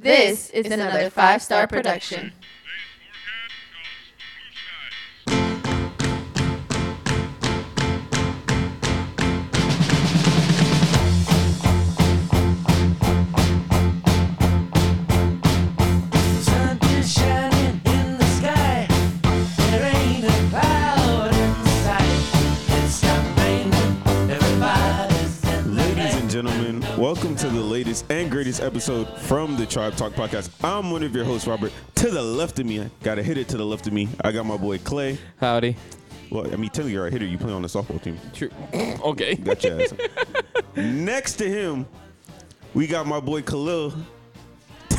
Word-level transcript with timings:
This 0.00 0.50
is 0.50 0.66
another 0.70 1.10
five 1.10 1.42
star 1.42 1.66
production. 1.66 2.32
Welcome 27.08 27.34
to 27.34 27.48
the 27.48 27.58
latest 27.58 28.04
and 28.10 28.30
greatest 28.30 28.60
episode 28.60 29.08
from 29.20 29.56
the 29.56 29.64
Tribe 29.64 29.96
Talk 29.96 30.12
Podcast. 30.12 30.50
I'm 30.62 30.90
one 30.90 31.02
of 31.02 31.16
your 31.16 31.24
hosts, 31.24 31.46
Robert. 31.46 31.72
To 31.94 32.10
the 32.10 32.20
left 32.22 32.58
of 32.58 32.66
me, 32.66 32.82
I 32.82 32.90
gotta 33.02 33.22
hit 33.22 33.38
it 33.38 33.48
to 33.48 33.56
the 33.56 33.64
left 33.64 33.86
of 33.86 33.94
me. 33.94 34.10
I 34.20 34.30
got 34.30 34.44
my 34.44 34.58
boy 34.58 34.76
Clay. 34.76 35.16
Howdy. 35.40 35.74
Well, 36.30 36.44
I 36.44 36.56
mean, 36.56 36.68
technically, 36.68 36.92
you're 36.92 37.06
a 37.06 37.10
hitter. 37.10 37.24
You 37.24 37.38
play 37.38 37.54
on 37.54 37.62
the 37.62 37.68
softball 37.68 38.02
team. 38.02 38.18
True. 38.34 38.50
okay. 39.02 39.36
Got 39.36 39.64
your 39.64 39.80
ass. 39.80 39.94
Next 40.76 41.36
to 41.36 41.48
him, 41.48 41.86
we 42.74 42.86
got 42.86 43.06
my 43.06 43.20
boy 43.20 43.40
Khalil. 43.40 43.94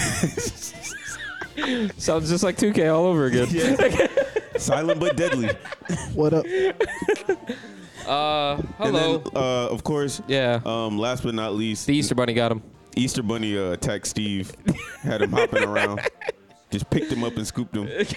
Sounds 1.99 2.27
just 2.27 2.43
like 2.43 2.57
2K 2.57 2.91
all 2.91 3.05
over 3.05 3.27
again. 3.27 4.09
Silent 4.57 4.99
but 4.99 5.15
deadly. 5.15 5.51
What 6.15 6.33
up? 6.33 6.47
Uh, 8.09 8.55
And 8.55 8.67
hello. 8.79 9.17
then, 9.19 9.31
uh, 9.35 9.67
of 9.67 9.83
course, 9.83 10.21
yeah. 10.27 10.59
um, 10.65 10.97
last 10.97 11.23
but 11.23 11.35
not 11.35 11.53
least, 11.53 11.85
the 11.87 11.95
Easter 11.95 12.15
Bunny 12.15 12.33
got 12.33 12.51
him. 12.51 12.63
Easter 12.95 13.21
Bunny 13.21 13.57
uh, 13.57 13.71
attacked 13.71 14.07
Steve. 14.07 14.51
Had 15.03 15.21
him 15.21 15.31
hopping 15.31 15.63
around. 15.63 16.01
Just 16.71 16.89
picked 16.89 17.11
him 17.11 17.23
up 17.23 17.35
and 17.37 17.45
scooped 17.47 17.75
him. 17.75 17.87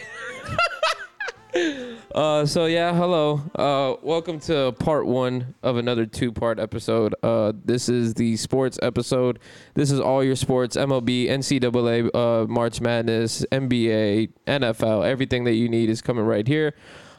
Uh, 2.15 2.47
so 2.47 2.65
yeah, 2.65 2.95
hello. 2.95 3.43
Uh, 3.55 3.95
welcome 4.03 4.41
to 4.41 4.73
part 4.79 5.07
one 5.07 5.55
of 5.63 5.77
another 5.77 6.07
two-part 6.07 6.59
episode. 6.59 7.15
Uh, 7.23 7.53
this 7.65 7.91
is 7.91 8.15
the 8.15 8.37
sports 8.39 8.79
episode. 8.83 9.39
This 9.75 9.91
is 9.91 10.01
all 10.01 10.25
your 10.25 10.37
sports: 10.37 10.77
MLB, 10.77 11.29
NCAA, 11.29 12.09
uh, 12.15 12.47
March 12.47 12.81
Madness, 12.81 13.45
NBA, 13.53 14.31
NFL. 14.47 15.07
Everything 15.07 15.45
that 15.45 15.53
you 15.55 15.69
need 15.69 15.91
is 15.91 16.01
coming 16.01 16.25
right 16.25 16.47
here. 16.49 16.75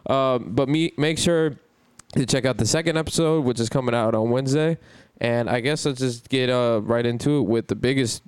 Um, 0.08 0.50
but 0.56 0.68
me, 0.68 0.94
make 0.98 1.20
sure 1.20 1.54
to 2.14 2.26
check 2.26 2.46
out 2.46 2.58
the 2.58 2.66
second 2.66 2.98
episode, 2.98 3.44
which 3.46 3.60
is 3.60 3.70
coming 3.70 3.96
out 3.96 4.16
on 4.16 4.30
Wednesday. 4.30 4.78
And 5.20 5.50
I 5.50 5.60
guess 5.60 5.86
let's 5.86 6.00
just 6.00 6.30
get 6.30 6.50
uh, 6.50 6.82
right 6.84 7.06
into 7.06 7.40
it 7.40 7.44
with 7.44 7.68
the 7.68 7.76
biggest, 7.76 8.24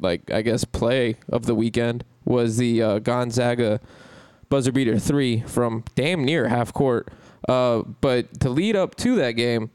like 0.00 0.30
I 0.30 0.42
guess, 0.42 0.64
play 0.64 1.16
of 1.28 1.46
the 1.46 1.54
weekend 1.54 2.04
was 2.24 2.56
the 2.56 2.82
uh, 2.82 2.98
Gonzaga 2.98 3.80
buzzer 4.48 4.72
beater 4.72 4.98
three 4.98 5.40
from 5.40 5.84
damn 5.94 6.24
near 6.24 6.48
half 6.48 6.72
court. 6.72 7.08
Uh, 7.48 7.82
but 8.00 8.40
to 8.40 8.50
lead 8.50 8.76
up 8.76 8.96
to 8.96 9.16
that 9.16 9.32
game, 9.32 9.70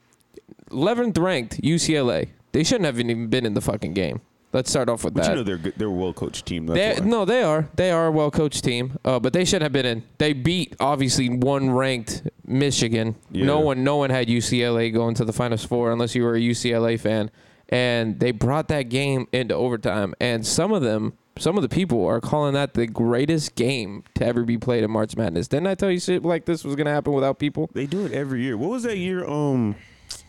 11th 0.69 1.17
ranked 1.19 1.61
UCLA. 1.61 2.29
They 2.51 2.63
shouldn't 2.63 2.85
have 2.85 2.99
even 2.99 3.27
been 3.27 3.45
in 3.45 3.53
the 3.53 3.61
fucking 3.61 3.93
game. 3.93 4.21
Let's 4.53 4.69
start 4.69 4.89
off 4.89 5.03
with 5.05 5.13
But 5.13 5.23
that. 5.23 5.29
you 5.29 5.35
know 5.37 5.43
they're 5.43 5.57
good. 5.57 5.73
they're 5.77 5.87
a 5.87 5.91
well 5.91 6.13
coached 6.13 6.45
team. 6.45 6.65
That's 6.67 6.99
They, 6.99 7.03
why. 7.03 7.09
no, 7.09 7.25
they 7.25 7.41
are. 7.43 7.69
They 7.75 7.91
are 7.91 8.07
a 8.07 8.11
well 8.11 8.31
coached 8.31 8.63
team, 8.63 8.97
uh, 9.05 9.19
but 9.19 9.31
they 9.33 9.45
should 9.45 9.61
have 9.61 9.71
been 9.71 9.85
in. 9.85 10.03
They 10.17 10.33
beat 10.33 10.75
obviously 10.79 11.29
one 11.29 11.69
ranked 11.71 12.23
Michigan. 12.45 13.15
Yeah. 13.31 13.45
No 13.45 13.59
one, 13.61 13.83
no 13.83 13.95
one 13.97 14.09
had 14.09 14.27
UCLA 14.27 14.93
going 14.93 15.15
to 15.15 15.25
the 15.25 15.33
Finals 15.33 15.63
Four 15.63 15.91
unless 15.91 16.15
you 16.15 16.23
were 16.23 16.35
a 16.35 16.39
UCLA 16.39 16.99
fan, 16.99 17.31
and 17.69 18.19
they 18.19 18.31
brought 18.31 18.67
that 18.67 18.83
game 18.89 19.27
into 19.31 19.55
overtime. 19.55 20.13
And 20.19 20.45
some 20.45 20.73
of 20.73 20.81
them, 20.81 21.13
some 21.37 21.55
of 21.57 21.61
the 21.61 21.69
people 21.69 22.05
are 22.05 22.19
calling 22.19 22.53
that 22.55 22.73
the 22.73 22.87
greatest 22.87 23.55
game 23.55 24.03
to 24.15 24.25
ever 24.25 24.43
be 24.43 24.57
played 24.57 24.83
in 24.83 24.91
March 24.91 25.15
Madness. 25.15 25.47
Didn't 25.47 25.67
I 25.67 25.75
tell 25.75 25.89
you 25.89 25.99
shit 26.01 26.23
like 26.23 26.43
this 26.43 26.65
was 26.65 26.75
gonna 26.75 26.91
happen 26.91 27.13
without 27.13 27.39
people? 27.39 27.69
They 27.73 27.85
do 27.85 28.05
it 28.05 28.11
every 28.11 28.41
year. 28.43 28.57
What 28.57 28.69
was 28.71 28.83
that 28.83 28.97
year? 28.97 29.25
Um, 29.25 29.75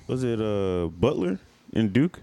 was 0.06 0.22
it 0.22 0.40
uh 0.40 0.86
Butler 0.86 1.40
and 1.74 1.92
Duke? 1.92 2.20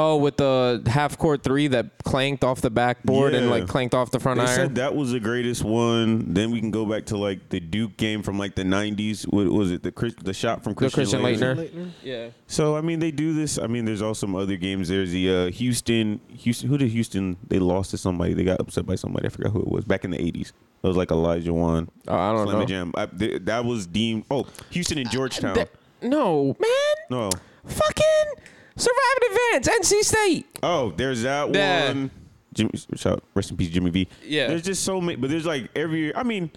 Oh, 0.00 0.16
with 0.16 0.36
the 0.36 0.80
half 0.86 1.18
court 1.18 1.42
three 1.42 1.66
that 1.68 1.90
clanked 2.04 2.44
off 2.44 2.60
the 2.60 2.70
backboard 2.70 3.34
and 3.34 3.46
Yeah. 3.46 3.50
like 3.50 3.66
clanked 3.66 3.94
off 3.96 4.12
the 4.12 4.20
front 4.20 4.38
They 4.38 4.46
iron. 4.46 4.54
said 4.54 4.74
that 4.76 4.94
was 4.94 5.10
the 5.10 5.18
greatest 5.18 5.64
one. 5.64 6.32
Then 6.34 6.52
we 6.52 6.60
can 6.60 6.70
go 6.70 6.86
back 6.86 7.06
to 7.06 7.16
like 7.16 7.48
the 7.48 7.58
Duke 7.58 7.96
game 7.96 8.22
from 8.22 8.38
like 8.38 8.54
the 8.54 8.62
'90s. 8.62 9.24
What 9.24 9.48
was 9.48 9.72
it? 9.72 9.82
The 9.82 9.90
Chris, 9.90 10.14
the 10.22 10.32
shot 10.32 10.62
from 10.62 10.74
The 10.74 10.88
Christian, 10.88 11.20
Christian 11.20 11.22
Laettner. 11.22 11.56
Laettner. 11.68 11.90
yeah. 12.04 12.28
So 12.46 12.76
I 12.76 12.80
mean, 12.80 13.00
they 13.00 13.10
do 13.10 13.32
this. 13.34 13.58
I 13.58 13.66
mean, 13.66 13.84
there's 13.86 14.00
also 14.02 14.26
some 14.26 14.36
other 14.36 14.56
games. 14.56 14.88
There's 14.88 15.10
the 15.10 15.30
uh, 15.34 15.50
Houston. 15.50 16.20
Houston. 16.28 16.68
Who 16.68 16.78
did 16.78 16.90
Houston? 16.90 17.36
They 17.48 17.58
lost 17.58 17.90
to 17.90 17.98
somebody. 17.98 18.34
They 18.34 18.44
got 18.44 18.60
upset 18.60 18.86
by 18.86 18.94
somebody. 18.94 19.26
I 19.26 19.30
forgot 19.30 19.50
who 19.52 19.60
it 19.62 19.68
was. 19.68 19.84
Back 19.84 20.04
in 20.04 20.12
the 20.12 20.18
'80s. 20.18 20.52
It 20.82 20.86
was 20.86 20.96
like 20.96 21.08
Olajuwon. 21.08 21.88
Oh, 22.06 22.16
I 22.16 22.32
don't 22.32 22.46
Slam 22.46 22.58
know. 22.60 22.64
Jam. 22.66 22.92
I, 22.96 23.06
th- 23.06 23.42
that 23.46 23.64
was 23.64 23.86
deemed. 23.88 24.26
Oh, 24.30 24.46
Houston 24.70 24.98
and 24.98 25.10
Georgetown. 25.10 25.56
Th- 25.56 25.68
no, 26.02 26.54
man. 26.60 26.70
no. 27.10 27.30
Fucking 27.66 28.44
surviving 28.78 29.38
events, 29.52 29.68
NC 29.68 30.02
State. 30.04 30.46
Oh, 30.62 30.92
there's 30.96 31.22
that 31.22 31.54
Yeah. 31.54 31.88
one. 31.88 32.10
Jimmy, 32.54 32.70
shout, 32.96 33.22
rest 33.34 33.50
in 33.50 33.56
peace, 33.56 33.68
Jimmy 33.70 33.90
V. 33.90 34.08
Yeah. 34.26 34.48
There's 34.48 34.62
just 34.62 34.82
so 34.82 35.00
many, 35.00 35.16
but 35.16 35.30
there's 35.30 35.46
like 35.46 35.68
every. 35.76 36.14
I 36.16 36.22
mean, 36.22 36.50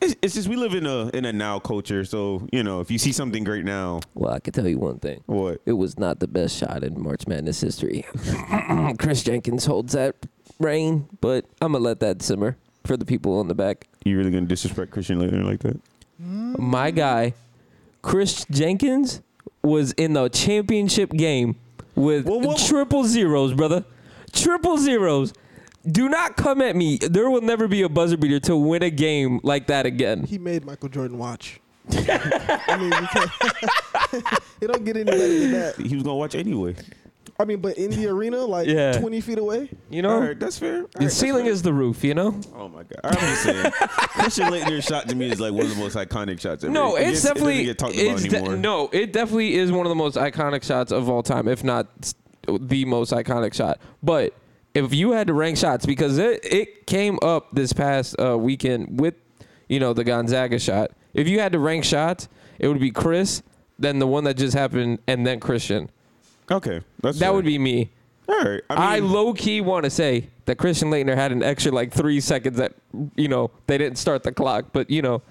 it's, 0.00 0.14
it's 0.22 0.34
just 0.34 0.46
we 0.46 0.56
live 0.56 0.74
in 0.74 0.86
a 0.86 1.08
in 1.08 1.24
a 1.24 1.32
now 1.32 1.58
culture. 1.58 2.04
So 2.04 2.46
you 2.52 2.62
know, 2.62 2.80
if 2.80 2.90
you 2.90 2.98
see 2.98 3.12
something 3.12 3.42
great 3.42 3.64
now, 3.64 4.00
Well, 4.14 4.32
I 4.34 4.38
can 4.40 4.52
tell 4.52 4.68
you 4.68 4.78
one 4.78 4.98
thing. 4.98 5.22
what? 5.26 5.60
It 5.66 5.72
was 5.72 5.98
not 5.98 6.20
the 6.20 6.28
best 6.28 6.56
shot 6.58 6.84
in 6.84 7.00
March 7.02 7.26
Madness 7.26 7.60
history. 7.60 8.04
Kris 8.98 9.22
Jenkins 9.24 9.64
holds 9.64 9.94
that 9.94 10.14
reign, 10.60 11.08
but 11.20 11.44
I'm 11.60 11.72
gonna 11.72 11.82
let 11.84 12.00
that 12.00 12.22
simmer 12.22 12.56
for 12.84 12.96
the 12.96 13.04
people 13.06 13.38
on 13.38 13.48
the 13.48 13.54
back. 13.54 13.88
You 14.04 14.18
really 14.18 14.30
gonna 14.30 14.46
disrespect 14.46 14.92
Christian 14.92 15.18
Laettner 15.18 15.44
like 15.44 15.60
that? 15.60 15.80
My 16.18 16.90
guy, 16.92 17.34
Kris 18.02 18.44
Jenkins, 18.50 19.22
was 19.62 19.92
in 19.92 20.12
the 20.14 20.28
championship 20.28 21.10
game 21.10 21.56
with 21.94 22.26
Well, 22.26 22.40
what- 22.40 22.58
triple 22.58 23.04
zeros, 23.04 23.52
brother. 23.54 23.84
Triple 24.32 24.78
zeros. 24.78 25.32
Do 25.90 26.08
not 26.08 26.36
come 26.36 26.62
at 26.62 26.76
me. 26.76 26.96
There 26.98 27.28
will 27.28 27.40
never 27.40 27.66
be 27.68 27.82
a 27.82 27.88
buzzer 27.88 28.16
beater 28.16 28.38
to 28.40 28.56
win 28.56 28.82
a 28.82 28.90
game 28.90 29.40
like 29.42 29.66
that 29.66 29.84
again. 29.84 30.22
He 30.24 30.38
made 30.38 30.64
Michael 30.64 30.88
Jordan 30.88 31.18
watch. 31.18 31.60
I 31.90 32.76
mean, 32.78 32.92
you 32.92 33.06
can't. 33.08 33.30
it 34.60 34.66
don't 34.68 34.84
get 34.84 34.96
any 34.96 35.04
better 35.04 35.18
than 35.38 35.52
that. 35.52 35.76
He 35.76 35.94
was 35.94 36.04
gonna 36.04 36.14
watch 36.16 36.34
anyway. 36.36 36.76
I 37.40 37.44
mean, 37.44 37.58
but 37.60 37.76
in 37.76 37.90
the 37.90 38.06
arena, 38.06 38.38
like 38.44 38.68
Yeah. 38.68 38.92
20 38.92 39.20
feet 39.20 39.38
away. 39.38 39.68
You 39.90 40.02
know, 40.02 40.10
All 40.10 40.20
right, 40.20 40.38
that's 40.38 40.58
fair. 40.58 40.74
All 40.76 40.80
right, 40.82 40.92
the 40.92 40.98
that's 41.00 41.14
ceiling 41.14 41.44
fair. 41.44 41.52
is 41.52 41.62
the 41.62 41.72
roof. 41.72 42.04
You 42.04 42.14
know. 42.14 42.40
Oh 42.56 42.68
my 42.68 42.82
god! 42.84 43.00
I'm 43.04 43.14
just 43.14 43.42
saying, 43.42 43.72
Christian 43.80 44.44
Laettner's 44.48 44.84
shot 44.84 45.08
to 45.08 45.14
me 45.16 45.30
is 45.30 45.40
like 45.40 45.52
one 45.52 45.62
of 45.64 45.70
the 45.70 45.76
most 45.76 45.96
iconic 45.96 46.40
shots 46.40 46.62
ever. 46.62 46.72
No, 46.72 46.96
It 46.96 47.08
it's 47.08 47.22
gets- 47.22 47.24
it 47.24 47.28
doesn't 47.28 47.34
definitely 47.34 47.64
get 47.64 47.78
talked 47.78 47.94
about 47.94 48.04
it's 48.12 48.22
de- 48.24 48.36
anymore. 48.36 48.56
no, 48.56 48.88
it 48.92 49.12
definitely 49.12 49.54
is 49.54 49.72
one 49.72 49.86
of 49.86 49.90
the 49.90 49.96
most 49.96 50.16
iconic 50.16 50.62
shots 50.62 50.92
of 50.92 51.08
all 51.08 51.22
time, 51.22 51.48
if 51.48 51.64
not 51.64 51.88
s- 52.02 52.14
the 52.60 52.84
most 52.84 53.12
iconic 53.12 53.54
shot. 53.54 53.78
But 54.02 54.34
if 54.74 54.94
you 54.94 55.12
had 55.12 55.26
to 55.26 55.32
rank 55.34 55.56
shots, 55.56 55.84
because 55.86 56.18
it 56.18 56.40
it 56.44 56.86
came 56.86 57.18
up 57.22 57.48
this 57.52 57.72
past 57.72 58.14
uh, 58.20 58.36
weekend 58.38 59.00
with 59.00 59.14
you 59.68 59.80
know 59.80 59.92
the 59.94 60.04
Gonzaga 60.04 60.58
shot. 60.58 60.90
If 61.14 61.28
you 61.28 61.40
had 61.40 61.52
to 61.52 61.58
rank 61.58 61.84
shots, 61.84 62.28
it 62.58 62.68
would 62.68 62.78
be 62.80 62.90
Kris, 62.90 63.42
then 63.78 63.98
the 63.98 64.06
one 64.06 64.24
that 64.24 64.36
just 64.36 64.54
happened, 64.56 64.98
and 65.08 65.26
then 65.26 65.40
Christian. 65.40 65.90
Okay, 66.50 66.80
that's 67.02 67.18
That 67.18 67.26
fair. 67.26 67.32
would 67.34 67.44
be 67.44 67.58
me. 67.58 67.90
all 68.28 68.38
right. 68.40 68.60
I, 68.70 68.96
I, 68.96 68.98
low 69.00 69.32
key 69.34 69.60
want 69.60 69.84
to 69.84 69.90
say 69.90 70.28
that 70.46 70.56
Christian 70.56 70.90
Laettner 70.90 71.14
had 71.14 71.32
an 71.32 71.42
extra 71.42 71.72
like 71.72 71.92
three 71.92 72.20
seconds 72.20 72.56
that 72.58 72.74
you 73.16 73.28
know 73.28 73.50
they 73.66 73.78
didn't 73.78 73.98
start 73.98 74.22
the 74.22 74.32
clock, 74.32 74.66
but 74.72 74.90
you 74.90 75.02
know 75.02 75.22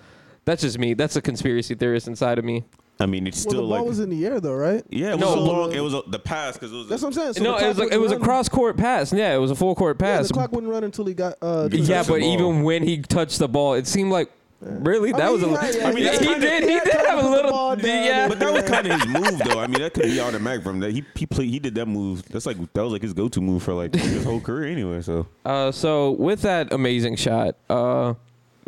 that's 0.45 0.61
just 0.61 0.79
me. 0.79 0.93
That's 0.93 1.15
a 1.15 1.21
conspiracy 1.21 1.75
theorist 1.75 2.07
inside 2.07 2.39
of 2.39 2.45
me. 2.45 2.63
I 2.99 3.07
mean, 3.07 3.25
it's 3.25 3.43
Well, 3.45 3.51
still 3.53 3.61
the 3.63 3.67
ball 3.73 3.79
like 3.79 3.87
was 3.87 3.99
in 3.99 4.09
the 4.11 4.25
air, 4.27 4.39
though, 4.39 4.53
right? 4.53 4.83
yeah, 4.89 5.13
it 5.13 5.17
No, 5.19 5.27
was 5.27 5.35
a 5.35 5.39
long. 5.39 5.71
It 5.73 5.79
was 5.79 5.93
a, 5.95 6.03
the 6.07 6.19
pass 6.19 6.53
because 6.53 6.71
it 6.71 6.75
was. 6.75 6.87
That's 6.87 7.01
what 7.01 7.07
I'm 7.09 7.13
saying. 7.13 7.33
So 7.33 7.43
no, 7.43 7.57
it 7.57 7.67
was 7.67 7.77
like 7.79 7.91
it 7.91 7.97
was 7.97 8.11
a 8.11 8.19
cross 8.19 8.47
court 8.47 8.77
pass. 8.77 9.11
Yeah, 9.11 9.33
it 9.33 9.39
was 9.39 9.49
a 9.51 9.55
full 9.55 9.73
court 9.75 9.97
pass. 9.97 10.07
Yeah, 10.07 10.17
pass. 10.19 10.27
the 10.27 10.33
clock 10.35 10.51
wouldn't 10.51 10.71
run 10.71 10.83
until 10.83 11.05
he 11.05 11.13
got. 11.15 11.35
Uh, 11.41 11.67
He 11.69 11.79
Yeah, 11.79 12.03
but 12.07 12.21
even 12.21 12.61
when 12.63 12.83
he 12.83 12.99
touched 12.99 13.39
the 13.39 13.47
ball, 13.47 13.73
it 13.73 13.87
seemed 13.87 14.11
like 14.11 14.31
really 14.61 15.13
I 15.13 15.17
that 15.17 15.31
mean, 15.31 15.51
was 15.51 15.61
a. 15.63 15.77
yeah, 15.77 15.81
yeah, 15.81 15.87
I 15.87 15.91
mean, 15.93 16.03
yeah. 16.05 16.11
he 16.11 16.17
kinda- 16.25 16.39
did. 16.39 16.63
He 16.63 16.69
yeah, 16.69 16.83
did 16.83 16.93
kinda 16.93 17.09
have 17.09 17.17
a 17.19 17.21
put 17.21 17.29
the 17.29 17.35
little. 17.35 17.79
Yeah, 17.79 18.27
But 18.27 18.39
that 18.39 18.53
was 18.53 18.63
kind 18.63 18.87
of 18.87 19.01
his 19.01 19.07
move, 19.13 19.39
though. 19.39 19.59
I 19.59 19.67
mean, 19.67 19.81
that 19.81 19.93
could 19.93 20.03
be 20.03 20.19
automatic 20.19 20.63
from 20.63 20.79
that. 20.81 20.91
He 20.91 21.03
he 21.15 21.25
played. 21.25 21.49
He 21.49 21.59
did 21.59 21.75
that 21.75 21.87
move. 21.87 22.23
That's 22.29 22.45
like 22.45 22.57
that 22.73 22.83
was 22.83 22.91
like 22.93 23.01
his 23.01 23.13
go-to 23.13 23.41
move 23.41 23.63
for 23.63 23.73
like 23.73 23.93
his 23.95 24.23
whole 24.23 24.39
career, 24.39 24.71
anyway. 24.71 25.01
So 25.01 25.27
Uh, 25.45 25.71
so 25.71 26.11
with 26.11 26.41
that 26.43 26.71
amazing 26.73 27.15
shot, 27.15 27.55
uh, 27.69 28.13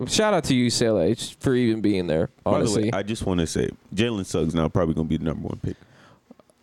shout 0.08 0.34
out 0.34 0.44
to 0.46 0.54
UCLA 0.56 1.16
for 1.40 1.54
even 1.56 1.82
being 1.82 2.08
there. 2.08 2.30
by 2.44 2.52
the 2.52 2.58
Honestly, 2.58 2.84
way, 2.86 2.92
I 2.94 3.04
just 3.04 3.26
want 3.26 3.40
to 3.42 3.48
say 3.48 3.70
Jalen 3.94 4.26
Suggs 4.26 4.56
now 4.56 4.68
probably 4.70 4.96
gonna 4.96 5.08
be 5.08 5.18
the 5.18 5.26
number 5.26 5.48
one 5.48 5.60
pick. 5.62 5.78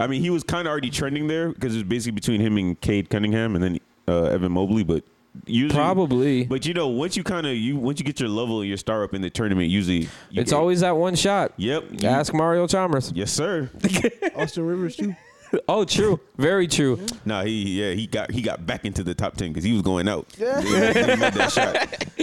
I 0.01 0.07
mean, 0.07 0.23
he 0.23 0.31
was 0.31 0.43
kind 0.43 0.67
of 0.67 0.73
already 0.73 0.89
trending 0.91 1.27
there 1.29 1.51
because 1.51 1.75
it 1.75 1.79
was 1.79 1.85
basically 1.85 2.13
between 2.13 2.41
him 2.41 2.57
and 2.57 2.81
Cade 2.81 3.11
Cunningham 3.11 3.55
and 3.55 3.63
then 3.63 3.79
uh, 4.09 4.25
Evan 4.25 4.51
Mobley, 4.53 4.83
but 4.83 5.05
usually 5.47 5.75
probably. 5.75 6.45
But 6.45 6.67
you 6.67 6.75
know, 6.75 6.89
once 6.89 7.17
you 7.17 7.23
kind 7.25 7.47
of 7.47 7.55
you 7.55 7.77
once 7.77 7.99
you 7.99 8.05
get 8.05 8.21
your 8.21 8.29
level, 8.29 8.65
your 8.65 8.77
star 8.77 9.05
up 9.05 9.15
in 9.15 9.23
the 9.23 9.31
tournament, 9.31 9.69
usually 9.71 10.03
you 10.31 10.41
it's 10.43 10.51
get- 10.51 10.57
always 10.57 10.81
that 10.81 10.97
one 10.97 11.15
shot. 11.15 11.53
Yep. 11.57 11.85
you- 12.03 12.09
Ask 12.09 12.33
Mario 12.35 12.67
Chalmers. 12.67 13.13
Yes, 13.15 13.33
sir. 13.33 13.71
Austin 14.37 14.65
Rivers 14.67 14.97
too. 14.97 15.15
Oh, 15.69 15.85
true. 15.85 16.21
Very 16.39 16.69
true. 16.69 17.05
Nah, 17.25 17.43
he 17.43 17.83
yeah 17.83 17.91
he 17.91 18.07
got 18.07 18.31
he 18.31 18.41
got 18.41 18.65
back 18.67 18.85
into 18.85 19.03
the 19.03 19.17
top 19.17 19.37
ten 19.37 19.49
because 19.49 19.65
he 19.65 19.73
was 19.73 19.83
going 19.83 20.07
out. 20.09 20.29
Yeah. 20.39 20.61
He, 20.61 20.69
he 20.69 20.75
made 21.17 21.33
that 21.35 21.51
shot. 21.53 22.07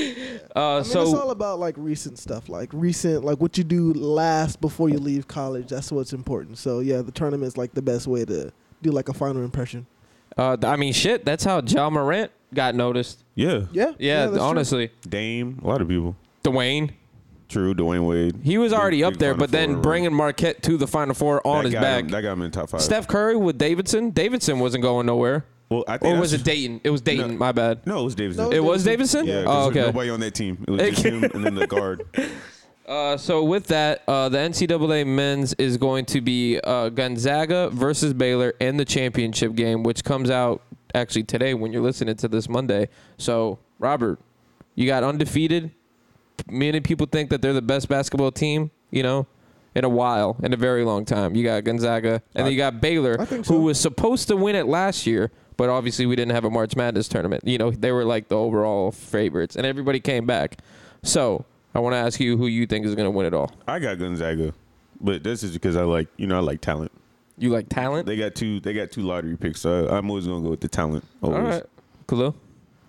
Uh, 0.55 0.75
I 0.75 0.75
mean, 0.77 0.83
so 0.85 1.01
it's 1.01 1.13
all 1.13 1.31
about 1.31 1.59
like 1.59 1.75
recent 1.77 2.17
stuff, 2.19 2.47
like 2.49 2.69
recent, 2.71 3.23
like 3.25 3.39
what 3.39 3.57
you 3.57 3.63
do 3.63 3.93
last 3.93 4.61
before 4.61 4.89
you 4.89 4.97
leave 4.97 5.27
college. 5.27 5.67
That's 5.69 5.91
what's 5.91 6.13
important. 6.13 6.57
So 6.57 6.79
yeah, 6.79 7.01
the 7.01 7.11
tournament's 7.11 7.57
like 7.57 7.73
the 7.73 7.81
best 7.81 8.07
way 8.07 8.23
to 8.25 8.51
do 8.81 8.91
like 8.91 9.09
a 9.09 9.13
final 9.13 9.43
impression. 9.43 9.85
Uh, 10.37 10.55
I 10.63 10.75
mean, 10.75 10.93
shit. 10.93 11.25
That's 11.25 11.43
how 11.43 11.61
Ja 11.61 11.89
Morant 11.89 12.31
got 12.53 12.75
noticed. 12.75 13.23
Yeah, 13.35 13.65
Yeah, 13.71 13.93
Yeah, 13.99 14.25
that's 14.25 14.37
true. 14.37 14.41
honestly, 14.45 14.91
Dame, 15.07 15.59
a 15.63 15.67
lot 15.67 15.81
of 15.81 15.87
people. 15.87 16.15
Dwyane. 16.43 16.91
True, 17.49 17.73
Dwyane 17.73 18.05
Wade. 18.05 18.35
He 18.43 18.57
was 18.57 18.71
Big- 18.71 18.79
already 18.79 19.03
up 19.03 19.13
big 19.13 19.19
there, 19.19 19.33
but 19.33 19.51
then 19.51 19.81
bringing 19.81 20.13
Marquette 20.13 20.61
to 20.63 20.75
the 20.77 20.85
Final 20.87 21.13
Four 21.15 21.45
on 21.47 21.63
his 21.65 21.73
back. 21.73 22.01
him- 22.05 22.07
that 22.09 22.21
got 22.21 22.33
him 22.33 22.41
in 22.41 22.51
top 22.51 22.69
five. 22.69 22.81
Steph 22.81 23.07
Curry 23.07 23.37
with 23.37 23.57
Davidson. 23.57 24.09
Davidson 24.11 24.59
wasn't 24.59 24.81
going 24.83 25.05
nowhere. 25.05 25.45
well, 25.69 25.83
I 25.87 25.97
think 25.97 26.15
Or 26.17 26.19
was 26.19 26.33
it 26.33 26.43
Dayton? 26.43 26.81
It 26.83 26.89
was 26.89 27.01
Dayton. 27.01 27.31
No. 27.31 27.37
My 27.37 27.51
bad. 27.51 27.85
No, 27.85 28.01
it 28.01 28.03
was 28.05 28.15
Davidson. 28.15 28.45
No, 28.45 28.51
It 28.51 28.63
was 28.63 28.83
Davidson. 28.83 29.25
Davidson. 29.25 29.27
yeah, 29.27 29.53
'cause 29.53 29.65
Oh, 29.65 29.69
okay. 29.69 29.81
nobody 29.87 30.09
on 30.09 30.19
that 30.21 30.33
team. 30.33 30.63
It 30.67 30.71
was 30.71 30.81
just 30.81 31.03
him 31.05 31.23
and 31.23 31.43
then 31.45 31.55
the 31.55 31.67
guard. 31.67 32.03
Uh, 32.87 33.17
so 33.17 33.43
with 33.43 33.67
that, 33.67 34.01
uh, 34.07 34.29
the 34.29 34.37
NCAA 34.37 35.05
men's 35.05 35.53
is 35.55 35.75
going 35.75 36.05
to 36.05 36.21
be 36.21 36.59
uh, 36.63 36.87
Gonzaga 36.89 37.69
versus 37.69 38.13
Baylor 38.13 38.53
in 38.61 38.77
the 38.77 38.85
championship 38.85 39.55
game, 39.55 39.83
which 39.83 40.05
comes 40.05 40.29
out 40.29 40.61
actually 40.95 41.23
today 41.23 41.53
when 41.53 41.73
you're 41.73 41.81
listening 41.81 42.15
to 42.15 42.29
this 42.29 42.47
Monday. 42.47 42.87
So 43.17 43.59
Robert, 43.79 44.19
you 44.75 44.87
got 44.87 45.03
undefeated. 45.03 45.71
Many 46.49 46.79
people 46.79 47.07
think 47.07 47.29
that 47.29 47.41
they're 47.41 47.51
the 47.51 47.61
best 47.61 47.89
basketball 47.89 48.31
team, 48.31 48.71
you 48.89 49.03
know, 49.03 49.27
in 49.75 49.83
a 49.83 49.89
while, 49.89 50.37
in 50.41 50.53
a 50.53 50.57
very 50.57 50.85
long 50.85 51.03
time. 51.03 51.35
You 51.35 51.43
got 51.43 51.65
Gonzaga, 51.65 52.21
and 52.35 52.45
then 52.45 52.53
you 52.53 52.57
got 52.57 52.79
Baylor, 52.79 53.19
I 53.19 53.25
think 53.25 53.47
who 53.47 53.63
was 53.63 53.77
supposed 53.79 54.29
to 54.29 54.37
win 54.37 54.55
it 54.55 54.65
last 54.65 55.05
year, 55.05 55.31
but 55.57 55.67
obviously 55.69 56.05
we 56.05 56.15
didn't 56.15 56.31
have 56.31 56.45
a 56.45 56.49
March 56.49 56.77
Madness 56.77 57.09
tournament. 57.09 57.45
You 57.45 57.57
know, 57.57 57.71
they 57.71 57.91
were 57.91 58.05
like 58.05 58.29
the 58.29 58.37
overall 58.37 58.93
favorites, 58.93 59.57
and 59.57 59.65
everybody 59.65 59.99
came 59.99 60.25
back. 60.25 60.59
So 61.03 61.43
I 61.77 61.79
want 61.79 61.93
to 61.93 61.97
ask 61.97 62.19
you 62.19 62.37
who 62.37 62.47
you 62.47 62.65
think 62.65 62.87
is 62.87 62.95
going 62.95 63.05
to 63.05 63.11
win 63.11 63.27
it 63.27 63.35
all. 63.35 63.51
I 63.67 63.77
got 63.77 63.99
Gonzaga, 63.99 64.51
but 64.99 65.23
this 65.23 65.43
is 65.43 65.53
because 65.53 65.75
I 65.75 65.83
like 65.83 66.07
you 66.17 66.25
know 66.25 66.37
I 66.37 66.39
like 66.39 66.59
talent. 66.59 66.91
You 67.37 67.51
like 67.51 67.69
talent? 67.69 68.07
They 68.07 68.17
got 68.17 68.33
two 68.33 68.59
they 68.59 68.73
got 68.73 68.89
two 68.89 69.03
lottery 69.03 69.37
picks, 69.37 69.61
so 69.61 69.87
I'm 69.87 70.09
always 70.09 70.25
gonna 70.25 70.41
go 70.41 70.49
with 70.49 70.61
the 70.61 70.69
talent. 70.69 71.05
Always. 71.21 71.37
All 71.37 71.45
right. 71.45 71.63
Khalil? 72.07 72.35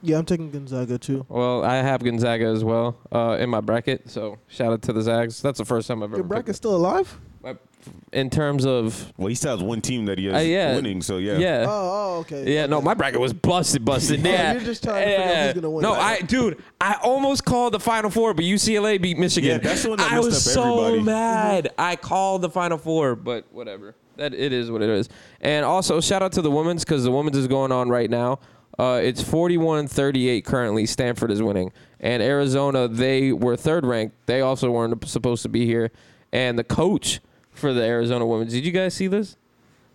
Yeah, 0.01 0.17
I'm 0.17 0.25
taking 0.25 0.51
Gonzaga 0.51 0.97
too. 0.97 1.27
Well, 1.29 1.65
I 1.65 1.77
have 1.77 2.03
Gonzaga 2.03 2.47
as 2.47 2.65
well 2.65 2.97
uh, 3.13 3.37
in 3.39 3.51
my 3.51 3.61
bracket, 3.61 4.09
so 4.09 4.39
shout 4.47 4.73
out 4.73 4.81
to 4.83 4.95
the 4.95 5.03
Zags. 5.03 5.43
That's 5.43 5.59
the 5.59 5.67
first 5.67 5.87
time 5.87 6.03
I've 6.03 6.09
Your 6.11 6.21
ever 6.21 6.29
bracket's 6.29 6.47
picked 6.47 6.57
still 6.57 6.75
alive? 6.75 7.21
It. 7.51 7.63
In 8.13 8.29
terms 8.29 8.67
of, 8.67 9.13
Well, 9.17 9.29
he 9.29 9.35
still 9.35 9.53
has 9.57 9.63
one 9.65 9.81
team 9.81 10.07
that 10.07 10.19
he 10.19 10.27
has 10.27 10.35
Uh, 10.35 10.39
yeah. 10.41 10.75
winning, 10.75 11.01
so 11.01 11.17
yeah. 11.19 11.39
yeah. 11.39 11.65
Oh, 11.67 12.17
oh, 12.17 12.19
okay. 12.21 12.53
Yeah, 12.53 12.67
no, 12.67 12.83
my 12.83 12.93
bracket 12.93 13.21
was 13.21 13.33
busted, 13.33 13.85
busted. 13.85 14.27
Oh, 14.27 14.29
yeah, 14.31 14.53
you're 14.53 14.63
just 14.63 14.83
trying 14.83 15.05
to 15.07 15.11
figure 15.17 15.25
out 15.33 15.45
who's 15.47 15.55
gonna 15.55 15.71
win. 15.71 15.83
No, 15.85 15.93
I, 15.95 16.21
dude, 16.21 16.63
I 16.81 16.95
almost 17.03 17.45
called 17.45 17.73
the 17.75 17.81
Final 17.81 18.11
Four, 18.11 18.35
but 18.35 18.45
UCLA 18.45 19.01
beat 19.01 19.17
Michigan. 19.17 19.51
Yeah, 19.53 19.59
that's 19.59 19.85
the 19.85 19.91
one 19.91 19.99
that 19.99 20.11
I 20.13 20.17
messed 20.17 20.27
was 20.27 20.47
up 20.49 20.53
so 20.55 20.85
everybody. 20.87 21.03
mad. 21.05 21.69
I 21.79 21.97
called 21.97 22.43
the 22.43 22.51
Final 22.51 22.77
Four, 22.79 23.15
but 23.15 23.47
whatever. 23.53 23.95
That 24.17 24.35
it 24.35 24.53
is 24.53 24.71
what 24.71 24.83
it 24.83 24.91
is. 24.91 25.09
And 25.41 25.65
also 25.65 26.01
shout 26.01 26.23
out 26.23 26.33
to 26.33 26.43
the 26.43 26.51
women's 26.51 26.85
because 26.85 27.05
the 27.05 27.13
women's 27.13 27.37
is 27.37 27.47
going 27.47 27.71
on 27.73 27.89
right 27.89 28.11
now. 28.11 28.41
Uh, 28.79 29.01
it's 29.03 29.23
41-38 29.23 30.45
currently. 30.45 30.85
Stanford 30.87 31.31
is 31.31 31.43
winning, 31.43 31.73
and 32.01 32.23
Arizona 32.23 32.89
they 32.89 33.33
were 33.33 33.57
third 33.57 33.87
ranked. 33.87 34.15
They 34.27 34.41
also 34.41 34.71
weren't 34.71 35.07
supposed 35.09 35.43
to 35.43 35.49
be 35.49 35.65
here. 35.65 35.91
And 36.33 36.59
the 36.59 36.65
coach 36.65 37.21
for 37.59 37.73
the 37.75 37.83
Arizona 37.83 38.27
women's, 38.27 38.53
did 38.53 38.65
you 38.65 38.73
guys 38.73 38.95
see 38.95 39.07
this? 39.07 39.37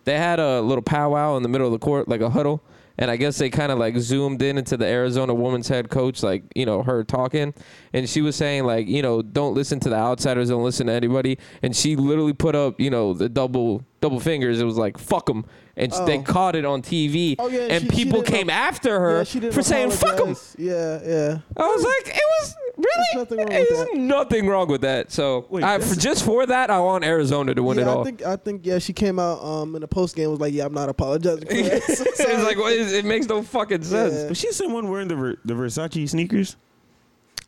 They 0.05 0.17
had 0.17 0.39
a 0.39 0.61
little 0.61 0.81
powwow 0.81 1.37
in 1.37 1.43
the 1.43 1.49
middle 1.49 1.67
of 1.67 1.73
the 1.73 1.79
court, 1.79 2.07
like 2.07 2.21
a 2.21 2.29
huddle. 2.29 2.61
And 2.97 3.09
I 3.09 3.15
guess 3.17 3.39
they 3.39 3.49
kind 3.49 3.71
of 3.71 3.79
like 3.79 3.97
zoomed 3.97 4.41
in 4.43 4.57
into 4.57 4.77
the 4.77 4.85
Arizona 4.85 5.33
women's 5.33 5.67
head 5.67 5.89
coach, 5.89 6.21
like, 6.21 6.43
you 6.53 6.65
know, 6.65 6.83
her 6.83 7.03
talking. 7.03 7.53
And 7.91 8.07
she 8.07 8.21
was 8.21 8.35
saying, 8.35 8.65
like, 8.65 8.87
you 8.87 9.01
know, 9.01 9.23
don't 9.23 9.55
listen 9.55 9.79
to 9.79 9.89
the 9.89 9.95
outsiders, 9.95 10.49
don't 10.49 10.63
listen 10.63 10.87
to 10.87 10.93
anybody. 10.93 11.39
And 11.63 11.75
she 11.75 11.95
literally 11.95 12.33
put 12.33 12.53
up, 12.53 12.79
you 12.79 12.91
know, 12.91 13.13
the 13.13 13.29
double 13.29 13.83
double 13.99 14.19
fingers. 14.19 14.61
It 14.61 14.65
was 14.65 14.77
like, 14.77 14.99
fuck 14.99 15.25
them. 15.25 15.45
And 15.75 15.91
Oh. 15.95 16.05
they 16.05 16.19
caught 16.19 16.55
it 16.55 16.65
on 16.65 16.83
TV. 16.83 17.35
Oh, 17.39 17.47
yeah, 17.47 17.61
and 17.61 17.83
she- 17.83 17.89
she 17.89 17.95
people 18.05 18.21
didn't 18.21 18.35
came 18.35 18.49
after 18.51 18.99
her 18.99 19.17
Yeah, 19.17 19.23
she 19.23 19.39
for 19.49 19.63
saying, 19.63 19.89
fuck 19.89 20.17
them. 20.17 20.35
Yeah, 20.57 20.99
yeah. 21.03 21.37
I 21.57 21.63
was 21.67 21.83
like, 21.83 22.15
it 22.15 22.21
was 22.41 22.55
really 22.77 23.05
nothing 23.15 23.37
wrong 23.39 23.47
with 23.47 23.69
there's 23.69 23.79
that. 23.87 23.97
nothing 23.97 24.47
wrong 24.47 24.67
with 24.67 24.81
that. 24.81 25.11
So 25.11 25.47
Wait, 25.49 25.63
I, 25.63 25.79
for, 25.79 25.95
just 25.95 26.23
for 26.25 26.45
that, 26.45 26.69
I 26.69 26.79
want 26.79 27.03
Arizona 27.03 27.55
to 27.55 27.63
win 27.63 27.77
yeah, 27.79 27.85
it 27.85 27.87
all. 27.87 28.01
I 28.01 28.03
think 28.03 28.23
I 28.23 28.35
think 28.35 28.65
yeah, 28.67 28.77
she 28.77 28.93
came 28.93 29.17
out 29.17 29.43
um 29.43 29.73
in 29.73 29.81
the 29.81 29.87
post 29.87 30.15
game 30.15 30.29
was 30.29 30.39
like, 30.39 30.53
yeah, 30.53 30.65
I'm 30.65 30.73
not 30.75 30.89
apologizing. 30.89 31.47
For 31.47 31.53
that. 31.53 31.81
It's 31.89 32.17
sorry. 32.17 32.43
like 32.43 32.57
what 32.57 32.73
is, 32.73 32.93
it 32.93 33.05
makes 33.05 33.25
no 33.27 33.41
fucking 33.41 33.81
sense. 33.83 34.13
Yeah. 34.13 34.29
Was 34.29 34.37
she 34.37 34.51
someone 34.51 34.89
wearing 34.91 35.07
the 35.07 35.15
Ver- 35.15 35.37
the 35.43 35.55
Versace 35.55 36.07
sneakers? 36.07 36.55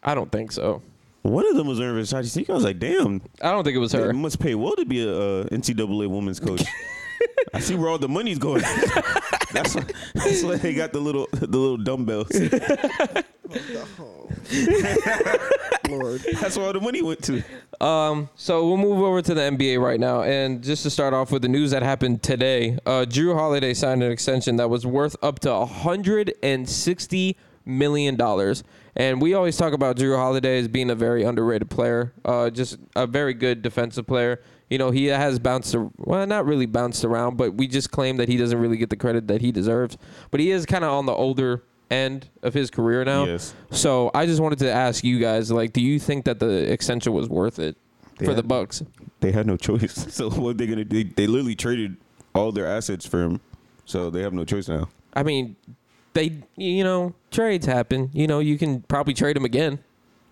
I 0.02 0.16
don't 0.16 0.32
think 0.32 0.52
so. 0.52 0.82
One 1.22 1.48
of 1.48 1.56
them 1.56 1.68
was 1.68 1.80
wearing 1.80 1.96
Versace 1.96 2.26
sneakers. 2.32 2.50
I 2.50 2.56
was 2.56 2.64
like, 2.64 2.80
damn, 2.80 3.22
I 3.42 3.52
don't 3.52 3.64
think 3.64 3.76
it 3.76 3.80
was 3.80 3.92
her. 3.92 4.10
it 4.10 4.14
must 4.14 4.40
pay 4.40 4.56
well 4.56 4.76
to 4.76 4.86
be 4.86 5.04
a 5.08 5.12
uh, 5.12 5.44
NCAA 5.46 6.08
women's 6.10 6.40
coach. 6.40 6.64
I 7.54 7.60
see 7.60 7.76
where 7.76 7.90
all 7.90 7.98
the 7.98 8.10
money's 8.10 8.40
going. 8.40 8.62
that's 9.52 9.76
why, 9.76 9.84
that's 10.14 10.44
why 10.44 10.56
they 10.58 10.74
got 10.74 10.94
the 10.94 11.00
little 11.00 11.28
the 11.32 11.48
little 11.48 11.78
dumbbells. 11.78 12.32
Oh. 14.00 14.28
Lord. 15.90 16.22
That's 16.42 16.58
where 16.58 16.66
all 16.66 16.74
the 16.74 16.82
money 16.82 17.02
went 17.02 17.24
to. 17.24 17.44
Um, 17.80 18.30
so 18.36 18.68
we'll 18.68 18.78
move 18.78 19.02
over 19.02 19.22
to 19.22 19.34
the 19.34 19.42
NBA 19.42 19.80
right 19.80 20.00
now, 20.00 20.24
and 20.24 20.64
just 20.64 20.84
to 20.84 20.90
start 20.90 21.14
off 21.14 21.32
with 21.32 21.42
the 21.44 21.48
news 21.48 21.72
that 21.72 21.84
happened 21.84 22.24
today, 22.24 22.78
uh, 22.86 23.06
Jrue 23.08 23.36
Holiday 23.36 23.74
signed 23.74 24.04
an 24.04 24.12
extension 24.12 24.56
that 24.58 24.70
was 24.70 24.86
worth 24.86 25.16
up 25.22 25.40
to 25.40 25.54
160 25.54 27.38
million 27.66 28.16
dollars. 28.16 28.64
And 28.96 29.22
we 29.22 29.34
always 29.34 29.58
talk 29.58 29.74
about 29.74 29.98
Jrue 29.98 30.16
Holiday 30.16 30.60
as 30.60 30.68
being 30.68 30.90
a 30.90 30.96
very 30.96 31.24
underrated 31.24 31.70
player, 31.70 32.14
uh, 32.24 32.50
just 32.50 32.78
a 32.96 33.06
very 33.06 33.34
good 33.34 33.62
defensive 33.62 34.08
player. 34.08 34.42
You 34.70 34.78
know, 34.78 34.90
he 34.92 35.06
has 35.06 35.38
bounced, 35.38 35.76
well, 35.98 36.26
not 36.26 36.46
really 36.46 36.66
bounced 36.66 37.06
around, 37.06 37.38
but 37.38 37.54
we 37.54 37.68
just 37.68 37.92
claim 37.92 38.18
that 38.18 38.28
he 38.28 38.38
doesn't 38.38 38.58
really 38.58 38.78
get 38.78 38.90
the 38.90 38.96
credit 38.96 39.28
that 39.28 39.42
he 39.42 39.52
deserves. 39.52 39.98
But 40.32 40.40
he 40.40 40.52
is 40.52 40.66
kind 40.66 40.84
of 40.84 40.92
on 40.92 41.06
the 41.06 41.14
older 41.14 41.64
end 41.92 42.30
of 42.42 42.54
his 42.54 42.72
career 42.72 43.06
now. 43.06 43.26
Yes. 43.26 43.54
So 43.72 44.10
I 44.14 44.26
just 44.26 44.42
wanted 44.42 44.60
to 44.60 44.72
ask 44.72 45.04
you 45.04 45.20
guys, 45.20 45.52
like, 45.52 45.74
do 45.74 45.82
you 45.82 46.00
think 46.00 46.26
that 46.26 46.40
the 46.40 46.72
extension 46.72 47.14
was 47.14 47.30
worth 47.30 47.60
it 47.60 47.78
They 48.18 48.26
for 48.26 48.34
the 48.34 48.44
Bucks? 48.44 48.84
They 49.20 49.32
had 49.32 49.46
no 49.46 49.58
choice. 49.70 50.14
So 50.14 50.30
what 50.30 50.58
they're 50.58 50.68
gonna 50.68 50.84
do? 50.84 51.04
They, 51.04 51.10
they 51.10 51.28
literally 51.28 51.56
traded 51.56 51.98
all 52.34 52.52
their 52.52 52.68
assets 52.68 53.06
for 53.06 53.22
him. 53.22 53.42
So 53.86 54.10
they 54.10 54.22
have 54.22 54.34
no 54.34 54.46
choice 54.46 54.68
now. 54.68 54.90
I 55.14 55.24
mean, 55.24 55.56
they, 56.14 56.42
you 56.56 56.84
know, 56.84 57.14
trades 57.30 57.66
happen. 57.66 58.10
You 58.14 58.26
know, 58.26 58.40
you 58.40 58.58
can 58.58 58.82
probably 58.82 59.14
trade 59.14 59.38
him 59.38 59.46
again. 59.46 59.80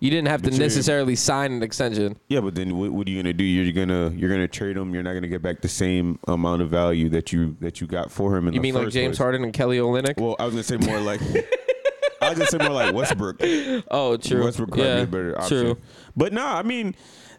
You 0.04 0.10
didn't 0.10 0.28
have 0.28 0.42
to 0.42 0.50
But 0.50 0.58
necessarily 0.58 1.16
sign 1.16 1.50
an 1.52 1.62
extension. 1.62 2.18
Yeah, 2.28 2.40
but 2.40 2.54
then 2.54 2.76
what, 2.76 2.92
what 2.92 3.06
are 3.06 3.10
you 3.10 3.22
gonna 3.22 3.32
do? 3.32 3.42
You're 3.42 3.72
gonna 3.72 4.10
you're 4.14 4.28
gonna 4.28 4.46
trade 4.46 4.76
him. 4.76 4.92
You're 4.92 5.02
not 5.02 5.14
gonna 5.14 5.28
get 5.28 5.40
back 5.40 5.62
the 5.62 5.68
same 5.68 6.18
amount 6.28 6.60
of 6.60 6.68
value 6.68 7.08
that 7.08 7.32
you 7.32 7.56
that 7.60 7.80
you 7.80 7.86
got 7.86 8.10
for 8.12 8.36
him. 8.36 8.46
In 8.46 8.52
You 8.52 8.60
the 8.60 8.62
mean 8.64 8.74
like 8.74 8.84
first 8.84 8.92
James 8.94 9.12
place. 9.16 9.18
Harden 9.24 9.44
and 9.44 9.54
Kelly 9.54 9.78
Olynyk? 9.78 10.20
Well, 10.20 10.36
I 10.38 10.44
was 10.44 10.52
gonna 10.52 10.62
say 10.62 10.76
more 10.76 11.00
like 11.00 11.22
I 12.20 12.28
was 12.28 12.38
gonna 12.38 12.46
say 12.50 12.58
more 12.58 12.68
like 12.68 12.94
Westbrook. 12.94 13.36
oh, 13.90 14.18
true. 14.18 14.44
Westbrook 14.44 14.76
might 14.76 14.76
be 14.76 14.82
a 15.00 15.06
better 15.06 15.38
option. 15.40 15.62
true. 15.62 15.76
But 16.14 16.34
nah, 16.34 16.58
I 16.58 16.62
mean, 16.64 16.94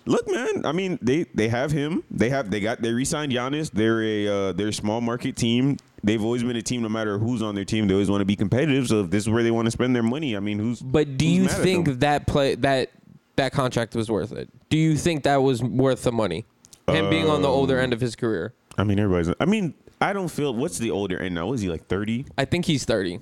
look, 0.06 0.28
man. 0.30 0.66
I 0.66 0.72
mean, 0.72 1.00
they 1.02 1.24
they 1.34 1.48
have 1.50 1.72
him. 1.72 2.04
They 2.12 2.30
have 2.30 2.50
they 2.52 2.60
got 2.60 2.82
they 2.82 2.94
re-signed 2.94 3.32
Giannis. 3.32 3.72
They're 3.72 4.02
a 4.04 4.28
uh, 4.28 4.52
they're 4.54 4.70
a 4.70 4.74
small 4.74 5.02
market 5.02 5.36
team. 5.36 5.78
They've 6.04 6.24
always 6.24 6.44
been 6.44 6.56
a 6.56 6.62
team. 6.62 6.82
No 6.84 6.90
matter 6.90 7.18
who's 7.18 7.42
on 7.42 7.56
their 7.56 7.66
team, 7.66 7.88
they 7.88 7.94
always 7.94 8.10
want 8.10 8.22
to 8.22 8.26
be 8.26 8.36
competitive. 8.36 8.88
So 8.88 9.02
if 9.02 9.10
this 9.10 9.24
is 9.24 9.30
where 9.30 9.44
they 9.44 9.52
want 9.52 9.66
to 9.66 9.72
spend 9.72 9.96
their 9.96 10.04
money, 10.04 10.36
I 10.38 10.40
mean, 10.40 10.60
who's 10.60 10.82
But 10.82 11.18
do 11.18 11.26
who's 11.26 11.38
you 11.38 11.48
think 11.48 11.88
that 12.00 12.28
play 12.28 12.56
that 12.56 12.92
that 13.36 13.52
contract 13.52 13.96
was 13.96 14.10
worth 14.10 14.32
it? 14.32 14.50
Do 14.70 14.78
you 14.78 14.98
think 14.98 15.24
that 15.24 15.38
was 15.38 15.62
worth 15.64 16.04
the 16.04 16.12
money? 16.12 16.46
Him 16.88 17.10
being 17.10 17.28
on 17.28 17.42
the 17.42 17.48
older 17.48 17.80
end 17.80 17.94
of 17.94 18.02
his 18.02 18.16
career. 18.16 18.54
I 18.78 18.84
mean, 18.84 19.00
everybody's. 19.00 19.34
I 19.40 19.46
mean, 19.46 19.74
I 20.00 20.14
don't 20.14 20.28
feel. 20.28 20.54
What's 20.54 20.78
the 20.78 20.92
older 20.92 21.20
end 21.20 21.34
now? 21.36 21.48
Was 21.48 21.62
he 21.62 21.70
like 21.70 21.88
thirty? 21.88 22.26
I 22.38 22.46
think 22.46 22.66
he's 22.66 22.86
30. 22.86 23.20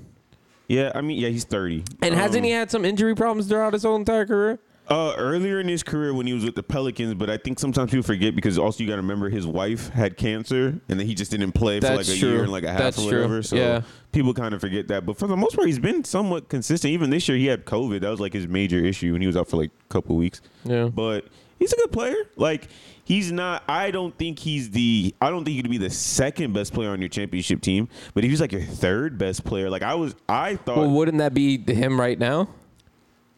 Yeah, 0.68 0.92
I 0.96 1.02
mean, 1.02 1.20
yeah, 1.20 1.30
he's 1.30 1.46
thirty. 1.46 1.84
And 2.02 2.14
hasn't 2.16 2.40
Um, 2.40 2.44
he 2.44 2.52
had 2.52 2.72
some 2.72 2.84
injury 2.84 3.16
problems 3.16 3.48
throughout 3.48 3.74
his 3.74 3.84
whole 3.84 3.96
entire 3.96 4.26
career? 4.26 4.60
Uh, 4.90 5.14
earlier 5.18 5.62
in 5.62 5.68
his 5.70 5.82
career 5.82 6.14
when 6.14 6.28
he 6.28 6.34
was 6.34 6.44
with 6.44 6.56
the 6.56 6.62
Pelicans, 6.64 7.14
but 7.14 7.30
I 7.30 7.38
think 7.38 7.58
sometimes 7.58 7.92
people 7.92 8.04
forget 8.04 8.36
because 8.36 8.58
also 8.58 8.84
you 8.84 8.90
got 8.90 8.98
to 8.98 9.02
remember 9.02 9.30
his 9.30 9.48
wife 9.48 9.88
had 9.90 10.18
cancer 10.18 10.78
and 10.90 11.00
then 11.00 11.08
he 11.08 11.16
just 11.16 11.32
didn't 11.32 11.54
play 11.54 11.80
for 11.80 11.88
That's 11.88 12.10
like 12.10 12.18
a 12.18 12.20
true. 12.20 12.30
year 12.32 12.44
and 12.44 12.52
like 12.52 12.66
a 12.66 12.70
half 12.70 12.80
That's 12.80 13.00
or 13.00 13.10
true. 13.10 13.20
whatever. 13.20 13.42
So 13.44 13.56
Yeah. 13.56 13.82
people 14.12 14.34
kind 14.34 14.54
of 14.54 14.60
forget 14.60 14.90
that. 14.90 15.06
But 15.06 15.18
for 15.18 15.28
the 15.28 15.38
most 15.38 15.56
part, 15.56 15.68
he's 15.68 15.80
been 15.80 16.04
somewhat 16.04 16.50
consistent. 16.50 16.92
Even 16.92 17.12
this 17.12 17.30
year, 17.30 17.38
he 17.38 17.46
had 17.46 17.64
COVID. 17.66 18.02
That 18.02 18.10
was 18.10 18.20
like 18.20 18.34
his 18.34 18.46
major 18.46 18.78
issue, 18.78 19.14
and 19.14 19.24
he 19.24 19.28
was 19.28 19.38
out 19.38 19.48
for 19.48 19.56
like 19.56 19.72
a 19.90 19.94
couple 19.94 20.18
weeks. 20.18 20.42
Yeah. 20.66 20.90
But 20.94 21.28
he's 21.60 21.72
a 21.72 21.78
good 21.78 21.94
player. 21.94 22.18
Like 22.36 22.68
he's 23.06 23.32
not. 23.32 23.64
I 23.70 23.90
don't 23.90 24.16
think 24.18 24.38
he's 24.40 24.72
the. 24.72 25.16
I 25.22 25.30
don't 25.30 25.46
think 25.46 25.56
he'd 25.56 25.70
be 25.70 25.78
the 25.78 25.90
second 25.92 26.52
best 26.54 26.74
player 26.74 26.90
on 26.90 27.00
your 27.00 27.10
championship 27.10 27.62
team. 27.62 27.88
But 28.14 28.26
if 28.26 28.30
he's 28.30 28.42
like 28.42 28.52
your 28.52 28.62
third 28.62 29.18
best 29.18 29.46
player, 29.46 29.70
like 29.70 29.82
I 29.82 29.96
was, 29.96 30.14
I 30.28 30.58
thought. 30.58 30.76
Well, 30.78 30.90
wouldn't 30.90 31.20
that 31.20 31.34
be 31.34 31.58
him 31.58 31.98
right 31.98 32.20
now? 32.20 32.50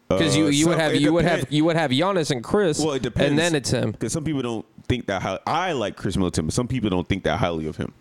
Because 0.08 0.36
you, 0.36 0.46
uh, 0.46 0.50
you 0.50 0.68
would 0.68 0.78
have 0.78 0.94
you 0.94 1.12
would 1.12 1.24
have 1.24 1.46
you 1.50 1.64
would 1.64 1.76
have 1.76 1.90
Giannis 1.90 2.30
and 2.30 2.42
Khris, 2.44 2.78
Well, 2.78 2.94
it 2.94 3.02
depends. 3.02 3.30
and 3.30 3.38
then 3.38 3.54
it's 3.54 3.70
him. 3.70 3.90
because 3.92 4.12
some 4.12 4.22
people 4.24 4.42
don't 4.42 4.64
think 4.86 5.06
that 5.06 5.20
high. 5.22 5.38
I 5.46 5.72
like 5.72 5.96
Khris 5.96 6.16
Middleton, 6.16 6.46
but 6.46 6.54
some 6.54 6.68
people 6.68 6.90
don't 6.90 7.08
think 7.08 7.24
that 7.24 7.38
highly 7.38 7.66
of 7.66 7.76
him. 7.76 7.92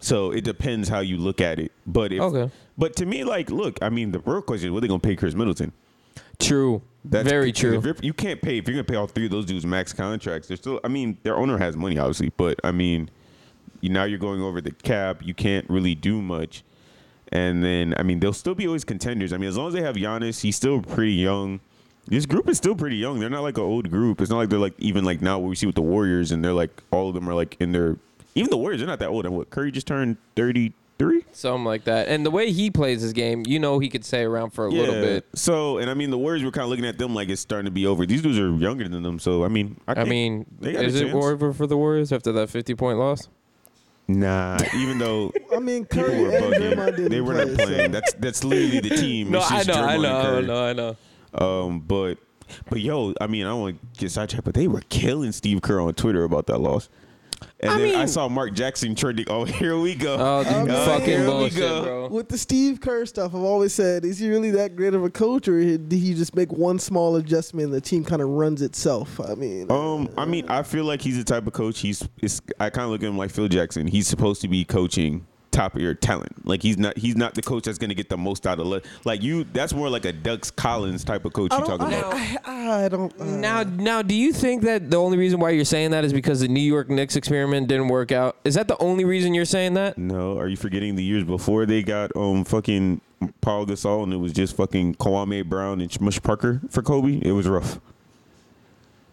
So 0.00 0.32
it 0.32 0.42
depends 0.44 0.88
how 0.88 0.98
you 1.00 1.16
look 1.16 1.40
at 1.40 1.58
it. 1.60 1.70
But 1.86 2.12
if, 2.12 2.20
Okay. 2.20 2.52
but 2.76 2.96
to 2.96 3.06
me, 3.06 3.22
like, 3.24 3.50
look, 3.50 3.78
I 3.80 3.88
mean, 3.88 4.10
the 4.12 4.18
real 4.18 4.42
question 4.42 4.68
is, 4.68 4.72
what 4.72 4.78
are 4.78 4.80
they 4.82 4.88
gonna 4.88 4.98
pay 5.00 5.14
Khris 5.16 5.34
Middleton? 5.34 5.72
True. 6.40 6.82
That's 7.04 7.28
Very 7.28 7.52
true. 7.52 7.80
You 8.02 8.12
can't 8.12 8.40
pay 8.42 8.58
if 8.58 8.66
you're 8.66 8.74
gonna 8.74 8.84
pay 8.84 8.96
all 8.96 9.06
three 9.06 9.26
of 9.26 9.30
those 9.30 9.46
dudes 9.46 9.64
max 9.64 9.92
contracts. 9.92 10.48
They're 10.48 10.56
still. 10.56 10.80
I 10.82 10.88
mean, 10.88 11.18
their 11.22 11.36
owner 11.36 11.58
has 11.58 11.76
money, 11.76 11.98
obviously, 11.98 12.32
but 12.36 12.58
I 12.64 12.72
mean, 12.72 13.10
you 13.80 13.90
now 13.90 14.04
you're 14.04 14.18
going 14.18 14.42
over 14.42 14.60
the 14.60 14.72
cap. 14.72 15.20
You 15.24 15.34
can't 15.34 15.68
really 15.70 15.94
do 15.94 16.20
much. 16.20 16.64
And 17.32 17.64
then, 17.64 17.94
I 17.96 18.02
mean, 18.02 18.20
they'll 18.20 18.32
still 18.32 18.54
be 18.54 18.66
always 18.66 18.84
contenders. 18.84 19.32
I 19.32 19.38
mean, 19.38 19.48
as 19.48 19.56
long 19.56 19.68
as 19.68 19.74
they 19.74 19.82
have 19.82 19.96
Giannis, 19.96 20.40
he's 20.40 20.56
still 20.56 20.80
pretty 20.80 21.14
young. 21.14 21.60
This 22.06 22.26
group 22.26 22.48
is 22.48 22.58
still 22.58 22.74
pretty 22.74 22.96
young. 22.96 23.18
They're 23.18 23.30
not 23.30 23.42
like 23.42 23.56
an 23.56 23.64
old 23.64 23.90
group. 23.90 24.20
It's 24.20 24.30
not 24.30 24.36
like 24.36 24.50
they're 24.50 24.58
like 24.58 24.74
even 24.78 25.04
like 25.04 25.22
now 25.22 25.38
what 25.38 25.48
we 25.48 25.56
see 25.56 25.66
with 25.66 25.74
the 25.74 25.82
Warriors, 25.82 26.32
and 26.32 26.44
they're 26.44 26.52
like 26.52 26.82
all 26.90 27.08
of 27.08 27.14
them 27.14 27.28
are 27.28 27.34
like 27.34 27.56
in 27.60 27.72
their. 27.72 27.96
Even 28.34 28.50
the 28.50 28.56
Warriors, 28.56 28.80
they're 28.80 28.86
not 28.86 28.98
that 28.98 29.08
old. 29.08 29.24
And 29.24 29.34
what 29.34 29.48
Curry 29.50 29.70
just 29.70 29.86
turned 29.86 30.18
thirty 30.36 30.74
three. 30.98 31.24
Something 31.32 31.64
like 31.64 31.84
that. 31.84 32.08
And 32.08 32.24
the 32.24 32.30
way 32.30 32.52
he 32.52 32.70
plays 32.70 33.00
his 33.00 33.12
game, 33.12 33.44
you 33.46 33.58
know 33.58 33.78
he 33.78 33.88
could 33.88 34.04
stay 34.04 34.22
around 34.22 34.50
for 34.50 34.66
a 34.66 34.70
little 34.70 34.94
bit. 34.94 35.26
So, 35.34 35.78
and 35.78 35.90
I 35.90 35.94
mean, 35.94 36.10
the 36.10 36.18
Warriors 36.18 36.44
were 36.44 36.50
kind 36.50 36.64
of 36.64 36.70
looking 36.70 36.86
at 36.86 36.98
them 36.98 37.14
like 37.14 37.28
it's 37.28 37.40
starting 37.40 37.66
to 37.66 37.70
be 37.70 37.86
over. 37.86 38.06
These 38.06 38.22
dudes 38.22 38.38
are 38.38 38.54
younger 38.54 38.88
than 38.88 39.02
them, 39.02 39.18
so 39.18 39.44
I 39.44 39.48
mean, 39.48 39.80
I, 39.88 40.02
I 40.02 40.04
mean, 40.04 40.46
they 40.60 40.72
got 40.72 40.84
a 40.84 40.86
is 40.86 41.00
it 41.00 41.12
over 41.12 41.52
for 41.52 41.66
the 41.66 41.76
Warriors 41.76 42.12
after 42.12 42.32
that 42.32 42.50
50 42.50 42.74
point 42.74 42.98
loss? 42.98 43.28
Nah, 44.06 44.58
even 44.76 44.98
though 44.98 45.32
I 45.54 45.58
mean, 45.60 45.86
people 45.86 46.04
were 46.04 46.30
bugging, 46.30 46.96
didn't 46.96 47.08
they 47.10 47.20
were 47.22 47.34
play, 47.34 47.44
not 47.46 47.54
playing. 47.58 47.78
so- 47.80 47.88
That's 47.88 48.12
that's 48.14 48.44
literally 48.44 48.80
the 48.80 48.96
team. 48.96 49.30
No, 49.30 49.38
It's 49.38 49.50
I 49.50 49.56
just 49.64 49.68
know, 49.68 49.84
I 49.84 49.96
know, 49.96 50.36
I 50.36 50.40
know, 50.42 50.64
I 50.66 50.72
know. 50.74 50.96
Um, 51.66 51.80
but 51.80 52.18
but 52.68 52.80
yo, 52.80 53.14
I 53.20 53.26
mean, 53.26 53.44
I 53.46 53.48
don't 53.48 53.60
want 53.62 53.80
to 53.94 54.00
get 54.00 54.10
sidetracked, 54.10 54.44
but 54.44 54.54
they 54.54 54.68
were 54.68 54.82
killing 54.90 55.32
Steve 55.32 55.62
Kerr 55.62 55.80
on 55.80 55.94
Twitter 55.94 56.24
about 56.24 56.46
that 56.48 56.58
loss. 56.58 56.88
And 57.64 57.72
I 57.72 57.78
then 57.78 57.94
I 57.96 58.04
saw 58.04 58.28
Mark 58.28 58.52
Jackson 58.52 58.94
trending. 58.94 59.24
Oh, 59.28 59.44
here 59.44 59.78
we 59.78 59.94
go. 59.94 60.16
Oh, 60.18 60.44
I 60.46 60.64
mean, 60.64 60.68
fucking 60.68 61.24
bullshit, 61.24 61.56
bro. 61.84 62.08
With 62.08 62.28
the 62.28 62.36
Steve 62.36 62.80
Kerr 62.80 63.06
stuff, 63.06 63.34
I've 63.34 63.40
always 63.42 63.72
said, 63.72 64.04
is 64.04 64.18
he 64.18 64.28
really 64.28 64.50
that 64.52 64.76
great 64.76 64.92
of 64.92 65.02
a 65.02 65.10
coach, 65.10 65.48
or 65.48 65.58
did 65.60 65.90
he 65.92 66.14
just 66.14 66.36
make 66.36 66.52
one 66.52 66.78
small 66.78 67.16
adjustment 67.16 67.64
and 67.66 67.74
the 67.74 67.80
team 67.80 68.04
kind 68.04 68.20
of 68.20 68.28
runs 68.28 68.60
itself? 68.60 69.18
I 69.18 69.34
mean, 69.34 69.70
Um, 69.70 70.08
I 70.18 70.26
mean, 70.26 70.46
I 70.48 70.62
feel 70.62 70.84
like 70.84 71.00
he's 71.00 71.16
the 71.16 71.24
type 71.24 71.46
of 71.46 71.54
coach. 71.54 71.80
He's, 71.80 72.06
it's, 72.20 72.42
I 72.60 72.68
kind 72.70 72.84
of 72.84 72.90
look 72.90 73.02
at 73.02 73.08
him 73.08 73.16
like 73.16 73.30
Phil 73.30 73.48
Jackson. 73.48 73.86
He's 73.86 74.06
supposed 74.06 74.42
to 74.42 74.48
be 74.48 74.64
coaching 74.64 75.26
top 75.54 75.74
of 75.74 75.80
your 75.80 75.94
talent. 75.94 76.46
Like 76.46 76.62
he's 76.62 76.76
not, 76.76 76.98
he's 76.98 77.16
not 77.16 77.34
the 77.34 77.42
coach 77.42 77.64
that's 77.64 77.78
gonna 77.78 77.94
get 77.94 78.08
the 78.08 78.16
most 78.18 78.46
out 78.46 78.58
of 78.60 78.66
le- 78.66 78.82
like 79.04 79.22
you. 79.22 79.44
That's 79.52 79.72
more 79.72 79.88
like 79.88 80.04
a 80.04 80.12
Dux 80.12 80.50
Collins 80.50 81.04
type 81.04 81.24
of 81.24 81.32
coach 81.32 81.52
you 81.52 81.58
don't, 81.60 81.66
talking 81.78 81.94
I, 81.94 81.98
about. 81.98 82.48
I, 82.48 82.84
I 82.84 82.88
don't. 82.88 83.20
uh, 83.20 83.24
Now, 83.24 83.62
now, 83.62 84.02
do 84.02 84.14
you 84.14 84.32
think 84.32 84.62
that 84.62 84.90
the 84.90 84.96
only 84.96 85.16
reason 85.16 85.38
why 85.40 85.50
you're 85.50 85.64
saying 85.64 85.92
that 85.92 86.04
is 86.04 86.12
because 86.12 86.40
the 86.40 86.48
New 86.48 86.60
York 86.60 86.88
Knicks 86.90 87.16
experiment 87.16 87.68
didn't 87.68 87.88
work 87.88 88.12
out? 88.12 88.36
Is 88.44 88.54
that 88.54 88.68
the 88.68 88.76
only 88.82 89.04
reason 89.04 89.32
you're 89.34 89.44
saying 89.44 89.74
that? 89.74 89.96
No, 89.96 90.38
are 90.38 90.48
you 90.48 90.56
forgetting 90.56 90.96
the 90.96 91.04
years 91.04 91.24
before 91.24 91.64
they 91.66 91.82
got 91.82 92.14
um 92.16 92.44
fucking 92.44 93.00
Pau 93.40 93.64
Gasol 93.64 94.02
and 94.02 94.12
it 94.12 94.18
was 94.18 94.32
just 94.32 94.56
fucking 94.56 94.96
Kwame 94.96 95.46
Brown 95.46 95.80
and 95.80 95.90
Smush 95.90 96.20
Parker 96.22 96.60
for 96.68 96.82
Kobe? 96.82 97.20
It 97.22 97.32
was 97.32 97.46
rough. 97.48 97.80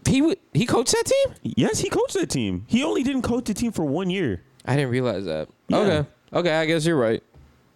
He 0.07 0.21
would 0.21 0.39
he 0.53 0.65
coached 0.65 0.91
that 0.93 1.05
team? 1.05 1.35
Yes, 1.43 1.79
he 1.79 1.87
coached 1.89 2.15
that 2.15 2.29
team. 2.29 2.65
He 2.67 2.83
only 2.83 3.03
didn't 3.03 3.21
coach 3.21 3.45
the 3.45 3.53
team 3.53 3.71
for 3.71 3.85
one 3.85 4.09
year. 4.09 4.41
I 4.65 4.75
didn't 4.75 4.91
realize 4.91 5.25
that. 5.25 5.47
Yeah. 5.67 5.77
Okay, 5.77 6.09
okay, 6.33 6.53
I 6.53 6.65
guess 6.65 6.85
you're 6.85 6.97
right. 6.97 7.23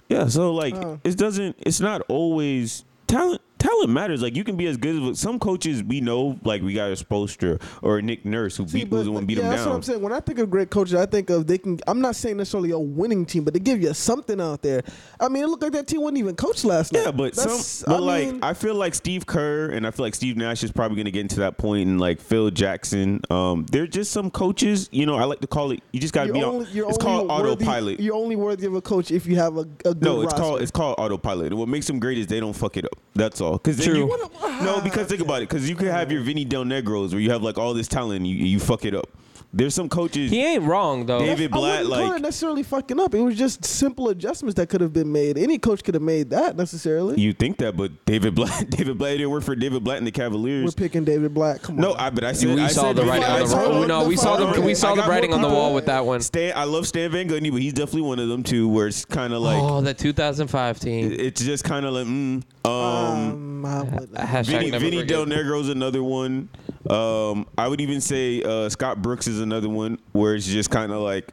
Yeah, 0.09 0.27
so 0.27 0.53
like 0.53 0.75
Oh. 0.75 0.99
it 1.03 1.17
doesn't. 1.17 1.55
It's 1.59 1.79
not 1.79 2.01
always 2.07 2.83
talent. 3.07 3.41
Talent 3.65 3.89
matters. 3.89 4.21
Like 4.21 4.35
you 4.35 4.43
can 4.43 4.55
be 4.55 4.67
as 4.67 4.77
good 4.77 5.01
as 5.11 5.19
some 5.19 5.39
coaches 5.39 5.81
we 5.81 5.99
know. 6.01 6.39
Like 6.43 6.61
we 6.61 6.73
got 6.73 6.91
a 6.91 6.93
Spoelstra 6.93 7.59
or 7.81 7.97
a 7.97 8.01
Nick 8.01 8.23
Nurse 8.25 8.57
who 8.57 8.67
See, 8.67 8.83
beat 8.83 8.89
who's 8.89 9.05
the 9.05 9.11
one 9.11 9.25
beat 9.25 9.37
yeah, 9.37 9.45
him 9.45 9.49
that's 9.49 9.65
what. 9.65 9.75
I'm 9.75 9.81
saying. 9.81 10.01
When 10.01 10.13
I 10.13 10.19
think 10.19 10.37
of 10.39 10.51
great 10.51 10.69
coaches, 10.69 10.93
I 10.93 11.05
think 11.07 11.29
of 11.31 11.47
they 11.47 11.57
can. 11.57 11.79
I'm 11.87 11.99
not 11.99 12.15
saying 12.15 12.37
necessarily 12.37 12.71
a 12.71 12.77
winning 12.79 13.25
team, 13.25 13.43
but 13.43 13.53
they 13.55 13.59
give 13.59 13.81
you 13.81 13.93
something 13.93 14.39
out 14.39 14.61
there. 14.61 14.83
I 15.19 15.29
mean, 15.29 15.43
it 15.43 15.47
looked 15.47 15.63
like 15.63 15.71
that 15.71 15.87
team 15.87 16.01
wasn't 16.01 16.19
even 16.19 16.35
coached 16.35 16.63
last 16.63 16.93
night. 16.93 17.05
Yeah, 17.05 17.11
but 17.11 17.33
That's- 17.33 17.65
some, 17.65 17.91
but 17.91 17.95
I 17.97 17.99
like 17.99 18.27
mean, 18.27 18.39
I 18.43 18.53
feel 18.53 18.75
like 18.75 18.93
Steve 18.93 19.25
Kerr 19.25 19.69
and 19.71 19.87
I 19.87 19.91
feel 19.91 20.05
like 20.05 20.13
Steve 20.15 20.37
Nash 20.37 20.63
is 20.63 20.71
probably 20.71 20.95
going 20.97 21.05
to 21.05 21.11
get 21.11 21.21
into 21.21 21.39
that 21.39 21.57
point, 21.57 21.87
and 21.87 21.99
like 21.99 22.19
Phil 22.21 22.51
Jackson. 22.51 23.21
Um, 23.31 23.65
they're 23.71 23.87
just 23.87 24.11
some 24.11 24.29
coaches. 24.29 24.89
You 24.91 25.05
know, 25.07 25.15
I 25.15 25.23
like 25.23 25.39
to 25.39 25.47
call 25.47 25.71
it. 25.71 25.81
You 25.91 25.99
just 25.99 26.13
got 26.13 26.27
to 26.27 26.33
be 26.33 26.43
only, 26.43 26.65
on. 26.83 26.89
It's 26.89 26.97
called 26.99 27.29
worthy, 27.29 27.51
autopilot. 27.53 27.99
You're 27.99 28.15
only 28.15 28.35
worthy 28.35 28.67
of 28.67 28.75
a 28.75 28.81
coach 28.81 29.09
if 29.09 29.25
you 29.25 29.37
have 29.37 29.57
a, 29.57 29.61
a 29.61 29.65
good 29.65 30.03
No, 30.03 30.21
it's 30.21 30.33
roster. 30.33 30.39
called 30.39 30.61
it's 30.61 30.71
called 30.71 30.95
autopilot. 30.99 31.47
And 31.47 31.57
what 31.57 31.67
makes 31.67 31.87
them 31.87 31.99
great 31.99 32.17
is 32.19 32.27
they 32.27 32.39
don't 32.39 32.53
fuck 32.53 32.77
it 32.77 32.85
up. 32.85 32.91
That's 33.15 33.41
all. 33.41 33.57
Because 33.65 33.83
True. 33.83 33.97
You, 33.97 34.29
no, 34.63 34.79
because 34.79 35.07
think 35.07 35.21
about 35.21 35.41
it. 35.41 35.49
Because 35.49 35.67
you 35.67 35.75
could 35.75 35.87
have 35.87 36.11
your 36.11 36.21
Vinny 36.21 36.45
Del 36.45 36.65
Negros 36.65 37.11
where 37.11 37.19
you 37.19 37.31
have 37.31 37.41
like 37.41 37.57
all 37.57 37.73
this 37.73 37.87
talent, 37.87 38.17
and 38.17 38.27
you 38.27 38.35
you 38.35 38.59
fuck 38.59 38.85
it 38.85 38.93
up. 38.93 39.09
There's 39.57 39.73
some 39.73 39.87
coaches. 39.87 40.31
He 40.31 40.43
ain't 40.45 40.63
wrong 40.63 41.05
though. 41.05 41.19
David 41.19 41.53
I 41.53 41.55
Blatt, 41.55 41.71
wouldn't 41.83 41.93
call 41.95 42.09
like 42.11 42.19
it 42.19 42.21
necessarily 42.23 42.63
fucking 42.63 42.99
up. 42.99 43.15
It 43.15 43.21
was 43.21 43.37
just 43.37 43.63
simple 43.63 44.09
adjustments 44.09 44.55
that 44.55 44.67
could 44.67 44.81
have 44.81 44.91
been 44.91 45.09
made. 45.13 45.37
Any 45.37 45.57
coach 45.57 45.81
could 45.81 45.93
have 45.93 46.03
made 46.03 46.31
that 46.31 46.57
necessarily. 46.57 47.19
you 47.21 47.31
think 47.31 47.59
that, 47.59 47.77
but 47.77 48.03
David 48.05 48.35
Blatt, 48.35 48.69
David 48.69 48.97
Blatt 48.97 49.13
didn't 49.17 49.29
work 49.31 49.43
for 49.43 49.55
David 49.55 49.81
Blatt 49.85 49.97
and 49.99 50.05
the 50.05 50.11
Cavaliers. 50.11 50.65
We're 50.65 50.71
picking 50.71 51.05
David 51.05 51.33
Blatt. 51.33 51.61
Come 51.61 51.75
on. 51.75 51.81
No, 51.81 51.93
I 51.93 52.09
but 52.09 52.25
I 52.25 52.33
see. 52.33 52.53
we 52.53 52.59
I 52.61 52.67
saw 52.67 52.81
said 52.81 52.97
the 52.97 53.03
Vinny- 53.03 53.11
writing 53.11 53.23
I 53.25 53.33
on 53.35 53.39
the 53.39 53.47
said- 53.47 53.69
wall. 53.69 53.85
No, 53.87 54.07
we 54.07 54.17
saw 54.17 54.35
the 54.51 54.59
we 54.61 54.75
saw 54.75 54.91
I 54.91 54.95
the 54.97 55.01
got 55.03 55.09
writing 55.09 55.29
more 55.29 55.37
on 55.37 55.41
the 55.41 55.47
people. 55.47 55.61
wall 55.61 55.73
with 55.73 55.85
that 55.85 56.05
one. 56.05 56.19
Stan, 56.19 56.51
I 56.53 56.65
love 56.65 56.85
Stan 56.85 57.09
Van 57.11 57.29
Gundy, 57.29 57.49
but 57.49 57.61
he's 57.61 57.71
definitely 57.73 58.01
one 58.01 58.19
of 58.19 58.27
them 58.27 58.43
too, 58.43 58.67
where 58.67 58.87
it's 58.87 59.05
kind 59.05 59.31
of 59.33 59.41
like 59.41 59.61
oh, 59.61 59.79
the 59.79 59.93
2005 59.93 60.79
team. 60.81 61.11
it's 61.17 61.41
just 61.41 61.63
kind 61.63 61.85
of 61.85 61.93
like 61.93 62.05
mm, 62.07 62.43
um. 62.65 62.71
um, 62.71 63.65
I 63.65 63.81
would, 63.83 64.11
Hashtag 64.11 64.45
Vinny, 64.47 64.71
never 64.71 64.83
Vinny 64.83 64.97
forget. 64.97 65.07
Del 65.07 65.25
Negro's 65.27 65.69
another 65.69 66.03
one. 66.03 66.49
Um, 66.89 67.47
I 67.57 67.67
would 67.67 67.81
even 67.81 67.99
say 67.99 68.43
uh, 68.43 68.69
Scott 68.69 69.01
Brooks 69.01 69.25
is 69.27 69.39
another 69.45 69.69
one 69.69 69.99
where 70.11 70.35
it's 70.35 70.47
just 70.47 70.69
kind 70.69 70.91
of 70.91 71.01
like, 71.01 71.29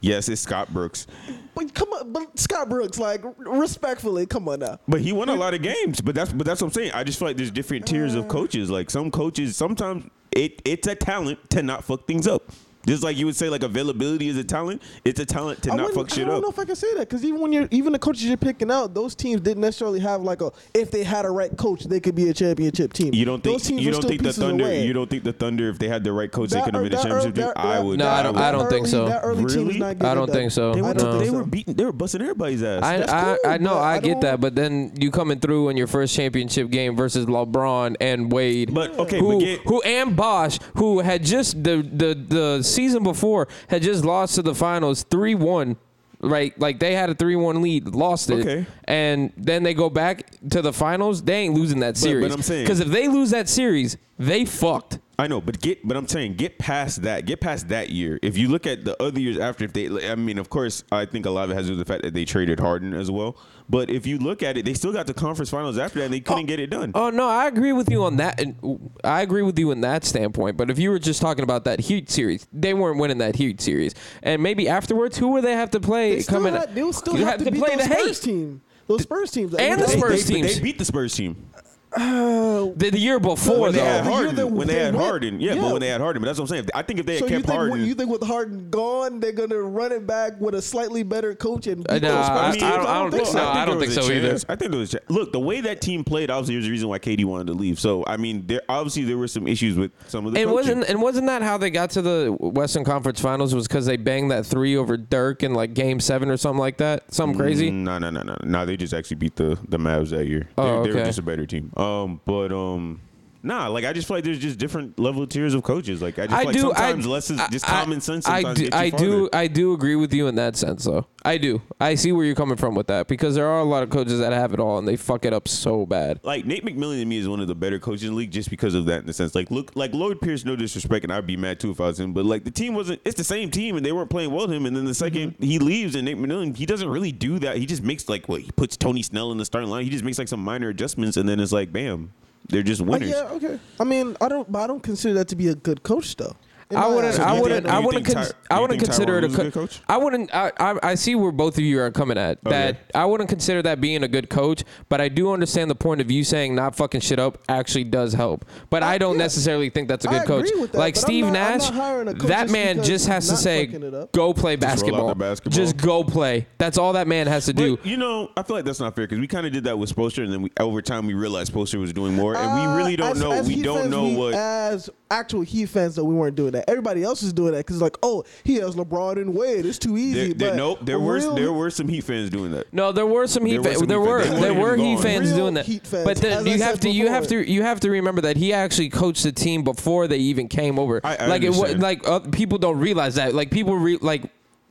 yes, 0.00 0.28
it's 0.28 0.40
Scott 0.40 0.72
Brooks, 0.72 1.06
but 1.54 1.74
come 1.74 1.88
on, 1.90 2.12
but 2.12 2.38
Scott 2.38 2.68
Brooks, 2.68 2.98
like 2.98 3.22
respectfully, 3.36 4.26
come 4.26 4.48
on 4.48 4.60
now. 4.60 4.78
but 4.86 5.00
he 5.00 5.12
won 5.12 5.28
a 5.28 5.34
lot 5.34 5.54
of 5.54 5.62
games. 5.62 6.00
But 6.00 6.14
that's 6.14 6.32
but 6.32 6.46
that's 6.46 6.62
what 6.62 6.68
I'm 6.68 6.72
saying. 6.72 6.92
I 6.94 7.04
just 7.04 7.18
feel 7.18 7.28
like 7.28 7.36
there's 7.36 7.50
different 7.50 7.86
tiers 7.86 8.14
of 8.14 8.24
uh. 8.24 8.28
coaches. 8.28 8.70
Like 8.70 8.90
some 8.90 9.10
coaches, 9.10 9.56
sometimes 9.56 10.08
it 10.32 10.62
it's 10.64 10.86
a 10.86 10.94
talent 10.94 11.50
to 11.50 11.62
not 11.62 11.84
fuck 11.84 12.06
things 12.06 12.26
up. 12.26 12.50
Just 12.88 13.02
like 13.02 13.16
you 13.16 13.26
would 13.26 13.36
say, 13.36 13.48
like 13.48 13.62
availability 13.62 14.28
is 14.28 14.36
a 14.36 14.44
talent. 14.44 14.82
It's 15.04 15.20
a 15.20 15.26
talent 15.26 15.62
to 15.64 15.72
I 15.72 15.76
not 15.76 15.92
fuck 15.92 16.10
shit 16.10 16.24
up. 16.24 16.28
I 16.28 16.30
don't 16.30 16.36
up. 16.38 16.42
know 16.44 16.48
if 16.50 16.58
I 16.58 16.64
can 16.64 16.76
say 16.76 16.92
that 16.94 17.00
because 17.08 17.24
even 17.24 17.40
when 17.40 17.52
you're 17.52 17.68
even 17.70 17.92
the 17.92 17.98
coaches 17.98 18.24
you're 18.24 18.36
picking 18.36 18.70
out, 18.70 18.94
those 18.94 19.14
teams 19.14 19.40
didn't 19.40 19.60
necessarily 19.60 20.00
have 20.00 20.22
like 20.22 20.40
a 20.42 20.50
if 20.74 20.90
they 20.90 21.04
had 21.04 21.24
a 21.24 21.30
right 21.30 21.54
coach, 21.56 21.84
they 21.84 22.00
could 22.00 22.14
be 22.14 22.28
a 22.28 22.34
championship 22.34 22.92
team. 22.92 23.12
You 23.14 23.24
don't 23.24 23.42
think 23.42 23.54
those 23.54 23.66
teams 23.68 23.82
you 23.82 23.88
were 23.88 23.92
don't 23.92 24.08
think 24.08 24.22
the 24.22 24.28
pieces 24.28 24.42
Thunder 24.42 24.64
away. 24.64 24.86
you 24.86 24.92
don't 24.92 25.08
think 25.10 25.24
the 25.24 25.32
Thunder 25.32 25.68
if 25.68 25.78
they 25.78 25.88
had 25.88 26.02
the 26.04 26.12
right 26.12 26.30
coach 26.32 26.50
they 26.50 26.62
could 26.62 26.74
have 26.74 26.82
been 26.82 26.94
a 26.94 27.02
championship 27.02 27.34
team? 27.34 27.52
I 27.56 27.78
would. 27.80 27.98
No, 27.98 28.06
I 28.08 28.20
I 28.20 28.22
don't- 28.22 28.36
I 28.38 28.50
don't 28.52 28.68
think 28.70 28.86
so. 28.86 29.06
That 29.06 29.20
early 29.22 29.44
team 29.44 29.66
Really? 29.68 29.78
not 29.78 29.86
I 29.88 29.94
getting 29.94 30.14
don't 30.14 30.30
think 30.30 30.52
so. 30.52 30.72
They 30.74 30.80
I 30.80 30.82
were, 30.82 30.94
don't 30.94 31.18
think 31.20 31.30
so. 31.30 31.44
beating. 31.44 31.74
They 31.74 31.84
were 31.84 31.92
busting 31.92 32.22
everybody's 32.22 32.62
ass. 32.62 32.82
I, 32.82 33.36
I, 33.44 33.58
know 33.58 33.74
I, 33.74 33.94
I 33.96 34.00
get 34.00 34.20
that, 34.22 34.40
but 34.40 34.54
then 34.54 34.92
you 34.98 35.10
coming 35.10 35.38
through 35.40 35.68
in 35.68 35.76
your 35.76 35.86
first 35.86 36.14
championship 36.14 36.70
game 36.70 36.96
versus 36.96 37.26
LeBron 37.26 37.96
and 38.00 38.30
Wade, 38.32 38.72
But, 38.72 38.98
okay, 38.98 39.18
who, 39.18 39.32
but 39.34 39.44
get- 39.44 39.60
who 39.60 39.82
and 39.82 40.16
Bosh, 40.16 40.58
who 40.76 41.00
had 41.00 41.24
just 41.24 41.62
the 41.62 41.82
the 41.82 42.14
the 42.14 42.62
season 42.78 43.02
before 43.02 43.48
had 43.68 43.82
just 43.82 44.04
lost 44.04 44.36
to 44.36 44.42
the 44.42 44.54
finals 44.54 45.02
three 45.10 45.34
one. 45.34 45.76
Right, 46.20 46.52
like 46.58 46.80
they 46.80 46.94
had 46.96 47.10
a 47.10 47.14
three-one 47.14 47.62
lead, 47.62 47.86
lost 47.94 48.28
it, 48.28 48.40
Okay. 48.40 48.66
and 48.86 49.32
then 49.36 49.62
they 49.62 49.72
go 49.72 49.88
back 49.88 50.28
to 50.50 50.60
the 50.60 50.72
finals. 50.72 51.22
They 51.22 51.34
ain't 51.42 51.54
losing 51.54 51.78
that 51.78 51.96
series. 51.96 52.24
but 52.24 52.30
series. 52.30 52.34
I'm 52.34 52.42
saying- 52.42 52.64
because 52.64 52.80
if 52.80 52.88
they 52.88 53.06
lose 53.06 53.30
that 53.30 53.48
series, 53.48 53.96
they 54.18 54.44
fucked. 54.44 54.98
I 55.20 55.26
know, 55.26 55.40
but 55.40 55.60
get, 55.60 55.86
but 55.86 55.96
I'm 55.96 56.06
saying, 56.06 56.34
get 56.34 56.58
past 56.58 57.02
that. 57.02 57.26
Get 57.26 57.40
past 57.40 57.68
that 57.70 57.90
year. 57.90 58.20
If 58.22 58.38
you 58.38 58.46
look 58.48 58.68
at 58.68 58.84
the 58.84 59.00
other 59.02 59.18
years 59.18 59.36
after, 59.36 59.64
if 59.64 59.72
they, 59.72 60.08
I 60.08 60.14
mean, 60.14 60.38
of 60.38 60.48
course, 60.48 60.84
I 60.92 61.06
think 61.06 61.26
a 61.26 61.30
lot 61.30 61.44
of 61.44 61.50
it 61.50 61.54
has 61.54 61.64
to 61.64 61.72
do 61.72 61.76
with 61.76 61.84
the 61.84 61.92
fact 61.92 62.04
that 62.04 62.14
they 62.14 62.24
traded 62.24 62.60
Harden 62.60 62.94
as 62.94 63.10
well. 63.10 63.36
But 63.68 63.90
if 63.90 64.06
you 64.06 64.18
look 64.18 64.44
at 64.44 64.56
it, 64.56 64.64
they 64.64 64.74
still 64.74 64.92
got 64.92 65.08
the 65.08 65.14
conference 65.14 65.50
finals 65.50 65.76
after 65.76 65.98
that, 65.98 66.04
and 66.04 66.14
they 66.14 66.20
couldn't 66.20 66.44
oh, 66.44 66.46
get 66.46 66.60
it 66.60 66.68
done. 66.68 66.92
Oh 66.94 67.10
no, 67.10 67.28
I 67.28 67.48
agree 67.48 67.72
with 67.72 67.90
you 67.90 68.04
on 68.04 68.16
that. 68.18 68.40
and 68.40 68.90
I 69.02 69.22
agree 69.22 69.42
with 69.42 69.58
you 69.58 69.72
in 69.72 69.80
that 69.80 70.04
standpoint. 70.04 70.56
But 70.56 70.70
if 70.70 70.78
you 70.78 70.90
were 70.90 71.00
just 71.00 71.20
talking 71.20 71.42
about 71.42 71.64
that 71.64 71.80
Heat 71.80 72.08
series, 72.08 72.46
they 72.52 72.72
weren't 72.72 73.00
winning 73.00 73.18
that 73.18 73.34
Heat 73.34 73.60
series. 73.60 73.96
And 74.22 74.40
maybe 74.40 74.68
afterwards, 74.68 75.18
who 75.18 75.28
would 75.32 75.42
they 75.42 75.54
have 75.54 75.72
to 75.72 75.80
play 75.80 76.14
They 76.14 76.20
still, 76.20 76.38
coming? 76.38 76.54
had, 76.54 76.76
they 76.76 76.92
still 76.92 77.18
you 77.18 77.24
have, 77.24 77.44
to, 77.44 77.50
beat 77.50 77.58
play 77.58 77.74
those 77.74 77.88
the 77.88 77.94
Spurs 77.94 78.24
Heat 78.24 78.30
team. 78.30 78.62
Those 78.86 79.02
Spurs 79.02 79.30
teams 79.32 79.52
like, 79.52 79.62
And 79.62 79.80
the 79.80 79.88
Spurs 79.88 80.26
they, 80.26 80.34
teams. 80.34 80.54
They 80.54 80.62
beat 80.62 80.78
the 80.78 80.84
Spurs 80.84 81.14
team 81.14 81.50
the, 81.98 82.90
the 82.90 82.98
year 82.98 83.18
before 83.20 83.60
when 83.60 83.72
they 83.72 83.78
though. 83.78 83.84
had 83.84 84.04
the 84.04 84.08
year 84.10 84.14
Harden. 84.18 84.36
that 84.36 84.46
when 84.46 84.66
they, 84.68 84.74
they 84.74 84.80
had 84.84 84.94
went- 84.94 85.06
Harden, 85.06 85.40
yeah, 85.40 85.54
yeah. 85.54 85.60
but 85.62 85.72
when 85.72 85.80
they 85.80 85.88
had 85.88 86.00
Harden, 86.00 86.22
but 86.22 86.26
that's 86.26 86.38
what 86.38 86.44
I'm 86.44 86.48
saying. 86.48 86.68
I 86.74 86.82
think 86.82 87.00
if 87.00 87.06
they 87.06 87.14
had 87.14 87.20
So 87.20 87.26
you 87.26 87.36
kept 87.36 87.46
think, 87.46 87.56
Harden, 87.58 87.84
you 87.86 87.94
think 87.94 88.10
with 88.10 88.22
Harden 88.22 88.70
gone, 88.70 89.20
they're 89.20 89.32
gonna 89.32 89.60
run 89.60 89.92
it 89.92 90.06
back 90.06 90.40
with 90.40 90.54
a 90.54 90.62
slightly 90.62 91.02
better 91.02 91.34
coach 91.34 91.66
and 91.66 91.86
Uh, 91.88 91.94
those 91.94 92.02
nah, 92.02 92.22
Spurs 92.24 92.36
I- 92.38 92.50
teams? 92.52 92.62
I 92.62 92.76
don't- 92.76 92.86
I 92.86 92.98
don't 92.98 93.10
think 93.10 93.26
so. 93.26 93.38
I 93.38 93.64
don't 93.64 93.78
think 93.78 93.94
was 93.96 94.06
so 94.06 94.12
either. 94.12 94.38
I 94.48 94.56
think 94.56 94.70
there 94.70 94.80
was. 94.80 94.94
a. 94.94 95.00
Look, 95.08 95.32
the 95.32 95.40
way 95.40 95.60
that 95.62 95.80
team 95.80 96.04
played, 96.04 96.30
obviously, 96.30 96.56
was 96.56 96.64
the 96.64 96.70
reason 96.70 96.88
why 96.88 96.98
KD 96.98 97.24
wanted 97.24 97.48
to 97.48 97.52
leave. 97.54 97.78
So, 97.80 98.04
I 98.06 98.16
mean, 98.16 98.46
there 98.46 98.62
obviously 98.68 99.04
there 99.04 99.18
were 99.18 99.28
some 99.28 99.46
issues 99.46 99.76
with 99.76 99.90
some 100.08 100.26
of 100.26 100.32
the. 100.32 100.40
and 100.40 100.48
coaching. 100.50 100.54
wasn't 100.78 100.88
and 100.90 101.02
wasn't 101.02 101.26
that 101.26 101.42
how 101.42 101.58
they 101.58 101.70
got 101.70 101.90
to 101.90 102.02
the 102.02 102.36
Western 102.38 102.84
Conference 102.84 103.20
Finals? 103.20 103.54
Was 103.54 103.66
because 103.68 103.86
they 103.86 103.96
banged 103.96 104.30
that 104.30 104.46
three 104.46 104.76
over 104.76 104.96
Dirk 104.96 105.42
in 105.42 105.54
like 105.54 105.74
Game 105.74 106.00
Seven 106.00 106.30
or 106.30 106.36
something 106.36 106.58
like 106.60 106.78
that? 106.78 107.12
Something 107.12 107.38
crazy. 107.38 107.70
No, 107.70 107.98
no, 107.98 108.10
no, 108.10 108.22
no, 108.22 108.36
no. 108.44 108.66
They 108.66 108.76
just 108.76 108.94
actually 108.94 109.16
beat 109.16 109.36
the 109.36 109.58
the 109.68 109.78
Mavs 109.78 110.10
that 110.10 110.26
year. 110.26 110.48
Oh, 110.58 110.82
they, 110.82 110.90
they 110.90 110.98
were 110.98 111.04
just 111.04 111.18
a 111.18 111.22
better 111.22 111.46
team. 111.46 111.70
Um, 111.76 111.87
but 112.24 112.52
um, 112.52 113.00
Nah, 113.42 113.68
like 113.68 113.84
I 113.84 113.92
just 113.92 114.08
feel 114.08 114.16
like 114.16 114.24
there's 114.24 114.38
just 114.38 114.58
different 114.58 114.98
level 114.98 115.26
tiers 115.26 115.54
of 115.54 115.62
coaches. 115.62 116.02
Like 116.02 116.18
I 116.18 116.26
just 116.26 116.34
I 116.34 116.38
feel 116.38 116.46
like 116.46 116.54
do. 116.54 116.60
sometimes 116.60 117.06
I, 117.06 117.08
less 117.08 117.30
is 117.30 117.40
just 117.50 117.64
I- 117.68 117.80
common 117.80 118.00
sense. 118.00 118.26
I 118.28 118.52
do. 118.54 118.68
I 118.72 118.90
do. 118.90 119.28
I 119.32 119.46
do 119.46 119.72
agree 119.74 119.94
with 119.96 120.12
you 120.12 120.26
in 120.26 120.34
that 120.34 120.56
sense, 120.56 120.84
though. 120.84 121.06
I 121.24 121.36
do. 121.38 121.60
I 121.80 121.94
see 121.94 122.10
where 122.12 122.24
you're 122.24 122.34
coming 122.34 122.56
from 122.56 122.74
with 122.74 122.86
that 122.88 123.06
because 123.06 123.34
there 123.34 123.46
are 123.48 123.58
a 123.60 123.64
lot 123.64 123.82
of 123.82 123.90
coaches 123.90 124.18
that 124.20 124.32
have 124.32 124.54
it 124.54 124.60
all 124.60 124.78
and 124.78 124.88
they 124.88 124.96
fuck 124.96 125.24
it 125.24 125.32
up 125.32 125.46
so 125.48 125.84
bad. 125.86 126.20
Like 126.22 126.46
Nate 126.46 126.64
McMillan 126.64 126.98
to 127.00 127.04
me 127.04 127.18
is 127.18 127.28
one 127.28 127.40
of 127.40 127.48
the 127.48 127.54
better 127.54 127.78
coaches 127.78 128.04
in 128.04 128.10
the 128.10 128.16
league 128.16 128.30
just 128.30 128.50
because 128.50 128.74
of 128.74 128.86
that 128.86 129.00
in 129.00 129.06
the 129.06 129.12
sense. 129.12 129.34
Like 129.34 129.50
look, 129.50 129.72
like 129.76 129.92
Lloyd 129.94 130.20
Pierce, 130.20 130.44
no 130.44 130.56
disrespect, 130.56 131.04
and 131.04 131.12
I'd 131.12 131.26
be 131.26 131.36
mad 131.36 131.60
too 131.60 131.70
if 131.70 131.80
I 131.80 131.86
was 131.86 132.00
him. 132.00 132.12
But 132.12 132.24
like 132.24 132.44
the 132.44 132.50
team 132.50 132.74
wasn't. 132.74 133.00
It's 133.04 133.16
the 133.16 133.24
same 133.24 133.50
team, 133.50 133.76
and 133.76 133.84
they 133.86 133.92
weren't 133.92 134.10
playing 134.10 134.30
well 134.32 134.46
with 134.46 134.56
him. 134.56 134.66
And 134.66 134.76
then 134.76 134.84
the 134.84 134.92
2nd 134.92 135.08
Mm-hmm. 135.08 135.42
he 135.44 135.58
leaves, 135.58 135.94
and 135.94 136.04
Nate 136.04 136.16
McMillan, 136.18 136.56
he 136.56 136.66
doesn't 136.66 136.88
really 136.88 137.12
do 137.12 137.38
that. 137.40 137.56
He 137.56 137.66
just 137.66 137.82
makes 137.82 138.08
like 138.08 138.28
what 138.28 138.40
he 138.42 138.50
puts 138.52 138.76
Tony 138.76 139.02
Snell 139.02 139.30
in 139.32 139.38
the 139.38 139.44
starting 139.44 139.70
line. 139.70 139.84
He 139.84 139.90
just 139.90 140.04
makes 140.04 140.18
like 140.18 140.28
some 140.28 140.40
minor 140.40 140.68
adjustments, 140.68 141.16
and 141.16 141.28
then 141.28 141.40
it's 141.40 141.52
like 141.52 141.72
bam, 141.72 142.12
they're 142.48 142.62
just 142.62 142.80
Uh, 142.80 142.84
winners. 142.84 143.10
yeah, 143.10 143.28
okay. 143.32 143.58
I 143.80 143.84
mean, 143.84 144.16
I 144.20 144.28
don't, 144.28 144.50
but 144.50 144.60
I 144.60 144.66
don't 144.66 144.82
consider 144.82 145.14
that 145.14 145.28
to 145.28 145.36
be 145.36 145.48
a 145.48 145.54
good 145.54 145.82
coach, 145.82 146.16
though. 146.16 146.34
In 146.70 146.76
I 146.76 146.86
wouldn't. 146.86 147.04
eyes. 147.06 147.16
So 147.16 147.22
do 147.22 147.28
I 147.28 147.40
wouldn't. 147.40 147.64
think- 147.64 147.74
I 147.74 147.78
wouldn't. 147.80 148.04
think 148.06 148.16
Cons- 148.18 148.32
I 148.50 148.60
wouldn't 148.60 148.80
consider 148.82 149.16
it 149.18 149.24
a 149.24 149.28
Lue's 149.28 149.38
a 149.38 149.42
good 149.44 149.52
coach? 149.54 149.80
I 149.88 149.96
wouldn't. 149.96 150.34
I, 150.34 150.52
I 150.60 150.78
I 150.82 150.94
see 150.96 151.14
where 151.14 151.32
both 151.32 151.56
of 151.56 151.64
you 151.64 151.80
are 151.80 151.90
coming 151.90 152.18
at. 152.18 152.38
Oh, 152.44 152.50
that 152.50 152.74
yeah. 152.94 153.00
I 153.02 153.06
wouldn't 153.06 153.30
consider 153.30 153.62
that 153.62 153.80
being 153.80 154.02
a 154.02 154.08
good 154.08 154.28
coach, 154.28 154.64
but 154.90 155.00
I 155.00 155.08
do 155.08 155.32
understand 155.32 155.70
the 155.70 155.74
point 155.74 156.02
of 156.02 156.10
you 156.10 156.24
saying 156.24 156.54
not 156.54 156.76
fucking 156.76 157.00
shit 157.00 157.18
up 157.18 157.38
actually 157.48 157.84
does 157.84 158.12
help. 158.12 158.44
But 158.68 158.82
I, 158.82 158.94
I- 158.94 158.98
don't 158.98 159.14
yeah. 159.16 159.22
necessarily 159.22 159.70
think 159.70 159.88
that's 159.88 160.04
a 160.04 160.08
good 160.08 160.26
coach. 160.26 160.48
agree 160.48 160.60
with 160.60 160.72
that, 160.72 160.78
like 160.78 160.94
but 160.96 161.00
I'm 161.00 161.06
Steve 161.06 161.24
not- 161.24 161.36
I'm 161.36 161.58
Nash, 161.58 161.70
not 161.70 161.74
hiring 161.74 162.08
a 162.08 162.12
coach 162.14 162.28
that 162.28 162.50
man 162.50 162.76
because 162.76 162.88
just 162.88 163.08
has 163.08 163.28
to 163.28 163.36
say, 163.36 163.66
fucking 163.66 163.82
it 163.84 163.94
up. 163.94 164.12
"Go 164.12 164.34
play 164.34 164.52
roll 164.56 164.60
basketball. 164.60 165.08
the 165.08 165.14
basketball. 165.14 165.56
Just 165.56 165.76
go 165.78 166.04
play." 166.04 166.46
That's 166.58 166.76
all 166.76 166.92
that 166.92 167.08
man 167.08 167.28
has 167.28 167.46
to 167.46 167.54
do. 167.54 167.78
But, 167.78 167.86
you 167.86 167.96
know, 167.96 168.30
I 168.36 168.42
feel 168.42 168.56
like 168.56 168.66
that's 168.66 168.80
not 168.80 168.94
fair 168.94 169.04
because 169.06 169.20
we 169.20 169.26
kind 169.26 169.46
of 169.46 169.52
did 169.54 169.64
that 169.64 169.78
with 169.78 169.94
Spoelstra, 169.94 170.24
and 170.24 170.32
then 170.34 170.42
we, 170.42 170.50
over 170.60 170.82
time 170.82 171.06
we 171.06 171.14
realized 171.14 171.50
Spoelstra 171.54 171.80
was 171.80 171.94
doing 171.94 172.14
more, 172.14 172.36
and 172.36 172.44
Uh, 172.46 172.54
we 172.72 172.76
really 172.76 172.96
don't 172.96 173.12
as- 173.12 173.20
know. 173.20 173.32
as 173.32 173.48
we 173.48 173.62
don't 173.62 173.88
know 173.88 174.08
what. 174.08 174.34
As 174.34 174.90
actual 175.10 175.40
Heat 175.40 175.66
fans, 175.66 175.94
that 175.96 176.04
we 176.04 176.14
weren't 176.14 176.36
doing 176.36 176.50
that. 176.52 176.57
Everybody 176.66 177.02
else 177.02 177.22
is 177.22 177.32
doing 177.32 177.52
that 177.52 177.58
because 177.66 177.80
like, 177.82 177.96
oh, 178.02 178.24
he 178.44 178.56
has 178.56 178.74
LeBron 178.74 179.16
and 179.16 179.34
Wade. 179.34 179.66
It's 179.66 179.78
too 179.78 179.96
easy. 179.96 180.32
there, 180.32 180.34
there, 180.34 180.50
but 180.50 180.56
nope, 180.56 180.78
there 180.82 180.98
were 180.98 181.14
real- 181.14 181.34
there 181.34 181.52
were 181.52 181.70
some 181.70 181.88
Heat 181.88 182.02
fans 182.04 182.30
doing 182.30 182.50
that. 182.52 182.72
No, 182.72 182.92
there 182.92 183.06
were 183.06 183.26
some 183.26 183.44
Heat. 183.44 183.52
There 183.52 183.60
were 183.62 183.68
fa- 183.72 183.78
some 183.78 183.86
there 183.88 184.00
were 184.00 184.24
there 184.24 184.54
weren't 184.54 184.80
were 184.80 184.86
even 184.86 184.96
Heat 184.96 185.02
fans 185.02 185.32
doing 185.32 185.54
that. 185.54 185.66
Heat 185.66 185.86
fans, 185.86 186.04
but 186.04 186.16
the, 186.18 186.30
as 186.30 186.46
I 186.46 186.50
you 186.50 186.62
have 186.62 186.80
to 186.80 186.90
you 186.90 187.08
have 187.08 187.26
to 187.28 187.50
you 187.50 187.62
have 187.62 187.80
to 187.80 187.90
remember 187.90 188.22
that 188.22 188.36
he 188.36 188.52
actually 188.52 188.88
coached 188.88 189.22
the 189.22 189.32
team 189.32 189.62
before 189.62 190.06
they 190.08 190.18
even 190.18 190.48
came 190.48 190.78
over. 190.78 191.00
I- 191.04 191.16
I 191.16 191.26
like 191.26 191.42
it 191.42 191.50
was 191.50 191.76
like 191.76 192.06
uh, 192.08 192.20
people 192.20 192.58
don't 192.58 192.78
realize 192.78 193.16
that. 193.16 193.34
Like 193.34 193.50
people 193.50 193.76
re- 193.76 193.98
like 194.00 194.24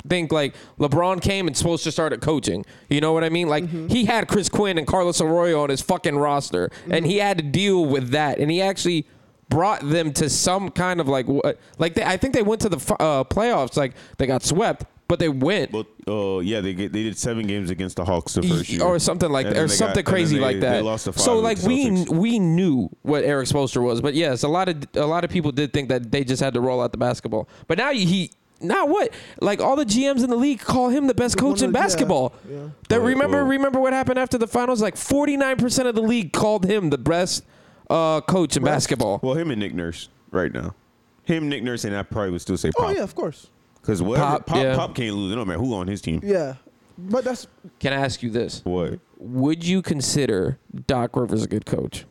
think 0.07 0.31
like 0.31 0.55
LeBron 0.79 1.21
came 1.21 1.47
and 1.47 1.57
supposed 1.57 1.83
to 1.83 1.91
start 1.91 2.13
at 2.13 2.21
coaching. 2.21 2.63
You 2.89 3.01
know 3.01 3.11
what 3.11 3.23
I 3.25 3.29
mean? 3.29 3.49
Like 3.49 3.65
Mm-hmm. 3.65 3.87
he 3.89 4.05
had 4.05 4.27
Chris 4.29 4.47
Quinn 4.47 4.77
and 4.77 4.87
Carlos 4.87 5.19
Arroyo 5.19 5.61
on 5.63 5.69
his 5.69 5.81
fucking 5.81 6.17
roster, 6.17 6.71
and 6.85 6.93
Mm-hmm. 6.93 7.05
he 7.05 7.17
had 7.17 7.37
to 7.39 7.43
deal 7.43 7.85
with 7.85 8.11
that, 8.11 8.39
and 8.39 8.49
he 8.49 8.61
actually 8.61 9.05
brought 9.49 9.81
them 9.87 10.11
to 10.13 10.29
some 10.29 10.69
kind 10.69 10.99
of 10.99 11.07
like 11.07 11.27
what 11.27 11.57
like 11.77 11.93
they, 11.93 12.03
I 12.03 12.17
think 12.17 12.33
they 12.33 12.41
went 12.43 12.61
to 12.61 12.69
the 12.69 12.77
uh, 12.99 13.23
playoffs. 13.23 13.77
Like 13.77 13.93
they 14.17 14.27
got 14.27 14.43
swept, 14.43 14.85
but 15.07 15.19
they 15.19 15.29
went. 15.29 15.71
But 15.71 15.87
uh, 16.07 16.39
yeah, 16.39 16.59
they 16.61 16.73
get, 16.73 16.91
they 16.93 17.03
did 17.03 17.17
seven 17.17 17.47
games 17.47 17.69
against 17.69 17.95
the 17.95 18.05
Hawks 18.05 18.33
the 18.33 18.43
first 18.43 18.69
year, 18.69 18.83
or 18.83 18.99
something 18.99 19.29
like 19.31 19.45
And 19.47 19.55
that, 19.55 19.59
or 19.59 19.67
they 19.67 19.73
got- 19.73 19.77
something 19.77 20.03
crazy 20.05 20.35
they- 20.37 20.41
like 20.41 20.59
that. 20.59 20.73
They 20.73 20.81
lost 20.81 21.05
to 21.05 21.13
five 21.13 21.21
so 21.23 21.39
like 21.39 21.59
the 21.61 21.67
we 21.67 22.03
we 22.17 22.39
knew 22.39 22.89
what 23.03 23.23
Erik 23.23 23.47
Spoelstra 23.47 23.81
was, 23.83 24.01
but 24.01 24.13
yes, 24.15 24.43
a 24.43 24.47
lot 24.47 24.67
of 24.69 24.83
a 24.95 25.05
lot 25.05 25.23
of 25.23 25.29
people 25.29 25.51
did 25.51 25.71
think 25.73 25.89
that 25.89 26.11
they 26.11 26.23
just 26.23 26.41
had 26.41 26.53
to 26.55 26.61
roll 26.61 26.81
out 26.81 26.91
the 26.91 26.97
basketball. 26.97 27.47
But 27.67 27.77
now 27.77 27.91
he 27.93 28.31
now 28.59 28.85
what? 28.87 29.13
Like 29.39 29.61
all 29.61 29.75
the 29.75 29.85
GMs 29.85 30.23
in 30.23 30.29
the 30.31 30.35
league 30.35 30.59
call 30.59 30.89
him 30.89 31.05
the 31.07 31.13
best 31.13 31.39
One 31.41 31.53
coach 31.53 31.61
in 31.61 31.69
the- 31.71 31.77
basketball. 31.79 32.33
yeah. 32.49 32.69
That 32.89 32.99
Well, 32.99 33.07
remember 33.07 33.37
well- 33.37 33.45
remember 33.47 33.79
what 33.79 33.93
happened 33.93 34.19
after 34.19 34.37
the 34.37 34.47
finals? 34.47 34.81
Like 34.81 34.97
forty 34.97 35.37
nine 35.37 35.55
percent 35.57 35.87
of 35.87 35.95
the 35.95 36.01
league 36.01 36.33
called 36.33 36.65
him 36.65 36.89
the 36.89 36.97
best 36.97 37.43
uh, 37.89 38.21
coach 38.21 38.57
in 38.57 38.63
Right. 38.63 38.71
basketball. 38.73 39.19
Well, 39.23 39.35
him 39.35 39.51
and 39.51 39.59
Nick 39.59 39.73
Nurse 39.73 40.09
right 40.31 40.53
now. 40.53 40.75
Him, 41.23 41.49
Nick 41.49 41.63
Nurse, 41.63 41.83
and 41.83 41.95
I 41.95 42.03
probably 42.03 42.31
would 42.31 42.41
still 42.41 42.57
say 42.57 42.71
Oh 42.77 42.83
Pop. 42.83 42.95
yeah, 42.95 43.03
of 43.03 43.13
course. 43.15 43.47
Because 43.81 44.01
whatever 44.01 44.25
Pop, 44.31 44.45
Pop, 44.45 44.57
yeah. 44.57 44.75
Pop 44.75 44.95
can't 44.95 45.15
lose. 45.15 45.31
It 45.31 45.35
don't 45.35 45.47
matter 45.47 45.59
who 45.59 45.73
on 45.73 45.87
his 45.87 46.01
team. 46.01 46.21
Yeah, 46.23 46.55
but 46.97 47.23
that's 47.23 47.47
Can 47.79 47.93
I 47.93 47.97
ask 47.97 48.21
you 48.23 48.29
this? 48.29 48.61
What? 48.63 48.99
Would 49.19 49.63
you 49.65 49.81
consider 49.81 50.57
Doc 50.87 51.15
Rivers 51.15 51.43
a 51.43 51.47
good 51.47 51.65
coach? 51.65 52.05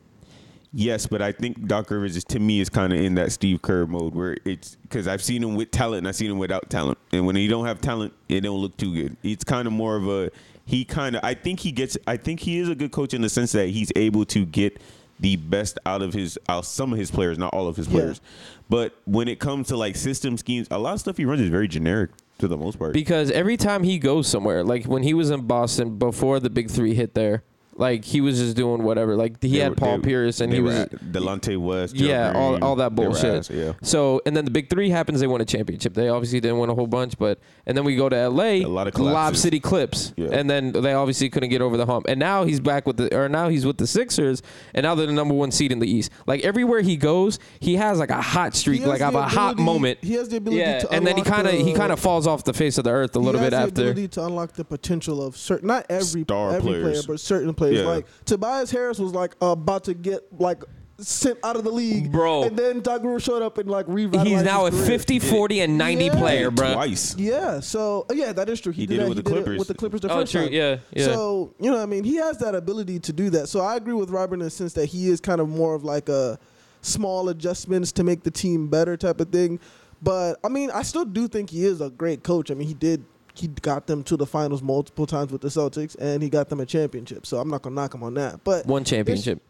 Yes, 0.73 1.06
but 1.06 1.23
I 1.23 1.33
think 1.33 1.66
Doc 1.66 1.90
Rivers 1.90 2.16
is 2.16 2.25
to 2.25 2.38
me 2.38 2.61
is 2.61 2.68
kind 2.68 2.92
of 2.92 3.00
in 3.00 3.15
that 3.15 3.32
Steve 3.32 3.62
Kerr 3.62 3.86
mode 3.86 4.15
where 4.15 4.36
it's 4.45 4.76
because 4.82 5.08
I've 5.08 5.23
seen 5.23 5.43
him 5.43 5.54
with 5.54 5.71
talent 5.71 5.99
and 5.99 6.08
I've 6.08 6.17
seen 6.17 6.30
him 6.30 6.39
without 6.39 6.69
talent, 6.69 6.99
and 7.12 7.25
when 7.26 7.36
he 7.36 7.47
don't 7.49 7.65
have 7.65 7.80
talent, 7.80 8.12
it 8.28 8.41
don't 8.43 8.58
look 8.60 8.76
too 8.76 8.93
good. 8.95 9.17
It's 9.23 9.45
kind 9.45 9.67
of 9.67 9.73
more 9.73 9.97
of 9.97 10.06
a 10.08 10.30
he 10.67 10.84
kind 10.84 11.17
of 11.17 11.25
I 11.25 11.32
think 11.34 11.60
he 11.60 11.73
gets 11.73 11.97
I 12.06 12.17
think 12.19 12.41
he 12.41 12.58
is 12.58 12.69
a 12.69 12.75
good 12.75 12.91
coach 12.93 13.15
in 13.15 13.23
the 13.23 13.28
sense 13.30 13.52
that 13.52 13.69
he's 13.69 13.91
able 13.97 14.25
to 14.26 14.45
get 14.45 14.78
the 15.21 15.37
best 15.37 15.79
out 15.87 16.02
of 16.02 16.13
his 16.13 16.39
out 16.49 16.65
some 16.65 16.93
of 16.93 16.99
his 16.99 17.11
players, 17.11 17.39
not 17.39 17.52
all 17.55 17.69
of 17.69 17.76
his 17.76 17.87
Yeah. 17.87 17.93
players. 17.93 18.21
But 18.69 18.95
when 19.05 19.29
it 19.29 19.39
comes 19.39 19.69
to 19.69 19.76
like 19.76 19.97
system 19.97 20.37
schemes, 20.37 20.67
a 20.71 20.79
lot 20.79 20.95
of 20.95 21.00
stuff 21.00 21.17
he 21.17 21.25
runs 21.25 21.41
is 21.41 21.49
very 21.49 21.69
generic 21.69 22.11
to 22.39 22.49
the 22.49 22.57
most 22.57 22.79
part. 22.79 22.93
Because 22.93 23.31
every 23.31 23.57
time 23.57 23.83
he 23.83 23.99
goes 23.99 24.26
somewhere, 24.26 24.63
like 24.63 24.85
when 24.85 25.02
he 25.02 25.15
was 25.15 25.31
in 25.31 25.43
Boston 25.47 25.97
before 25.99 26.39
the 26.41 26.50
big 26.50 26.71
three 26.71 26.95
hit 26.95 27.15
there, 27.15 27.43
like 27.78 28.04
he 28.04 28.21
was 28.21 28.39
just 28.39 28.56
doing 28.56 28.82
whatever. 28.82 29.17
Like 29.17 29.43
he 29.43 29.52
They 29.52 29.58
had 29.58 29.71
were- 29.71 29.76
Paul 29.76 29.99
they- 29.99 30.04
Pierce 30.08 30.41
and 30.41 30.50
they 30.52 30.56
he 30.56 30.62
were 30.62 30.69
was 30.69 30.76
at 30.78 30.91
Delonte 31.12 31.56
West, 31.58 31.95
Gerald 31.95 32.10
yeah, 32.10 32.32
all, 32.41 32.50
Green, 32.52 32.62
all 32.62 32.76
that 32.76 32.97
they 32.97 33.02
were 33.02 33.10
bullshit. 33.10 33.34
ass, 33.39 33.50
yeah. 33.50 33.73
So 33.82 34.21
and 34.26 34.36
then 34.36 34.45
the 34.45 34.50
big 34.50 34.71
three 34.71 34.91
happens, 34.91 35.21
they 35.21 35.26
won 35.26 35.41
a 35.41 35.45
championship. 35.45 35.95
They 35.95 36.08
obviously 36.08 36.41
didn't 36.41 36.58
win 36.58 36.71
a 36.71 36.75
whole 36.75 36.86
bunch, 36.86 37.19
but 37.19 37.39
and 37.67 37.76
then 37.76 37.84
we 37.84 37.97
go 37.97 38.08
to 38.08 38.17
L.A. 38.17 38.62
A 38.62 38.67
lot 38.69 38.86
of 38.86 38.95
Lob 38.99 39.08
collapses. 39.12 39.43
City 39.43 39.60
Clips, 39.60 40.12
Yeah. 40.17 40.28
and 40.32 40.49
then 40.49 40.73
they 40.73 40.93
obviously 40.95 41.28
couldn't 41.28 41.50
get 41.50 41.60
over 41.60 41.76
the 41.76 41.86
hump. 41.86 42.06
And 42.08 42.19
now 42.19 42.45
he's 42.45 42.60
back 42.60 42.86
with 42.86 42.97
the 42.97 43.15
or 43.17 43.28
now 43.28 43.49
he's 43.49 43.67
with 43.67 43.76
the 43.78 43.86
Sixers, 43.86 44.43
and 44.75 44.84
now 44.84 44.95
they're 44.95 45.06
the 45.06 45.12
number 45.12 45.34
one 45.34 45.50
seed 45.50 45.73
in 45.73 45.78
the 45.78 45.89
East. 45.91 46.10
Like 46.26 46.43
everywhere 46.43 46.80
he 46.80 46.97
goes, 46.97 47.39
he 47.60 47.76
has 47.76 47.99
like 47.99 48.10
a 48.10 48.23
hot 48.23 48.54
streak, 48.54 48.80
has 48.80 48.89
like 48.89 49.00
have 49.00 49.12
the 49.12 49.19
a 49.19 49.23
hot 49.23 49.52
ability- 49.54 49.62
moment. 49.65 49.99
He 50.02 50.15
has 50.15 50.28
the 50.28 50.36
ability 50.39 50.60
Yeah, 50.60 50.78
to 50.80 50.93
and 50.93 51.06
then 51.06 51.17
he 51.17 51.23
unlock 51.23 51.34
kind 51.36 51.47
of 51.49 51.54
he 51.54 51.73
the- 51.73 51.78
kind 51.78 51.93
of 51.93 52.00
falls 52.00 52.26
off 52.26 52.45
the 52.45 52.52
face 52.54 52.78
of 52.78 52.84
the 52.84 52.91
earth 52.91 53.15
a 53.17 53.19
little 53.19 53.41
he 53.41 53.47
bit 53.47 53.52
has 53.52 53.62
the 53.65 53.67
after. 53.69 53.80
ability 53.91 54.08
to 54.08 54.25
unlock 54.25 54.52
the 54.54 54.65
potential 54.65 55.23
of 55.25 55.36
certain, 55.36 55.69
not 55.69 55.86
every 55.91 56.23
Star 56.23 56.54
every 56.54 56.60
players. 56.73 56.82
player, 57.06 57.15
but 57.15 57.21
certain 57.21 57.52
players. 57.71 57.85
Yeah. 57.85 57.91
Like 57.91 58.07
Tobias 58.25 58.71
Harris 58.71 58.99
was 58.99 59.13
like 59.13 59.35
about 59.41 59.85
to 59.85 59.95
get 59.95 60.21
like 60.41 60.63
sent 60.99 61.39
out 61.45 61.57
of 61.57 61.65
the 61.65 61.71
league, 61.71 62.11
Bro. 62.11 62.45
and 62.45 62.57
then 62.57 62.81
Doc 62.81 63.02
Rivers 63.02 63.23
showed 63.23 63.43
up 63.43 63.59
and 63.59 63.71
like 63.71 63.85
revitalized. 63.87 64.29
He's 64.31 64.43
now 64.43 64.65
a 64.65 64.71
his 64.71 64.81
career. 64.87 64.99
50, 64.99 65.19
40, 65.19 65.61
and 65.61 65.76
90 65.76 66.05
Yeah. 66.07 66.15
player, 66.19 66.50
bro. 66.50 66.73
Twice. 66.73 67.15
Yeah, 67.19 67.61
so 67.61 68.07
uh, 68.11 68.15
yeah, 68.15 68.33
that 68.33 68.49
is 68.49 68.61
true. 68.63 68.73
He, 68.73 68.83
He 68.83 68.87
did, 68.87 68.97
did 68.97 69.02
it 69.02 69.09
with 69.11 69.19
he 69.19 69.23
the 69.23 69.31
did 69.31 69.35
Clippers. 69.35 69.59
with 69.59 69.69
the 69.69 69.75
Clippers 69.75 70.00
the 70.00 70.11
Oh, 70.11 70.21
first 70.21 70.33
true. 70.33 70.45
time. 70.45 70.52
Yeah, 70.55 70.79
yeah. 70.95 71.05
So 71.05 71.55
you 71.61 71.71
know, 71.71 71.83
I 71.83 71.85
mean, 71.85 72.02
he 72.05 72.17
has 72.17 72.39
that 72.39 72.55
ability 72.55 72.99
to 73.00 73.13
do 73.13 73.29
that. 73.31 73.49
So 73.50 73.61
I 73.61 73.76
agree 73.76 73.93
with 73.93 74.09
Robert 74.09 74.37
in 74.37 74.41
the 74.41 74.49
sense 74.50 74.73
that 74.73 74.87
he 74.87 75.09
is 75.11 75.21
kind 75.21 75.41
of 75.41 75.49
more 75.50 75.75
of 75.75 75.85
like 75.85 76.09
a 76.09 76.39
small 76.81 77.29
adjustments 77.29 77.93
to 77.93 78.02
make 78.05 78.23
the 78.23 78.31
team 78.31 78.69
better 78.69 78.97
type 78.97 79.21
of 79.21 79.29
thing. 79.29 79.61
But 80.02 80.39
I 80.45 80.49
mean, 80.49 80.71
I 80.71 80.81
still 80.83 81.05
do 81.05 81.29
think 81.29 81.50
he 81.50 81.65
is 81.67 81.81
a 81.83 81.91
great 81.91 82.23
coach. 82.23 82.50
I 82.50 82.55
mean, 82.55 82.69
he 82.69 82.75
did. 82.75 83.05
He 83.39 83.49
got 83.49 83.87
them 83.87 84.03
to 84.05 84.17
the 84.17 84.27
finals 84.27 84.63
multiple 84.63 85.07
times 85.07 85.31
with 85.33 85.43
the 85.43 85.49
Celtics, 85.49 85.95
and 85.99 86.23
he 86.23 86.29
got 86.31 86.49
them 86.49 86.61
a 86.61 86.67
championship. 86.67 87.27
So 87.27 87.39
I'm 87.39 87.49
not 87.49 87.63
gonna 87.63 87.75
knock 87.75 87.95
him 87.95 88.03
on 88.03 88.15
that. 88.15 88.43
But 88.45 88.67
One 88.67 88.85
championship. 88.85 89.43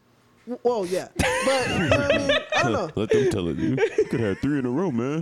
well, 0.62 0.84
yeah. 0.86 1.08
But 1.16 1.68
you 1.68 1.78
know 1.78 1.88
what 1.98 2.14
I 2.14 2.18
mean, 2.18 2.30
I 2.56 2.62
don't 2.62 2.72
know. 2.72 2.90
Let 2.96 3.10
them 3.10 3.30
tell 3.30 3.48
it. 3.48 3.58
You 3.58 3.76
could 4.10 4.20
have 4.20 4.38
three 4.40 4.58
in 4.58 4.66
a 4.66 4.70
row, 4.70 4.90
man. 4.90 5.20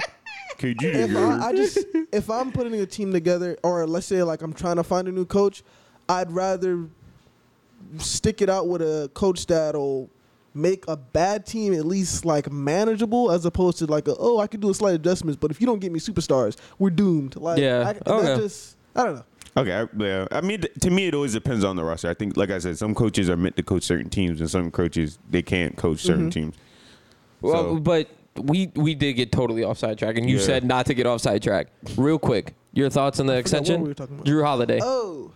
KG 0.59 0.79
didn't 0.79 1.11
if. 1.11 1.17
I, 1.17 1.49
I 1.49 1.53
just 1.53 1.79
if 2.13 2.31
I'm 2.31 2.53
putting 2.53 2.75
a 2.75 2.87
team 2.87 3.13
together, 3.13 3.59
or 3.63 3.87
let's 3.87 4.07
say 4.07 4.23
like 4.23 4.41
I'm 4.43 4.53
trying 4.53 4.77
to 4.77 4.85
find 4.85 5.09
a 5.09 5.13
new 5.13 5.25
coach, 5.27 5.63
I'd 6.09 6.31
rather 6.31 6.87
stick 7.99 8.41
it 8.41 8.49
out 8.49 8.69
with 8.69 8.81
a 8.83 9.11
coach 9.15 9.47
that'll 9.47 10.09
make 10.55 10.85
a 10.89 10.97
bad 10.97 11.45
team 11.47 11.75
at 11.75 11.85
least 11.85 12.25
like 12.25 12.51
manageable, 12.51 13.31
as 13.33 13.45
opposed 13.45 13.79
to 13.79 13.87
like 13.87 14.07
a, 14.09 14.15
oh 14.19 14.39
I 14.39 14.47
can 14.47 14.61
do 14.61 14.71
a 14.71 14.75
slight 14.75 14.95
adjustments, 14.95 15.37
but 15.41 15.51
if 15.51 15.61
you 15.61 15.67
don't 15.67 15.81
get 15.81 15.91
me 15.93 15.99
superstars, 16.01 16.57
we're 16.79 16.91
doomed. 16.91 17.37
Like 17.37 17.59
Yeah. 17.59 17.89
I, 17.89 17.93
that 17.95 18.09
Okay. 18.09 18.37
just 18.43 18.77
I 18.95 19.05
don't 19.05 19.15
know. 19.17 19.25
Okay, 19.57 19.87
yeah. 19.99 20.27
I 20.33 20.41
mean, 20.41 20.63
to 20.81 20.91
me, 20.91 21.07
it 21.07 21.15
always 21.15 21.33
depends 21.33 21.63
on 21.65 21.77
the 21.77 21.85
roster. 21.85 22.09
I 22.11 22.15
think, 22.15 22.37
like 22.37 22.51
I 22.51 22.59
said, 22.59 22.77
some 22.77 22.93
coaches 22.93 23.31
are 23.31 23.37
meant 23.37 23.57
to 23.57 23.63
coach 23.63 23.85
certain 23.85 24.11
teams, 24.11 24.41
and 24.41 24.51
some 24.51 24.71
coaches 24.73 25.19
they 25.31 25.43
can't 25.43 25.77
coach 25.77 26.01
certain 26.01 26.23
Mm-hmm. 26.25 26.29
teams. 26.31 26.55
Well, 27.41 27.75
So- 27.77 27.81
but 27.81 28.09
we 28.37 28.73
we 28.75 28.95
did 28.97 29.13
get 29.15 29.31
totally 29.31 29.63
off 29.63 29.79
sidetrack, 29.79 30.17
and 30.19 30.29
you 30.29 30.37
Yeah. 30.39 30.43
said 30.43 30.65
not 30.65 30.87
to 30.87 30.95
get 30.95 31.07
off 31.07 31.21
sidetrack. 31.21 31.69
Real 31.97 32.19
quick, 32.19 32.55
your 32.73 32.91
thoughts 32.91 33.21
on 33.21 33.27
the 33.27 33.33
forgot 33.33 33.37
what 33.37 33.41
extension? 33.41 33.83
we 33.83 33.89
were 33.89 33.95
talking 33.95 34.17
about. 34.17 34.27
Jrue 34.27 34.45
Holiday. 34.45 34.81
Oh. 34.83 35.31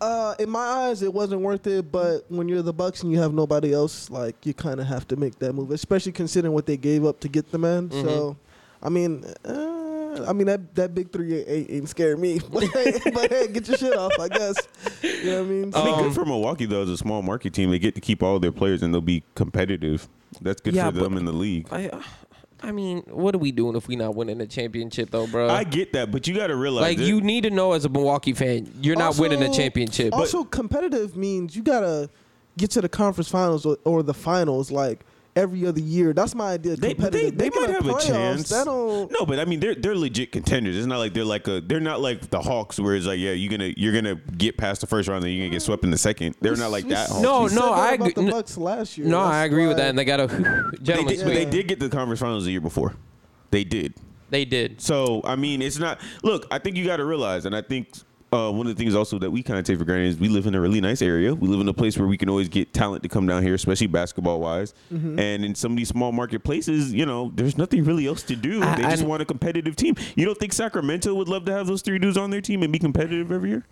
Uh, 0.00 0.34
in 0.38 0.50
my 0.50 0.60
eyes, 0.60 1.02
it 1.02 1.12
wasn't 1.12 1.40
worth 1.40 1.66
it. 1.66 1.90
But 1.90 2.24
when 2.28 2.48
you're 2.48 2.62
the 2.62 2.72
Bucks 2.72 3.02
and 3.02 3.12
you 3.12 3.20
have 3.20 3.32
nobody 3.32 3.72
else, 3.72 4.10
like 4.10 4.44
you 4.44 4.54
kind 4.54 4.80
of 4.80 4.86
have 4.86 5.06
to 5.08 5.16
make 5.16 5.38
that 5.38 5.52
move, 5.52 5.70
especially 5.70 6.12
considering 6.12 6.52
what 6.52 6.66
they 6.66 6.76
gave 6.76 7.04
up 7.04 7.20
to 7.20 7.28
get 7.28 7.50
the 7.50 7.58
man. 7.58 7.88
Mm-hmm. 7.88 8.06
So, 8.06 8.36
I 8.82 8.88
mean, 8.88 9.24
uh, 9.44 10.24
I 10.28 10.32
mean 10.32 10.46
that 10.46 10.74
that 10.76 10.94
big 10.94 11.10
three 11.12 11.42
ain't, 11.44 11.70
ain't 11.70 11.88
scaring 11.88 12.20
me. 12.20 12.40
but, 12.52 12.64
hey, 12.64 13.00
but 13.12 13.30
hey, 13.30 13.48
get 13.48 13.66
your 13.68 13.76
shit 13.76 13.96
off, 13.96 14.12
I 14.20 14.28
guess. 14.28 14.56
You 15.02 15.24
know 15.24 15.38
what 15.38 15.46
I 15.46 15.50
mean? 15.50 15.72
I 15.74 15.84
mean, 15.84 15.94
Um, 15.94 16.02
good 16.04 16.14
for 16.14 16.24
Milwaukee 16.24 16.66
though. 16.66 16.82
As 16.82 16.90
a 16.90 16.96
small 16.96 17.22
market 17.22 17.52
team, 17.54 17.70
they 17.70 17.78
get 17.78 17.94
to 17.94 18.00
keep 18.00 18.22
all 18.22 18.38
their 18.38 18.52
players, 18.52 18.82
and 18.82 18.92
they'll 18.92 19.00
be 19.00 19.22
competitive. 19.34 20.08
That's 20.40 20.60
good 20.60 20.74
Yeah, 20.74 20.90
for 20.90 20.96
them 20.98 21.16
in 21.16 21.24
the 21.24 21.32
league. 21.32 21.68
I, 21.70 21.90
I 22.64 22.72
mean, 22.72 23.02
what 23.08 23.34
are 23.34 23.38
we 23.38 23.52
doing 23.52 23.76
if 23.76 23.86
we 23.88 23.96
not 23.96 24.14
winning 24.14 24.40
a 24.40 24.46
championship 24.46 25.10
though, 25.10 25.26
bro? 25.26 25.48
I 25.50 25.64
get 25.64 25.92
that, 25.92 26.10
but 26.10 26.26
you 26.26 26.34
got 26.34 26.46
to 26.48 26.56
realize, 26.56 26.82
like 26.82 26.98
that- 26.98 27.04
you 27.06 27.20
need 27.20 27.42
to 27.44 27.50
know 27.50 27.72
as 27.72 27.84
a 27.84 27.88
Milwaukee 27.88 28.32
fan, 28.32 28.72
you're 28.80 28.96
not 28.96 29.18
winning 29.18 29.42
a 29.42 29.52
championship. 29.52 30.12
Also, 30.14 30.44
competitive 30.44 31.16
means 31.16 31.54
you 31.54 31.62
gotta 31.62 32.08
get 32.56 32.70
to 32.70 32.80
the 32.80 32.88
conference 32.88 33.28
finals 33.28 33.66
or, 33.66 33.76
or 33.84 34.02
the 34.02 34.14
finals. 34.14 34.70
Like 34.70 35.00
every 35.36 35.66
other 35.66 35.80
year. 35.80 36.12
That's 36.12 36.34
my 36.34 36.52
idea. 36.52 36.74
of 36.74 36.80
They, 36.80 36.94
but 36.94 37.12
they, 37.12 37.30
competitive. 37.30 37.38
they 37.38 37.60
might 37.60 37.66
the 37.66 37.72
have 37.72 37.86
a 37.86 38.00
chance. 38.06 38.48
That 38.50 38.64
don't. 38.66 39.10
No, 39.12 39.26
but 39.26 39.38
I 39.38 39.44
mean 39.44 39.60
they're 39.60 39.74
they're 39.74 39.94
legit 39.96 40.32
contenders. 40.32 40.76
It's 40.76 40.86
not 40.86 40.98
like 40.98 41.12
they're 41.14 41.24
like 41.24 41.46
a 41.48 41.60
they're 41.60 41.80
not 41.80 42.00
like 42.00 42.30
the 42.30 42.40
Hawks 42.40 42.78
where 42.78 42.94
it's 42.94 43.06
like 43.06 43.18
yeah 43.18 43.32
you're 43.32 43.50
gonna 43.50 43.72
you're 43.76 43.92
gonna 43.92 44.14
get 44.16 44.56
past 44.56 44.80
the 44.80 44.86
first 44.86 45.08
round 45.08 45.24
and 45.24 45.32
you're 45.32 45.42
gonna 45.46 45.52
get 45.54 45.62
swept 45.62 45.84
in 45.84 45.90
the 45.90 45.98
second. 45.98 46.36
They're 46.40 46.56
not 46.56 46.70
like 46.70 46.86
that. 46.88 47.08
Hawks 47.08 47.22
No, 47.22 47.42
We 47.42 47.48
team. 47.48 47.58
said 47.58 47.64
no, 47.64 47.72
I 47.72 47.92
about 47.94 48.08
agree- 48.08 48.22
The 48.22 48.28
n- 48.28 48.30
Bucks 48.30 48.56
last 48.56 48.96
year. 48.98 49.06
No, 49.06 49.18
That's 49.24 49.34
I 49.34 49.44
agree 49.44 49.66
with 49.66 49.76
that, 49.78 49.90
and 49.90 49.98
they 49.98 50.04
got 50.04 50.20
a 50.20 50.26
they 50.26 50.78
gentleman's 50.82 51.18
did, 51.22 51.26
they 51.36 51.44
did 51.44 51.68
get 51.68 51.80
the 51.80 51.88
conference 51.88 52.20
finals 52.20 52.44
the 52.44 52.50
year 52.52 52.60
before. 52.60 52.94
They 53.50 53.64
did. 53.64 53.94
They 54.30 54.44
did. 54.44 54.80
So 54.80 55.20
I 55.24 55.36
mean, 55.36 55.62
it's 55.62 55.78
not. 55.78 56.00
Look, 56.22 56.46
I 56.50 56.58
think 56.58 56.76
you 56.76 56.84
got 56.84 56.96
to 56.96 57.04
realize, 57.04 57.44
and 57.46 57.54
I 57.54 57.62
think 57.62 57.88
uh, 58.34 58.50
one 58.50 58.66
of 58.66 58.76
the 58.76 58.82
things 58.82 58.94
also 58.96 59.18
that 59.20 59.30
we 59.30 59.42
kind 59.42 59.58
of 59.58 59.64
take 59.64 59.78
for 59.78 59.84
granted 59.84 60.08
is 60.08 60.16
we 60.18 60.28
live 60.28 60.46
in 60.46 60.54
a 60.56 60.60
really 60.60 60.80
nice 60.80 61.00
area. 61.02 61.32
We 61.34 61.46
live 61.46 61.60
in 61.60 61.68
a 61.68 61.72
place 61.72 61.96
where 61.96 62.08
we 62.08 62.16
can 62.18 62.28
always 62.28 62.48
get 62.48 62.72
talent 62.74 63.02
to 63.04 63.08
come 63.08 63.26
down 63.26 63.42
here, 63.44 63.54
especially 63.54 63.86
basketball 63.86 64.40
wise. 64.40 64.74
Mm-hmm. 64.92 65.18
And 65.18 65.44
in 65.44 65.54
some 65.54 65.72
of 65.72 65.76
these 65.78 65.88
small 65.88 66.10
market 66.10 66.42
places, 66.42 66.92
you 66.92 67.06
know, 67.06 67.30
there's 67.34 67.56
nothing 67.56 67.84
really 67.84 68.06
else 68.06 68.22
to 68.24 68.34
do. 68.36 68.62
I- 68.62 68.74
they 68.76 68.82
just 68.82 69.04
I- 69.04 69.06
want 69.06 69.22
a 69.22 69.24
competitive 69.24 69.76
team. 69.76 69.94
You 70.16 70.24
don't 70.24 70.36
think 70.38 70.52
Sacramento 70.52 71.14
would 71.14 71.28
love 71.28 71.44
to 71.44 71.52
have 71.52 71.66
those 71.68 71.80
three 71.82 71.98
dudes 72.00 72.16
on 72.16 72.30
their 72.30 72.40
team 72.40 72.62
and 72.64 72.72
be 72.72 72.78
competitive 72.80 73.30
every 73.30 73.50
year? 73.50 73.64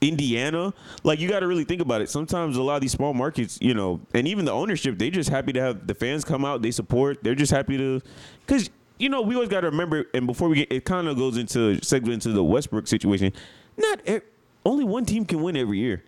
Indiana, 0.00 0.74
like 1.04 1.20
you 1.20 1.28
got 1.28 1.40
to 1.40 1.46
really 1.46 1.64
think 1.64 1.80
about 1.80 2.00
it. 2.02 2.10
Sometimes 2.10 2.56
a 2.56 2.62
lot 2.62 2.74
of 2.76 2.80
these 2.82 2.90
small 2.92 3.14
markets, 3.14 3.58
you 3.60 3.72
know, 3.72 4.00
and 4.14 4.26
even 4.26 4.44
the 4.44 4.50
ownership, 4.52 4.98
they 4.98 5.10
just 5.10 5.30
happy 5.30 5.52
to 5.52 5.60
have 5.60 5.86
the 5.86 5.94
fans 5.94 6.24
come 6.24 6.44
out, 6.44 6.60
they 6.60 6.72
support. 6.72 7.22
They're 7.22 7.36
just 7.36 7.52
happy 7.52 7.78
to, 7.78 8.00
because 8.44 8.68
you 8.98 9.08
know 9.08 9.22
we 9.22 9.34
always 9.36 9.48
got 9.48 9.60
to 9.60 9.68
remember. 9.70 10.06
And 10.12 10.26
before 10.26 10.48
we 10.48 10.56
get, 10.56 10.72
it 10.72 10.84
kind 10.84 11.06
of 11.06 11.16
goes 11.16 11.36
into 11.36 11.76
segue 11.82 12.12
into 12.12 12.30
the 12.32 12.42
Westbrook 12.42 12.88
situation. 12.88 13.32
Not 13.76 14.08
e- 14.08 14.20
only 14.64 14.84
one 14.84 15.04
team 15.04 15.24
can 15.24 15.42
win 15.42 15.56
every 15.56 15.78
year. 15.78 16.02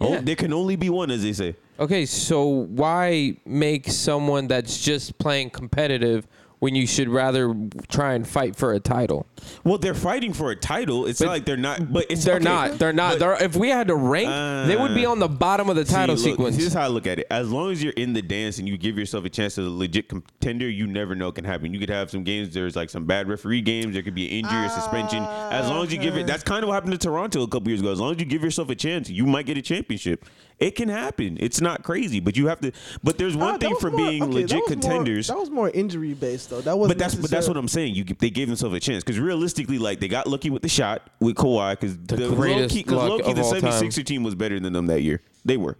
Oh, 0.00 0.12
Yeah. 0.14 0.20
there 0.20 0.36
can 0.36 0.52
only 0.52 0.76
be 0.76 0.90
one, 0.90 1.10
as 1.10 1.22
they 1.22 1.32
say. 1.32 1.54
Okay, 1.78 2.06
so 2.06 2.44
why 2.46 3.36
make 3.44 3.88
someone 3.88 4.46
that's 4.46 4.82
just 4.82 5.18
playing 5.18 5.50
competitive 5.50 6.26
when 6.64 6.74
you 6.74 6.86
should 6.86 7.10
rather 7.10 7.54
try 7.88 8.14
and 8.14 8.26
fight 8.26 8.56
for 8.56 8.72
a 8.72 8.80
title? 8.80 9.26
Well, 9.64 9.76
they're 9.76 9.92
fighting 9.92 10.32
for 10.32 10.50
a 10.50 10.56
title. 10.56 11.04
It's 11.04 11.18
But 11.18 11.26
not 11.26 11.30
like 11.32 11.44
they're 11.44 11.58
not, 11.58 11.92
but 11.92 12.06
it's 12.08 12.24
They're 12.24 12.36
okay, 12.36 12.44
not. 12.44 12.78
They're 12.78 12.94
not. 12.94 13.12
but- 13.12 13.18
They're, 13.18 13.42
if 13.44 13.54
we 13.54 13.68
had 13.68 13.88
to 13.88 13.94
rank, 13.94 14.28
they 14.66 14.74
would 14.74 14.94
be 14.94 15.04
Uh, 15.04 15.10
on 15.10 15.18
the 15.18 15.28
bottom 15.28 15.68
of 15.68 15.76
the 15.76 15.84
title 15.84 16.16
See, 16.16 16.30
look, 16.30 16.38
sequence. 16.38 16.56
Here's 16.56 16.72
how 16.72 16.80
I 16.80 16.86
look 16.86 17.06
at 17.06 17.18
it. 17.18 17.26
As 17.30 17.50
long 17.52 17.70
as 17.70 17.82
you're 17.82 17.92
in 17.92 18.14
the 18.14 18.22
dance 18.22 18.58
and 18.58 18.66
you 18.66 18.78
give 18.78 18.96
yourself 18.96 19.26
a 19.26 19.28
chance 19.28 19.58
as 19.58 19.66
a 19.66 19.70
legit 19.70 20.08
contender, 20.08 20.66
you 20.70 20.86
never 20.86 21.14
know 21.14 21.26
what 21.26 21.34
can 21.34 21.44
happen. 21.44 21.74
You 21.74 21.78
could 21.80 21.90
have 21.90 22.10
some 22.10 22.24
games. 22.24 22.54
There's 22.54 22.76
like 22.76 22.88
some 22.88 23.04
bad 23.04 23.28
referee 23.28 23.60
games. 23.60 23.92
There 23.92 24.02
could 24.02 24.14
be 24.14 24.24
an 24.24 24.44
injury 24.46 24.64
or 24.64 24.70
suspension. 24.70 25.22
As 25.22 25.68
long 25.68 25.84
as 25.84 25.92
you 25.92 25.98
give 25.98 26.16
it, 26.16 26.26
that's 26.26 26.42
kind 26.42 26.62
of 26.62 26.68
what 26.68 26.74
happened 26.74 26.92
to 26.92 26.98
Toronto 26.98 27.42
a 27.42 27.46
couple 27.48 27.68
years 27.68 27.80
ago. 27.82 27.92
As 27.92 28.00
long 28.00 28.14
as 28.14 28.18
you 28.20 28.24
give 28.24 28.42
yourself 28.42 28.70
a 28.70 28.74
chance, 28.74 29.10
you 29.10 29.26
might 29.26 29.44
get 29.44 29.58
a 29.58 29.62
championship. 29.62 30.24
It 30.60 30.76
can 30.76 30.88
happen. 30.88 31.36
It's 31.40 31.60
not 31.60 31.82
crazy, 31.82 32.20
but 32.20 32.36
you 32.36 32.46
have 32.46 32.60
to. 32.60 32.70
But 33.02 33.18
there's 33.18 33.36
one 33.36 33.54
Ah, 33.54 33.58
thing 33.58 33.74
for 33.76 33.90
more- 33.90 33.98
being 33.98 34.22
okay, 34.22 34.30
that 34.32 34.36
legit 34.38 34.58
more- 34.58 34.68
contenders. 34.68 35.26
that 35.26 35.36
was 35.36 35.50
more 35.50 35.68
injury 35.70 36.14
based 36.14 36.50
though. 36.50 36.60
That 36.60 36.78
was. 36.78 36.88
But 36.88 36.96
that's 36.98 37.14
but 37.16 37.28
that's 37.30 37.48
what 37.48 37.56
I'm 37.56 37.66
saying. 37.68 37.94
You 37.96 38.04
they 38.04 38.30
gave 38.30 38.46
themselves 38.46 38.74
a 38.76 38.80
chance 38.80 39.02
because 39.02 39.18
realistically, 39.18 39.78
like 39.78 39.98
they 40.00 40.08
got 40.08 40.26
lucky 40.28 40.50
with 40.50 40.62
the 40.62 40.68
shot 40.68 41.10
with 41.20 41.34
Kawhi 41.34 41.72
because 41.72 41.96
the, 41.98 42.16
The 42.16 42.28
low 42.28 42.36
greatest 42.36 42.74
key, 42.74 42.84
cause 42.84 42.94
luck 42.94 43.08
low 43.10 43.18
key, 43.18 43.30
of 43.30 43.36
the 43.36 43.42
all 43.42 43.52
time. 43.52 43.62
76er 43.62 44.04
team 44.06 44.22
was 44.22 44.34
better 44.36 44.60
than 44.60 44.72
them 44.72 44.86
that 44.86 45.02
year. 45.02 45.20
They 45.44 45.56
were 45.56 45.76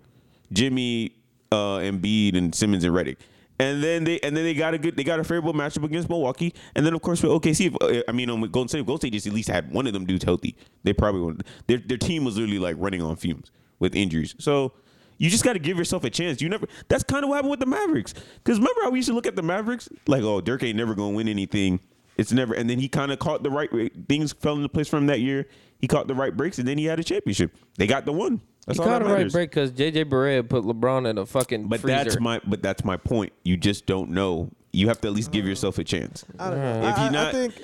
Jimmy, 0.53 1.15
uh, 1.53 1.79
Embiid, 1.79 2.37
and 2.37 2.55
Simmons 2.55 2.85
and 2.85 2.93
Redick. 2.95 3.17
And 3.61 3.83
then 3.85 4.03
they 4.03 4.19
and 4.21 4.37
then 4.37 4.43
they 4.43 4.55
got 4.55 4.75
a 4.75 4.79
good 4.79 4.97
they 4.97 5.05
got 5.05 5.21
a 5.21 5.25
favorable 5.25 5.55
matchup 5.55 5.85
against 5.85 6.09
Milwaukee. 6.09 6.53
And 6.75 6.85
then 6.85 6.93
of 6.95 7.01
course 7.03 7.23
with 7.23 7.31
OKC, 7.31 7.67
if, 7.69 7.77
uh, 7.81 8.03
I 8.09 8.13
mean 8.13 8.29
um, 8.29 8.41
with 8.41 8.51
Golden 8.51 8.69
State, 8.69 8.85
Golden 8.85 9.03
State 9.03 9.13
just 9.13 9.29
at 9.29 9.33
least 9.33 9.49
had 9.49 9.71
one 9.71 9.87
of 9.87 9.93
them 9.93 10.05
dudes 10.05 10.25
healthy. 10.25 10.57
They 10.83 10.93
probably 10.93 11.21
would. 11.21 11.45
Their 11.69 11.79
their 11.79 11.97
team 11.97 12.25
was 12.25 12.37
literally 12.37 12.59
like 12.59 12.75
running 12.81 13.01
on 13.01 13.15
fumes 13.15 13.53
with 13.79 13.95
injuries. 13.95 14.35
So. 14.39 14.73
You 15.17 15.31
just 15.31 15.45
got 15.45 15.53
to 15.53 15.61
give 15.61 15.79
yourself 15.79 16.03
a 16.03 16.11
chance. 16.11 16.43
You 16.43 16.49
never. 16.49 16.67
That's 16.89 17.05
kind 17.05 17.23
of 17.23 17.29
what 17.29 17.37
happened 17.37 17.53
with 17.53 17.61
the 17.61 17.67
Mavericks. 17.67 18.15
Because 18.43 18.59
remember 18.59 18.81
how 18.83 18.91
we 18.91 18.99
used 18.99 19.09
to 19.09 19.15
look 19.15 19.29
at 19.29 19.37
the 19.37 19.45
Mavericks 19.45 19.89
like, 20.09 20.25
oh, 20.25 20.41
Dirk 20.41 20.65
ain't 20.65 20.77
never 20.77 20.93
gonna 20.97 21.15
win 21.15 21.29
anything. 21.29 21.79
It's 22.17 22.33
never. 22.33 22.53
And 22.53 22.69
then 22.69 22.81
he 22.81 22.89
kind 22.89 23.13
of 23.13 23.21
caught 23.21 23.45
the 23.45 23.49
right 23.51 23.71
things 24.09 24.33
fell 24.33 24.57
into 24.57 24.69
place 24.69 24.89
from 24.89 25.07
that 25.07 25.21
year. 25.21 25.47
He 25.79 25.87
caught 25.87 26.09
the 26.09 26.17
right 26.17 26.37
breaks, 26.37 26.59
and 26.59 26.67
then 26.67 26.79
he 26.79 26.87
had 26.87 26.99
a 26.99 27.05
championship. 27.05 27.55
They 27.79 27.87
got 27.87 28.07
the 28.07 28.13
one. 28.13 28.41
That's 28.67 28.77
you 28.79 28.83
all 28.85 28.91
got 28.91 29.03
that 29.05 29.11
a 29.13 29.15
right 29.15 29.31
break 29.31 29.51
because 29.51 29.71
JJ 29.71 30.07
Barea 30.07 30.47
put 30.47 30.65
LeBron 30.65 31.09
in 31.09 31.17
a 31.17 31.25
fucking 31.27 31.69
But 31.69 31.81
freezer. 31.83 31.97
that's 32.03 32.19
my. 32.21 32.41
But 32.45 32.61
that's 32.61 32.85
my 32.85 32.97
point. 32.97 33.33
You 33.45 33.57
just 33.57 33.87
don't 33.87 34.11
know. 34.11 34.51
You 34.73 34.89
have 34.89 35.01
to 35.03 35.07
at 35.09 35.15
least 35.15 35.31
give 35.31 35.47
yourself 35.47 35.79
a 35.79 35.85
chance. 35.85 36.25
I 36.41 36.51
don't 36.51 36.59
know. 36.59 36.89
If 36.89 36.99
you 36.99 37.05
I- 37.05 37.09
not- 37.11 37.29
I 37.29 37.33
think. 37.33 37.55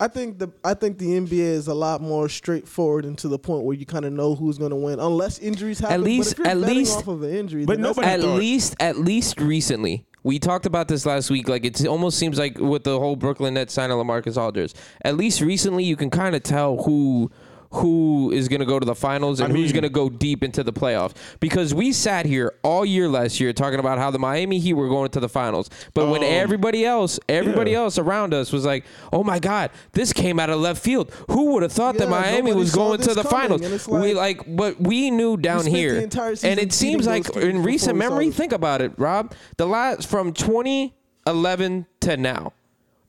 I 0.00 0.08
think 0.08 0.38
the 0.38 0.48
I 0.64 0.74
think 0.74 0.98
the 0.98 1.06
NBA 1.18 1.38
is 1.38 1.66
a 1.68 1.74
lot 1.74 2.00
more 2.00 2.28
straightforward 2.28 3.04
and 3.04 3.18
to 3.18 3.28
the 3.28 3.38
point 3.38 3.64
where 3.64 3.74
you 3.76 3.84
kind 3.86 4.04
of 4.04 4.12
know 4.12 4.34
who's 4.34 4.58
going 4.58 4.70
to 4.70 4.76
win, 4.76 5.00
unless 5.00 5.38
injuries 5.38 5.78
happen. 5.80 5.94
At 5.94 6.00
least- 6.02 6.36
but 6.36 6.46
if 6.46 6.52
you're 6.54 6.66
at 6.66 6.74
least- 6.74 6.98
off 6.98 7.08
of 7.08 7.22
an 7.22 7.30
injury, 7.34 7.64
But 7.64 7.80
nobody 7.80 8.06
at 8.06 8.20
thought- 8.20 8.38
least 8.38 8.76
at 8.80 8.98
least 8.98 9.40
recently 9.40 10.04
we 10.24 10.38
talked 10.38 10.66
about 10.66 10.88
this 10.88 11.06
last 11.06 11.30
week 11.30 11.48
like 11.48 11.64
it 11.64 11.86
almost 11.86 12.18
seems 12.18 12.38
like 12.38 12.58
with 12.58 12.82
the 12.82 12.98
whole 12.98 13.14
brooklyn 13.16 13.54
nets 13.54 13.72
signing 13.72 13.96
lamarcus 13.96 14.36
aldridge 14.36 14.74
at 15.04 15.16
least 15.16 15.40
recently 15.40 15.84
you 15.84 15.94
can 15.96 16.10
kind 16.10 16.34
of 16.34 16.42
tell 16.42 16.82
who 16.82 17.30
who 17.70 18.30
is 18.32 18.48
going 18.48 18.60
to 18.60 18.66
go 18.66 18.78
to 18.78 18.86
the 18.86 18.94
finals 18.94 19.40
and 19.40 19.52
I 19.52 19.56
who's 19.56 19.72
going 19.72 19.82
to 19.82 19.90
go 19.90 20.08
deep 20.08 20.42
into 20.42 20.62
the 20.64 20.72
playoffs 20.72 21.14
because 21.38 21.74
we 21.74 21.92
sat 21.92 22.24
here 22.24 22.54
all 22.62 22.84
year 22.84 23.08
last 23.08 23.40
year 23.40 23.52
talking 23.52 23.78
about 23.78 23.98
how 23.98 24.10
the 24.10 24.18
miami 24.18 24.58
heat 24.58 24.72
were 24.72 24.88
going 24.88 25.10
to 25.10 25.20
the 25.20 25.28
finals 25.28 25.68
but 25.92 26.08
when 26.08 26.22
Um, 26.22 26.28
everybody 26.30 26.86
else 26.86 27.20
everybody 27.28 27.72
yeah. 27.72 27.78
else 27.80 27.98
around 27.98 28.32
us 28.32 28.52
was 28.52 28.64
like 28.64 28.84
oh 29.12 29.22
my 29.22 29.38
god 29.38 29.70
this 29.92 30.12
came 30.14 30.40
out 30.40 30.48
of 30.48 30.60
left 30.60 30.82
field 30.82 31.12
who 31.30 31.52
would 31.52 31.62
have 31.62 31.72
thought 31.72 31.96
that 31.98 32.08
miami 32.08 32.54
was 32.54 32.74
going 32.74 33.00
to 33.00 33.12
the 33.14 33.22
coming, 33.22 33.58
finals 33.58 33.60
it's 33.60 33.86
we 33.86 34.14
like- 34.14 34.38
like 34.46 34.56
but 34.56 34.80
we 34.80 35.10
knew 35.10 35.36
down 35.36 35.64
the 35.64 35.70
here 35.70 35.98
and 35.98 36.58
it 36.58 36.72
seems 36.72 37.06
like 37.06 37.28
in 37.36 37.62
recent 37.62 37.94
we 37.94 37.98
memory 37.98 38.30
think 38.30 38.52
about 38.52 38.80
it, 38.80 38.92
Rob. 38.96 39.32
The 39.56 39.66
last 39.66 40.08
from 40.08 40.32
2011 40.32 41.86
to 42.00 42.16
now, 42.16 42.52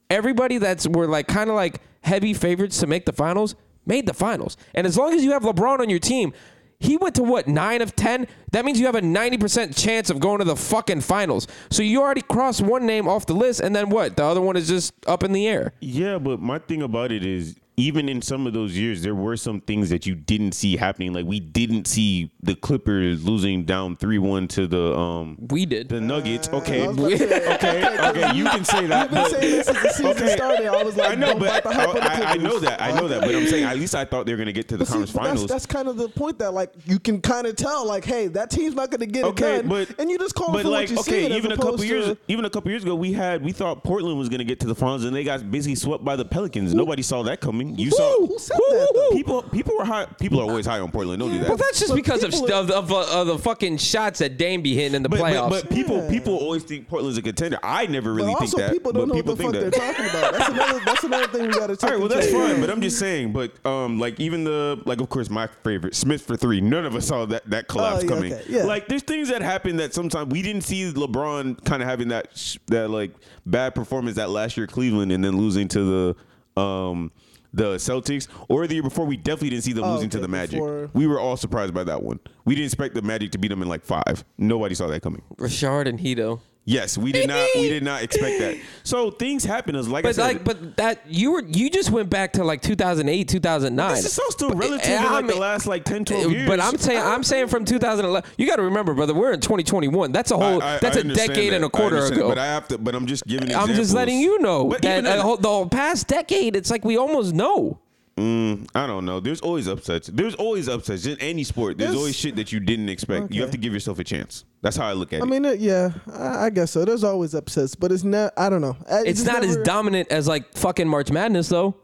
everybody 0.08 0.58
that's 0.58 0.86
were 0.86 1.06
like 1.06 1.26
kind 1.28 1.50
of 1.50 1.56
like 1.56 1.80
heavy 2.02 2.34
favorites 2.34 2.78
to 2.80 2.86
make 2.86 3.06
the 3.06 3.12
finals 3.12 3.54
made 3.86 4.06
the 4.06 4.14
finals. 4.14 4.56
And 4.74 4.86
as 4.86 4.96
long 4.96 5.14
as 5.14 5.24
you 5.24 5.32
have 5.32 5.42
LeBron 5.42 5.80
on 5.80 5.90
your 5.90 5.98
team, 5.98 6.32
he 6.78 6.96
went 6.96 7.14
to 7.16 7.22
what 7.22 7.46
nine 7.46 7.82
of 7.82 7.94
ten. 7.94 8.26
That 8.52 8.64
means 8.64 8.80
you 8.80 8.86
have 8.86 8.94
a 8.94 9.02
ninety 9.02 9.36
percent 9.36 9.76
chance 9.76 10.08
of 10.08 10.18
going 10.18 10.38
to 10.38 10.44
the 10.44 10.56
fucking 10.56 11.02
finals. 11.02 11.46
So 11.70 11.82
you 11.82 12.00
already 12.00 12.22
crossed 12.22 12.62
one 12.62 12.86
name 12.86 13.06
off 13.06 13.26
the 13.26 13.34
list, 13.34 13.60
and 13.60 13.76
then 13.76 13.90
what? 13.90 14.16
The 14.16 14.24
other 14.24 14.40
one 14.40 14.56
is 14.56 14.68
just 14.68 14.94
up 15.06 15.22
in 15.22 15.32
the 15.32 15.46
air. 15.46 15.74
Yeah, 15.80 16.18
but 16.18 16.40
my 16.40 16.58
thing 16.58 16.80
about 16.80 17.12
it 17.12 17.24
is, 17.24 17.56
even 17.80 18.08
in 18.08 18.20
some 18.22 18.46
of 18.46 18.52
those 18.52 18.76
years, 18.76 19.02
there 19.02 19.14
were 19.14 19.36
some 19.36 19.60
things 19.60 19.90
that 19.90 20.06
you 20.06 20.14
didn't 20.14 20.52
see 20.52 20.76
happening. 20.76 21.12
Like 21.12 21.26
we 21.26 21.40
didn't 21.40 21.86
see 21.86 22.32
the 22.42 22.54
Clippers 22.54 23.24
losing 23.24 23.64
down 23.64 23.96
three 23.96 24.18
one 24.18 24.46
to 24.48 24.66
the 24.66 24.96
um 24.96 25.38
We 25.50 25.66
did. 25.66 25.88
the 25.88 26.00
Nuggets. 26.00 26.48
Okay, 26.50 26.84
I 26.84 26.88
was 26.88 26.96
about 26.98 27.10
to 27.10 27.18
say, 27.18 27.54
okay, 27.54 27.98
okay. 28.10 28.36
You 28.36 28.44
can 28.44 28.64
say 28.64 28.86
that. 28.86 29.10
You've 29.12 29.30
been 29.30 29.30
saying 29.40 29.50
this 29.56 29.66
since 29.66 29.82
the 29.82 29.88
season 29.92 30.10
Okay. 30.10 30.36
started. 30.36 30.66
I 30.68 30.82
was 30.82 30.96
like, 30.96 31.10
I 31.10 31.14
know, 31.14 31.26
don't 31.28 31.38
but 31.40 31.48
bite 31.48 31.62
the 31.62 31.72
hype 31.74 31.88
on 31.88 31.94
the 31.94 32.02
I, 32.02 32.30
I 32.32 32.36
know 32.36 32.58
that. 32.58 32.82
I 32.82 32.90
know 32.92 33.08
that. 33.08 33.20
But 33.22 33.34
I'm 33.34 33.46
saying 33.46 33.64
at 33.64 33.76
least 33.78 33.94
I 33.94 34.04
thought 34.04 34.26
they 34.26 34.32
were 34.32 34.38
gonna 34.38 34.52
get 34.52 34.68
to 34.68 34.76
the 34.76 34.84
But 34.84 34.88
conference 34.88 35.12
but 35.12 35.22
that's, 35.22 35.30
finals. 35.32 35.50
that's 35.50 35.66
kind 35.66 35.88
of 35.88 35.96
the 35.96 36.08
point 36.08 36.38
that 36.40 36.52
like 36.52 36.72
you 36.84 36.98
can 36.98 37.20
kind 37.20 37.46
of 37.46 37.56
tell 37.56 37.86
like, 37.86 38.04
hey, 38.04 38.26
that 38.28 38.50
team's 38.50 38.74
not 38.74 38.90
going 38.90 39.00
to 39.00 39.06
get 39.06 39.24
okay, 39.24 39.56
it 39.56 39.62
done, 39.62 39.68
but 39.68 39.98
and 39.98 40.10
you 40.10 40.18
just 40.18 40.34
call 40.34 40.50
it. 40.50 40.52
but 40.52 40.62
for 40.62 40.68
like 40.68 40.88
what 40.88 40.90
you 40.90 40.98
okay, 41.00 41.28
see. 41.28 41.36
even 41.36 41.52
a 41.52 41.56
couple 41.56 41.84
years, 41.84 42.16
even 42.28 42.44
a 42.44 42.50
couple 42.50 42.70
years 42.70 42.82
ago, 42.82 42.94
we 42.94 43.12
had 43.12 43.42
we 43.42 43.52
thought 43.52 43.82
Portland 43.84 44.18
was 44.18 44.28
gonna 44.28 44.44
get 44.44 44.60
to 44.60 44.66
the 44.66 44.74
finals, 44.74 45.04
and 45.04 45.14
they 45.14 45.24
got 45.24 45.50
busy 45.50 45.74
swept 45.74 46.04
by 46.04 46.16
the 46.16 46.24
Pelicans. 46.24 46.74
Nobody 46.74 47.02
saw 47.02 47.22
that 47.24 47.40
coming. 47.40 47.69
You 47.76 47.90
saw 47.90 48.26
Who 48.26 48.38
said 48.38 48.56
that, 48.56 48.90
though? 48.94 49.16
people. 49.16 49.42
People 49.42 49.74
were 49.78 49.84
high. 49.84 50.06
People 50.18 50.40
are 50.40 50.44
always 50.44 50.66
high 50.66 50.80
on 50.80 50.90
Portland. 50.90 51.20
Don't 51.20 51.30
do 51.32 51.38
that. 51.40 51.48
But 51.48 51.58
that's 51.58 51.78
just 51.78 51.90
But 51.90 51.96
because 51.96 52.22
of, 52.24 52.30
people 52.30 52.48
st- 52.48 52.70
of, 52.70 52.90
of, 52.90 52.92
of 52.92 53.26
the 53.26 53.38
fucking 53.38 53.78
shots 53.78 54.18
that 54.20 54.36
Dame 54.36 54.62
be 54.62 54.74
hitting 54.74 54.94
in 54.94 55.02
the 55.02 55.08
But, 55.08 55.20
but, 55.20 55.32
playoffs. 55.32 55.50
but 55.50 55.70
people 55.70 55.96
Yeah. 55.98 56.10
people 56.10 56.36
always 56.36 56.62
think 56.62 56.88
Portland's 56.88 57.18
a 57.18 57.22
contender. 57.22 57.58
I 57.62 57.86
never 57.86 58.12
really 58.12 58.32
But 58.32 58.38
think 58.40 58.54
also, 58.54 58.56
that. 58.58 58.72
people 58.72 58.92
don't 58.92 59.08
but 59.08 59.14
know 59.14 59.22
people 59.22 59.34
what 59.36 59.52
the 59.54 59.70
think 59.70 59.74
fuck 59.74 59.84
that. 59.94 59.94
they're 59.94 59.94
talking 59.94 60.18
about. 60.18 60.32
That's 60.34 60.48
another. 60.50 60.80
That's 60.84 61.04
another 61.04 61.26
thing 61.28 61.42
we 61.48 61.52
got 61.54 61.66
to 61.68 61.76
take. 61.76 61.84
All 61.84 61.90
right, 61.90 61.98
well 61.98 62.04
into 62.06 62.14
that's 62.16 62.26
account. 62.28 62.52
fine, 62.52 62.60
but 62.60 62.70
I'm 62.70 62.80
just 62.80 62.98
saying. 62.98 63.32
But 63.32 63.52
um, 63.66 63.98
like 63.98 64.18
even 64.20 64.44
the 64.44 64.80
like, 64.86 65.00
of 65.00 65.08
course, 65.08 65.30
my 65.30 65.46
favorite 65.64 65.94
Smith 65.94 66.22
for 66.22 66.36
three. 66.36 66.60
None 66.60 66.84
of 66.84 66.94
us 66.94 67.06
saw 67.06 67.26
that 67.26 67.48
that 67.50 67.68
collapse 67.68 68.00
Oh, 68.00 68.02
yeah, 68.02 68.08
coming. 68.08 68.32
okay, 68.34 68.44
yeah. 68.48 68.64
Like 68.64 68.88
there's 68.88 69.02
things 69.02 69.28
that 69.30 69.42
happen 69.42 69.76
that 69.76 69.94
sometimes 69.94 70.30
we 70.32 70.42
didn't 70.42 70.62
see 70.62 70.92
LeBron 70.92 71.64
kind 71.64 71.82
of 71.82 71.88
having 71.88 72.08
that 72.08 72.28
sh- 72.36 72.58
that 72.66 72.90
like 72.90 73.12
bad 73.46 73.74
performance 73.74 74.16
that 74.16 74.30
last 74.30 74.56
year 74.56 74.66
Cleveland 74.66 75.12
and 75.12 75.24
then 75.24 75.36
losing 75.36 75.68
to 75.68 76.14
the 76.56 76.60
um 76.60 77.10
the 77.52 77.74
Celtics 77.76 78.28
or 78.48 78.66
the 78.66 78.74
year 78.74 78.82
before 78.82 79.04
we 79.06 79.16
definitely 79.16 79.50
didn't 79.50 79.64
see 79.64 79.72
them 79.72 79.84
Oh, 79.84 79.94
losing 79.94 80.10
to 80.10 80.18
the 80.18 80.28
Magic. 80.28 80.52
before- 80.60 80.90
We 80.94 81.06
were 81.06 81.18
all 81.20 81.36
surprised 81.36 81.74
by 81.74 81.84
that 81.84 82.02
one. 82.02 82.20
We 82.44 82.54
didn't 82.54 82.66
expect 82.66 82.94
the 82.94 83.02
Magic 83.02 83.30
to 83.32 83.38
beat 83.38 83.48
them 83.48 83.62
in 83.62 83.68
like 83.68 83.84
five. 83.84 84.24
Nobody 84.38 84.74
saw 84.74 84.86
that 84.88 85.02
coming. 85.02 85.22
Rashard 85.36 85.86
and 85.88 85.98
Hedo. 85.98 86.40
Yes, 86.70 86.96
we 86.96 87.10
did 87.10 87.26
not. 87.26 87.48
We 87.56 87.68
did 87.68 87.82
not 87.82 88.02
expect 88.02 88.38
that. 88.38 88.56
So 88.82 89.10
things 89.10 89.44
happen. 89.44 89.76
As 89.76 89.88
like 89.88 90.04
I 90.04 90.10
said, 90.12 90.22
like, 90.22 90.44
but 90.44 90.76
that 90.76 91.02
you 91.06 91.32
were 91.32 91.42
you 91.46 91.68
just 91.70 91.90
went 91.90 92.10
back 92.10 92.32
to 92.34 92.44
like 92.44 92.60
2008, 92.62 93.28
2009. 93.28 93.94
this 93.94 94.04
is 94.04 94.12
so 94.12 94.22
still 94.30 94.48
But, 94.48 94.58
relative 94.58 94.90
uh, 94.90 94.94
in 94.94 95.04
I 95.04 95.10
like 95.12 95.26
the 95.26 95.36
last 95.36 95.66
like 95.66 95.84
10, 95.84 96.04
12 96.06 96.32
years. 96.32 96.48
But 96.48 96.60
I'm 96.60 96.76
saying 96.76 96.98
I'm 97.00 97.22
saying 97.22 97.48
from 97.48 97.64
2011. 97.64 98.28
You 98.38 98.46
got 98.46 98.56
to 98.56 98.62
remember, 98.62 98.94
brother, 98.94 99.14
we're 99.14 99.32
in 99.32 99.40
2021. 99.40 100.12
That's 100.12 100.30
a 100.30 100.36
whole. 100.36 100.62
I- 100.62 100.76
I- 100.76 100.78
that's 100.78 100.96
I 100.96 101.00
a 101.00 101.04
decade 101.04 101.52
that. 101.52 101.56
and 101.56 101.64
a 101.64 101.68
quarter 101.70 101.98
ago. 102.04 102.28
that, 102.28 102.28
But 102.28 102.38
I 102.38 102.46
have 102.46 102.68
to. 102.68 102.78
But 102.78 102.94
I'm 102.94 103.06
just 103.06 103.26
giving. 103.26 103.54
I'm 103.54 103.68
just 103.74 103.92
letting 103.92 104.18
you 104.18 104.38
know 104.40 104.66
But 104.66 104.82
that 104.82 105.04
uh, 105.06 105.22
whole- 105.22 105.36
the 105.36 105.48
whole 105.48 105.68
past 105.68 106.08
decade, 106.08 106.56
it's 106.56 106.70
like 106.70 106.84
we 106.84 106.96
almost 106.96 107.34
know. 107.34 107.78
Mm, 108.20 108.68
I 108.74 108.86
don't 108.86 109.06
know. 109.06 109.18
There's 109.18 109.40
always 109.40 109.66
upsets. 109.66 110.08
There's 110.08 110.34
always 110.34 110.68
upsets 110.68 111.06
in 111.06 111.18
any 111.20 111.42
sport. 111.42 111.78
There's 111.78 111.88
There's- 111.90 111.98
always 111.98 112.16
shit 112.16 112.36
that 112.36 112.52
you 112.52 112.60
didn't 112.60 112.88
expect. 112.90 113.32
You 113.32 113.40
have 113.40 113.50
to 113.52 113.58
give 113.58 113.72
yourself 113.72 113.98
a 113.98 114.04
chance. 114.04 114.44
That's 114.60 114.76
how 114.76 114.86
I 114.86 114.92
look 114.92 115.12
at 115.14 115.22
I 115.22 115.24
it. 115.24 115.26
I 115.26 115.30
mean, 115.30 115.44
it, 115.46 115.60
yeah, 115.60 115.90
I, 116.12 116.46
I 116.46 116.50
guess 116.50 116.70
so. 116.72 116.84
There's 116.84 117.02
always 117.02 117.34
upsets, 117.34 117.74
but 117.74 117.90
it's 117.92 118.04
not. 118.04 118.34
I 118.36 118.50
don't 118.50 118.60
know. 118.60 118.76
I- 118.90 119.04
It's 119.06 119.20
just 119.22 119.26
not 119.26 119.42
as 119.42 119.56
dominant 119.58 120.08
as 120.12 120.28
like 120.28 120.54
fucking 120.56 120.86
March 120.86 121.10
Madness 121.10 121.48
though. 121.48 121.76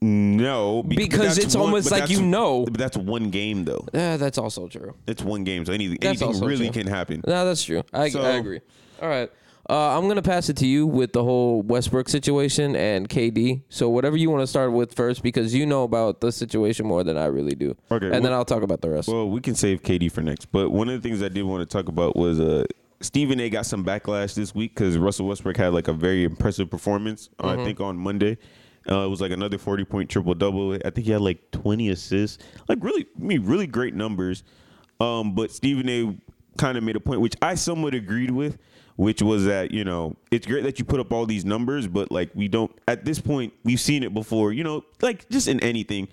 no, 0.00 0.82
be- 0.82 0.96
but 0.96 1.02
Because 1.02 1.20
that's 1.34 1.38
it's 1.38 1.54
almost 1.56 1.90
like 1.90 2.08
you 2.10 2.22
know. 2.22 2.64
But 2.66 2.78
that's 2.78 2.96
one 2.96 3.30
game 3.30 3.64
though. 3.64 3.84
Yeah, 3.92 4.16
that's 4.16 4.38
also 4.38 4.68
true. 4.68 4.94
It's 5.06 5.22
one 5.22 5.44
game, 5.44 5.64
so 5.64 5.72
anything, 5.72 5.98
anything 6.02 6.40
really 6.40 6.70
true. 6.70 6.82
can 6.82 6.92
happen. 6.92 7.22
No, 7.26 7.44
that's 7.44 7.64
true. 7.64 7.82
I, 7.92 8.10
So- 8.10 8.22
I 8.22 8.32
agree. 8.32 8.60
All 9.02 9.08
right. 9.08 9.30
Uh, 9.68 9.96
I'm 9.98 10.06
gonna 10.08 10.20
pass 10.22 10.48
it 10.50 10.56
to 10.58 10.66
you 10.66 10.86
with 10.86 11.12
the 11.14 11.24
whole 11.24 11.62
Westbrook 11.62 12.08
situation 12.08 12.76
and 12.76 13.08
KD. 13.08 13.62
So 13.70 13.88
whatever 13.88 14.16
you 14.16 14.30
want 14.30 14.42
to 14.42 14.46
start 14.46 14.72
with 14.72 14.94
first, 14.94 15.22
because 15.22 15.54
you 15.54 15.64
know 15.64 15.84
about 15.84 16.20
the 16.20 16.30
situation 16.32 16.86
more 16.86 17.02
than 17.02 17.16
I 17.16 17.26
really 17.26 17.54
do. 17.54 17.74
Okay, 17.90 18.10
And 18.14 18.24
then 18.24 18.32
I'll 18.32 18.44
talk 18.44 18.62
about 18.62 18.82
the 18.82 18.90
rest. 18.90 19.08
Well, 19.08 19.28
we 19.30 19.40
can 19.40 19.54
save 19.54 19.82
KD 19.82 20.12
for 20.12 20.20
next. 20.20 20.52
But 20.52 20.70
one 20.70 20.88
of 20.90 21.00
the 21.02 21.08
things 21.08 21.22
I 21.22 21.28
did 21.28 21.44
want 21.44 21.68
to 21.68 21.72
talk 21.78 21.88
about 21.88 22.14
was 22.14 22.38
uh, 22.40 22.64
Stephen 23.00 23.40
A. 23.40 23.48
got 23.48 23.64
some 23.64 23.84
backlash 23.84 24.34
this 24.34 24.54
week 24.54 24.74
because 24.74 24.98
Russell 24.98 25.26
Westbrook 25.28 25.56
had 25.56 25.72
like 25.72 25.88
a 25.88 25.94
very 25.94 26.24
impressive 26.24 26.70
performance. 26.70 27.30
uh, 27.38 27.46
Mm-hmm. 27.48 27.60
I 27.60 27.64
think 27.64 27.80
on 27.80 27.96
Monday, 27.96 28.36
uh, 28.90 29.06
it 29.06 29.08
was 29.08 29.22
like 29.22 29.32
another 29.32 29.56
forty 29.56 29.84
point 29.84 30.10
triple 30.10 30.34
double. 30.34 30.74
I 30.74 30.90
think 30.90 31.06
he 31.06 31.12
had 31.12 31.22
like 31.22 31.50
twenty 31.52 31.88
assists, 31.88 32.36
like 32.68 32.78
really, 32.82 33.06
I 33.18 33.22
mean, 33.22 33.46
really 33.46 33.66
great 33.66 33.94
numbers. 33.94 34.44
Um, 35.00 35.34
but 35.34 35.50
Stephen 35.50 35.88
A. 35.88 36.16
kind 36.58 36.76
of 36.76 36.84
made 36.84 36.96
a 36.96 37.00
point, 37.00 37.20
which 37.22 37.34
I 37.40 37.54
somewhat 37.54 37.94
agreed 37.94 38.30
with, 38.30 38.58
which 38.96 39.22
was 39.22 39.44
that 39.44 39.70
you 39.70 39.84
know 39.84 40.16
it's 40.30 40.46
great 40.46 40.62
that 40.64 40.78
you 40.78 40.84
put 40.84 41.00
up 41.00 41.12
all 41.12 41.26
these 41.26 41.44
numbers, 41.44 41.86
but 41.86 42.10
like 42.12 42.30
we 42.34 42.48
don't 42.48 42.70
at 42.88 43.04
this 43.04 43.20
point 43.20 43.52
we've 43.64 43.80
seen 43.80 44.02
it 44.02 44.14
before. 44.14 44.52
You 44.52 44.64
know, 44.64 44.84
like 45.02 45.28
just 45.28 45.48
in 45.48 45.60
anything. 45.60 46.08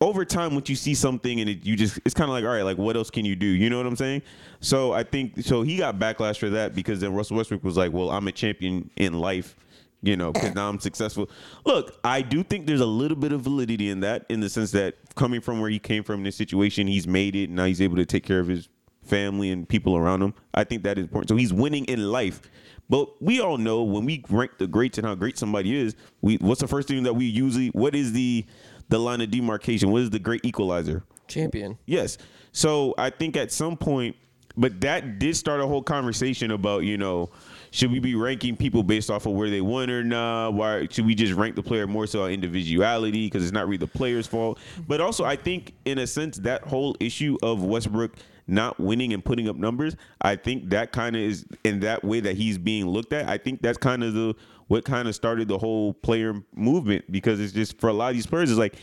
Over 0.00 0.24
time 0.24 0.54
once 0.54 0.68
you 0.68 0.74
see 0.74 0.94
something 0.96 1.40
and 1.40 1.48
it, 1.48 1.64
you 1.64 1.76
just 1.76 2.00
it's 2.04 2.12
kind 2.12 2.28
of 2.28 2.34
like 2.34 2.42
all 2.42 2.50
right 2.50 2.64
like 2.64 2.76
what 2.76 2.96
else 2.96 3.08
can 3.08 3.24
you 3.24 3.36
do? 3.36 3.46
You 3.46 3.70
know 3.70 3.76
what 3.76 3.86
i'm 3.86 3.94
saying? 3.94 4.22
So 4.58 4.92
i 4.92 5.04
think 5.04 5.44
so 5.44 5.62
he 5.62 5.76
got 5.76 6.00
backlash 6.00 6.38
for 6.38 6.50
that 6.50 6.74
because 6.74 6.98
then 6.98 7.14
russell 7.14 7.36
westbrook 7.36 7.62
was 7.62 7.76
like 7.76 7.92
well 7.92 8.10
i'm 8.10 8.26
a 8.26 8.32
champion 8.32 8.90
in 8.96 9.12
life 9.12 9.54
you 10.02 10.16
know 10.16 10.32
because 10.32 10.56
now 10.56 10.68
i'm 10.68 10.80
successful. 10.80 11.30
Look 11.64 12.00
i 12.02 12.20
do 12.20 12.42
think 12.42 12.66
there's 12.66 12.80
a 12.80 12.86
little 12.86 13.16
bit 13.16 13.30
of 13.30 13.42
validity 13.42 13.90
in 13.90 14.00
that 14.00 14.26
in 14.28 14.40
the 14.40 14.50
sense 14.50 14.72
that 14.72 14.96
coming 15.14 15.40
from 15.40 15.60
where 15.60 15.70
he 15.70 15.78
came 15.78 16.02
from 16.02 16.16
in 16.16 16.24
this 16.24 16.34
situation 16.36 16.88
he's 16.88 17.06
made 17.06 17.36
it 17.36 17.44
and 17.44 17.54
now 17.54 17.66
he's 17.66 17.80
able 17.80 17.94
to 17.94 18.04
take 18.04 18.24
care 18.24 18.40
of 18.40 18.48
his 18.48 18.68
family 19.02 19.50
and 19.50 19.68
people 19.68 19.96
around 19.96 20.22
him 20.22 20.32
i 20.54 20.64
think 20.64 20.82
that 20.82 20.98
is 20.98 21.02
important 21.02 21.28
so 21.28 21.36
he's 21.36 21.52
winning 21.52 21.84
in 21.86 22.10
life 22.10 22.40
but 22.88 23.22
we 23.22 23.40
all 23.40 23.56
know 23.56 23.82
when 23.82 24.04
we 24.04 24.22
rank 24.28 24.58
the 24.58 24.66
greats 24.66 24.98
and 24.98 25.06
how 25.06 25.14
great 25.14 25.38
somebody 25.38 25.74
is, 25.74 25.96
we 26.20 26.36
what's 26.36 26.60
the 26.60 26.68
first 26.68 26.88
thing 26.88 27.04
that 27.04 27.14
we 27.14 27.24
usually 27.24 27.68
what 27.68 27.94
is 27.94 28.12
the 28.12 28.44
the 28.90 28.98
line 28.98 29.22
of 29.22 29.30
demarcation? 29.30 29.90
What 29.90 30.02
is 30.02 30.10
the 30.10 30.18
great 30.18 30.44
equalizer? 30.44 31.02
Champion. 31.26 31.78
Yes. 31.86 32.18
So 32.52 32.94
I 32.98 33.08
think 33.08 33.36
at 33.36 33.50
some 33.50 33.78
point, 33.78 34.16
but 34.58 34.82
that 34.82 35.18
did 35.18 35.34
start 35.34 35.62
a 35.62 35.66
whole 35.66 35.82
conversation 35.82 36.50
about, 36.50 36.80
you 36.84 36.98
know, 36.98 37.30
should 37.70 37.90
we 37.90 37.98
be 37.98 38.14
ranking 38.14 38.54
people 38.54 38.82
based 38.82 39.10
off 39.10 39.24
of 39.24 39.32
where 39.32 39.48
they 39.48 39.62
won 39.62 39.88
or 39.88 40.04
not? 40.04 40.52
Why 40.52 40.86
should 40.90 41.06
we 41.06 41.14
just 41.14 41.32
rank 41.32 41.56
the 41.56 41.62
player 41.62 41.86
more 41.86 42.06
so 42.06 42.24
on 42.24 42.30
individuality 42.32 43.26
because 43.26 43.42
it's 43.42 43.52
not 43.52 43.64
really 43.64 43.78
the 43.78 43.86
player's 43.86 44.26
fault? 44.26 44.58
But 44.86 45.00
also, 45.00 45.24
I 45.24 45.36
think 45.36 45.72
in 45.86 45.96
a 45.96 46.06
sense 46.06 46.36
that 46.40 46.64
whole 46.64 46.94
issue 47.00 47.38
of 47.42 47.64
Westbrook 47.64 48.16
not 48.52 48.78
winning 48.78 49.12
and 49.12 49.24
putting 49.24 49.48
up 49.48 49.56
numbers, 49.56 49.96
I 50.20 50.36
think 50.36 50.70
that 50.70 50.92
kind 50.92 51.16
of 51.16 51.22
is 51.22 51.46
in 51.64 51.80
that 51.80 52.04
way 52.04 52.20
that 52.20 52.36
he's 52.36 52.58
being 52.58 52.86
looked 52.86 53.12
at. 53.12 53.28
I 53.28 53.38
think 53.38 53.62
that's 53.62 53.78
kind 53.78 54.04
of 54.04 54.14
the 54.14 54.34
what 54.68 54.84
kind 54.84 55.08
of 55.08 55.14
started 55.14 55.48
the 55.48 55.58
whole 55.58 55.94
player 55.94 56.34
movement 56.54 57.10
because 57.10 57.40
it's 57.40 57.52
just 57.52 57.78
for 57.78 57.88
a 57.88 57.92
lot 57.92 58.10
of 58.10 58.14
these 58.14 58.26
players, 58.26 58.50
it's 58.50 58.58
like 58.58 58.76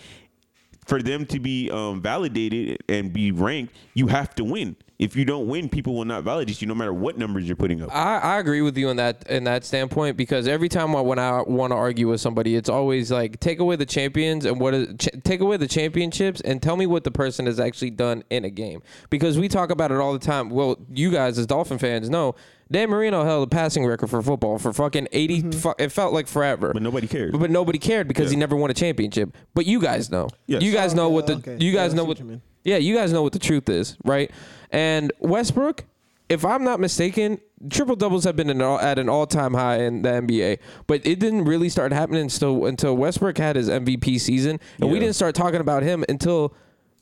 for 0.90 1.04
them 1.04 1.24
to 1.28 1.40
be 1.40 1.70
um, 1.70 2.02
validated 2.02 2.84
and 2.90 3.14
be 3.14 3.32
ranked, 3.32 3.76
you 3.94 4.08
have 4.08 4.34
to 4.36 4.44
win. 4.44 4.76
If 4.98 5.16
you 5.16 5.24
don't 5.24 5.48
win, 5.48 5.70
people 5.70 5.96
will 5.96 6.04
not 6.04 6.24
validate 6.24 6.62
you, 6.62 6.68
no 6.68 6.76
matter 6.76 6.94
what 6.94 7.18
numbers 7.18 7.48
you're 7.48 7.56
putting 7.56 7.82
up. 7.82 7.96
I, 7.96 8.18
I 8.18 8.40
agree 8.40 8.62
with 8.62 8.78
you 8.78 8.90
in 8.90 8.98
that 8.98 9.26
in 9.30 9.46
that 9.46 9.64
standpoint 9.64 10.18
because 10.18 10.46
every 10.46 10.68
time 10.68 10.94
I, 10.94 11.00
when 11.00 11.20
I 11.20 11.42
want 11.44 11.72
to 11.72 11.76
argue 11.76 12.10
with 12.10 12.20
somebody, 12.20 12.56
it's 12.56 12.68
always 12.68 13.10
like 13.10 13.40
take 13.40 13.60
away 13.60 13.78
the 13.78 13.86
champions 13.86 14.44
and 14.46 14.60
what 14.60 14.74
is 14.74 14.88
ch- 14.98 15.24
take 15.24 15.40
away 15.40 15.56
the 15.56 15.68
championships 15.68 16.42
and 16.42 16.62
tell 16.62 16.76
me 16.76 16.86
what 16.86 17.06
the 17.06 17.12
person 17.12 17.46
has 17.46 17.62
actually 17.62 17.92
done 17.92 18.26
in 18.30 18.44
a 18.44 18.50
game 18.50 18.82
because 19.10 19.38
we 19.38 19.48
talk 19.48 19.70
about 19.70 19.92
it 19.92 20.00
all 20.00 20.12
the 20.12 20.20
time. 20.20 20.50
Well, 20.50 20.78
you 20.92 21.12
guys 21.12 21.38
as 21.38 21.46
Dolphin 21.46 21.78
fans 21.78 22.10
know 22.10 22.36
Dan 22.72 22.90
Marino 22.90 23.24
held 23.24 23.48
a 23.48 23.50
passing 23.50 23.86
record 23.86 24.10
for 24.10 24.22
football 24.22 24.60
for 24.60 24.72
fucking 24.72 25.08
80 25.12 25.42
mm-hmm. 25.42 25.52
fu- 25.52 25.74
it 25.80 25.92
felt 25.92 26.14
like 26.14 26.28
forever. 26.28 26.72
But 26.72 26.84
nobody 26.84 27.08
cared. 27.08 27.32
But, 27.32 27.40
but 27.40 27.50
nobody 27.50 27.80
cared 27.80 28.08
because 28.08 28.30
he 28.30 28.38
never 28.38 28.56
won 28.56 28.70
a 28.70 28.76
championship. 28.76 29.36
But 29.56 29.66
you 29.66 29.82
guys 29.82 30.12
know. 30.12 30.30
Yes. 30.46 30.62
You 30.62 30.72
guys 30.72 30.94
oh, 30.94 30.98
know 30.98 31.06
Okay, 31.06 31.14
what 31.14 31.28
the 31.28 31.34
okay. 31.34 31.58
you 31.64 31.74
guys 31.74 31.92
see 31.92 31.98
know 31.98 32.04
what 32.04 32.20
what 32.20 32.40
yeah, 32.64 32.78
you 32.78 32.96
guys 32.96 33.12
know 33.12 33.24
what 33.24 33.34
the 33.34 33.40
truth 33.40 33.70
is, 33.70 33.98
right? 34.04 34.30
And 34.72 35.12
Westbrook, 35.20 35.86
if 36.28 36.46
I'm 36.46 36.64
not 36.64 36.80
mistaken, 36.80 37.40
triple 37.70 37.96
doubles 37.96 38.24
have 38.26 38.36
been 38.36 38.50
an 38.50 38.62
all, 38.62 38.80
at 38.80 39.00
an 39.00 39.10
all 39.10 39.26
time 39.26 39.54
high 39.54 39.80
in 39.80 40.04
the 40.04 40.10
NBA, 40.10 40.60
but 40.86 41.06
it 41.06 41.20
didn't 41.20 41.46
really 41.46 41.70
start 41.70 41.92
happening 41.92 42.22
until 42.22 42.66
until 42.66 42.96
Westbrook 42.96 43.38
had 43.38 43.56
his 43.56 43.70
MVP 43.70 44.20
season, 44.20 44.60
and 44.80 44.92
we 44.92 45.00
didn't 45.00 45.16
start 45.16 45.36
talking 45.36 45.62
about 45.62 45.82
him 45.84 46.06
until 46.08 46.54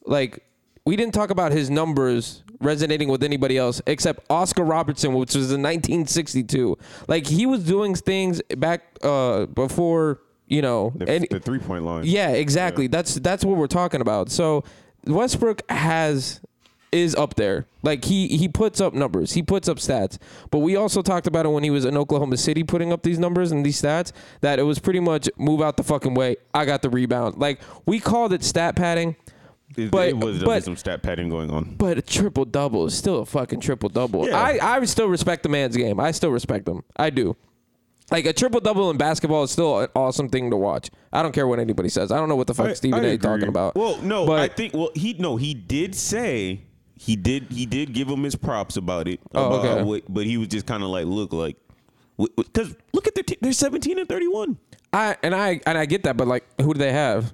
like 0.05 0.43
we 0.85 0.95
didn't 0.95 1.13
talk 1.13 1.29
about 1.29 1.51
his 1.51 1.69
numbers 1.69 2.43
resonating 2.59 3.09
with 3.09 3.23
anybody 3.23 3.57
else 3.57 3.81
except 3.87 4.25
Oscar 4.29 4.63
Robertson, 4.63 5.13
which 5.13 5.35
was 5.35 5.51
in 5.51 5.61
1962. 5.61 6.77
Like 7.07 7.27
he 7.27 7.45
was 7.45 7.63
doing 7.63 7.95
things 7.95 8.41
back 8.57 8.83
uh, 9.01 9.45
before 9.47 10.21
you 10.47 10.61
know 10.61 10.93
the, 10.95 11.27
the 11.29 11.39
three 11.39 11.59
point 11.59 11.83
line. 11.83 12.03
yeah, 12.05 12.29
exactly. 12.29 12.87
That's 12.87 13.15
that's 13.15 13.43
what 13.43 13.57
we're 13.57 13.67
talking 13.67 14.01
about. 14.01 14.29
So 14.29 14.63
Westbrook 15.05 15.61
has 15.69 16.41
is 16.91 17.15
up 17.15 17.35
there. 17.35 17.65
Like 17.83 18.05
he 18.05 18.27
he 18.27 18.47
puts 18.47 18.79
up 18.79 18.93
numbers. 18.93 19.33
He 19.33 19.43
puts 19.43 19.67
up 19.67 19.77
stats. 19.77 20.17
But 20.51 20.59
we 20.59 20.75
also 20.75 21.01
talked 21.01 21.27
about 21.27 21.45
it 21.45 21.49
when 21.49 21.63
he 21.63 21.69
was 21.69 21.85
in 21.85 21.97
Oklahoma 21.97 22.37
City 22.37 22.63
putting 22.63 22.91
up 22.91 23.03
these 23.03 23.19
numbers 23.19 23.51
and 23.51 23.65
these 23.65 23.81
stats 23.81 24.11
that 24.41 24.59
it 24.59 24.63
was 24.63 24.79
pretty 24.79 24.99
much 24.99 25.29
move 25.37 25.61
out 25.61 25.77
the 25.77 25.83
fucking 25.83 26.13
way. 26.13 26.37
I 26.53 26.65
got 26.65 26.81
the 26.81 26.89
rebound. 26.89 27.37
Like 27.37 27.59
we 27.85 27.99
called 27.99 28.33
it 28.33 28.43
stat 28.43 28.75
padding. 28.75 29.15
It, 29.75 29.91
But- 29.91 30.09
it 30.09 30.17
was 30.17 30.43
but- 30.43 30.63
some 30.63 30.77
stat 30.77 31.03
padding 31.03 31.29
going 31.29 31.51
on. 31.51 31.75
But 31.77 31.97
a 31.97 32.01
triple 32.01 32.45
double 32.45 32.85
is 32.85 32.97
still 32.97 33.19
a 33.19 33.25
fucking 33.25 33.59
triple 33.59 33.89
double. 33.89 34.27
Yeah. 34.27 34.37
I, 34.39 34.59
I 34.77 34.85
still 34.85 35.07
respect 35.07 35.43
the 35.43 35.49
man's 35.49 35.75
game. 35.75 35.99
I 35.99 36.11
still 36.11 36.31
respect 36.31 36.67
him. 36.67 36.83
I 36.95 37.09
do. 37.09 37.35
Like 38.09 38.25
a 38.25 38.31
triple 38.31 38.61
double 38.61 38.89
in 38.89 38.95
basketball 38.97 39.43
is 39.43 39.51
still 39.51 39.79
an 39.79 39.89
awesome 39.93 40.29
thing 40.29 40.49
to 40.51 40.55
watch. 40.55 40.89
I 41.11 41.21
don't 41.21 41.33
care 41.33 41.45
what 41.45 41.59
anybody 41.59 41.89
says. 41.89 42.09
I 42.11 42.17
don't 42.17 42.29
know 42.29 42.37
what 42.37 42.47
the 42.47 42.53
fuck 42.53 42.67
I- 42.67 42.73
Stephen 42.73 43.03
I 43.03 43.09
A. 43.09 43.17
talking 43.17 43.49
about. 43.49 43.75
Well, 43.75 43.97
no, 44.01 44.25
but 44.25 44.39
I 44.39 44.47
think 44.47 44.73
well 44.73 44.91
he 44.95 45.13
no 45.19 45.35
he 45.35 45.53
did 45.53 45.93
say 45.93 46.61
he 46.95 47.17
did 47.17 47.51
he 47.51 47.65
did 47.65 47.93
give 47.93 48.07
him 48.07 48.23
his 48.23 48.37
props 48.37 48.77
about 48.77 49.09
it. 49.09 49.19
Oh, 49.35 49.47
about 49.59 49.65
okay. 49.65 49.83
what- 49.83 50.03
but 50.07 50.25
he 50.25 50.37
was 50.37 50.47
just 50.47 50.65
kind 50.65 50.83
of 50.83 50.89
like 50.89 51.05
look 51.05 51.33
like 51.33 51.57
because 52.35 52.73
look 52.93 53.07
at 53.07 53.13
their 53.15 53.23
te- 53.25 53.37
they're 53.41 53.51
17 53.51 53.99
and 53.99 54.07
31. 54.07 54.57
I 54.93 55.17
and 55.21 55.35
I 55.35 55.59
and 55.65 55.77
I 55.77 55.85
get 55.85 56.03
that, 56.03 56.15
but 56.15 56.27
like, 56.29 56.45
who 56.61 56.73
do 56.73 56.79
they 56.79 56.93
have? 56.93 57.33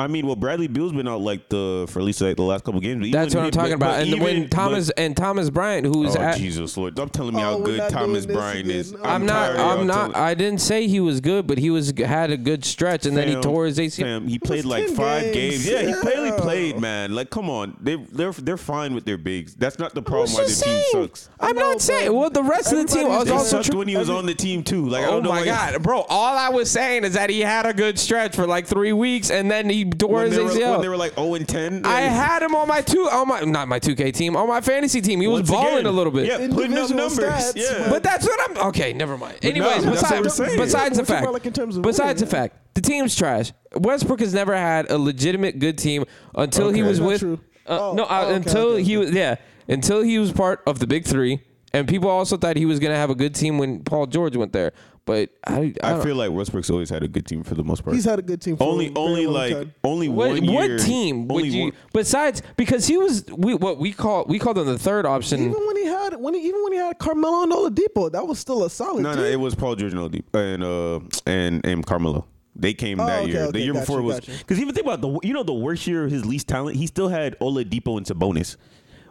I 0.00 0.06
mean, 0.06 0.26
well, 0.26 0.36
Bradley 0.36 0.66
Beal's 0.66 0.92
been 0.92 1.06
out 1.08 1.20
like 1.20 1.48
the 1.48 1.86
for 1.88 1.98
at 2.00 2.04
least 2.04 2.20
like 2.20 2.36
the 2.36 2.42
last 2.42 2.64
couple 2.64 2.80
games. 2.80 3.00
but 3.10 3.12
That's 3.12 3.34
what 3.34 3.44
I'm 3.44 3.50
talking 3.50 3.70
but- 3.72 3.76
about. 3.76 3.92
but 3.92 4.00
And 4.00 4.08
even- 4.08 4.22
when 4.22 4.48
Thomas 4.48 4.86
but- 4.88 4.98
and 4.98 5.16
Thomas 5.16 5.50
Bryant, 5.50 5.86
who's 5.86 6.16
oh 6.16 6.20
at, 6.20 6.38
Jesus 6.38 6.76
Lord, 6.76 6.94
don't 6.94 7.12
telling 7.12 7.34
me 7.34 7.40
Oh, 7.42 7.44
how 7.44 7.58
we're 7.58 7.66
good 7.66 7.90
Thomas 7.90 8.26
Bryant 8.26 8.60
again. 8.66 8.70
is. 8.76 8.92
No. 8.92 8.98
I'm 9.04 9.26
not. 9.26 9.56
I'm 9.58 9.86
not. 9.86 10.12
telling- 10.12 10.14
I 10.16 10.34
didn't 10.34 10.60
say 10.60 10.86
he 10.86 11.00
was 11.00 11.20
good, 11.20 11.46
but 11.46 11.58
he 11.58 11.70
was 11.70 11.92
had 11.98 12.30
a 12.30 12.36
good 12.36 12.64
stretch, 12.64 13.06
and 13.06 13.16
then 13.16 13.28
he 13.28 13.34
tore 13.36 13.66
his 13.66 13.78
ACL. 13.78 14.04
Fam, 14.06 14.28
he 14.28 14.38
played 14.38 14.64
like 14.64 14.88
five 14.88 15.32
games. 15.32 15.64
games. 15.64 15.66
Yeah, 15.66 15.82
he 15.96 16.08
barely 16.08 16.28
Yeah. 16.30 16.38
played, 16.40 16.80
man. 16.80 17.14
Like, 17.14 17.30
come 17.30 17.50
on, 17.50 17.76
they 17.80 17.96
they're 18.12 18.32
they're 18.32 18.56
fine 18.56 18.94
with 18.94 19.04
their 19.04 19.18
bigs. 19.18 19.54
That's 19.54 19.78
not 19.78 19.94
the 19.94 20.02
problem. 20.02 20.20
was 20.30 20.34
Why 20.34 20.40
their 20.40 20.48
just 20.48 20.64
team 20.64 20.72
saying. 20.92 21.06
sucks. 21.08 21.28
I'm 21.38 21.48
I 21.56 21.60
know, 21.60 21.70
not 21.72 21.80
saying. 21.82 22.12
Well, 22.12 22.30
the 22.30 22.42
rest 22.42 22.72
of 22.72 22.78
the 22.78 22.84
team 22.84 23.06
everybody- 23.06 23.30
was 23.30 23.42
also. 23.42 23.62
sucked 23.62 23.74
when 23.74 23.88
he 23.88 23.96
was 23.96 24.08
on 24.10 24.26
the 24.26 24.34
team 24.34 24.62
too. 24.62 24.88
Like, 24.88 25.04
Oh 25.06 25.20
my 25.20 25.44
god, 25.44 25.82
bro! 25.82 26.02
All 26.08 26.36
I 26.36 26.48
was 26.50 26.70
saying 26.70 27.04
is 27.04 27.14
that 27.14 27.30
he 27.30 27.40
had 27.40 27.66
a 27.66 27.72
good 27.74 27.98
stretch 27.98 28.34
for 28.36 28.46
like 28.46 28.66
three 28.66 28.92
weeks, 28.92 29.30
and 29.30 29.50
then 29.50 29.68
he 29.68 29.84
tore 29.98 30.14
When 30.14 30.26
his 30.26 30.36
they, 30.36 30.42
were, 30.64 30.70
when 30.72 30.80
they 30.80 30.88
were 30.88 30.96
like 30.96 31.14
0 31.14 31.34
and 31.34 31.48
10, 31.48 31.84
I 31.86 32.00
had 32.02 32.42
him 32.42 32.54
on 32.54 32.68
my 32.68 32.80
two, 32.80 33.08
on 33.10 33.28
my 33.28 33.40
not 33.40 33.68
my 33.68 33.78
2K 33.80 34.12
team, 34.14 34.36
on 34.36 34.48
my 34.48 34.60
fantasy 34.60 35.00
team. 35.00 35.20
He 35.20 35.26
was 35.26 35.40
once 35.40 35.50
balling 35.50 35.74
again, 35.74 35.86
a 35.86 35.90
little 35.90 36.12
bit. 36.12 36.26
Yeah, 36.26 36.36
putting 36.38 36.52
up 36.52 36.60
Individual 36.90 36.96
numbers. 36.96 37.18
stats, 37.18 37.52
yeah, 37.56 37.88
But 37.88 38.02
that's 38.02 38.26
what 38.26 38.50
I'm. 38.50 38.68
Okay, 38.68 38.92
never 38.92 39.16
mind. 39.18 39.38
no, 39.42 39.48
Anyways, 39.50 39.84
that's 39.84 40.02
what 40.10 40.22
besides, 40.22 40.56
besides 40.56 40.98
the 40.98 41.04
fact, 41.04 41.30
like, 41.30 41.46
in 41.46 41.52
terms 41.52 41.76
of 41.76 41.82
besides 41.82 42.20
the 42.20 42.26
winning, 42.26 42.50
fact, 42.50 42.74
the 42.74 42.80
team's 42.80 43.14
trash. 43.16 43.52
Westbrook 43.74 44.20
has 44.20 44.34
never 44.34 44.56
had 44.56 44.90
a 44.90 44.98
legitimate 44.98 45.58
good 45.58 45.78
team 45.78 46.04
until 46.34 46.70
he 46.72 46.82
was 46.82 47.00
with. 47.00 47.22
Uh, 47.22 47.36
Oh, 47.66 47.92
no, 47.94 48.04
uh, 48.04 48.08
oh, 48.10 48.24
okay, 48.26 48.34
until 48.34 48.66
okay, 48.70 48.82
he 48.82 48.96
okay. 48.96 49.06
was 49.06 49.14
yeah, 49.14 49.36
until 49.68 50.02
he 50.02 50.18
was 50.18 50.32
part 50.32 50.60
of 50.66 50.80
the 50.80 50.86
big 50.88 51.04
three, 51.04 51.40
and 51.72 51.86
people 51.86 52.08
also 52.10 52.36
thought 52.36 52.56
he 52.56 52.66
was 52.66 52.80
gonna 52.80 52.96
have 52.96 53.10
a 53.10 53.14
good 53.14 53.32
team 53.34 53.58
when 53.58 53.84
Paul 53.84 54.06
George 54.06 54.34
went 54.34 54.52
there. 54.52 54.72
But 55.10 55.30
I, 55.44 55.74
I, 55.82 55.94
I 55.94 56.00
feel 56.04 56.14
like 56.14 56.30
Westbrook's 56.30 56.70
always 56.70 56.88
had 56.88 57.02
a 57.02 57.08
good 57.08 57.26
team 57.26 57.42
for 57.42 57.56
the 57.56 57.64
most 57.64 57.82
part. 57.82 57.96
He's 57.96 58.04
had 58.04 58.20
a 58.20 58.22
good 58.22 58.40
team. 58.40 58.56
For 58.56 58.62
only 58.62 58.86
a 58.86 58.90
very 58.92 59.04
only 59.06 59.26
long 59.26 59.34
like 59.34 59.52
time. 59.52 59.74
only 59.82 60.08
What, 60.08 60.28
one 60.30 60.44
year. 60.44 60.54
what 60.76 60.80
team 60.82 61.26
would 61.26 61.36
only 61.42 61.48
you 61.48 61.62
one- 61.64 61.72
besides 61.92 62.42
because 62.56 62.86
he 62.86 62.96
was 62.96 63.24
we 63.36 63.54
what 63.54 63.78
we 63.78 63.92
call 63.92 64.24
we 64.28 64.38
called 64.38 64.58
him 64.58 64.66
the 64.66 64.78
third 64.78 65.06
option. 65.06 65.40
Even 65.40 65.66
when 65.66 65.76
he 65.76 65.84
had 65.84 66.14
when 66.14 66.34
he, 66.34 66.46
even 66.46 66.62
when 66.62 66.72
he 66.74 66.78
had 66.78 66.96
Carmelo 67.00 67.42
and 67.42 67.50
Oladipo, 67.50 68.12
that 68.12 68.24
was 68.24 68.38
still 68.38 68.62
a 68.64 68.70
solid 68.70 69.02
No, 69.02 69.14
team. 69.14 69.22
no, 69.22 69.28
it 69.28 69.40
was 69.40 69.56
Paul 69.56 69.74
George 69.74 69.92
and 69.94 70.00
Oladipo 70.00 70.54
and 70.54 70.62
uh 70.62 71.00
and 71.26 71.66
and 71.66 71.84
Carmelo. 71.84 72.26
They 72.54 72.74
came 72.74 73.00
Oh, 73.00 73.06
that 73.06 73.22
okay, 73.22 73.30
year. 73.32 73.42
the 73.42 73.48
okay, 73.48 73.60
year 73.62 73.72
got 73.72 73.80
before 73.80 73.98
you, 74.00 74.04
was 74.06 74.20
got 74.20 74.28
you. 74.28 74.34
because 74.38 74.60
even 74.60 74.74
think 74.74 74.86
about 74.86 75.00
the 75.00 75.18
you 75.26 75.32
know 75.32 75.42
the 75.42 75.52
worst 75.54 75.86
year 75.88 76.04
of 76.04 76.10
his 76.12 76.24
least 76.24 76.46
talent. 76.46 76.76
He 76.76 76.86
still 76.86 77.08
had 77.08 77.36
Oladipo 77.40 77.96
and 77.96 78.06
Sabonis, 78.06 78.56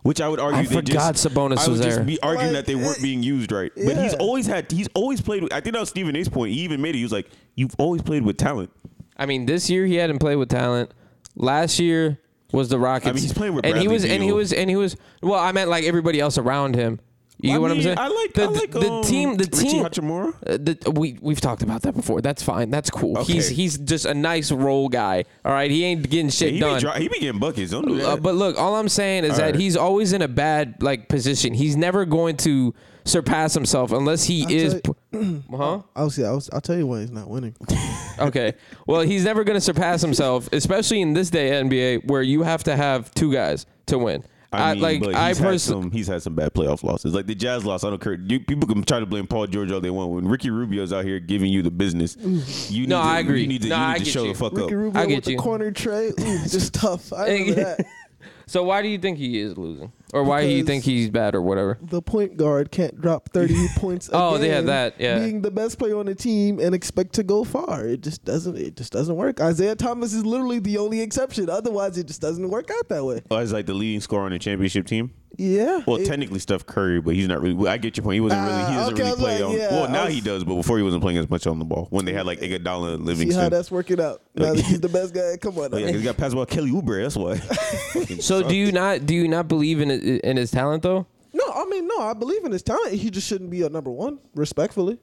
which 0.04 0.22
I 0.22 0.28
would 0.30 0.40
argue 0.40 0.60
I 0.60 0.64
they 0.64 0.76
forgot 0.76 1.16
just, 1.16 1.28
Sabonis 1.28 1.58
I 1.58 1.64
would 1.64 1.72
was 1.72 1.82
just 1.82 1.96
there. 1.98 2.04
be 2.04 2.20
arguing 2.22 2.54
Like, 2.54 2.66
that 2.66 2.66
they 2.66 2.76
weren't 2.76 2.98
it- 2.98 3.02
being 3.04 3.22
used 3.24 3.52
right. 3.52 3.72
But 3.76 3.98
he's 3.98 4.14
Yeah. 4.14 4.18
always 4.20 4.46
had 4.48 4.72
he's 4.72 4.88
always 4.94 5.22
played. 5.22 5.44
With, 5.44 5.54
I 5.54 5.62
think 5.62 5.74
that 5.74 5.80
was 5.80 5.90
Stephen 5.90 6.16
A's 6.16 6.30
point. 6.30 6.54
He 6.54 6.62
even 6.62 6.82
made 6.82 6.96
it. 6.96 7.00
He 7.00 7.04
was 7.04 7.12
like, 7.12 7.28
"You've 7.56 7.76
always 7.78 8.02
played 8.02 8.24
with 8.24 8.38
talent." 8.38 8.72
I 9.18 9.26
mean, 9.26 9.46
this 9.46 9.70
year 9.70 9.86
he 9.86 9.96
hadn't 9.96 10.20
played 10.20 10.38
with 10.38 10.50
talent. 10.50 10.92
Last 11.36 11.80
year 11.80 12.20
was 12.52 12.70
the 12.70 12.80
Rockets. 12.80 13.08
I 13.10 13.12
mean, 13.14 13.22
he's 13.22 13.34
playing 13.34 13.54
with 13.54 13.66
and 13.66 13.76
he 13.78 13.84
Bradley 13.84 13.94
was 13.94 14.04
and 14.06 14.24
he 14.24 14.30
Beal. 14.30 14.36
was 14.38 14.54
and 14.54 14.70
he 14.70 14.76
was. 14.76 14.96
Well, 15.22 15.40
I 15.40 15.52
meant 15.52 15.70
like 15.70 15.84
everybody 15.84 16.20
else 16.20 16.38
around 16.38 16.76
him. 16.76 17.00
You 17.42 17.52
I 17.52 17.54
get 17.54 17.62
what 17.62 17.72
I'm 17.72 17.82
saying? 17.82 17.98
I 17.98 18.08
like 18.10 18.34
the, 18.34 18.44
I 18.44 18.46
like 18.48 18.72
the, 18.72 18.80
the 18.80 18.92
um, 18.92 19.04
team. 19.04 19.36
The 19.36 19.46
Richie 19.46 19.70
team. 19.70 19.84
Hachimura. 19.86 20.34
Uh, 20.46 20.58
the, 20.58 20.92
we 20.92 21.18
we've 21.22 21.40
talked 21.40 21.62
about 21.64 21.84
that 21.84 21.96
before. 21.96 22.20
That's 22.22 22.44
fine. 22.44 22.70
That's 22.70 22.90
cool. 22.90 23.18
Okay. 23.20 23.34
He's 23.34 23.48
he's 23.48 23.78
just 23.78 24.06
a 24.06 24.14
nice 24.14 24.52
role 24.52 24.90
guy. 24.90 25.24
All 25.46 25.54
right, 25.54 25.72
he 25.72 25.86
ain't 25.86 26.10
getting 26.10 26.30
shit 26.30 26.50
He 26.52 26.56
be, 26.56 26.60
done. 26.60 27.02
he 27.02 27.08
be 27.08 27.20
getting 27.20 27.40
buckets. 27.40 27.72
Don't 27.72 27.88
do 27.88 27.96
that. 27.98 28.06
Uh, 28.08 28.18
but 28.18 28.36
look, 28.36 28.58
all 28.60 28.76
I'm 28.76 28.90
saying 28.90 29.24
is 29.24 29.32
All 29.32 29.38
that 29.38 29.44
right. 29.46 29.56
he's 29.56 29.78
always 29.78 30.12
in 30.12 30.22
a 30.22 30.28
bad 30.28 30.84
like 30.84 31.08
position. 31.08 31.54
He's 31.54 31.78
never 31.78 32.04
going 32.06 32.36
to 32.38 32.74
surpass 33.06 33.54
himself 33.54 33.94
unless 33.94 34.26
he 34.26 34.44
I'll 34.44 34.52
is. 34.52 34.82
tell 34.82 34.96
p- 35.14 35.42
huh? 35.56 35.82
I'll 35.96 36.10
see. 36.10 36.26
I'll, 36.26 36.44
I'll 36.52 36.62
tell 36.62 36.78
you 36.78 36.88
why 36.88 37.00
he's 37.02 37.12
not 37.12 37.30
winning. 37.30 37.56
Okay. 38.20 38.52
Well, 38.86 39.00
he's 39.00 39.24
never 39.24 39.46
going 39.46 39.56
to 39.56 39.62
surpass 39.62 40.02
himself, 40.02 40.50
especially 40.52 41.00
in 41.00 41.14
this 41.14 41.30
day 41.30 41.52
NBA 41.52 42.06
where 42.06 42.22
you 42.22 42.44
have 42.44 42.66
to 42.66 42.76
have 42.76 43.14
two 43.14 43.32
guys 43.32 43.66
to 43.86 43.98
win. 43.98 44.26
I 44.52 44.74
mean, 44.74 44.82
like 44.82 45.00
but 45.02 45.14
I 45.16 45.28
he's 45.30 45.38
had 45.38 45.46
personally. 45.46 45.84
some 45.84 45.92
he's 45.92 46.08
had 46.08 46.24
some 46.24 46.34
bad 46.34 46.54
playoff 46.54 46.84
losses. 46.84 47.14
Like 47.14 47.28
the 47.28 47.36
Jazz 47.36 47.66
loss, 47.66 47.84
I 47.84 47.90
don't 47.92 48.02
care. 48.02 48.14
You, 48.14 48.40
people 48.40 48.68
can 48.68 48.82
try 48.84 49.00
to 49.00 49.06
blame 49.06 49.28
Paul 49.28 49.46
George 49.48 49.72
all 49.72 49.80
they 49.80 49.92
want. 49.92 50.12
When 50.12 50.28
Ricky 50.28 50.50
Rubio's 50.50 50.92
out 50.92 51.06
here 51.06 51.20
giving 51.20 51.52
you 51.52 51.62
the 51.62 51.70
business, 51.72 52.18
you 52.72 52.82
need 52.82 52.90
No, 52.90 53.00
to, 53.02 53.08
I 53.08 53.20
agree. 53.20 53.42
You 53.42 53.48
need 53.48 53.62
to, 53.62 53.68
No, 53.70 53.76
you 53.76 53.82
need 53.82 53.88
I 53.88 53.98
to 54.00 54.04
get 54.06 54.12
show 54.14 54.24
you. 54.24 54.34
the 54.34 54.40
fuck 54.40 54.54
Ricky 54.54 54.64
up. 54.66 54.72
Rubio 54.72 55.02
I 55.02 55.06
get 55.06 55.16
with 55.18 55.28
you. 55.28 55.38
the 55.38 55.44
corner 55.44 55.72
tray, 55.72 56.08
ooh, 56.20 56.40
just 56.48 56.74
tough. 56.74 57.14
I 57.14 57.30
remember 57.30 57.54
that. 57.64 57.86
So 58.48 58.64
why 58.64 58.82
do 58.82 58.88
you 58.88 58.98
think 58.98 59.20
he 59.20 59.40
is 59.40 59.56
losing, 59.58 59.92
or 60.14 60.24
why 60.24 60.42
do 60.44 60.50
you 60.50 60.64
think 60.64 60.84
he's 60.84 61.10
bad, 61.10 61.36
or 61.36 61.42
whatever? 61.42 61.78
The 61.82 62.02
point 62.02 62.38
guard 62.38 62.72
can't 62.72 63.00
drop 63.00 63.30
30 63.30 63.68
points. 63.78 64.10
A 64.10 64.12
Oh, 64.14 64.38
they 64.38 64.48
game, 64.48 64.56
have 64.56 64.66
that, 64.68 64.96
yeah. 65.00 65.20
Being 65.20 65.42
the 65.42 65.52
best 65.52 65.78
player 65.80 65.98
on 65.98 66.06
the 66.08 66.16
team 66.16 66.60
and 66.60 66.74
expect 66.76 67.14
to 67.14 67.24
go 67.24 67.44
far, 67.44 67.86
it 67.88 68.02
just 68.02 68.24
doesn't. 68.26 68.58
It 68.58 68.76
just 68.76 68.92
doesn't 68.92 69.16
work. 69.16 69.40
Isaiah 69.42 69.76
Thomas 69.76 70.14
is 70.14 70.26
literally 70.26 70.60
the 70.60 70.78
only 70.78 71.02
exception. 71.02 71.50
Otherwise, 71.50 71.98
it 71.98 72.08
just 72.08 72.22
doesn't 72.22 72.50
work 72.50 72.70
out 72.72 72.90
that 72.90 73.04
way. 73.06 73.22
Oh, 73.32 73.38
as 73.38 73.54
like 73.54 73.66
the 73.66 73.74
leading 73.74 74.02
scorer 74.02 74.26
on 74.26 74.32
the 74.32 74.40
championship 74.40 74.86
team. 74.88 75.12
Yeah. 75.38 75.82
Well, 75.86 75.98
it- 75.98 76.06
technically 76.06 76.40
Steph 76.40 76.66
Curry, 76.66 77.00
but 77.02 77.16
he's 77.16 77.28
not 77.28 77.42
really. 77.42 77.68
I 77.70 77.78
get 77.78 77.96
your 77.96 78.04
point. 78.04 78.16
He 78.16 78.20
wasn't 78.22 78.42
really. 78.42 78.58
He 78.58 78.64
Ah, 78.64 78.74
doesn't 78.76 78.94
okay, 78.96 79.04
really 79.04 79.12
was 79.12 79.20
play 79.20 79.42
like, 79.44 79.50
on. 79.54 79.58
yeah, 79.58 79.72
well, 79.72 79.90
now 79.90 80.06
was- 80.06 80.14
he 80.14 80.22
does, 80.22 80.44
but 80.44 80.56
before 80.56 80.78
he 80.78 80.84
wasn't 80.84 81.02
playing 81.04 81.18
as 81.18 81.30
much 81.30 81.48
on 81.48 81.60
the 81.60 81.66
ball. 81.66 81.88
When 81.92 82.06
they 82.06 82.14
had 82.14 82.26
like 82.26 82.40
Iguodala 82.40 82.96
and 82.96 83.04
see 83.04 83.08
Livingston. 83.08 83.44
how 83.44 83.50
that's 83.50 83.72
working 83.72 84.02
out. 84.02 84.22
Now 84.36 84.54
that 84.54 84.66
he's 84.66 84.82
the 84.82 84.90
best 84.90 85.14
guy. 85.14 85.38
Come 85.38 85.58
on. 85.60 85.74
Oh, 85.74 85.78
yeah, 85.78 85.86
'cause 85.86 85.94
now. 85.94 85.98
he 86.00 86.04
got 86.04 86.18
passed 86.18 86.36
by 86.36 86.46
Kelly 86.46 86.72
Oubre. 86.72 87.02
That's 87.04 87.16
why. 87.16 87.40
So 88.22 88.44
do 88.48 88.56
you 88.56 88.72
not 88.72 89.06
do 89.06 89.14
you 89.16 89.28
not 89.28 89.48
believe 89.48 89.80
in 89.82 89.90
in 89.92 90.38
his 90.38 90.52
talent 90.52 90.84
though? 90.84 91.06
No, 91.34 91.44
I 91.54 91.66
mean, 91.66 91.88
no, 91.88 92.00
I 92.02 92.14
believe 92.14 92.44
in 92.44 92.52
his 92.52 92.64
talent. 92.64 92.94
He 92.94 93.10
just 93.10 93.28
shouldn't 93.28 93.50
be 93.52 93.62
a 93.62 93.70
number 93.70 93.92
one, 93.92 94.20
respectfully. 94.36 95.00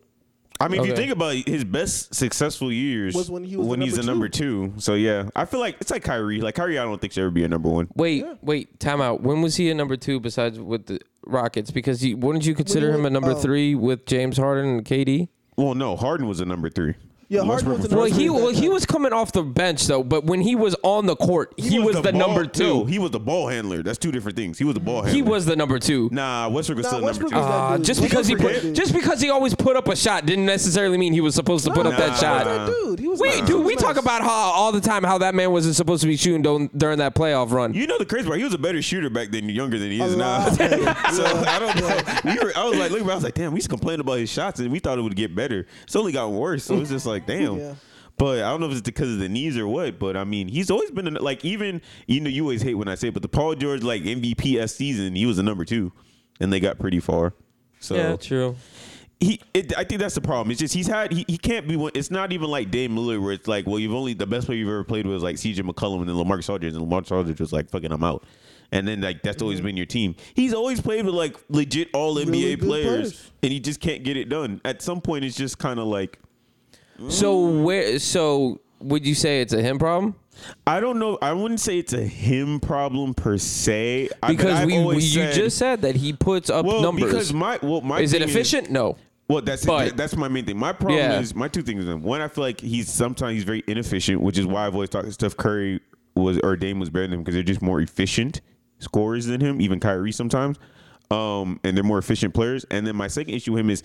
I 0.61 0.69
mean, 0.69 0.81
if 0.81 0.87
you 0.87 0.97
think 0.97 1.13
about 1.13 1.35
it, 1.35 1.47
his 1.47 1.65
best 1.65 2.15
successful 2.15 2.73
years 2.73 3.15
Was 3.15 3.31
when 3.31 3.45
he 3.45 3.57
was 3.57 3.67
the 3.67 3.71
when 3.71 3.81
he's 3.81 3.97
number 3.97 4.11
a 4.11 4.15
number 4.15 4.29
two. 4.29 4.75
So 4.79 4.95
yeah, 4.95 5.29
I 5.37 5.45
feel 5.45 5.61
like 5.61 5.77
it's 5.81 5.91
like 5.91 6.03
Kyrie. 6.03 6.41
Like 6.41 6.55
Kyrie, 6.55 6.79
I 6.79 6.85
don't 6.85 7.01
think 7.01 7.13
should 7.13 7.23
ever 7.23 7.31
be 7.31 7.45
a 7.45 7.49
number 7.49 7.69
one. 7.69 7.89
Wait, 7.95 8.25
wait, 8.43 8.81
time 8.81 9.01
out. 9.01 9.23
When 9.23 9.43
was 9.43 9.57
he 9.57 9.71
a 9.71 9.75
number 9.75 9.97
two 9.97 10.21
besides 10.21 10.59
with 10.59 10.87
the 10.87 11.01
Rockets? 11.27 11.71
Because 11.71 12.01
he, 12.01 12.15
wouldn't 12.15 12.47
you 12.47 12.55
consider 12.55 12.93
him 12.93 13.05
a 13.05 13.11
number 13.11 13.33
oh. 13.33 13.35
three 13.35 13.75
with 13.75 14.07
James 14.07 14.37
Harden 14.37 14.67
and 14.67 14.85
KD? 14.85 15.29
Well, 15.57 15.75
no, 15.75 15.97
Harden 15.97 16.29
was 16.29 16.41
a 16.41 16.45
number 16.45 16.69
three. 16.69 16.95
Yeah, 17.29 17.43
Harden 17.43 17.71
was 17.73 17.89
the 17.89 17.97
Well, 17.97 18.05
he 18.07 18.31
well 18.31 18.51
he 18.51 18.69
was 18.69 18.87
coming 18.87 19.13
off 19.13 19.33
the 19.33 19.43
bench 19.43 19.87
though, 19.89 20.05
but 20.05 20.25
when 20.27 20.41
he 20.41 20.55
was 20.55 20.77
on 20.85 21.07
the 21.07 21.17
court, 21.17 21.53
he, 21.57 21.81
was, 21.81 21.97
the, 21.97 22.13
ball- 22.13 22.13
number 22.13 22.47
two. 22.47 22.63
No, 22.63 22.85
he 22.85 23.01
was 23.01 23.11
the 23.11 23.19
ball 23.19 23.49
handler. 23.49 23.83
That's 23.83 23.99
two 23.99 24.13
different 24.13 24.37
things. 24.37 24.59
He 24.59 24.65
was 24.65 24.75
the 24.75 24.81
ball 24.81 25.03
handler. 25.03 25.13
he 25.13 25.23
was 25.23 25.45
the 25.45 25.57
number 25.57 25.81
two. 25.81 26.09
Nah, 26.13 26.49
Westbrook 26.49 26.77
was 26.79 26.85
Nah, 26.85 26.91
still 26.91 27.03
Westbrook 27.05 27.33
number 27.33 27.47
two. 27.47 27.53
that 27.53 27.59
Uh, 27.59 27.77
dude. 27.79 27.87
just 27.87 28.01
because 28.03 28.27
he 28.29 28.35
not 28.35 28.43
forget 28.43 28.57
put, 28.61 28.63
dude. 28.69 28.77
just 28.77 28.93
because 28.95 29.21
he 29.21 29.31
always 29.31 29.57
put 29.57 29.75
up 29.75 29.89
a 29.89 29.97
shot 29.97 30.25
didn't 30.25 30.47
necessarily 30.47 30.99
mean 30.99 31.13
he 31.13 31.21
was 31.21 31.35
supposed 31.35 31.65
to 31.65 31.73
put 31.73 31.85
up 31.85 31.97
that 31.97 32.11
Nah, 32.11 32.15
shot. 32.15 32.45
that 32.45 32.67
dude. 32.69 33.01
He 33.01 33.09
was 33.09 33.19
Wait, 33.19 33.39
nice. 33.41 33.49
dude, 33.49 33.65
we 33.65 33.75
talk 33.75 33.97
about 33.97 34.23
how 34.23 34.31
all 34.31 34.71
the 34.71 34.81
time 34.81 35.03
how 35.03 35.19
that 35.19 35.35
man 35.35 35.51
wasn't 35.51 35.75
supposed 35.75 36.03
to 36.03 36.07
be 36.07 36.17
shooting 36.17 36.43
don- 36.43 36.71
during 36.77 36.99
that 36.99 37.17
playoff 37.17 37.51
run. 37.51 37.75
You 37.75 37.89
know 37.89 37.99
the 37.99 38.07
crazy 38.07 38.27
part? 38.29 38.39
He 38.39 38.45
was 38.45 38.55
a 38.55 38.59
better 38.59 38.81
shooter 38.81 39.11
back 39.11 39.31
then, 39.31 39.49
younger 39.49 39.81
than 39.81 39.91
he 39.91 40.01
is 40.01 40.15
now. 40.15 40.47
lot 40.47 40.57
better. 40.59 40.77
so 41.13 41.25
I 41.47 41.59
don't 41.59 41.77
know. 41.81 42.33
We 42.33 42.39
were, 42.39 42.53
I 42.57 42.65
was 42.69 42.79
like, 42.79 42.93
look, 42.93 43.03
I 43.03 43.15
was 43.17 43.25
like, 43.25 43.35
damn, 43.35 43.51
we 43.53 43.57
used 43.57 43.69
to 43.69 43.77
complain 43.77 43.99
about 43.99 44.21
his 44.21 44.31
shots, 44.31 44.61
and 44.61 44.71
we 44.71 44.79
thought 44.79 44.97
it 44.97 45.03
would 45.03 45.17
get 45.17 45.35
better. 45.35 45.67
It's 45.83 45.97
only 45.97 46.13
gotten 46.13 46.37
worse. 46.37 46.63
So 46.65 46.79
it's 46.79 46.91
just 46.91 47.05
like, 47.07 47.16
damn. 47.25 47.59
Yeah. 47.59 47.75
But 48.19 48.39
I 48.39 48.51
don't 48.51 48.61
know 48.61 48.67
if 48.67 48.73
it's 48.73 48.81
because 48.81 49.13
of 49.13 49.19
the 49.19 49.29
knees 49.29 49.59
or 49.59 49.69
what. 49.69 49.99
But 49.99 50.17
I 50.17 50.25
mean, 50.25 50.49
he's 50.49 50.71
always 50.71 50.91
been 50.91 51.13
like 51.15 51.45
even 51.45 51.83
you 52.07 52.21
know 52.21 52.31
you 52.31 52.43
always 52.43 52.63
hate 52.63 52.75
when 52.75 52.89
I 52.89 52.95
say, 52.95 53.09
it, 53.09 53.15
but 53.15 53.23
the 53.23 53.29
Paul 53.29 53.55
George 53.55 53.83
like 53.83 54.03
MVP 54.03 54.59
S 54.59 54.75
season, 54.75 55.15
he 55.15 55.27
was 55.27 55.37
the 55.37 55.43
number 55.43 55.65
two, 55.65 55.93
and 56.41 56.53
they 56.53 56.61
got 56.61 56.79
pretty 56.79 57.01
far. 57.01 57.35
So 57.81 57.95
yeah, 57.95 58.17
true. 58.17 58.57
he 59.21 59.41
it, 59.53 59.77
I 59.77 59.85
think 59.85 60.01
that's 60.01 60.15
the 60.15 60.23
problem. 60.23 60.51
It's 60.51 60.61
just 60.61 60.73
he's 60.73 60.87
had 60.87 61.13
he, 61.13 61.27
he 61.29 61.37
can't 61.37 61.69
be 61.69 61.77
one. 61.77 61.93
It's 61.95 62.11
not 62.11 62.33
even 62.33 62.49
like 62.49 62.71
Dame 62.71 62.97
Lillard 62.97 63.23
where 63.23 63.33
it's 63.33 63.47
like, 63.47 63.67
well, 63.67 63.79
you've 63.79 63.95
only 63.95 64.15
the 64.15 64.27
best 64.27 64.47
player 64.47 64.59
you've 64.59 64.69
ever 64.69 64.85
played 64.85 65.07
was 65.07 65.23
like 65.23 65.37
CJ 65.37 65.57
McCollum 65.57 66.01
and 66.01 66.09
then 66.09 66.17
Lamarcus 66.17 66.49
Aldridge, 66.49 66.75
and 66.75 66.87
Lamarcus 66.87 67.13
Aldridge 67.13 67.41
was 67.41 67.53
like, 67.53 67.69
fucking, 67.69 67.93
I'm 67.93 68.03
out. 68.03 68.25
And 68.73 68.89
then 68.89 69.03
like 69.03 69.23
that's 69.23 69.43
always 69.43 69.59
mm-hmm. 69.59 69.67
been 69.67 69.77
your 69.77 69.87
team. 69.87 70.17
He's 70.35 70.55
always 70.55 70.81
played 70.81 71.05
with 71.05 71.15
like 71.15 71.37
legit 71.51 71.89
all 71.93 72.17
NBA 72.17 72.31
Really 72.31 72.57
players, 72.57 73.13
players. 73.13 73.33
and 73.43 73.53
he 73.53 73.61
just 73.61 73.81
can't 73.81 74.05
get 74.05 74.17
it 74.17 74.31
done. 74.31 74.61
At 74.65 74.81
some 74.81 75.03
point, 75.03 75.25
it's 75.25 75.37
just 75.37 75.59
kind 75.59 75.79
of 75.79 75.87
like 75.87 76.19
So 77.09 77.39
where? 77.63 77.99
So 77.99 78.61
would 78.81 79.07
you 79.07 79.15
say 79.15 79.41
it's 79.41 79.53
a 79.53 79.63
him 79.63 79.79
problem? 79.79 80.15
I 80.67 80.81
don't 80.81 80.99
know. 80.99 81.19
I 81.23 81.33
wouldn't 81.33 81.61
say 81.61 81.79
it's 81.79 81.93
a 81.95 82.03
him 82.03 82.61
problem 82.61 83.15
per 83.15 83.39
se. 83.39 84.09
I- 84.23 84.27
but 84.27 84.29
Because 84.29 84.61
I've 84.61 84.67
we, 84.67 84.75
we 84.75 84.79
always 84.79 85.17
you 85.17 85.23
said- 85.23 85.35
just 85.35 85.59
said 85.59 85.83
that 85.83 85.97
he 85.97 86.13
puts 86.13 86.51
up 86.51 86.67
well 86.67 86.83
numbers. 86.83 87.05
because 87.05 87.33
my 87.33 87.59
well 87.63 87.81
my 87.81 88.01
is 88.01 88.13
it 88.13 88.21
thing 88.21 88.29
efficient? 88.29 88.71
no. 88.71 88.97
Well, 89.29 89.43
that's 89.43 89.65
But- 89.67 89.97
that's 89.97 90.15
my 90.17 90.29
main 90.29 90.45
thing. 90.45 90.57
My 90.59 90.73
problem 90.73 90.99
Yeah. 90.99 91.19
is 91.21 91.35
my 91.35 91.49
two 91.49 91.63
things. 91.63 91.85
Is 91.85 91.95
one, 91.97 92.21
I 92.21 92.29
feel 92.29 92.45
like 92.45 92.61
he's 92.61 92.89
sometimes 92.89 93.35
he's 93.35 93.45
very 93.45 93.65
inefficient, 93.67 94.21
which 94.21 94.39
is 94.39 94.47
why 94.47 94.67
I've 94.67 94.75
always 94.75 94.91
thought 94.91 95.11
Steph 95.13 95.37
Curry 95.37 95.81
was 96.15 96.39
or 96.45 96.57
Dame 96.57 96.79
was 96.79 96.91
better 96.91 97.05
than 97.07 97.15
him 97.15 97.21
because 97.21 97.35
they're 97.35 97.43
just 97.43 97.61
more 97.63 97.81
efficient 97.81 98.41
scorers 98.79 99.27
than 99.27 99.41
him. 99.41 99.61
Even 99.61 99.81
Kyrie 99.81 100.13
sometimes, 100.13 100.59
um, 101.11 101.59
and 101.65 101.77
they're 101.77 101.83
more 101.85 101.99
efficient 101.99 102.35
players. 102.35 102.65
And 102.71 102.87
then 102.87 102.95
my 102.95 103.09
second 103.09 103.35
issue 103.35 103.53
with 103.53 103.61
him 103.61 103.71
is. 103.71 103.83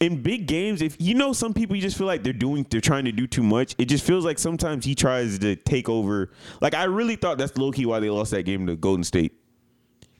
In 0.00 0.22
big 0.22 0.46
games, 0.46 0.80
if 0.80 0.96
you 1.00 1.14
know 1.14 1.32
some 1.32 1.52
people, 1.52 1.74
you 1.74 1.82
just 1.82 1.98
feel 1.98 2.06
like 2.06 2.22
they're 2.22 2.32
doing, 2.32 2.64
they're 2.70 2.80
trying 2.80 3.04
to 3.06 3.12
do 3.12 3.26
too 3.26 3.42
much. 3.42 3.74
It 3.78 3.86
just 3.86 4.04
feels 4.04 4.24
like 4.24 4.38
sometimes 4.38 4.84
he 4.84 4.94
tries 4.94 5.40
to 5.40 5.56
take 5.56 5.88
over. 5.88 6.30
Like 6.60 6.74
I 6.74 6.84
really 6.84 7.16
thought 7.16 7.36
that's 7.36 7.56
low 7.58 7.72
key 7.72 7.84
why 7.84 7.98
they 7.98 8.08
lost 8.08 8.30
that 8.30 8.44
game 8.44 8.66
to 8.68 8.76
Golden 8.76 9.02
State. 9.02 9.32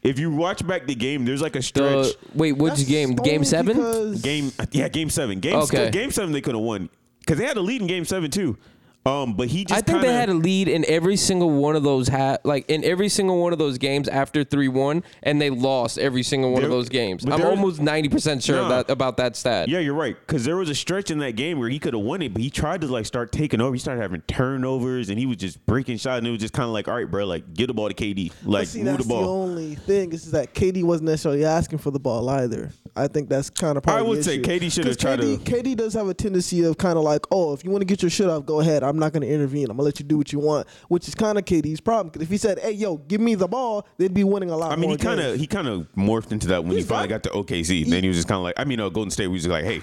If 0.01 0.19
you 0.19 0.31
watch 0.31 0.65
back 0.65 0.85
the 0.87 0.95
game, 0.95 1.25
there's 1.25 1.41
like 1.41 1.55
a 1.55 1.61
stretch. 1.61 2.07
The, 2.07 2.17
wait, 2.35 2.53
which 2.53 2.73
That's 2.75 2.83
game? 2.85 3.15
Game 3.15 3.43
seven? 3.43 4.17
Game, 4.19 4.51
yeah, 4.71 4.87
game 4.89 5.09
seven. 5.09 5.39
Game, 5.39 5.55
Okay. 5.59 5.89
game 5.91 6.11
seven, 6.11 6.31
they 6.33 6.41
could 6.41 6.55
have 6.55 6.63
won 6.63 6.89
because 7.19 7.37
they 7.37 7.45
had 7.45 7.57
a 7.57 7.61
lead 7.61 7.81
in 7.81 7.87
game 7.87 8.05
seven 8.05 8.29
too. 8.31 8.57
Um, 9.05 9.33
but 9.33 9.47
he 9.47 9.63
just 9.65 9.73
I 9.73 9.81
think 9.81 9.99
kinda, 9.99 10.07
they 10.07 10.13
had 10.13 10.29
a 10.29 10.33
lead 10.33 10.67
in 10.67 10.83
every 10.87 11.15
single 11.15 11.49
one 11.49 11.75
of 11.75 11.83
those 11.83 12.09
ha- 12.09 12.37
like 12.43 12.69
in 12.69 12.83
every 12.83 13.07
single 13.09 13.41
one 13.41 13.53
of 13.53 13.59
those 13.59 13.77
games 13.77 14.07
after 14.07 14.43
three 14.43 14.67
one, 14.67 15.03
and 15.23 15.41
they 15.41 15.49
lost 15.49 15.97
every 15.97 16.21
single 16.21 16.51
one 16.51 16.63
of 16.63 16.69
those 16.69 16.89
games. 16.89 17.25
I'm 17.25 17.41
almost 17.41 17.81
ninety 17.81 18.09
percent 18.09 18.43
sure 18.43 18.57
Nah. 18.57 18.69
that 18.69 18.89
about 18.89 19.17
that 19.17 19.35
stat. 19.37 19.69
Yeah, 19.69 19.79
you're 19.79 19.93
right. 19.93 20.17
Because 20.19 20.43
there 20.43 20.57
was 20.57 20.69
a 20.69 20.75
stretch 20.75 21.11
in 21.11 21.19
that 21.19 21.35
game 21.37 21.59
where 21.59 21.69
he 21.69 21.79
could 21.79 21.93
have 21.93 22.03
won 22.03 22.21
it, 22.21 22.33
but 22.33 22.41
he 22.41 22.49
tried 22.49 22.81
to 22.81 22.87
like 22.87 23.05
start 23.05 23.31
taking 23.31 23.61
over. 23.61 23.73
He 23.73 23.79
started 23.79 24.01
having 24.01 24.21
turnovers, 24.27 25.09
and 25.09 25.17
he 25.17 25.25
was 25.25 25.37
just 25.37 25.65
breaking 25.65 25.97
shots. 25.97 26.17
And 26.19 26.27
it 26.27 26.31
was 26.31 26.41
just 26.41 26.53
kind 26.53 26.67
of 26.67 26.73
like, 26.73 26.87
all 26.87 26.95
right, 26.95 27.09
bro, 27.09 27.25
like 27.25 27.53
get 27.53 27.67
the 27.67 27.73
ball 27.73 27.87
to 27.87 27.93
KD, 27.95 28.31
like 28.43 28.67
see, 28.67 28.79
move 28.83 28.97
that's 28.97 29.03
the 29.03 29.09
ball. 29.09 29.21
the 29.21 29.27
only 29.29 29.75
thing 29.75 30.11
is 30.11 30.31
that 30.31 30.53
KD 30.53 30.83
wasn't 30.83 31.09
necessarily 31.09 31.45
asking 31.45 31.79
for 31.79 31.91
the 31.91 31.99
ball 31.99 32.29
either. 32.29 32.71
I 32.95 33.07
think 33.07 33.29
that's 33.29 33.49
kind 33.49 33.77
of 33.77 33.83
part 33.83 33.97
I 33.97 33.99
of 34.01 34.05
the 34.07 34.09
would 34.09 34.25
say 34.25 34.33
issue. 34.39 34.41
KD 34.43 34.71
should 34.71 34.85
have 34.85 34.97
'Cause 34.97 35.01
tried 35.01 35.19
KD, 35.19 35.43
to- 35.45 35.51
KD 35.51 35.75
does 35.77 35.93
have 35.93 36.09
a 36.09 36.13
tendency 36.13 36.63
of 36.65 36.77
kind 36.77 36.97
of 36.97 37.03
like, 37.05 37.25
oh, 37.31 37.53
if 37.53 37.63
you 37.63 37.71
want 37.71 37.81
to 37.81 37.85
get 37.85 38.01
your 38.01 38.09
shit 38.09 38.27
off, 38.27 38.45
go 38.45 38.59
ahead. 38.59 38.83
I'm 38.89 38.99
not 38.99 39.13
going 39.13 39.21
to 39.21 39.27
intervene. 39.33 39.69
I'm 39.69 39.77
gonna 39.77 39.83
let 39.83 39.99
you 39.99 40.05
do 40.05 40.17
what 40.17 40.33
you 40.33 40.39
want, 40.39 40.67
which 40.87 41.07
is 41.07 41.15
kind 41.15 41.37
of 41.37 41.45
KD's 41.45 41.79
problem. 41.81 42.07
Because 42.09 42.23
if 42.23 42.29
he 42.29 42.37
said, 42.37 42.59
hey, 42.59 42.71
yo, 42.71 42.97
give 42.97 43.21
me 43.21 43.35
the 43.35 43.47
ball, 43.47 43.87
they'd 43.97 44.13
be 44.13 44.23
winning 44.23 44.49
a 44.49 44.57
lot. 44.57 44.71
I 44.71 44.75
mean, 44.75 44.89
he 44.89 44.97
kind 44.97 45.19
of 45.19 45.37
he 45.39 45.47
kind 45.47 45.67
of 45.67 45.87
morphed 45.95 46.31
into 46.31 46.47
that 46.47 46.63
when 46.63 46.75
he 46.75 46.83
finally 46.83 47.07
got- 47.07 47.23
got 47.23 47.31
to 47.31 47.37
OKC. 47.53 47.89
then 47.89 48.03
he 48.03 48.07
was 48.09 48.17
just 48.17 48.27
kind 48.27 48.37
of 48.37 48.43
like, 48.43 48.55
I 48.57 48.63
mean, 48.65 48.79
uh, 48.79 48.89
Golden 48.89 49.11
State 49.11 49.27
was 49.27 49.43
just 49.43 49.51
like, 49.51 49.63
hey, 49.65 49.81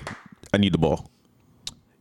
I 0.53 0.59
need 0.59 0.73
the 0.73 0.79
ball. 0.79 1.11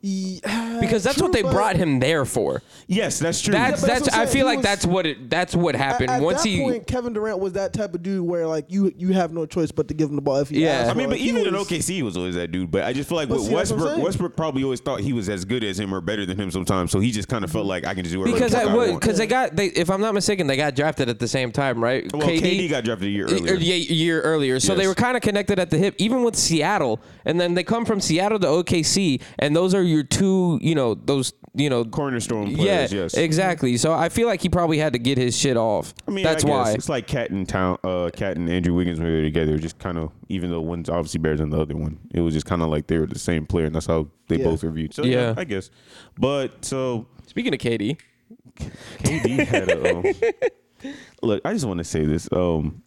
Yeah, 0.08 0.78
because 0.82 1.04
that's 1.04 1.18
true, 1.18 1.26
what 1.26 1.34
they 1.34 1.42
but 1.42 1.52
brought 1.52 1.76
him 1.78 2.00
there 2.00 2.26
for. 2.26 2.62
Yes, 2.86 3.18
that's 3.18 3.42
true. 3.42 3.54
That's 3.54 3.82
but 3.82 3.88
that's 3.88 4.02
that's. 4.02 4.16
I'm 4.16 4.22
I 4.22 4.26
saying. 4.26 4.34
feel 4.34 4.48
He 4.48 4.56
like 4.56 4.58
was- 4.58 4.66
that's 4.66 4.86
what 4.86 5.08
it. 5.08 5.30
That's 5.32 5.56
what 5.56 5.74
happened 5.74 6.12
at 6.12 6.22
once 6.22 6.44
that 6.44 6.50
he. 6.50 6.62
point, 6.62 6.86
Kevin 6.86 7.14
Durant 7.14 7.40
was 7.40 7.54
that 7.54 7.74
type 7.74 7.96
of 7.96 8.04
dude 8.04 8.22
where 8.22 8.46
like 8.46 8.72
you 8.72 8.94
you 8.98 9.14
have 9.14 9.34
no 9.34 9.48
choice 9.48 9.72
but 9.72 9.88
to 9.88 9.96
give 9.96 10.10
him 10.10 10.16
the 10.16 10.22
ball 10.22 10.38
if 10.38 10.50
he 10.50 10.62
Yeah. 10.64 10.70
asks 10.70 10.92
I 10.92 10.94
mean, 10.94 11.10
but 11.10 11.18
He 11.18 11.30
even 11.30 11.48
in 11.48 11.56
OKC, 11.56 11.96
he 11.96 12.04
was 12.04 12.18
always 12.18 12.36
that 12.36 12.52
dude. 12.52 12.70
But 12.70 12.84
I 12.84 12.94
just 12.94 13.10
feel 13.10 13.16
like 13.16 13.30
with 13.30 13.42
see, 13.42 13.56
that's 13.56 13.72
what 13.72 13.80
I'm 13.80 13.86
Westbrook. 13.86 14.06
Westbrook 14.06 14.36
probably 14.36 14.64
always 14.64 14.80
thought 14.80 15.00
he 15.00 15.12
was 15.12 15.28
as 15.28 15.44
good 15.44 15.64
as 15.64 15.80
him 15.80 15.92
or 15.92 16.02
better 16.02 16.28
than 16.28 16.40
him 16.40 16.52
sometimes. 16.52 16.92
So 16.92 17.00
he 17.00 17.10
just 17.12 17.28
kind 17.28 17.44
of 17.44 17.52
felt 17.52 17.64
mm-hmm. 17.64 17.70
like 17.70 17.86
I 17.86 17.96
can 17.96 18.04
just 18.04 18.14
do 18.14 18.20
whatever 18.20 18.38
because 18.38 18.52
the 18.52 18.60
I, 18.60 18.62
I 18.62 18.76
would 18.76 18.90
want. 18.92 19.02
because 19.02 19.18
they 19.18 19.26
got 19.28 19.56
they 19.56 19.68
if 19.68 19.90
I'm 19.90 20.02
not 20.02 20.14
mistaken 20.14 20.46
they 20.46 20.58
got 20.58 20.76
drafted 20.76 21.10
at 21.10 21.18
the 21.18 21.28
same 21.28 21.52
time 21.52 21.84
right 21.84 22.06
Well, 22.14 22.28
KD, 22.28 22.70
got 22.70 22.84
drafted 22.84 23.08
a 23.08 23.12
year 23.12 23.26
earlier. 23.26 23.56
year, 23.56 23.76
year 23.78 24.22
earlier. 24.22 24.60
So 24.60 24.76
they 24.76 24.88
were 24.88 24.94
kind 24.94 25.18
of 25.18 25.24
connected 25.24 25.58
at 25.58 25.72
the 25.72 25.80
hip, 25.80 25.96
even 25.98 26.24
with 26.24 26.36
Seattle. 26.36 27.02
And 27.26 27.42
then 27.42 27.56
they 27.56 27.64
come 27.64 27.86
from 27.86 28.00
Seattle 28.00 28.38
to 28.40 28.46
OKC, 28.48 29.20
and 29.40 29.56
those 29.56 29.74
are 29.74 29.95
your 29.96 30.04
two, 30.04 30.60
you 30.62 30.76
know, 30.76 30.94
those 30.94 31.34
you 31.58 31.70
know, 31.70 31.86
cornerstone 31.86 32.48
yeah, 32.50 32.58
players. 32.58 32.94
yes, 32.94 33.14
exactly. 33.14 33.78
So 33.78 33.94
I 33.94 34.10
feel 34.10 34.28
like 34.28 34.42
he 34.42 34.50
probably 34.50 34.78
had 34.78 34.92
to 34.94 35.00
get 35.00 35.18
his 35.18 35.38
shit 35.38 35.56
off. 35.56 35.94
I 36.06 36.12
mean, 36.12 36.26
that's 36.26 36.44
I 36.44 36.50
why. 36.50 36.72
it's 36.74 36.90
like 36.90 37.08
Cat 37.08 37.30
and 37.32 37.48
Town, 37.48 37.78
uh, 37.84 38.10
Cat 38.14 38.36
and 38.36 38.50
Andrew 38.50 38.74
Wiggins 38.74 39.00
when 39.00 39.08
they 39.10 39.16
were 39.20 39.24
together. 39.24 39.58
Just 39.58 39.80
kind 39.80 39.98
of, 39.98 40.12
even 40.28 40.50
though 40.52 40.60
one's 40.60 40.90
obviously 40.90 41.20
better 41.20 41.38
than 41.38 41.50
the 41.50 41.60
other 41.62 41.76
one, 41.78 41.98
it 42.14 42.20
was 42.20 42.34
just 42.34 42.46
kind 42.46 42.62
of 42.62 42.68
like 42.70 42.88
they 42.88 42.98
were 42.98 43.06
the 43.08 43.18
same 43.18 43.46
player, 43.46 43.66
and 43.68 43.76
that's 43.76 43.86
how 43.86 44.08
they 44.28 44.36
Yeah. 44.38 44.44
both 44.44 44.64
were 44.64 44.72
viewed. 44.72 44.94
So 44.94 45.06
yeah. 45.06 45.16
Yeah. 45.30 45.34
I 45.38 45.46
guess. 45.46 45.70
But 46.20 46.66
so 46.66 47.08
Speaking 47.26 47.54
of 47.54 47.60
KD, 47.60 47.98
KD 49.04 49.48
had 49.48 49.72
a. 49.72 49.98
Um, 49.98 50.92
look, 51.22 51.42
I 51.46 51.54
just 51.54 51.66
want 51.66 51.78
to 51.78 51.84
say 51.84 52.06
this. 52.06 52.28
Um, 52.32 52.82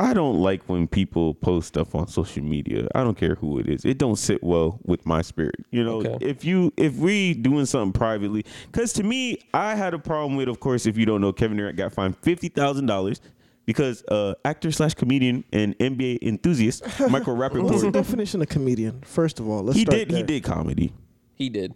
I 0.00 0.14
don't 0.14 0.40
like 0.40 0.62
when 0.66 0.88
people 0.88 1.34
post 1.34 1.68
stuff 1.68 1.94
on 1.94 2.08
social 2.08 2.42
media. 2.42 2.88
I 2.94 3.04
don't 3.04 3.16
care 3.18 3.34
who 3.34 3.58
it 3.58 3.68
is. 3.68 3.84
It 3.84 3.98
don't 3.98 4.16
sit 4.16 4.42
well 4.42 4.80
with 4.84 5.04
my 5.04 5.20
spirit. 5.20 5.56
You 5.70 5.84
know, 5.84 5.96
Okay. 6.00 6.16
if 6.24 6.42
you 6.44 6.72
if 6.78 6.94
we 6.96 7.34
doing 7.34 7.66
something 7.66 7.92
privately, 7.92 8.44
because 8.72 8.94
to 8.94 9.02
me, 9.02 9.38
I 9.52 9.74
had 9.74 9.92
a 9.92 9.98
problem 9.98 10.36
with. 10.36 10.48
Of 10.48 10.58
course, 10.60 10.86
if 10.86 10.96
you 10.96 11.04
don't 11.04 11.20
know, 11.20 11.32
Kevin 11.34 11.58
Durant 11.58 11.76
got 11.76 11.92
fined 11.92 12.16
fifty 12.16 12.48
thousand 12.48 12.86
dollars 12.86 13.20
because 13.66 14.02
uh, 14.08 14.34
actor 14.44 14.72
slash 14.72 14.94
comedian 14.94 15.44
and 15.52 15.76
NBA 15.78 16.22
enthusiast 16.22 16.82
Michael 17.10 17.36
Rappaport. 17.36 17.64
What's 17.64 17.82
the 17.82 17.90
definition 17.90 18.40
of 18.40 18.48
comedian? 18.48 19.02
First 19.02 19.38
of 19.38 19.48
all, 19.48 19.62
let's 19.64 19.76
he 19.78 19.82
start 19.84 19.98
did 20.08 20.10
he 20.12 20.22
did 20.22 20.42
comedy. 20.44 20.92
he 21.34 21.50
did 21.50 21.74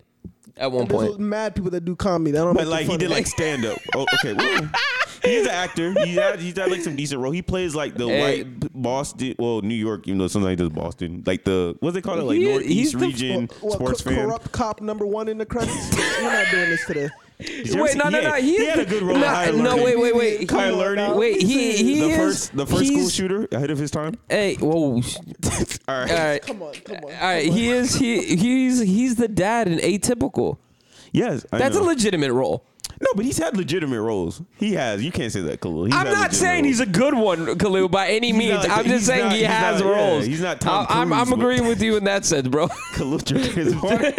at 0.57 0.72
one 0.72 0.87
There's 0.87 1.09
point. 1.11 1.20
mad 1.20 1.55
people 1.55 1.70
that 1.72 1.85
do 1.85 1.95
comedy. 1.95 2.39
I 2.39 2.43
don't 2.43 2.55
But 2.55 2.68
like 2.68 2.87
he 2.87 2.97
did 2.97 3.11
like 3.11 3.27
stand 3.27 3.64
up. 3.66 3.77
Oh, 3.95 4.07
okay. 4.14 4.33
Well, 4.33 4.70
he's 5.25 5.43
an 5.43 5.49
actor. 5.51 5.93
He's 6.05 6.14
had, 6.16 6.41
he's 6.41 6.57
had 6.57 6.70
like 6.70 6.81
some 6.83 6.97
decent 6.97 7.20
role. 7.20 7.33
He 7.33 7.43
plays 7.43 7.75
like 7.75 7.95
the 7.97 8.07
Hey. 8.09 8.43
white 8.45 8.61
p- 8.61 8.68
Boston, 8.75 9.35
well 9.39 9.61
New 9.62 9.75
York. 9.75 10.07
You 10.07 10.14
know, 10.14 10.27
sometimes 10.29 10.51
he 10.51 10.57
does 10.57 10.68
Boston. 10.70 11.22
Like 11.27 11.45
the 11.45 11.77
what's 11.81 11.95
they 11.95 12.01
call 12.03 12.18
it? 12.18 12.22
Like 12.25 12.37
He- 12.39 12.45
Northeast 12.45 12.70
he's 12.72 12.93
the- 12.93 12.99
region 12.99 13.49
sports 13.51 14.03
co- 14.03 14.11
fan. 14.11 14.25
corrupt 14.27 14.53
cop 14.53 14.81
number 14.81 15.07
one 15.07 15.29
in 15.29 15.39
the 15.39 15.47
credits. 15.47 15.97
We're 15.97 16.22
not 16.22 16.47
doing 16.51 16.70
this 16.70 16.85
today. 16.87 17.09
Did 17.39 17.66
you 17.66 17.72
ever 17.75 17.83
Wait, 17.83 17.97
no, 17.97 18.09
no, 18.11 18.20
no. 18.20 18.33
He, 18.35 18.57
he 18.59 18.64
had 18.66 18.79
a 18.79 18.85
good 18.85 19.03
role. 19.03 19.16
in 19.16 19.20
No, 19.22 19.27
Higher 19.27 19.53
no, 19.53 19.70
Learning. 19.75 19.85
wait, 19.85 19.99
wait, 19.99 20.14
wait. 20.14 20.49
Come 20.49 20.61
Higher 20.61 20.72
on 20.72 20.79
Learning. 20.79 21.16
Wait, 21.16 21.43
he 21.43 21.72
he 21.77 22.01
the 22.01 22.07
is 22.11 22.16
first 22.16 22.57
the 22.57 22.64
first 22.66 22.87
school 22.87 23.09
shooter 23.09 23.49
ahead 23.51 23.70
of 23.72 23.79
his 23.79 23.91
time. 23.91 24.14
Hey, 24.29 24.55
whoa. 24.55 25.01
sh- 25.01 25.16
All 25.89 25.99
right. 25.99 26.11
All 26.12 26.16
right. 26.16 26.43
Come 26.43 26.62
on, 26.62 26.75
come 26.75 26.97
on. 26.99 27.05
All 27.05 27.11
right, 27.11 27.51
he 27.53 27.70
is 27.70 27.97
he 27.97 28.37
he's 28.37 28.79
he's 28.81 29.16
the 29.16 29.27
dad 29.27 29.66
in 29.66 29.79
Atypical. 29.81 30.59
Yes, 31.12 31.45
I 31.53 31.59
That's 31.59 31.77
a 31.77 31.83
legitimate 31.83 32.33
role. 32.33 32.64
No, 33.01 33.09
but 33.17 33.25
he's 33.25 33.39
had 33.39 33.57
legitimate 33.57 34.01
roles. 34.01 34.43
He 34.57 34.75
has. 34.75 35.03
You 35.03 35.11
can't 35.13 35.33
say 35.33 35.41
that, 35.43 35.61
Khalil. 35.61 35.87
He's 35.87 35.95
I'm 35.95 36.05
not 36.05 36.11
legitimate 36.13 36.35
saying 36.35 36.65
he's 36.65 36.81
a 36.81 36.87
good 36.87 37.15
one, 37.15 37.59
Khalil, 37.59 37.89
by 37.89 38.09
any 38.09 38.29
He's 38.29 38.37
means. 38.37 38.67
not 38.67 38.71
I'm 38.79 38.85
just 38.87 39.07
saying 39.07 39.25
not- 39.27 39.37
he 39.37 39.43
has 39.43 39.81
not- 39.81 39.87
yeah, 39.89 39.95
roles. 39.97 40.27
he's 40.27 40.41
not 40.41 40.61
Tom 40.61 40.87
I- 40.89 41.01
I'm, 41.03 41.13
I'm 41.13 41.27
Cruise, 41.27 41.39
agreeing 41.39 41.67
with 41.69 41.83
you 41.83 41.97
in 41.97 42.05
that 42.05 42.25
sense, 42.25 42.49
bro. 42.49 42.69
Khalil 42.95 43.19
drinking 43.19 43.53
his 43.53 43.77
water. 43.77 44.13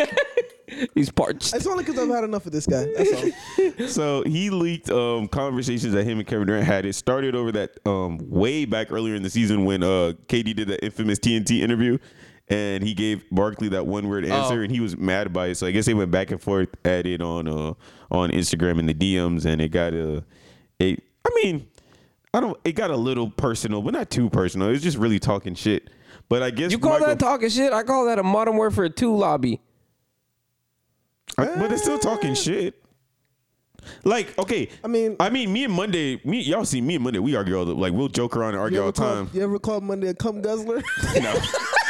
He's 0.94 1.10
parched. 1.12 1.56
It's 1.56 1.68
only 1.68 1.84
because 1.84 2.00
I've 2.00 2.10
had 2.10 2.24
enough 2.24 2.46
of 2.48 2.52
this 2.52 2.66
guy. 2.66 2.86
That's 2.98 3.14
all. 3.14 3.88
So 3.88 4.24
he 4.24 4.50
leaked 4.50 4.90
um, 4.90 5.28
conversations 5.28 5.94
that 5.94 6.04
him 6.06 6.18
and 6.20 6.28
Kevin 6.28 6.48
Durant 6.48 6.66
had. 6.66 6.86
It 6.86 6.94
started 6.94 7.36
over 7.36 7.52
that 7.54 7.78
um, 7.86 8.18
way 8.30 8.66
back 8.66 8.92
earlier 8.92 9.16
in 9.16 9.24
the 9.24 9.30
season 9.30 9.64
when 9.66 9.84
uh, 9.84 10.14
KD 10.28 10.56
did 10.56 10.68
that 10.70 10.84
infamous 10.84 11.20
TNT 11.20 11.62
interview, 11.62 11.98
and 12.48 12.84
he 12.84 12.94
gave 12.94 13.24
Barkley 13.32 13.70
that 13.70 13.88
one 13.88 14.08
word 14.08 14.26
answer, 14.26 14.60
Oh. 14.60 14.62
and 14.64 14.72
he 14.72 14.80
was 14.80 14.96
mad 14.98 15.34
by 15.34 15.48
it. 15.48 15.56
So 15.56 15.66
I 15.68 15.72
guess 15.72 15.86
they 15.86 15.94
went 15.94 16.12
back 16.12 16.32
and 16.32 16.42
forth 16.42 16.70
at 16.86 17.06
it 17.06 17.22
on 17.22 17.48
uh, 17.48 17.74
on 18.12 18.32
Instagram 18.32 18.80
in 18.80 18.86
the 18.86 18.94
DMs, 18.94 19.46
and 19.46 19.62
it 19.62 19.70
got 19.70 19.94
a. 19.94 20.24
It, 20.80 21.02
I 21.26 21.30
mean, 21.44 21.68
I 22.34 22.40
don't. 22.42 22.58
It 22.64 22.74
got 22.74 22.92
a 22.92 22.98
little 22.98 23.30
personal, 23.30 23.82
but 23.82 23.94
not 23.94 24.10
too 24.10 24.30
personal. 24.30 24.68
It 24.68 24.72
was 24.72 24.84
just 24.84 24.98
really 24.98 25.20
talking 25.20 25.56
shit. 25.56 25.90
But 26.30 26.42
I 26.44 26.50
guess 26.52 26.72
You 26.72 26.80
call 26.80 26.94
Michael- 26.94 27.08
that 27.08 27.20
talking 27.20 27.50
shit? 27.50 27.72
I 27.74 27.84
call 27.84 28.06
that 28.06 28.18
a 28.20 28.24
modern 28.24 28.58
warfare 28.58 28.90
2 28.90 29.16
lobby. 29.16 29.62
I- 31.38 31.46
but 31.46 31.68
they're 31.70 31.78
still 31.78 32.00
talking 32.00 32.34
shit. 32.34 32.82
Like, 34.04 34.36
okay, 34.40 34.70
I 34.84 34.88
mean- 34.88 35.16
I 35.20 35.30
mean, 35.30 35.54
me 35.54 35.64
and 35.66 35.74
Monday, 35.74 36.20
me, 36.26 36.42
y'all 36.42 36.66
see 36.66 36.82
me 36.82 36.96
and 36.96 37.04
Monday, 37.04 37.20
we 37.20 37.36
argue 37.36 37.56
all 37.58 37.66
the 37.66 37.76
like, 37.76 37.94
we'll 37.94 38.08
joke 38.08 38.36
around 38.36 38.54
and 38.56 38.60
argue 38.60 38.80
all 38.82 38.88
ever, 38.88 38.92
the 38.94 39.02
call, 39.02 39.14
time. 39.16 39.30
you 39.34 39.44
ever 39.44 39.60
call 39.60 39.82
Monday 39.82 40.08
a 40.08 40.14
cum 40.16 40.42
guzzler? 40.42 40.82
No. 41.22 41.34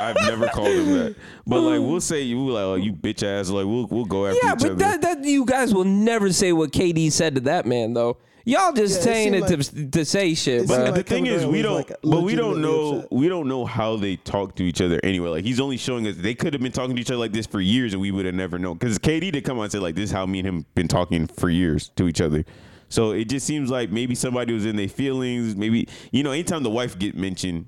I've 0.00 0.16
never 0.22 0.46
called 0.48 0.68
him 0.68 0.92
that, 0.92 1.16
but 1.46 1.60
like, 1.60 1.80
we'll 1.80 2.00
say 2.00 2.22
you 2.22 2.38
like, 2.48 2.62
oh, 2.62 2.74
you 2.76 2.92
bitch 2.92 3.22
ass, 3.24 3.50
like, 3.50 3.66
we'll 3.66 3.86
we'll 3.86 4.04
go 4.04 4.26
after 4.26 4.38
Yeah, 4.42 4.52
each 4.52 4.58
but 4.60 4.66
other. 4.70 4.74
that, 4.76 5.02
that 5.02 5.24
you 5.24 5.44
guys 5.44 5.74
will 5.74 5.84
never 5.84 6.32
say 6.32 6.52
what 6.52 6.70
KD 6.70 7.10
said 7.10 7.34
to 7.34 7.40
that 7.42 7.66
man, 7.66 7.94
though. 7.94 8.16
Y'all 8.44 8.72
just 8.72 8.94
Yeah, 8.94 9.00
it 9.00 9.02
saying 9.04 9.34
it, 9.34 9.48
seemed 9.48 9.92
to, 9.92 9.98
to 9.98 10.04
say 10.06 10.34
shit, 10.34 10.62
it 10.62 10.68
But 10.68 10.74
seemed 10.74 10.84
bro. 10.84 10.92
the 10.92 10.98
like 10.98 11.06
thing 11.06 11.24
Kevin 11.24 11.36
is, 11.36 11.42
Durant 11.42 11.52
we 11.52 11.58
was, 11.58 11.64
don't, 11.64 11.74
like, 11.74 11.88
but 12.02 12.20
we 12.22 12.34
don't 12.36 12.54
legitimately 12.54 12.62
know, 12.62 12.96
upset. 12.98 13.12
we 13.12 13.28
don't 13.28 13.48
know 13.48 13.64
how 13.66 13.96
they 13.96 14.16
talk 14.16 14.54
to 14.56 14.62
each 14.64 14.80
other 14.80 15.00
anyway. 15.02 15.28
Like 15.30 15.44
he's 15.44 15.60
only 15.60 15.76
showing 15.76 16.06
us 16.06 16.14
they 16.16 16.34
could 16.34 16.54
have 16.54 16.62
been 16.62 16.72
talking 16.72 16.94
to 16.94 17.00
each 17.02 17.10
other 17.10 17.18
like 17.18 17.32
this 17.32 17.46
for 17.46 17.60
years, 17.60 17.92
and 17.92 18.00
we 18.00 18.10
would 18.12 18.24
have 18.24 18.34
never 18.36 18.58
known. 18.58 18.78
Because 18.78 18.98
KD 19.00 19.32
did 19.32 19.44
come 19.44 19.58
on 19.58 19.64
and 19.64 19.72
say 19.72 19.78
like, 19.80 19.96
"This 19.96 20.04
is 20.04 20.12
how 20.12 20.24
me 20.24 20.38
and 20.38 20.48
him 20.48 20.66
been 20.74 20.88
talking 20.88 21.26
for 21.26 21.50
years 21.50 21.90
to 21.96 22.06
each 22.08 22.20
other." 22.22 22.44
So 22.88 23.10
it 23.10 23.28
just 23.28 23.44
seems 23.46 23.68
like 23.70 23.90
maybe 23.90 24.14
somebody 24.14 24.54
was 24.54 24.64
in 24.64 24.76
their 24.76 24.88
feelings. 24.88 25.54
Maybe 25.54 25.86
you 26.10 26.22
know, 26.22 26.30
anytime 26.30 26.62
the 26.62 26.70
wife 26.70 26.98
get 26.98 27.14
mentioned, 27.16 27.66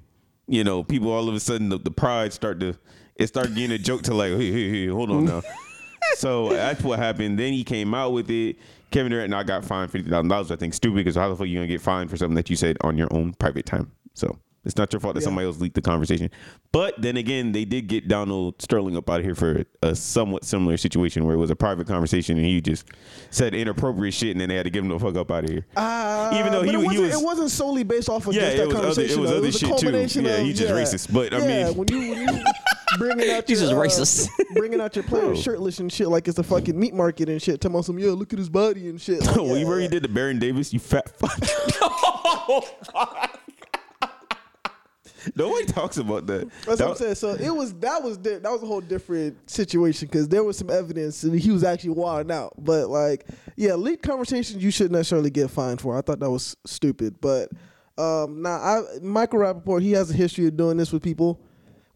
you 0.51 0.65
know, 0.65 0.83
people 0.83 1.13
all 1.13 1.29
of 1.29 1.35
a 1.35 1.41
sudden 1.41 1.69
the, 1.69 1.79
the 1.79 1.91
pride 1.93 2.33
start 2.33 2.59
to 2.61 2.77
it 3.15 3.29
start 3.29 3.55
getting 3.55 3.71
a 3.71 3.79
joke 3.79 4.03
to 4.03 4.15
like, 4.15 4.33
hey, 4.37 4.51
hey, 4.51 4.69
hey, 4.69 4.87
hold 4.89 5.11
on 5.11 5.25
now. 5.25 5.43
so 6.17 6.51
that's 6.51 6.83
what 6.83 6.99
happened. 6.99 7.39
Then 7.39 7.53
he 7.53 7.65
came 7.65 7.95
out 7.95 8.13
with 8.13 8.31
it. 8.31 8.57
Kevin 8.91 9.13
Durant 9.13 9.27
and 9.27 9.35
I 9.37 9.45
got 9.45 9.65
fined 9.65 9.93
fifty 9.93 10.11
thousand 10.11 10.29
dollars. 10.29 10.51
I 10.51 10.57
think 10.57 10.75
stupid 10.75 10.97
because 10.97 11.15
how 11.15 11.29
the 11.29 11.37
fuck 11.37 11.47
you 11.47 11.57
gonna 11.57 11.69
get 11.69 11.81
fined 11.81 12.11
for 12.11 12.17
something 12.17 12.35
that 12.35 12.51
you 12.51 12.57
said 12.57 12.77
on 12.81 12.99
your 12.99 13.09
own 13.13 13.33
private 13.35 13.65
time? 13.65 13.93
So 14.15 14.37
it's 14.65 14.77
not 14.77 14.93
your 14.93 15.01
fault 15.01 15.15
that 15.15 15.21
Yeah. 15.21 15.25
somebody 15.25 15.47
else 15.47 15.59
leaked 15.59 15.75
the 15.75 15.81
conversation. 15.83 16.31
But 16.73 17.01
then 17.01 17.17
again, 17.17 17.53
they 17.53 17.65
did 17.65 17.87
get 17.89 18.09
Donald 18.09 18.61
Sterling 18.61 18.97
up 18.97 19.09
out 19.11 19.21
of 19.21 19.25
here 19.25 19.35
for 19.35 19.65
a 19.83 19.95
somewhat 19.95 20.45
similar 20.45 20.77
situation 20.77 21.25
where 21.25 21.35
it 21.35 21.39
was 21.39 21.51
a 21.51 21.57
private 21.57 21.87
conversation 21.87 22.37
and 22.37 22.47
he 22.47 22.61
just 22.61 22.87
said 23.31 23.55
inappropriate 23.55 24.15
shit 24.15 24.33
and 24.33 24.41
then 24.41 24.49
they 24.51 24.57
had 24.57 24.65
to 24.65 24.71
give 24.71 24.85
him 24.85 24.91
the 24.91 24.99
fuck 24.99 25.17
up 25.17 25.31
out 25.31 25.45
of 25.45 25.51
here. 25.51 25.67
Uh, 25.77 26.31
Even 26.39 26.53
though 26.53 26.61
but 26.61 26.69
he- 26.69 26.75
it 26.75 26.79
he 26.81 26.87
wasn't, 26.87 27.03
was- 27.07 27.21
it 27.21 27.25
wasn't 27.25 27.51
solely 27.51 27.83
based 27.85 28.09
off 28.09 28.27
of 28.27 28.35
Yeah, 28.35 28.41
just 28.43 28.57
that 28.57 28.63
it 28.63 28.67
was 28.69 28.99
other- 28.99 29.03
it 29.07 29.17
was 29.17 29.31
though. 29.31 29.37
other 29.39 29.49
a 29.49 29.53
shit, 29.53 29.61
too. 29.61 29.69
culmination 29.69 30.25
Yeah, 30.25 30.33
of, 30.33 30.45
he's 30.47 30.59
just 30.59 30.73
racist, 30.73 31.13
but, 31.13 31.33
I 31.35 31.39
mean- 31.47 31.77
when 31.77 31.89
you 31.89 31.99
when 32.15 32.37
you 32.37 32.45
bringing 32.99 33.31
out 33.31 33.49
He's 33.49 33.63
your, 33.63 33.71
just 33.71 34.29
uh, 34.29 34.29
racist. 34.29 34.29
bringing 34.55 34.81
out 34.81 34.95
your 34.97 35.05
players 35.05 35.41
shirtless 35.41 35.79
and 35.79 35.93
shit 35.93 36.09
like 36.09 36.27
it's 36.29 36.39
a 36.39 36.43
fucking 36.43 36.79
meat 36.79 36.93
market 36.93 37.29
and 37.29 37.41
shit. 37.41 37.61
Talking 37.61 37.77
about 37.77 37.85
some 37.85 37.99
yeah, 38.01 38.11
look 38.11 38.33
at 38.33 38.39
his 38.39 38.49
body 38.49 38.89
and 38.89 39.01
shit. 39.01 39.21
Like, 39.27 39.37
well, 39.37 39.57
you 39.57 39.67
already 39.67 39.85
yeah. 39.85 39.91
did 39.91 40.03
the 40.03 40.09
Baron 40.09 40.39
Davis, 40.41 40.73
you 40.73 40.81
fat 40.81 41.09
fuck. 41.17 41.39
Nobody 45.37 45.67
talks 45.67 45.97
about 45.99 46.27
that. 46.29 46.49
That's 46.67 46.79
That- 46.79 46.89
what 46.89 46.91
I'm 46.91 46.97
saying. 46.97 47.15
So 47.17 47.31
it 47.35 47.51
was 47.55 47.73
that 47.75 48.03
was 48.03 48.17
di- 48.17 48.39
that 48.39 48.51
was 48.51 48.63
a 48.63 48.67
whole 48.67 48.81
different 48.81 49.51
situation 49.51 50.09
because 50.09 50.29
there 50.29 50.45
was 50.45 50.57
some 50.59 50.71
evidence 50.71 51.23
and 51.23 51.39
he 51.39 51.51
was 51.51 51.65
actually 51.65 51.91
wilding 51.91 52.33
out. 52.33 52.55
But 52.59 52.89
like, 52.89 53.27
yeah, 53.57 53.75
leaked 53.75 54.03
conversations 54.03 54.63
you 54.63 54.71
shouldn't 54.71 54.93
necessarily 54.93 55.31
get 55.31 55.51
fined 55.51 55.81
for. 55.81 55.97
I 55.97 56.01
thought 56.01 56.21
that 56.21 56.31
was 56.31 56.57
stupid. 56.67 57.17
But 57.21 57.51
um, 57.99 58.43
now 58.43 58.51
I 58.53 58.83
Michael 59.03 59.41
Rappaport 59.41 59.83
he 59.83 59.93
has 59.93 60.11
a 60.11 60.15
history 60.15 60.47
of 60.47 60.57
doing 60.57 60.77
this 60.77 60.93
with 60.93 61.03
people. 61.03 61.41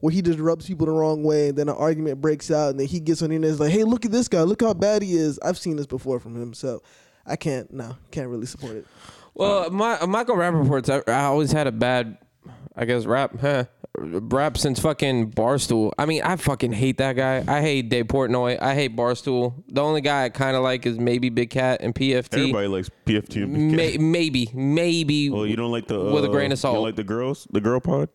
Where 0.01 0.11
he 0.11 0.21
just 0.21 0.37
rubs 0.39 0.67
people 0.67 0.85
the 0.85 0.91
wrong 0.91 1.23
way, 1.23 1.47
and 1.49 1.57
then 1.57 1.67
an 1.69 1.75
argument 1.75 2.21
breaks 2.21 2.51
out, 2.51 2.71
and 2.71 2.79
then 2.79 2.85
he 2.85 2.99
gets 2.99 3.23
on 3.23 3.29
the 3.29 3.35
internet 3.37 3.51
and 3.51 3.53
is 3.55 3.59
like, 3.61 3.71
"Hey, 3.71 3.83
look 3.85 4.05
at 4.05 4.11
this 4.11 4.27
guy! 4.27 4.41
Look 4.41 4.61
how 4.61 4.73
bad 4.73 5.01
he 5.01 5.15
is." 5.15 5.39
I've 5.39 5.57
seen 5.57 5.77
this 5.77 5.87
before 5.87 6.19
from 6.19 6.39
him, 6.39 6.53
so 6.53 6.83
I 7.25 7.37
can't, 7.37 7.71
no, 7.73 7.95
can't 8.11 8.27
really 8.29 8.45
support 8.45 8.75
it. 8.75 8.85
Well, 9.33 9.71
my, 9.71 10.05
Michael 10.05 10.35
Rappaport's, 10.35 10.89
I, 10.89 11.01
I 11.07 11.23
always 11.23 11.51
had 11.51 11.65
a 11.65 11.71
bad, 11.71 12.17
I 12.75 12.85
guess, 12.85 13.05
rap, 13.05 13.39
huh? 13.39 13.65
Rap 13.97 14.57
since 14.57 14.79
fucking 14.81 15.31
Barstool. 15.31 15.93
I 15.97 16.05
mean, 16.05 16.21
I 16.23 16.35
fucking 16.35 16.73
hate 16.73 16.97
that 16.97 17.13
guy. 17.13 17.43
I 17.47 17.61
hate 17.61 17.87
Dave 17.89 18.07
Portnoy. 18.07 18.61
I 18.61 18.75
hate 18.75 18.95
Barstool. 18.95 19.63
The 19.69 19.81
only 19.81 20.01
guy 20.01 20.25
I 20.25 20.29
kind 20.29 20.57
of 20.57 20.63
like 20.63 20.85
is 20.85 20.99
maybe 20.99 21.29
Big 21.29 21.49
Cat 21.49 21.79
and 21.81 21.95
PFT. 21.95 22.33
Everybody 22.33 22.67
likes 22.67 22.89
PFT. 23.05 23.43
and 23.43 23.53
Big 23.53 23.69
Cat. 23.69 23.77
May, 23.77 23.97
maybe, 23.97 24.49
maybe. 24.53 25.29
Well, 25.29 25.45
you 25.47 25.55
don't 25.55 25.71
like 25.71 25.87
the 25.87 25.97
With 25.97 26.25
a 26.25 26.27
uh, 26.27 26.31
grain 26.31 26.47
of 26.51 26.57
You 26.57 26.61
salt. 26.61 26.75
don't 26.75 26.83
like 26.83 26.97
the 26.97 27.05
girls, 27.05 27.47
the 27.51 27.61
girl 27.61 27.79
pod. 27.79 28.09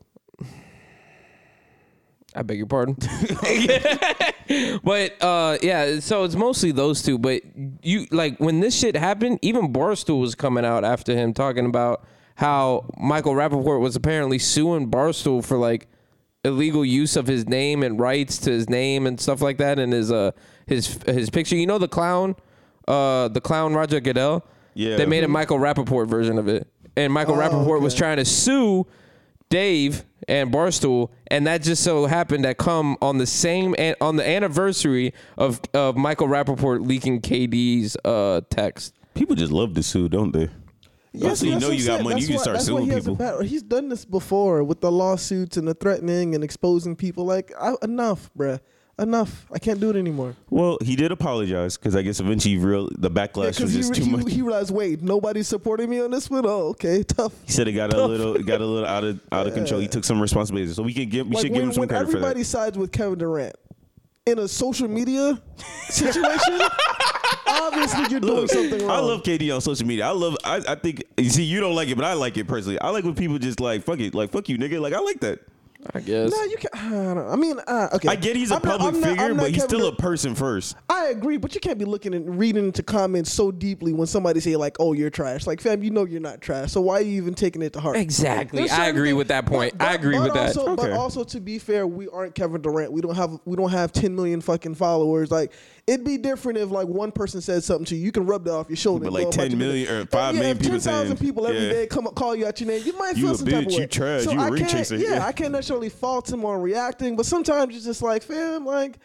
I 2.34 2.42
beg 2.42 2.58
your 2.58 2.66
pardon. 2.66 2.96
but 4.84 5.20
uh 5.22 5.58
yeah, 5.62 5.98
so 6.00 6.24
it's 6.24 6.36
mostly 6.36 6.70
those 6.72 7.02
two. 7.02 7.18
But 7.18 7.42
you 7.82 8.06
like 8.10 8.38
when 8.38 8.60
this 8.60 8.78
shit 8.78 8.96
happened, 8.96 9.40
even 9.42 9.72
Barstool 9.72 10.20
was 10.20 10.34
coming 10.34 10.64
out 10.64 10.84
after 10.84 11.14
him 11.14 11.32
talking 11.34 11.66
about 11.66 12.04
how 12.41 12.86
Michael 12.99 13.34
Rappaport 13.34 13.80
was 13.80 13.97
apparently 13.97 14.38
suing 14.38 14.91
Barstool 14.91 15.45
for 15.45 15.59
like 15.59 15.88
illegal 16.43 16.82
use 16.86 17.14
of 17.16 17.26
his 17.26 17.47
name 17.47 17.82
and 17.82 18.01
rights 18.01 18.38
to 18.38 18.51
his 18.51 18.70
name 18.70 19.07
and 19.07 19.20
stuff 19.20 19.43
like 19.43 19.59
that 19.59 19.78
and 19.78 19.93
his 19.93 20.11
uh 20.11 20.30
his 20.66 20.99
his 21.05 21.28
picture. 21.28 21.55
You 21.55 21.66
know 21.66 21.76
the 21.76 21.86
clown, 21.86 22.34
uh 22.88 23.28
the 23.28 23.43
clown 23.43 23.74
Roger 23.74 24.01
Goodell? 24.01 24.43
Yeah. 24.72 24.97
They 24.97 25.05
made 25.05 25.22
a 25.22 25.28
Michael 25.28 25.59
Rappaport 25.59 26.07
version 26.09 26.38
of 26.38 26.49
it. 26.49 26.66
And 26.97 27.12
Michael 27.12 27.34
Oh, 27.34 27.38
Rappaport 27.38 27.82
was 27.82 27.95
trying 27.95 28.16
to 28.16 28.24
sue 28.24 28.86
Dave 29.51 30.05
and 30.28 30.51
Barstool, 30.53 31.11
and 31.26 31.47
that 31.47 31.62
just 31.62 31.82
so 31.82 32.07
happened 32.07 32.45
that 32.45 32.57
come 32.57 32.97
on 33.03 33.18
the 33.18 33.26
same 33.26 33.74
an- 33.78 33.97
on 34.01 34.16
the 34.16 34.26
anniversary 34.26 35.12
of 35.36 35.61
of 35.74 35.95
Michael 35.97 36.28
Rappaport 36.28 36.86
leaking 36.86 37.20
KD's 37.20 37.99
uh 38.03 38.41
text. 38.49 38.95
People 39.12 39.36
just 39.36 39.53
love 39.53 39.74
to 39.74 39.82
sue, 39.82 40.09
don't 40.09 40.32
they? 40.32 40.49
So 41.34 41.46
you 41.46 41.58
know 41.58 41.70
you 41.70 41.86
got 41.86 42.02
money, 42.02 42.16
That's 42.16 42.28
you 42.28 42.34
can 42.34 42.42
start 42.42 42.61
suing 42.61 42.86
he 42.86 42.94
people. 42.94 43.42
he's 43.42 43.62
done 43.62 43.88
this 43.88 44.04
before 44.04 44.62
with 44.64 44.80
the 44.80 44.90
lawsuits 44.90 45.56
and 45.56 45.66
the 45.66 45.74
threatening 45.74 46.34
and 46.34 46.44
exposing 46.44 46.96
people. 46.96 47.24
Like 47.24 47.52
I, 47.61 47.74
enough, 47.82 48.30
bruh. 48.36 48.61
Enough. 48.98 49.46
I 49.50 49.58
can't 49.58 49.80
do 49.80 49.88
it 49.88 49.96
anymore. 49.96 50.36
Well, 50.50 50.76
he 50.82 50.94
did 50.94 51.11
apologize 51.11 51.78
because 51.78 51.96
I 51.96 52.02
guess 52.02 52.20
eventually 52.20 52.58
real 52.58 52.90
the 52.98 53.11
backlash 53.11 53.58
was 53.58 53.72
just 53.72 53.94
he, 53.94 54.02
too 54.02 54.11
he, 54.11 54.16
much. 54.16 54.30
he 54.30 54.42
realized, 54.42 54.70
wait, 54.70 55.00
nobody's 55.00 55.48
supporting 55.48 55.88
me 55.88 56.02
on 56.02 56.11
this 56.11 56.28
one. 56.28 56.44
Oh, 56.44 56.68
okay, 56.68 57.02
tough. 57.08 57.32
He 57.46 57.52
said 57.52 57.66
it 57.66 57.72
got 57.72 57.94
a 57.94 58.06
little, 58.06 58.36
it 58.36 58.44
got 58.44 58.61
a 58.61 58.66
little 58.66 58.86
out 58.86 59.04
of 59.04 59.18
out 59.32 59.46
of 59.46 59.54
control. 59.54 59.80
He 59.80 59.88
took 59.88 60.04
some 60.04 60.20
responsibility, 60.20 60.70
so 60.74 60.82
we 60.82 60.92
can 60.92 61.08
give, 61.08 61.26
we 61.26 61.36
like 61.36 61.46
should 61.46 61.52
when, 61.52 61.61
give 61.61 61.68
him 61.68 61.72
some 61.72 61.88
credit 61.88 62.11
for 62.11 62.18
everybody 62.18 62.44
sides 62.44 62.76
with 62.76 62.92
Kevin 62.92 63.18
Durant 63.18 63.56
in 64.26 64.38
a 64.38 64.46
social 64.46 64.88
media 64.88 65.40
situation, 65.88 66.61
obviously 67.61 68.00
you're 68.11 68.20
doing 68.20 68.34
Look, 68.34 68.50
something 68.50 68.80
wrong. 68.86 68.90
I 68.90 69.00
love 69.00 69.22
KD 69.22 69.54
on 69.54 69.61
social 69.61 69.86
media. 69.86 70.06
I 70.06 70.11
love. 70.11 70.36
I, 70.44 70.62
I 70.68 70.74
think. 70.74 71.04
You 71.16 71.30
see, 71.30 71.42
you 71.44 71.61
don't 71.61 71.74
like 71.74 71.88
it, 71.88 71.94
but 71.96 72.04
I 72.04 72.14
like 72.14 72.36
it 72.36 72.46
personally. 72.48 72.78
I 72.80 72.90
like 72.90 73.04
when 73.04 73.14
people 73.14 73.38
just 73.38 73.61
like 73.61 73.82
fuck 73.84 74.00
it, 74.00 74.14
like 74.14 74.30
fuck 74.32 74.48
you, 74.48 74.58
nigga. 74.58 74.80
Like 74.80 74.92
I 74.94 75.00
like 75.00 75.20
that. 75.20 75.40
I 75.94 76.00
guess. 76.00 76.30
No, 76.30 76.42
you 76.44 76.56
can't. 76.58 76.76
I, 76.76 76.90
don't. 77.14 77.26
I 77.26 77.36
mean, 77.36 77.58
uh, 77.66 77.88
okay. 77.94 78.08
I 78.08 78.14
get 78.14 78.36
he's 78.36 78.50
a 78.50 78.56
I'm 78.56 78.61
public 78.61 78.92
not- 78.96 79.02
figure, 79.02 79.28
not 79.30 79.38
but 79.38 79.46
he's 79.50 79.62
Kevin 79.62 79.68
still 79.78 79.86
a 79.88 79.96
person 79.96 80.34
first. 80.34 80.76
I 80.90 81.06
agree, 81.06 81.38
but 81.38 81.54
you 81.54 81.61
can't 81.62 81.78
be 81.78 81.86
looking 81.86 82.12
and 82.12 82.38
reading 82.38 82.66
into 82.66 82.82
comments 82.82 83.32
so 83.32 83.50
deeply 83.50 83.94
when 83.94 84.06
somebody 84.06 84.40
say 84.40 84.56
like, 84.56 84.76
"Oh, 84.78 84.92
you're 84.92 85.08
trash." 85.08 85.46
Like, 85.46 85.62
fam, 85.62 85.82
you 85.82 85.90
know 85.90 86.04
you're 86.04 86.20
not 86.20 86.42
trash. 86.42 86.70
So 86.72 86.82
why 86.82 86.98
are 86.98 87.00
you 87.00 87.14
even 87.22 87.32
taking 87.32 87.62
it 87.62 87.72
to 87.72 87.80
heart? 87.80 87.96
Exactly. 87.96 88.68
I 88.68 88.88
agree 88.88 89.08
things- 89.08 89.16
with 89.16 89.28
that 89.28 89.46
point. 89.46 89.78
but- 89.78 89.88
I 89.88 89.94
agree 89.94 90.16
but 90.18 90.24
with 90.24 90.34
that. 90.34 90.54
also- 90.58 90.76
But 90.76 90.92
also, 90.92 91.24
to 91.24 91.40
be 91.40 91.58
fair, 91.58 91.86
we 91.86 92.08
aren't 92.08 92.34
Kevin 92.34 92.61
Durant. 92.61 92.92
We 92.92 93.00
don't 93.00 93.16
have 93.16 93.38
we 93.46 93.56
don't 93.56 93.70
have 93.70 93.90
10 93.90 94.14
million 94.14 94.42
fucking 94.42 94.74
followers. 94.74 95.30
Like, 95.30 95.50
it'd 95.91 96.05
be 96.07 96.16
different 96.18 96.59
if 96.59 96.70
like 96.70 96.86
one 96.86 97.11
person 97.11 97.41
said 97.41 97.64
something 97.64 97.84
to 97.86 97.97
you. 97.97 98.05
You 98.05 98.12
can 98.12 98.24
rub 98.26 98.45
that 98.45 98.53
off 98.53 98.68
your 98.68 98.76
shoulder. 98.76 99.05
But 99.05 99.12
like 99.12 99.30
10 99.30 99.51
your 99.51 99.59
million 99.59 99.93
or 99.93 100.05
But 100.05 100.11
5 100.12 100.34
yeah, 100.34 100.41
million 100.41 100.59
people 100.59 100.72
10,000 100.80 101.07
saying- 101.07 101.16
people 101.18 101.47
every 101.47 101.62
yeah. 101.66 101.72
day 101.72 101.86
come 101.86 102.07
up, 102.07 102.14
call 102.14 102.36
you 102.36 102.47
out 102.47 102.61
your 102.61 102.68
name. 102.68 102.82
You 102.84 102.97
might 102.99 103.14
feel 103.16 103.32
a 103.32 103.36
some 103.36 103.47
type 103.49 103.55
of 103.62 103.64
bitch, 103.64 103.74
way. 103.76 103.80
you 103.82 103.86
trash, 103.88 104.24
So 104.24 104.32
you 104.32 104.41
I 104.41 104.51
can't- 104.59 104.91
Yeah, 104.93 104.97
yeah. 104.99 105.26
I 105.26 105.32
can't 105.32 105.53
necessarily 105.53 105.88
fault 105.88 106.30
him 106.32 106.45
on 106.45 106.61
reacting, 106.62 107.16
but 107.16 107.26
sometimes 107.26 107.74
it's 107.74 107.84
just 107.84 108.03
like, 108.03 108.22
fam, 108.22 108.64
like 108.64 108.99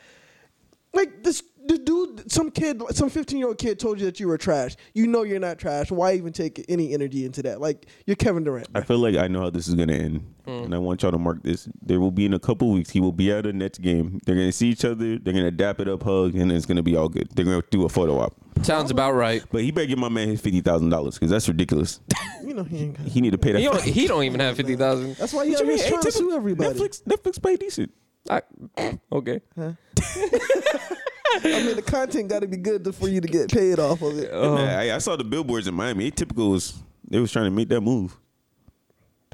like 0.94 1.24
this 1.24 1.44
the 1.68 1.78
dude 1.78 2.32
some 2.32 2.52
kid 2.52 2.82
some 2.92 3.10
15 3.10 3.38
year 3.38 3.48
old 3.48 3.58
kid 3.58 3.80
told 3.80 4.00
you 4.00 4.06
that 4.06 4.20
you 4.20 4.28
were 4.28 4.38
trash 4.38 4.76
you 4.94 5.08
know 5.08 5.24
you're 5.24 5.40
not 5.40 5.58
trash 5.58 5.92
why 5.92 6.14
even 6.14 6.32
take 6.32 6.64
any 6.70 6.94
energy 6.94 7.26
into 7.26 7.42
that 7.42 7.62
like 7.62 7.88
you're 8.06 8.16
kevin 8.16 8.44
durant 8.44 8.68
I 8.74 8.82
feel 8.82 9.00
like 9.00 9.16
I 9.16 9.28
know 9.28 9.42
how 9.42 9.50
this 9.50 9.68
is 9.68 9.76
gonna 9.76 9.94
end, 9.94 10.34
hmm. 10.46 10.52
and 10.52 10.76
I 10.76 10.78
want 10.78 11.02
y'all 11.02 11.12
to 11.12 11.18
mark 11.18 11.44
this. 11.44 11.70
There 11.82 12.00
will 12.00 12.12
be 12.12 12.26
in 12.26 12.34
a 12.34 12.40
couple 12.40 12.72
weeks. 12.72 12.90
He 12.90 13.00
will 13.00 13.12
be 13.12 13.32
at 13.32 13.46
a 13.46 13.54
Nets 13.54 13.78
game. 13.78 14.20
They're 14.26 14.36
gonna 14.36 14.52
see 14.52 14.70
each 14.70 14.84
other. 14.86 15.18
They're 15.18 15.34
gonna 15.34 15.52
dap 15.52 15.80
it 15.80 15.88
up, 15.88 16.04
hug, 16.04 16.36
and 16.36 16.52
it's 16.52 16.66
gonna 16.66 16.84
be 16.84 16.96
all 16.96 17.10
good. 17.10 17.30
They're 17.34 17.46
gonna 17.46 17.64
do 17.70 17.86
a 17.86 17.90
photo 17.90 18.20
op. 18.20 18.36
Sounds 18.64 18.92
about 18.92 19.14
right. 19.14 19.44
But 19.52 19.64
he 19.64 19.72
better 19.72 19.88
give 19.88 19.98
my 19.98 20.10
man 20.10 20.28
his 20.30 20.42
fifty 20.42 20.62
thousand 20.62 20.90
dollars 20.90 21.16
because 21.16 21.30
that's 21.30 21.48
ridiculous. 21.48 22.00
you 22.44 22.54
know 22.54 22.64
he 22.64 22.80
ain't 22.80 22.98
got 22.98 23.08
He 23.08 23.22
need 23.22 23.32
to 23.32 23.38
pay 23.38 23.54
that. 23.54 23.60
He 23.60 23.66
don't, 23.66 23.82
he 23.82 24.08
don't 24.08 24.24
even 24.24 24.40
have 24.40 24.58
fifty 24.58 24.76
thousand. 24.76 25.16
that's 25.16 25.34
why 25.34 25.46
he 25.46 25.52
What 25.52 25.60
you 25.62 25.66
always 25.66 25.86
trying 25.86 26.02
to 26.02 26.12
sue 26.12 26.36
everybody 26.36 26.78
Netflix, 26.80 27.04
Netflix 27.04 27.42
pay 27.42 27.56
decent. 27.56 27.92
Okay. 29.12 29.42
i 31.34 31.64
mean 31.66 31.76
the 31.76 31.82
content 31.82 32.30
got 32.30 32.40
to 32.42 32.48
be 32.48 32.58
good 32.58 32.84
to- 32.84 32.94
for 32.94 33.08
you 33.08 33.20
to 33.22 33.28
get 33.28 33.52
paid 33.52 33.80
off 33.80 34.02
of 34.02 34.18
it 34.18 34.30
Oh. 34.34 34.56
I, 34.58 34.96
I 34.96 34.98
saw 35.00 35.16
the 35.16 35.24
billboards 35.24 35.68
in 35.68 35.74
Miami. 35.74 36.12
Atypical 36.12 36.52
was 36.52 36.74
they 37.10 37.20
was 37.20 37.32
trying 37.32 37.46
to 37.46 37.52
make 37.52 37.70
that 37.70 37.82
move. 37.82 38.16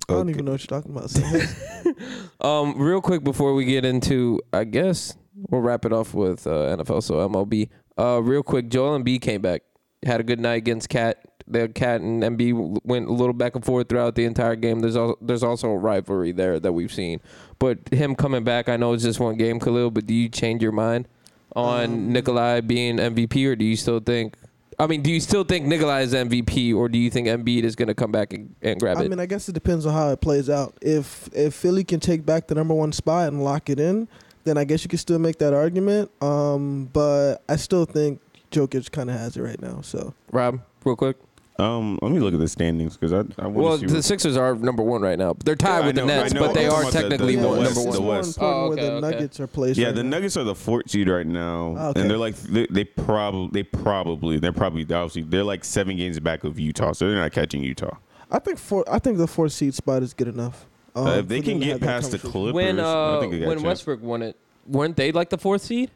i 0.09 0.13
don't 0.13 0.21
Okay. 0.21 0.29
even 0.31 0.45
know 0.45 0.51
what 0.53 0.61
you're 0.69 0.79
talking 0.81 0.95
about 0.95 1.09
so 1.09 1.21
Um, 2.41 2.77
real 2.81 3.01
quick 3.01 3.23
before 3.23 3.53
we 3.53 3.65
get 3.65 3.85
into, 3.85 4.41
I 4.51 4.63
guess 4.63 5.15
we'll 5.49 5.61
wrap 5.61 5.85
it 5.85 5.93
off 5.93 6.13
with 6.15 6.47
uh, 6.47 6.75
NFL. 6.77 7.03
So 7.03 7.15
MLB. 7.27 7.69
Uh, 7.97 8.19
real 8.23 8.41
quick, 8.41 8.69
Joel 8.69 8.97
Embiid 8.99 9.21
came 9.21 9.41
back, 9.41 9.61
had 10.03 10.19
a 10.19 10.23
good 10.23 10.39
night 10.39 10.55
against 10.55 10.89
KAT. 10.89 11.17
The 11.47 11.67
KAT 11.69 12.01
and 12.01 12.23
Embiid 12.23 12.79
went 12.83 13.07
a 13.07 13.11
little 13.13 13.33
back 13.33 13.55
and 13.55 13.63
forth 13.63 13.89
throughout 13.89 14.15
the 14.15 14.25
entire 14.25 14.55
game. 14.55 14.79
There's 14.79 14.95
also 14.95 15.17
there's 15.21 15.43
also 15.43 15.67
a 15.69 15.77
rivalry 15.77 16.31
there 16.31 16.59
that 16.59 16.71
we've 16.71 16.91
seen, 16.93 17.19
but 17.59 17.77
him 17.91 18.15
coming 18.15 18.43
back, 18.43 18.69
I 18.69 18.77
know 18.77 18.93
it's 18.93 19.03
just 19.03 19.19
one 19.19 19.35
game, 19.35 19.59
Khalil. 19.59 19.91
But 19.91 20.07
do 20.07 20.13
you 20.15 20.27
change 20.29 20.63
your 20.63 20.71
mind 20.71 21.07
on 21.55 21.83
Um, 21.83 22.13
Nikolai 22.13 22.61
being 22.61 22.97
MVP, 22.97 23.45
or 23.47 23.55
do 23.55 23.65
you 23.65 23.75
still 23.75 23.99
think? 23.99 24.35
I 24.79 24.87
mean, 24.87 25.01
do 25.01 25.11
you 25.11 25.19
still 25.19 25.43
think 25.43 25.65
Nikolai 25.65 26.01
is 26.01 26.13
MVP, 26.13 26.73
or 26.73 26.89
do 26.89 26.97
you 26.97 27.09
think 27.11 27.27
Embiid 27.27 27.63
is 27.63 27.75
going 27.75 27.87
to 27.89 27.93
come 27.93 28.11
back 28.11 28.33
and, 28.33 28.55
and 28.61 28.79
grab 28.79 28.97
i 28.97 29.01
it? 29.01 29.05
I 29.05 29.07
mean 29.09 29.19
i 29.19 29.25
guess 29.25 29.47
it 29.47 29.51
depends 29.51 29.85
on 29.85 29.93
how 29.93 30.09
it 30.09 30.21
plays 30.21 30.49
out 30.49 30.75
if 30.81 31.29
if 31.33 31.53
philly 31.53 31.83
can 31.83 31.99
take 31.99 32.25
back 32.25 32.47
the 32.47 32.55
number 32.55 32.73
one 32.73 32.91
spot 32.91 33.27
and 33.27 33.43
lock 33.43 33.69
it 33.69 33.79
in 33.79 34.07
then 34.43 34.57
i 34.57 34.63
guess 34.63 34.83
you 34.83 34.89
could 34.89 34.99
still 34.99 35.19
make 35.19 35.37
that 35.37 35.53
argument 35.53 36.09
um 36.23 36.89
but 36.93 37.43
i 37.47 37.55
still 37.55 37.85
think 37.85 38.19
jokic 38.49 38.89
kind 38.91 39.09
of 39.11 39.17
has 39.17 39.37
it 39.37 39.41
right 39.41 39.61
now 39.61 39.81
so 39.81 40.13
Rob, 40.31 40.61
real 40.83 40.95
quick. 40.95 41.17
Um, 41.59 41.99
let 42.01 42.11
me 42.11 42.19
look 42.19 42.33
at 42.33 42.39
the 42.39 42.47
standings 42.47 42.97
because 42.97 43.13
I 43.13 43.19
I 43.41 43.45
want 43.47 43.55
Well, 43.55 43.77
to 43.77 43.87
see. 43.87 43.93
the 43.95 44.01
Sixers 44.01 44.35
are 44.37 44.55
number 44.55 44.81
one 44.81 45.01
right 45.01 45.19
now. 45.19 45.35
They're 45.45 45.55
tied 45.55 45.79
Yeah, 45.79 45.83
I 45.83 45.85
with 45.87 45.95
the 45.95 46.05
know, 46.05 46.13
I 46.13 46.17
Nets, 46.21 46.33
know. 46.33 46.39
but 46.47 46.53
they 46.55 46.65
I'm 46.65 46.71
are 46.71 46.83
talking 46.83 46.89
about 46.89 46.93
the- 47.03 47.09
technically 47.09 47.35
the 47.35 47.47
one, 47.47 47.57
West, 47.59 47.75
number 47.75 47.87
it's 47.89 47.97
the 47.97 48.01
one. 48.01 48.15
West. 48.17 48.37
important 48.37 48.55
Oh, 48.63 48.67
where 48.69 48.75
the 48.77 48.91
okay. 48.93 48.99
nuggets 49.01 49.39
are 49.39 49.47
placed 49.47 49.77
yeah, 49.79 49.85
right 49.87 49.95
the 49.95 50.03
now. 50.03 50.09
Nuggets 50.09 50.37
are 50.37 50.43
the 50.43 50.55
fourth 50.55 50.89
seed 50.89 51.07
right 51.09 51.27
now, 51.27 51.75
Okay. 51.77 52.01
and 52.01 52.09
they're 52.09 52.17
like 52.17 52.35
they, 52.37 52.65
they 52.71 52.83
probably 52.83 53.49
they 53.51 53.63
probably 53.63 54.39
they're 54.39 54.53
probably 54.53 54.81
obviously 54.83 55.21
they're 55.23 55.43
like 55.43 55.63
seven 55.63 55.97
games 55.97 56.19
back 56.19 56.43
of 56.43 56.57
Utah, 56.59 56.93
so 56.93 57.07
they're 57.09 57.19
not 57.19 57.31
catching 57.31 57.63
Utah. 57.63 57.97
I 58.31 58.39
think 58.39 58.57
four. 58.57 58.83
I 58.89 58.97
think 58.99 59.17
the 59.17 59.27
fourth 59.27 59.51
seed 59.51 59.75
spot 59.75 60.01
is 60.03 60.13
good 60.13 60.29
enough. 60.29 60.65
Um, 60.95 61.05
Uh, 61.07 61.11
if 61.17 61.27
they 61.27 61.39
for 61.41 61.45
can 61.45 61.59
to 61.59 61.65
get 61.65 61.71
have 61.73 61.79
that 61.81 61.85
past 61.85 62.11
the 62.11 62.17
conversation. 62.17 62.31
Clippers, 62.31 62.53
When 62.53 62.79
I 62.79 62.83
uh, 62.83 63.19
think 63.19 63.31
they 63.33 63.39
got 63.39 63.45
a 63.45 63.47
when 63.49 63.57
chance. 63.57 63.65
Westbrook 63.65 64.01
won 64.01 64.21
it, 64.23 64.35
weren't 64.67 64.95
they 64.95 65.11
like 65.11 65.29
the 65.29 65.37
fourth 65.37 65.61
seed? 65.61 65.91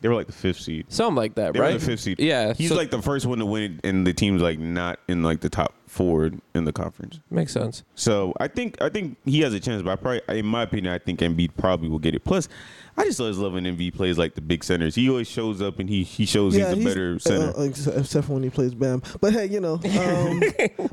They 0.00 0.08
were 0.08 0.14
like 0.14 0.26
the 0.26 0.32
fifth 0.32 0.60
seed. 0.60 0.86
Something 0.88 1.16
like 1.16 1.34
that, 1.34 1.52
They 1.54 1.60
right? 1.60 1.72
were 1.74 1.78
the 1.78 1.84
fifth 1.86 2.00
seed. 2.00 2.18
Yeah, 2.20 2.52
he's 2.54 2.70
so- 2.70 2.76
like 2.76 2.90
the 2.90 3.02
first 3.02 3.26
one 3.26 3.38
to 3.38 3.46
win 3.46 3.62
it, 3.82 3.86
and 3.88 4.06
the 4.06 4.12
team's 4.14 4.42
like 4.42 4.58
not 4.58 4.98
in 5.08 5.22
like 5.22 5.40
the 5.40 5.50
top 5.50 5.74
four 5.86 6.30
in 6.54 6.64
the 6.64 6.72
conference. 6.72 7.18
Makes 7.30 7.52
sense. 7.52 7.82
So 7.96 8.32
I 8.38 8.46
think 8.48 8.80
I 8.80 8.88
think 8.88 9.16
he 9.24 9.40
has 9.40 9.52
a 9.54 9.60
chance, 9.60 9.82
but 9.82 9.90
I 9.90 9.96
probably, 9.96 10.38
in 10.38 10.46
my 10.46 10.62
opinion, 10.62 10.94
I 10.94 10.98
think 10.98 11.20
Embiid 11.20 11.50
probably 11.58 11.88
will 11.88 11.98
get 11.98 12.14
it. 12.14 12.24
Plus, 12.24 12.48
I 12.96 13.04
just 13.04 13.18
always 13.20 13.38
love 13.38 13.54
when 13.54 13.64
Embiid 13.64 13.94
plays 13.94 14.16
like 14.16 14.34
the 14.36 14.40
big 14.40 14.62
centers. 14.62 14.94
He 14.94 15.08
always 15.10 15.26
shows 15.28 15.60
up 15.60 15.78
and 15.80 15.88
he 15.88 16.02
he 16.04 16.26
shows 16.26 16.54
he's 16.54 16.64
a 16.64 16.76
better 16.76 17.18
center. 17.18 17.52
uh, 17.58 17.64
ex- 17.64 17.86
except 17.88 18.26
for 18.28 18.34
when 18.34 18.42
he 18.44 18.50
plays 18.50 18.72
Bam. 18.74 19.02
But 19.20 19.32
hey, 19.32 19.46
you 19.46 19.60
know. 19.60 19.80
Um, 20.00 20.40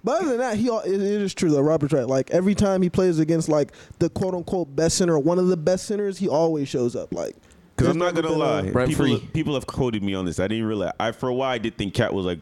but 0.04 0.22
other 0.22 0.30
than 0.30 0.38
that, 0.40 0.58
he 0.58 0.68
al- 0.70 0.80
it, 0.82 0.94
it 0.94 1.02
is 1.22 1.34
true 1.34 1.50
though. 1.52 1.62
Robert's 1.62 1.94
right. 1.94 2.08
Like 2.08 2.30
every 2.32 2.56
time 2.56 2.82
he 2.82 2.90
plays 2.90 3.20
against 3.20 3.48
like 3.50 3.72
the 4.00 4.10
quote 4.10 4.34
unquote 4.34 4.76
best 4.76 4.98
center, 4.98 5.14
or 5.14 5.20
one 5.20 5.38
of 5.40 5.48
the 5.48 5.56
best 5.58 5.86
centers, 5.86 6.18
he 6.18 6.28
always 6.28 6.68
shows 6.68 6.96
up. 6.96 7.14
Like 7.14 7.36
Because 7.78 7.92
I'm 7.92 8.00
not 8.00 8.16
gonna 8.16 8.32
lie, 8.32 8.72
Brent 8.72 8.90
people 8.90 9.06
Free. 9.06 9.30
people 9.34 9.54
have 9.54 9.68
quoted 9.68 10.02
me 10.02 10.16
on 10.16 10.26
this. 10.26 10.40
I 10.40 10.48
didn't 10.48 10.66
realize. 10.66 10.94
I 11.00 11.12
for 11.12 11.30
a 11.30 11.34
while 11.34 11.52
I 11.52 11.60
did 11.60 11.78
think 11.78 11.94
KAT 11.94 12.12
was 12.14 12.26
like 12.26 12.40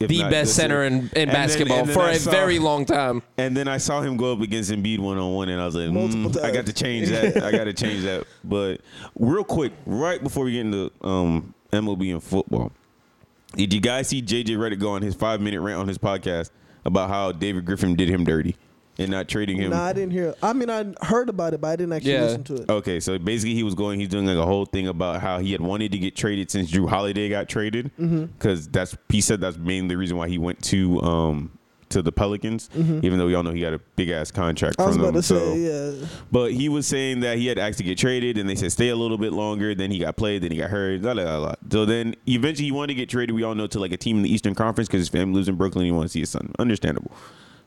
if 0.00 0.08
The 0.08 0.20
not 0.20 0.30
best 0.30 0.54
center 0.54 0.84
in, 0.84 0.92
in 0.92 1.00
And 1.00 1.10
then- 1.12 1.28
basketball 1.28 1.84
then 1.84 1.94
for 1.94 2.02
I 2.02 2.12
a 2.12 2.18
saw- 2.18 2.30
very 2.30 2.58
long 2.60 2.84
time. 2.86 3.20
And 3.36 3.56
then 3.56 3.66
I 3.68 3.78
saw 3.78 4.00
him 4.00 4.16
go 4.16 4.32
up 4.32 4.40
against 4.40 4.70
Embiid 4.70 5.00
one 5.00 5.18
on 5.18 5.34
one, 5.34 5.48
and 5.48 5.60
I 5.60 5.66
was 5.66 5.74
like, 5.74 5.88
mm, 5.90 6.40
I 6.42 6.52
got 6.52 6.66
to 6.66 6.72
change 6.72 7.08
that. 7.08 7.42
I 7.42 7.50
got 7.50 7.64
to 7.64 7.72
change 7.84 8.04
that. 8.04 8.24
But 8.44 8.80
real 9.18 9.42
quick, 9.44 9.72
right 9.86 10.22
before 10.22 10.44
we 10.44 10.52
get 10.52 10.60
into 10.66 10.90
um, 11.02 11.52
MLB 11.72 12.12
and 12.12 12.22
football, 12.22 12.70
did 13.56 13.72
you 13.74 13.80
guys 13.80 14.06
see 14.08 14.22
JJ 14.22 14.50
Redick 14.56 14.78
go 14.78 14.90
on 14.90 15.02
his 15.02 15.14
five 15.16 15.40
minute 15.40 15.60
rant 15.60 15.80
on 15.80 15.88
his 15.88 15.98
podcast 15.98 16.50
about 16.84 17.08
how 17.08 17.32
David 17.32 17.64
Griffin 17.64 17.96
did 17.96 18.08
him 18.08 18.22
dirty 18.24 18.54
and 18.98 19.10
not 19.10 19.28
trading 19.28 19.56
him? 19.56 19.70
Nah, 19.70 19.84
I 19.84 19.92
didn't 19.92 20.10
hear. 20.12 20.34
I 20.42 20.52
mean, 20.52 20.68
I 20.70 20.84
heard 21.04 21.28
about 21.28 21.54
it, 21.54 21.60
but 21.60 21.68
I 21.68 21.76
didn't 21.76 21.92
actually 21.92 22.12
Yeah. 22.12 22.22
listen 22.22 22.44
to 22.44 22.54
it. 22.56 22.70
Okay, 22.70 23.00
so 23.00 23.18
basically 23.18 23.54
he 23.54 23.62
was 23.62 23.74
going, 23.74 24.00
he's 24.00 24.08
doing 24.08 24.26
like 24.26 24.36
a 24.36 24.44
whole 24.46 24.66
thing 24.66 24.88
about 24.88 25.20
how 25.20 25.38
he 25.38 25.52
had 25.52 25.60
wanted 25.60 25.92
to 25.92 25.98
get 25.98 26.16
traded 26.16 26.50
since 26.50 26.70
Jrue 26.70 26.88
Holiday 26.88 27.28
got 27.28 27.48
traded, 27.48 27.90
because 27.96 28.68
that's 28.68 28.96
he 29.08 29.20
said 29.20 29.40
that's 29.40 29.56
mainly 29.56 29.88
the 29.94 29.96
reason 29.98 30.16
why 30.16 30.28
he 30.28 30.38
went 30.38 30.62
to 30.64 31.00
um 31.02 31.50
to 31.90 32.02
the 32.02 32.12
Pelicans, 32.12 32.68
even 32.76 33.16
though 33.16 33.26
we 33.26 33.34
all 33.34 33.42
know 33.42 33.50
he 33.50 33.62
got 33.62 33.72
a 33.72 33.78
big 33.96 34.10
ass 34.10 34.30
contract 34.30 34.78
I 34.78 34.84
was 34.84 34.96
from 34.96 35.04
about 35.04 35.12
them. 35.14 35.22
to 35.22 35.26
so, 35.26 35.38
say, 35.38 35.58
yeah. 36.00 36.06
but 36.30 36.52
he 36.52 36.68
was 36.68 36.86
saying 36.86 37.20
that 37.20 37.38
he 37.38 37.46
had 37.46 37.58
asked 37.58 37.78
to 37.78 37.84
get 37.84 37.96
traded, 37.96 38.36
and 38.36 38.46
they 38.46 38.56
said 38.56 38.72
stay 38.72 38.90
a 38.90 38.94
little 38.96 39.16
bit 39.16 39.32
longer. 39.32 39.74
Then 39.74 39.90
he 39.90 39.98
got 39.98 40.14
played, 40.18 40.42
then 40.42 40.50
he 40.50 40.58
got 40.58 40.68
hurt. 40.68 41.00
Blah, 41.00 41.14
blah, 41.14 41.24
blah, 41.24 41.38
blah. 41.38 41.54
So 41.70 41.86
then 41.86 42.14
eventually 42.26 42.66
he 42.66 42.72
wanted 42.72 42.88
to 42.88 42.94
get 42.94 43.08
traded. 43.08 43.34
We 43.34 43.42
all 43.42 43.54
know 43.54 43.66
to 43.68 43.78
like 43.80 43.92
a 43.92 43.96
team 43.96 44.18
in 44.18 44.22
the 44.22 44.30
Eastern 44.30 44.54
Conference 44.54 44.86
because 44.86 45.00
his 45.00 45.08
family 45.08 45.36
lives 45.36 45.48
in 45.48 45.54
Brooklyn. 45.54 45.86
He 45.86 45.90
wants 45.92 46.12
to 46.12 46.16
see 46.16 46.20
his 46.20 46.28
son. 46.28 46.52
Understandable. 46.58 47.10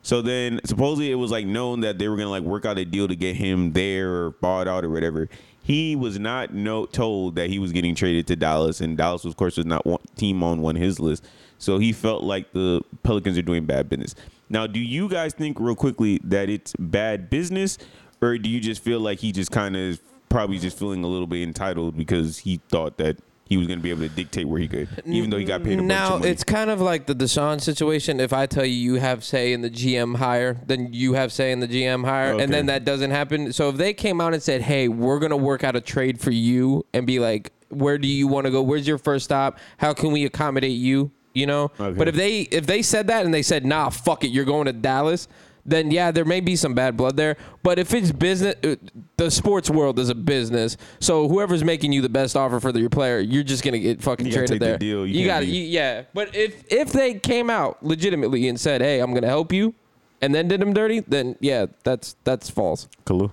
So 0.04 0.22
then 0.22 0.60
supposedly 0.66 1.12
it 1.12 1.16
was 1.16 1.32
like 1.32 1.46
known 1.46 1.82
that 1.82 1.98
they 2.00 2.08
were 2.08 2.18
gonna 2.18 2.30
like 2.30 2.44
work 2.44 2.66
out 2.66 2.78
a 2.78 2.86
deal 2.86 3.08
to 3.08 3.16
get 3.16 3.36
him 3.36 3.74
there 3.74 4.10
or 4.10 4.32
bought 4.32 4.68
out 4.68 4.84
or 4.84 4.90
whatever. 4.90 5.30
He 5.64 5.96
was 5.96 6.18
not 6.20 6.54
no 6.54 6.86
told 6.86 7.36
that 7.36 7.50
he 7.50 7.60
was 7.60 7.72
getting 7.72 7.94
traded 7.94 8.26
to 8.28 8.36
Dallas, 8.36 8.82
and 8.82 8.98
Dallas 8.98 9.26
of 9.26 9.38
course 9.38 9.58
was 9.58 9.66
not 9.66 9.86
one 9.86 10.00
team 10.16 10.44
on 10.44 10.62
one 10.62 10.76
his 10.76 11.00
list. 11.00 11.26
So 11.60 11.78
he 11.78 11.94
felt 11.94 12.24
like 12.24 12.52
the 12.54 12.82
Pelicans 13.04 13.38
are 13.38 13.44
doing 13.44 13.66
bad 13.66 13.88
business. 13.88 14.16
Now, 14.50 14.66
do 14.66 14.80
you 14.80 15.08
guys 15.08 15.34
think 15.34 15.60
real 15.60 15.76
quickly 15.76 16.20
that 16.24 16.50
it's 16.50 16.74
bad 16.78 17.30
business, 17.30 17.78
or 18.22 18.38
do 18.38 18.50
you 18.50 18.60
just 18.60 18.84
feel 18.84 19.00
like 19.00 19.20
he 19.20 19.32
just 19.32 19.52
kind 19.52 19.78
of 19.78 20.00
probably 20.30 20.58
just 20.58 20.80
feeling 20.80 21.04
a 21.04 21.08
little 21.08 21.28
bit 21.28 21.44
entitled 21.44 21.96
because 21.96 22.40
he 22.40 22.60
thought 22.70 22.98
that 22.98 23.18
he 23.52 23.58
was 23.58 23.68
going 23.68 23.80
to 23.80 23.84
be 23.84 23.90
able 23.90 24.00
to 24.00 24.08
dictate 24.08 24.48
where 24.48 24.62
he 24.62 24.68
could, 24.70 24.88
even 25.06 25.30
though 25.30 25.36
he 25.38 25.44
got 25.44 25.62
paid 25.62 25.74
a 25.74 25.78
bunch 25.80 25.88
Now 25.90 26.14
of 26.14 26.20
money? 26.22 26.32
it's 26.32 26.42
kind 26.46 26.70
of 26.70 26.80
like 26.80 27.06
the 27.06 27.14
Deshaun 27.14 27.60
situation. 27.60 28.22
If 28.22 28.32
I 28.32 28.46
tell 28.46 28.64
you 28.64 28.72
you 28.94 28.96
have 28.96 29.26
say 29.26 29.52
in 29.52 29.60
the 29.60 29.70
GM 29.70 30.16
hire, 30.16 30.56
then 30.68 30.94
you 30.94 31.16
have 31.16 31.34
say 31.34 31.52
in 31.52 31.60
the 31.60 31.68
GM 31.68 32.06
hire, 32.06 32.36
Okay. 32.36 32.44
and 32.46 32.54
then 32.54 32.68
that 32.68 32.86
doesn't 32.86 33.12
happen. 33.12 33.52
So 33.52 33.68
if 33.68 33.76
they 33.76 33.94
came 33.94 34.22
out 34.22 34.34
and 34.34 34.42
said, 34.42 34.62
"Hey, 34.62 34.88
we're 34.88 35.20
gonna 35.20 35.36
work 35.36 35.66
out 35.66 35.76
a 35.76 35.82
trade 35.82 36.22
for 36.22 36.32
you," 36.32 36.86
and 36.94 37.06
be 37.06 37.20
like, 37.20 37.52
"Where 37.68 37.98
do 37.98 38.08
you 38.08 38.26
want 38.26 38.46
to 38.46 38.52
go? 38.52 38.62
Where's 38.62 38.88
your 38.88 38.98
first 38.98 39.26
stop? 39.26 39.60
How 39.80 39.92
can 39.94 40.14
we 40.14 40.24
accommodate 40.24 40.72
you?" 40.78 41.12
you 41.34 41.46
know. 41.46 41.72
Okay. 41.78 41.98
But 41.98 42.08
if 42.08 42.16
they 42.16 42.42
if 42.44 42.66
they 42.68 42.82
said 42.82 43.08
that 43.08 43.26
and 43.26 43.34
they 43.34 43.42
said, 43.42 43.66
"Nah, 43.66 43.90
fuck 43.90 44.24
it, 44.24 44.30
you're 44.30 44.46
going 44.46 44.68
to 44.68 44.74
Dallas," 44.74 45.28
then 45.66 45.92
yeah, 45.92 46.12
there 46.12 46.26
may 46.26 46.40
be 46.40 46.56
some 46.56 46.74
bad 46.74 46.98
blood 46.98 47.18
there. 47.18 47.38
But 47.64 47.80
if 47.80 47.94
it's 47.94 48.12
business, 48.12 48.56
uh, 48.64 48.76
the 49.18 49.30
sports 49.32 49.70
world 49.70 50.00
is 50.00 50.10
a 50.10 50.16
business. 50.16 50.78
So 51.00 51.28
whoever's 51.28 51.64
making 51.64 51.92
you 51.94 52.02
the 52.02 52.10
best 52.10 52.36
offer 52.36 52.60
for 52.60 52.72
the, 52.72 52.80
your 52.80 52.90
player, 52.90 53.20
you're 53.20 53.44
just 53.44 53.64
gonna 53.64 53.80
get 53.80 54.02
fucking 54.02 54.26
You 54.26 54.32
gotta 54.34 54.48
traded 54.48 54.62
take 54.62 54.80
the 54.80 54.86
deal. 54.86 55.06
You 55.06 55.22
You, 55.22 55.26
got 55.26 55.42
be- 55.42 55.48
to 55.48 55.52
yeah. 55.52 56.04
But 56.14 56.36
if 56.36 56.64
if 56.72 56.92
they 56.92 57.16
came 57.16 57.50
out 57.50 57.84
legitimately 57.84 58.48
and 58.48 58.60
said, 58.60 58.82
"Hey, 58.82 59.00
I'm 59.00 59.14
gonna 59.14 59.28
help 59.28 59.52
you," 59.54 59.74
and 60.22 60.34
then 60.34 60.48
did 60.48 60.62
him 60.62 60.74
dirty, 60.74 61.02
then 61.02 61.36
yeah, 61.40 61.66
that's 61.84 62.16
that's 62.24 62.50
false 62.50 62.88
Kalu. 63.06 63.32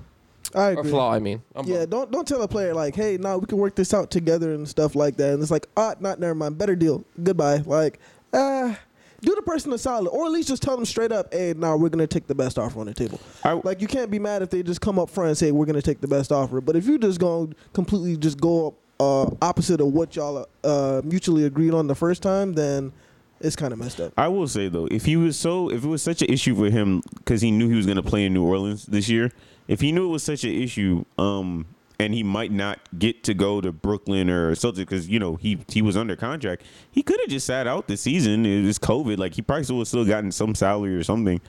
I 0.55 0.69
or 0.69 0.81
agree. 0.81 0.91
flaw. 0.91 1.13
I 1.13 1.19
mean, 1.19 1.43
I'm 1.55 1.67
Yeah, 1.67 1.85
don't 1.85 2.11
don't 2.11 2.27
tell 2.27 2.41
a 2.41 2.49
player 2.49 2.73
like, 2.75 2.95
hey, 2.95 3.19
no, 3.19 3.37
we 3.37 3.47
can 3.47 3.59
work 3.59 3.75
this 3.75 3.93
out 3.93 4.11
together 4.11 4.55
and 4.55 4.67
stuff 4.67 4.95
like 4.95 5.17
that. 5.19 5.35
And 5.35 5.43
it's 5.43 5.51
like, 5.51 5.67
ah, 5.77 5.95
not 6.01 6.21
never 6.21 6.35
mind, 6.35 6.57
better 6.57 6.75
deal, 6.75 7.05
goodbye. 7.23 7.59
Like, 7.67 7.99
uh, 8.33 8.75
do 9.21 9.35
the 9.35 9.43
person 9.43 9.73
a 9.73 9.79
solid, 9.79 10.09
or 10.11 10.27
at 10.27 10.33
least 10.33 10.49
just 10.49 10.63
tell 10.63 10.77
them 10.77 10.85
straight 10.85 11.13
up, 11.13 11.33
hey, 11.33 11.55
now 11.57 11.77
we're 11.77 11.89
gonna 11.89 12.07
take 12.07 12.27
the 12.27 12.35
best 12.35 12.59
offer 12.59 12.79
on 12.81 12.87
the 12.87 12.95
table. 12.95 13.21
I- 13.45 13.61
like, 13.65 13.81
you 13.81 13.89
can't 13.89 14.11
be 14.11 14.19
mad 14.19 14.43
if 14.43 14.51
they 14.51 14.63
just 14.63 14.81
come 14.81 14.99
up 14.99 15.11
front 15.11 15.29
and 15.29 15.39
say 15.39 15.51
we're 15.51 15.67
gonna 15.67 15.83
take 15.83 16.01
the 16.01 16.09
best 16.09 16.31
offer. 16.33 16.61
But 16.61 16.77
if 16.77 16.87
you 16.87 16.99
just 16.99 17.19
go 17.21 17.51
completely 17.73 18.17
just 18.17 18.41
go 18.41 18.75
uh, 19.01 19.31
opposite 19.43 19.81
of 19.81 19.89
what 19.93 20.17
y'all 20.17 20.47
uh, 20.65 21.01
mutually 21.05 21.45
agreed 21.45 21.73
on 21.73 21.87
the 21.87 21.95
first 21.95 22.23
time, 22.23 22.55
then 22.55 22.93
it's 23.41 23.55
kind 23.55 23.73
of 23.73 23.79
messed 23.79 24.01
up. 24.01 24.13
I 24.17 24.27
will 24.29 24.49
say 24.49 24.69
though, 24.69 24.87
if 24.91 25.05
he 25.05 25.17
was 25.17 25.37
so, 25.37 25.71
if 25.71 25.85
it 25.85 25.89
was 25.89 26.03
such 26.03 26.23
an 26.23 26.29
issue 26.29 26.57
for 26.57 26.69
him 26.69 27.03
because 27.19 27.41
he 27.41 27.51
knew 27.53 27.69
he 27.69 27.77
was 27.77 27.87
going 27.87 27.97
to 27.97 28.03
play 28.03 28.25
in 28.27 28.35
New 28.35 28.45
Orleans 28.45 28.87
this 28.87 29.09
year, 29.09 29.31
if 29.69 29.81
he 29.81 29.93
knew 29.93 30.07
it 30.07 30.11
was 30.11 30.25
such 30.25 30.43
an 30.45 30.51
issue, 30.51 31.05
um, 31.17 31.67
and 32.01 32.15
he 32.15 32.23
might 32.23 32.53
not 32.53 32.79
get 32.99 33.25
to 33.25 33.35
go 33.35 33.61
to 33.61 33.73
Brooklyn 33.73 34.31
or 34.31 34.53
Celtics 34.53 34.77
because 34.77 35.09
you 35.09 35.19
know 35.19 35.37
he 35.37 35.59
he 35.69 35.83
was 35.83 35.97
under 35.97 36.17
contract, 36.17 36.63
he 36.91 37.03
could 37.03 37.19
have 37.21 37.29
just 37.29 37.47
sat 37.47 37.67
out 37.67 37.89
the 37.89 37.97
season. 37.97 38.47
It 38.47 38.65
was 38.65 38.79
COVID, 38.79 39.19
like 39.19 39.35
he 39.35 39.43
probably 39.43 39.65
still 39.65 39.79
would 39.79 39.89
still 39.89 40.05
gotten 40.05 40.31
some 40.31 40.55
salary 40.55 40.95
or 40.95 41.03
something. 41.03 41.41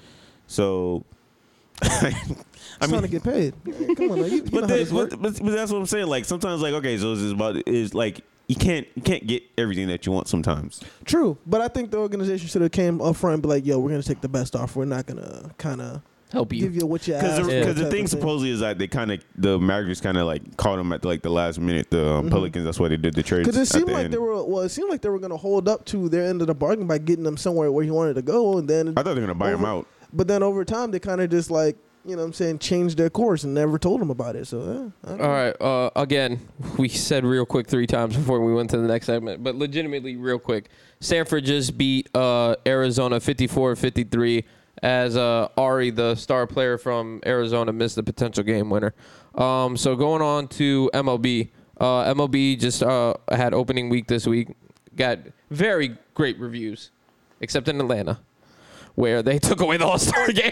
So, 0.47 1.06
I 1.84 2.14
It's 2.82 2.88
trying 2.88 3.02
to 3.04 3.08
get 3.08 3.24
paid. 3.24 3.54
Come 3.95 4.12
on, 4.12 4.22
man. 4.22 4.32
You, 4.32 4.38
you 4.38 4.43
but, 4.43 4.68
but, 4.68 5.10
but, 5.22 5.22
but 5.22 5.52
that's 5.52 5.72
what 5.72 5.78
I'm 5.78 5.86
saying. 5.86 6.08
Like 6.08 6.26
sometimes, 6.26 6.62
like 6.62 6.74
okay, 6.74 6.97
so 6.97 7.14
it's 7.14 7.32
about 7.32 7.68
is 7.68 7.93
like 7.93 8.22
you 8.47 8.56
can't 8.56 8.88
you 8.95 9.04
can't 9.04 9.28
get 9.28 9.43
everything 9.58 9.88
that 9.89 10.08
you 10.08 10.12
want 10.12 10.28
sometimes. 10.28 10.82
True, 11.06 11.38
but 11.45 11.62
I 11.62 11.68
think 11.68 11.91
the 11.91 11.97
organization 11.97 12.47
should 12.47 12.64
have 12.64 12.72
came 12.72 13.00
up 13.02 13.16
front 13.16 13.36
and 13.36 13.43
be 13.43 13.50
like, 13.50 13.66
"Yo, 13.66 13.78
we're 13.78 13.91
gonna 13.91 14.02
take 14.02 14.22
the 14.22 14.30
best 14.30 14.56
offer. 14.56 14.80
We're 14.80 14.86
not 14.86 15.06
gonna 15.06 15.52
kind 15.60 15.82
of 15.82 16.02
help 16.32 16.54
you. 16.54 16.62
give 16.62 16.76
you 16.76 16.86
what 16.86 17.08
you 17.08 17.14
Because 17.16 17.40
asked." 17.40 17.50
the, 17.50 17.60
for," 17.62 17.66
'cause 17.66 17.76
the 17.76 17.90
thing 17.90 18.08
supposedly 18.08 18.52
is 18.52 18.60
that 18.60 18.78
they 18.78 18.88
kind 18.88 19.12
of 19.12 19.24
the 19.36 19.60
Mavericks 19.60 20.02
kind 20.02 20.18
of 20.18 20.26
like 20.26 20.58
caught 20.58 20.80
him 20.80 20.92
at 20.94 21.04
like 21.06 21.22
the 21.22 21.30
last 21.30 21.60
minute. 21.60 21.90
The 21.90 22.06
um, 22.16 22.30
Pelicans. 22.30 22.66
That's 22.66 22.80
why 22.80 22.88
they 22.90 22.98
did 22.98 23.14
the 23.16 23.24
trade. 23.24 23.40
Because 23.46 23.58
it 23.58 23.66
seemed 23.68 23.90
like 23.92 24.12
they 24.12 24.18
were 24.18 24.44
well, 24.44 24.62
it 24.62 24.70
seemed 24.70 24.90
like 24.90 25.02
they 25.02 25.10
were 25.10 25.20
gonna 25.20 25.38
hold 25.38 25.68
up 25.68 25.86
to 25.86 26.10
their 26.10 26.26
end 26.26 26.42
of 26.42 26.48
the 26.48 26.56
bargain 26.56 26.88
by 26.88 26.98
getting 26.98 27.24
them 27.24 27.38
somewhere 27.38 27.72
where 27.72 27.84
he 27.84 27.92
wanted 27.92 28.16
to 28.16 28.22
go, 28.22 28.58
and 28.58 28.68
then 28.68 28.90
I 28.90 29.04
thought 29.04 29.16
they 29.16 29.22
were 29.22 29.28
gonna 29.28 29.36
buy 29.36 29.52
him 29.52 29.66
over- 29.66 29.80
out. 29.80 29.88
But 30.12 30.28
then 30.28 30.42
over 30.44 30.66
time, 30.66 30.92
they 30.92 31.00
kind 31.00 31.22
of 31.22 31.30
just 31.30 31.52
like 31.52 31.78
you 32.06 32.16
know, 32.16 32.22
what 32.22 32.28
I'm 32.28 32.34
saying, 32.34 32.60
changed 32.60 32.98
their 32.98 33.10
course 33.10 33.44
and 33.44 33.54
never 33.54 33.78
told 33.78 34.02
him 34.02 34.10
about 34.10 34.36
it. 34.38 34.48
So 34.48 34.92
I 35.04 35.10
don't 35.10 35.22
All 35.22 35.28
Uh, 35.62 35.90
again, 35.98 36.40
we 36.78 36.88
said 36.88 37.26
real 37.26 37.46
quick 37.46 37.68
three 37.68 37.86
times 37.86 38.16
before 38.16 38.40
we 38.44 38.54
went 38.54 38.70
to 38.70 38.78
the 38.78 38.88
next 38.88 39.06
segment, 39.06 39.44
but 39.44 39.56
legitimately, 39.56 40.16
real 40.16 40.40
quick, 40.40 40.70
Stanford 41.02 41.44
just 41.44 41.78
beat 41.78 42.10
uh, 42.16 42.56
Arizona 42.66 43.20
54-53 43.20 44.46
as 44.82 45.18
uh, 45.18 45.50
Ari, 45.58 45.92
the 45.92 46.16
star 46.16 46.48
player 46.48 46.78
from 46.78 47.22
Arizona, 47.26 47.74
missed 47.74 47.96
the 47.96 48.04
potential 48.04 48.44
game 48.44 48.70
winner. 48.70 48.94
Um, 49.36 49.78
so 49.78 49.96
going 49.96 50.22
on 50.22 50.48
to 50.50 50.90
MLB. 50.94 51.50
Uh, 51.80 52.14
MLB 52.14 52.60
just 52.60 52.84
uh, 52.84 53.14
had 53.32 53.54
opening 53.54 53.90
week 53.90 54.08
this 54.08 54.28
week. 54.28 54.50
Got 54.96 55.20
very 55.50 55.98
great 56.14 56.38
reviews, 56.40 56.92
except 57.40 57.68
in 57.68 57.80
Atlanta, 57.80 58.20
where 58.96 59.24
they 59.24 59.40
took 59.40 59.62
away 59.62 59.78
the 59.78 59.86
All 59.86 59.98
Star 60.00 60.28
game. 60.32 60.52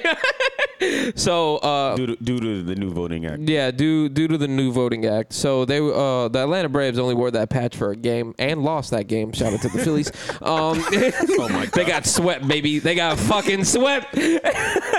so 1.16 1.58
uh, 1.58 1.96
Due 1.96 2.08
to, 2.08 2.16
due 2.18 2.40
to 2.40 2.64
the 2.64 2.76
new 2.76 2.92
voting 2.92 3.26
act. 3.26 3.40
yeah, 3.42 3.72
due 3.72 4.10
due 4.10 4.28
to 4.28 4.38
the 4.38 4.48
new 4.48 4.72
voting 4.72 5.06
act. 5.06 5.34
So 5.34 5.66
they 5.66 5.78
uh 5.80 6.28
the 6.28 6.40
Atlanta 6.44 6.70
Braves 6.70 7.00
only 7.00 7.16
wore 7.16 7.32
that 7.32 7.50
patch 7.50 7.76
for 7.76 7.92
a 7.92 7.96
game 7.96 8.36
and 8.40 8.64
lost 8.64 8.92
that 8.92 9.08
game. 9.08 9.32
Shout 9.34 9.54
out 9.54 9.62
to 9.62 9.70
the 9.70 9.80
Phillies. 9.84 10.12
Um 10.42 10.84
Oh 11.40 11.50
my 11.50 11.66
god. 11.66 11.74
they 11.74 11.86
got 11.86 12.06
swept, 12.06 12.48
baby. 12.48 12.80
They 12.80 12.96
got 12.96 13.18
fucking 13.18 13.64
swept. 13.64 14.16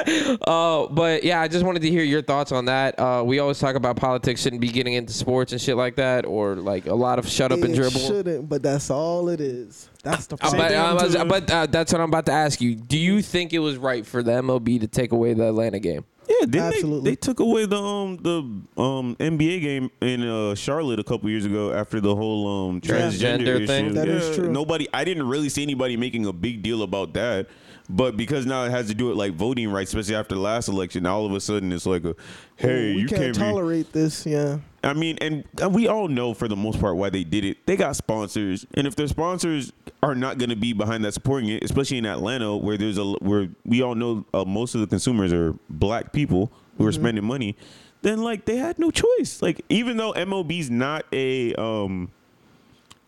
uh 0.47 0.87
but 0.89 1.25
yeah, 1.25 1.41
I 1.41 1.49
just 1.49 1.65
wanted 1.65 1.83
to 1.83 1.91
hear 1.91 2.03
your 2.03 2.23
thoughts 2.23 2.53
on 2.53 2.67
that. 2.67 2.99
Uh 2.99 3.23
we 3.25 3.39
always 3.39 3.59
talk 3.59 3.75
about 3.77 3.97
politics 3.97 4.41
shouldn't 4.43 4.61
be 4.61 4.69
getting 4.69 4.95
into 4.95 5.13
sports 5.13 5.53
and 5.53 5.61
shit 5.61 5.77
like 5.77 5.97
that 5.97 6.27
or 6.27 6.57
like 6.57 6.87
a 6.87 6.95
lot 6.95 7.19
of 7.19 7.29
shut 7.29 7.53
up 7.53 7.61
and 7.61 7.75
dribble. 7.75 8.01
shouldn't, 8.01 8.49
but 8.49 8.63
that's 8.63 8.91
all 8.91 9.29
it 9.29 9.41
is. 9.41 9.89
That's 10.03 10.27
the 10.27 10.37
Uh, 10.37 10.39
problem. 10.51 10.97
but 10.97 11.11
thing 11.11 11.21
uh, 11.21 11.25
but 11.25 11.51
uh, 11.51 11.67
that's 11.67 11.93
what 11.93 12.01
I'm 12.01 12.09
about 12.09 12.27
to 12.27 12.33
ask 12.33 12.61
you. 12.61 12.75
Do 12.75 12.97
you 12.99 13.21
think 13.23 13.53
it 13.53 13.59
was 13.59 13.77
right 13.77 14.07
for 14.07 14.23
the 14.23 14.33
MLB 14.33 14.81
to 14.81 14.87
take 14.89 15.13
away 15.13 15.35
the 15.35 15.49
Atlanta 15.49 15.79
game? 15.81 16.05
Yeah, 16.29 16.47
didn't 16.47 16.61
Absolutely. 16.75 17.05
They, 17.05 17.11
they 17.13 17.17
took 17.17 17.41
away 17.41 17.65
the 17.65 17.81
um 17.83 18.17
the 18.19 18.39
um 18.81 19.17
NBA 19.19 19.63
game 19.63 19.91
in 20.03 20.23
uh, 20.23 20.55
Charlotte 20.55 21.01
a 21.01 21.05
couple 21.05 21.31
years 21.31 21.47
ago 21.47 21.73
after 21.73 22.01
the 22.01 22.15
whole 22.15 22.69
um 22.69 22.81
transgender 22.83 23.41
Transgender 23.41 23.57
issue. 23.57 23.67
thing? 23.67 23.95
That 23.95 24.09
yeah, 24.09 24.15
is 24.15 24.37
true. 24.37 24.53
Nobody, 24.53 24.87
I 24.93 25.05
didn't 25.05 25.27
really 25.27 25.49
see 25.49 25.63
anybody 25.63 25.97
making 25.97 26.27
a 26.27 26.33
big 26.33 26.63
deal 26.63 26.83
about 26.83 27.15
that. 27.15 27.49
But 27.91 28.19
because 28.19 28.45
now 28.45 28.65
it 28.65 28.71
has 28.71 28.89
to 28.89 28.95
do 28.95 29.07
with 29.07 29.17
like 29.17 29.33
voting 29.33 29.71
rights, 29.71 29.91
especially 29.91 30.15
after 30.15 30.35
the 30.35 30.41
last 30.41 30.69
election, 30.69 31.07
all 31.07 31.25
of 31.25 31.33
a 31.33 31.41
sudden 31.41 31.73
it's 31.73 31.87
like 31.87 32.05
a 32.05 32.15
hey, 32.57 32.95
we 32.95 33.03
you 33.03 33.09
can't, 33.09 33.23
can't, 33.23 33.35
be 33.35 33.41
tolerate 33.41 33.93
this. 33.93 34.27
Yeah. 34.27 34.59
I 34.85 34.93
mean, 34.93 35.17
and 35.21 35.45
we 35.71 35.89
all 35.89 36.07
know 36.07 36.35
for 36.35 36.49
the 36.49 36.57
most 36.57 36.81
part 36.81 36.97
why 36.97 37.09
they 37.09 37.25
did 37.25 37.45
it. 37.45 37.67
They 37.67 37.77
got 37.77 37.97
sponsors, 37.97 38.67
and 38.75 38.87
if 38.87 38.95
their 38.95 39.09
sponsors 39.09 39.73
are 40.03 40.15
not 40.15 40.39
going 40.39 40.51
to 40.51 40.57
be 40.57 40.75
behind 40.75 41.05
that 41.05 41.15
supporting 41.15 41.49
it, 41.49 41.65
especially 41.65 41.99
in 41.99 42.07
Atlanta, 42.07 42.57
where 42.57 42.77
there's 42.77 42.99
a 42.99 43.05
where 43.05 43.49
we 43.65 43.83
all 43.83 43.95
know 43.95 44.27
uh, 44.35 44.45
most 44.45 44.75
of 44.75 44.83
the 44.83 44.87
consumers 44.87 45.33
are 45.33 45.55
black 45.71 46.13
people 46.13 46.53
who 46.77 46.87
are 46.87 46.93
spending 46.93 47.25
money, 47.25 47.57
then 48.03 48.23
like 48.23 48.45
they 48.45 48.57
had 48.57 48.79
no 48.79 48.91
choice. 48.91 49.41
Like 49.41 49.65
even 49.69 49.97
though 49.97 50.13
MLB's 50.13 50.71
not 50.71 51.07
a 51.13 51.55
um 51.55 52.11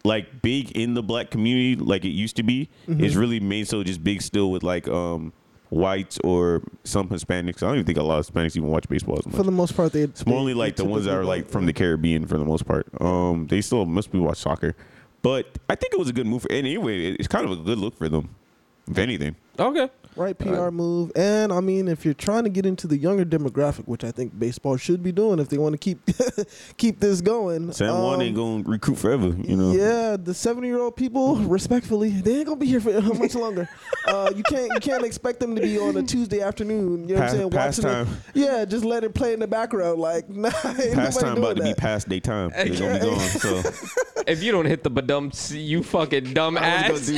like 0.05 0.42
big 0.42 0.70
in 0.72 0.94
the 0.94 1.03
black 1.03 1.30
community 1.30 1.76
like 1.76 2.05
it 2.05 2.11
used 2.11 2.36
to 2.36 2.42
be, 2.42 2.68
it's 2.88 3.14
really 3.14 3.40
made 3.40 3.68
so 3.68 3.82
just 3.82 4.03
big 4.03 4.22
still 4.22 4.51
with 4.51 4.62
like 4.62 4.88
um 4.88 5.32
whites 5.70 6.18
or 6.24 6.62
some 6.84 7.09
Hispanics. 7.09 7.62
I 7.62 7.66
don't 7.66 7.74
even 7.76 7.86
think 7.86 7.98
a 7.98 8.03
lot 8.03 8.18
of 8.18 8.26
Hispanics 8.26 8.57
even 8.57 8.68
watch 8.68 8.88
baseball 8.88 9.18
as 9.18 9.26
much. 9.26 9.36
For 9.36 9.42
the 9.42 9.53
most 9.53 9.76
part, 9.76 9.92
they. 9.92 10.03
It's 10.03 10.26
more 10.26 10.38
only 10.38 10.55
like 10.55 10.76
the 10.76 10.84
ones 10.84 11.05
that 11.05 11.14
are 11.14 11.24
like 11.24 11.48
from 11.48 11.66
the 11.66 11.72
Caribbean 11.72 12.26
for 12.26 12.38
the 12.38 12.44
most 12.44 12.66
part. 12.66 12.88
Um, 13.01 13.46
they 13.46 13.61
still 13.61 13.86
must 13.86 14.11
be 14.11 14.18
watch 14.18 14.38
soccer, 14.38 14.74
but 15.22 15.59
I 15.68 15.74
think 15.76 15.92
it 15.92 15.98
was 15.98 16.09
a 16.09 16.12
good 16.12 16.26
move. 16.26 16.42
For, 16.42 16.48
and 16.53 16.66
anyway, 16.66 17.12
it's 17.12 17.28
kind 17.28 17.44
of 17.44 17.53
a 17.53 17.57
good 17.57 17.78
look 17.78 17.96
for 17.96 18.09
them, 18.09 18.34
if 18.88 18.98
anything. 18.98 19.36
Okay. 19.59 19.88
Right 20.16 20.36
PR 20.38 20.70
move. 20.70 21.12
And 21.16 21.52
I 21.52 21.61
mean, 21.61 21.88
if 21.88 22.04
you're 22.04 22.14
trying 22.14 22.44
to 22.44 22.50
get 22.50 22.66
into 22.66 22.86
the 22.86 22.96
younger 22.96 23.24
demographic, 23.24 23.86
which 23.86 24.04
I 24.04 24.11
think 24.11 24.38
baseball 24.38 24.76
should 24.76 25.02
be 25.02 25.12
doing 25.12 25.38
if 25.38 25.48
they 25.48 25.58
want 25.58 25.72
to 25.72 25.78
keep 25.78 25.98
keep 26.76 27.00
this 27.00 27.20
going. 27.20 27.72
San 27.72 27.92
Juan 27.92 28.14
um, 28.16 28.22
ain't 28.22 28.36
gonna 28.36 28.62
recruit 28.64 28.96
forever, 28.96 29.28
you 29.28 29.56
know. 29.56 29.72
Yeah, 29.72 30.16
the 30.16 30.34
seventy 30.34 30.68
year 30.68 30.80
old 30.80 30.96
people, 30.96 31.36
respectfully, 31.36 32.11
they 32.11 32.36
ain't 32.38 32.46
gonna 32.46 32.56
be 32.58 32.66
here 32.66 32.80
for 32.80 33.00
much 33.14 33.34
longer. 33.34 33.68
uh, 34.06 34.32
you 34.34 34.42
can't 34.42 34.70
you 34.74 34.80
can't 34.80 35.04
expect 35.04 35.40
them 35.40 35.54
to 35.56 35.62
be 35.62 35.78
on 35.78 35.96
a 35.96 36.02
Tuesday 36.02 36.40
afternoon. 36.40 37.08
You 37.08 37.14
know 37.16 37.20
Pa- 37.20 37.26
what 37.26 37.30
I'm 37.30 37.36
saying? 37.36 37.50
Watching 37.50 37.84
pastime. 37.84 38.08
it. 38.08 38.40
Yeah, 38.40 38.64
just 38.64 38.84
let 38.84 39.04
it 39.04 39.14
play 39.14 39.32
in 39.32 39.40
the 39.40 39.46
background. 39.46 40.00
Like, 40.00 40.28
nah, 40.28 40.50
ain't 40.78 40.94
Past 40.94 41.20
time 41.20 41.34
doing 41.36 41.44
about 41.44 41.56
to 41.56 41.62
be 41.62 41.74
past 41.74 42.08
their 42.08 42.20
time. 42.20 42.50
They're 42.50 42.68
gonna 42.68 42.94
be 42.98 43.06
gone. 43.06 43.20
So 43.20 43.62
If 44.26 44.42
you 44.42 44.52
don't 44.52 44.66
hit 44.66 44.82
the 44.84 44.90
badum, 44.90 45.30
you 45.66 45.82
fucking 45.82 46.34
dumb 46.34 46.56
I 46.56 46.61
ass. 46.61 47.11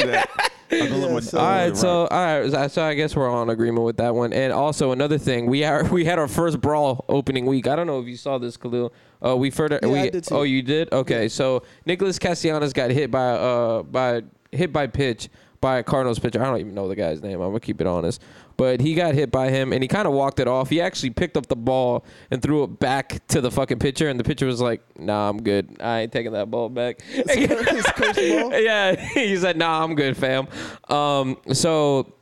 Was 0.80 0.90
gonna 0.90 0.90
do 0.90 1.00
that. 1.00 1.00
I'm 1.00 1.00
gonna 1.00 1.06
let 1.06 1.12
Yeah, 1.12 1.20
so- 1.20 1.38
I'm 1.38 1.44
All 1.44 1.48
gonna 1.48 1.56
right, 1.56 1.64
let 1.64 1.72
it 1.72 1.76
so 1.76 2.06
all 2.06 2.60
right, 2.62 2.70
so 2.70 2.82
I 2.84 2.94
guess 2.94 3.16
we're 3.16 3.30
all 3.30 3.42
in 3.42 3.50
agreement 3.50 3.84
with 3.84 3.96
that 3.98 4.14
one. 4.14 4.32
And 4.32 4.52
also 4.52 4.92
another 4.92 5.18
thing, 5.18 5.46
we 5.46 5.64
are 5.64 5.84
we 5.90 6.04
had 6.04 6.18
our 6.18 6.28
first 6.28 6.60
brawl 6.60 7.04
opening 7.08 7.46
week. 7.46 7.66
I 7.66 7.76
don't 7.76 7.86
know 7.86 8.00
if 8.00 8.06
you 8.06 8.16
saw 8.16 8.38
this, 8.38 8.56
Khalil. 8.56 8.92
Uh, 9.24 9.36
we 9.36 9.50
further. 9.50 9.78
Yeah, 9.82 9.88
we, 9.88 9.98
I 10.00 10.08
did 10.10 10.26
see 10.26 10.34
oh, 10.34 10.42
you 10.42 10.62
did? 10.62 10.92
Okay, 10.92 11.28
so 11.28 11.62
Nicholas 11.86 12.18
Castellanos 12.18 12.72
got 12.72 12.90
hit 12.90 13.10
by 13.10 13.30
uh 13.30 13.82
by 13.82 14.22
hit 14.50 14.72
by 14.72 14.86
pitch 14.86 15.28
by 15.62 15.78
a 15.78 15.82
Cardinals 15.82 16.18
pitcher. 16.18 16.42
I 16.42 16.46
don't 16.46 16.58
even 16.58 16.74
know 16.74 16.88
the 16.88 16.96
guy's 16.96 17.22
name. 17.22 17.40
I'm 17.40 17.48
gonna 17.48 17.60
keep 17.60 17.80
it 17.80 17.86
honest, 17.86 18.20
but 18.58 18.82
he 18.82 18.94
got 18.94 19.14
hit 19.14 19.30
by 19.30 19.48
him, 19.48 19.72
and 19.72 19.82
he 19.82 19.88
kind 19.88 20.06
of 20.06 20.12
walked 20.12 20.40
it 20.40 20.48
off. 20.48 20.68
He 20.68 20.82
actually 20.82 21.10
picked 21.10 21.36
up 21.38 21.46
the 21.46 21.56
ball 21.56 22.04
and 22.30 22.42
threw 22.42 22.64
it 22.64 22.78
back 22.78 23.26
to 23.28 23.40
the 23.40 23.50
fucking 23.50 23.78
pitcher, 23.78 24.10
and 24.10 24.20
the 24.20 24.24
pitcher 24.24 24.44
was 24.44 24.60
like, 24.60 24.82
"Nah, 24.98 25.30
I'm 25.30 25.42
good. 25.42 25.78
I 25.80 26.00
ain't 26.00 26.12
taking 26.12 26.32
that 26.32 26.50
ball 26.50 26.68
back." 26.68 27.00
Yeah, 27.32 28.96
he 29.14 29.36
said, 29.36 29.56
"Nah, 29.56 29.82
I'm 29.82 29.94
good, 29.94 30.16
fam." 30.16 30.48
Um, 30.88 31.38
so 31.52 32.12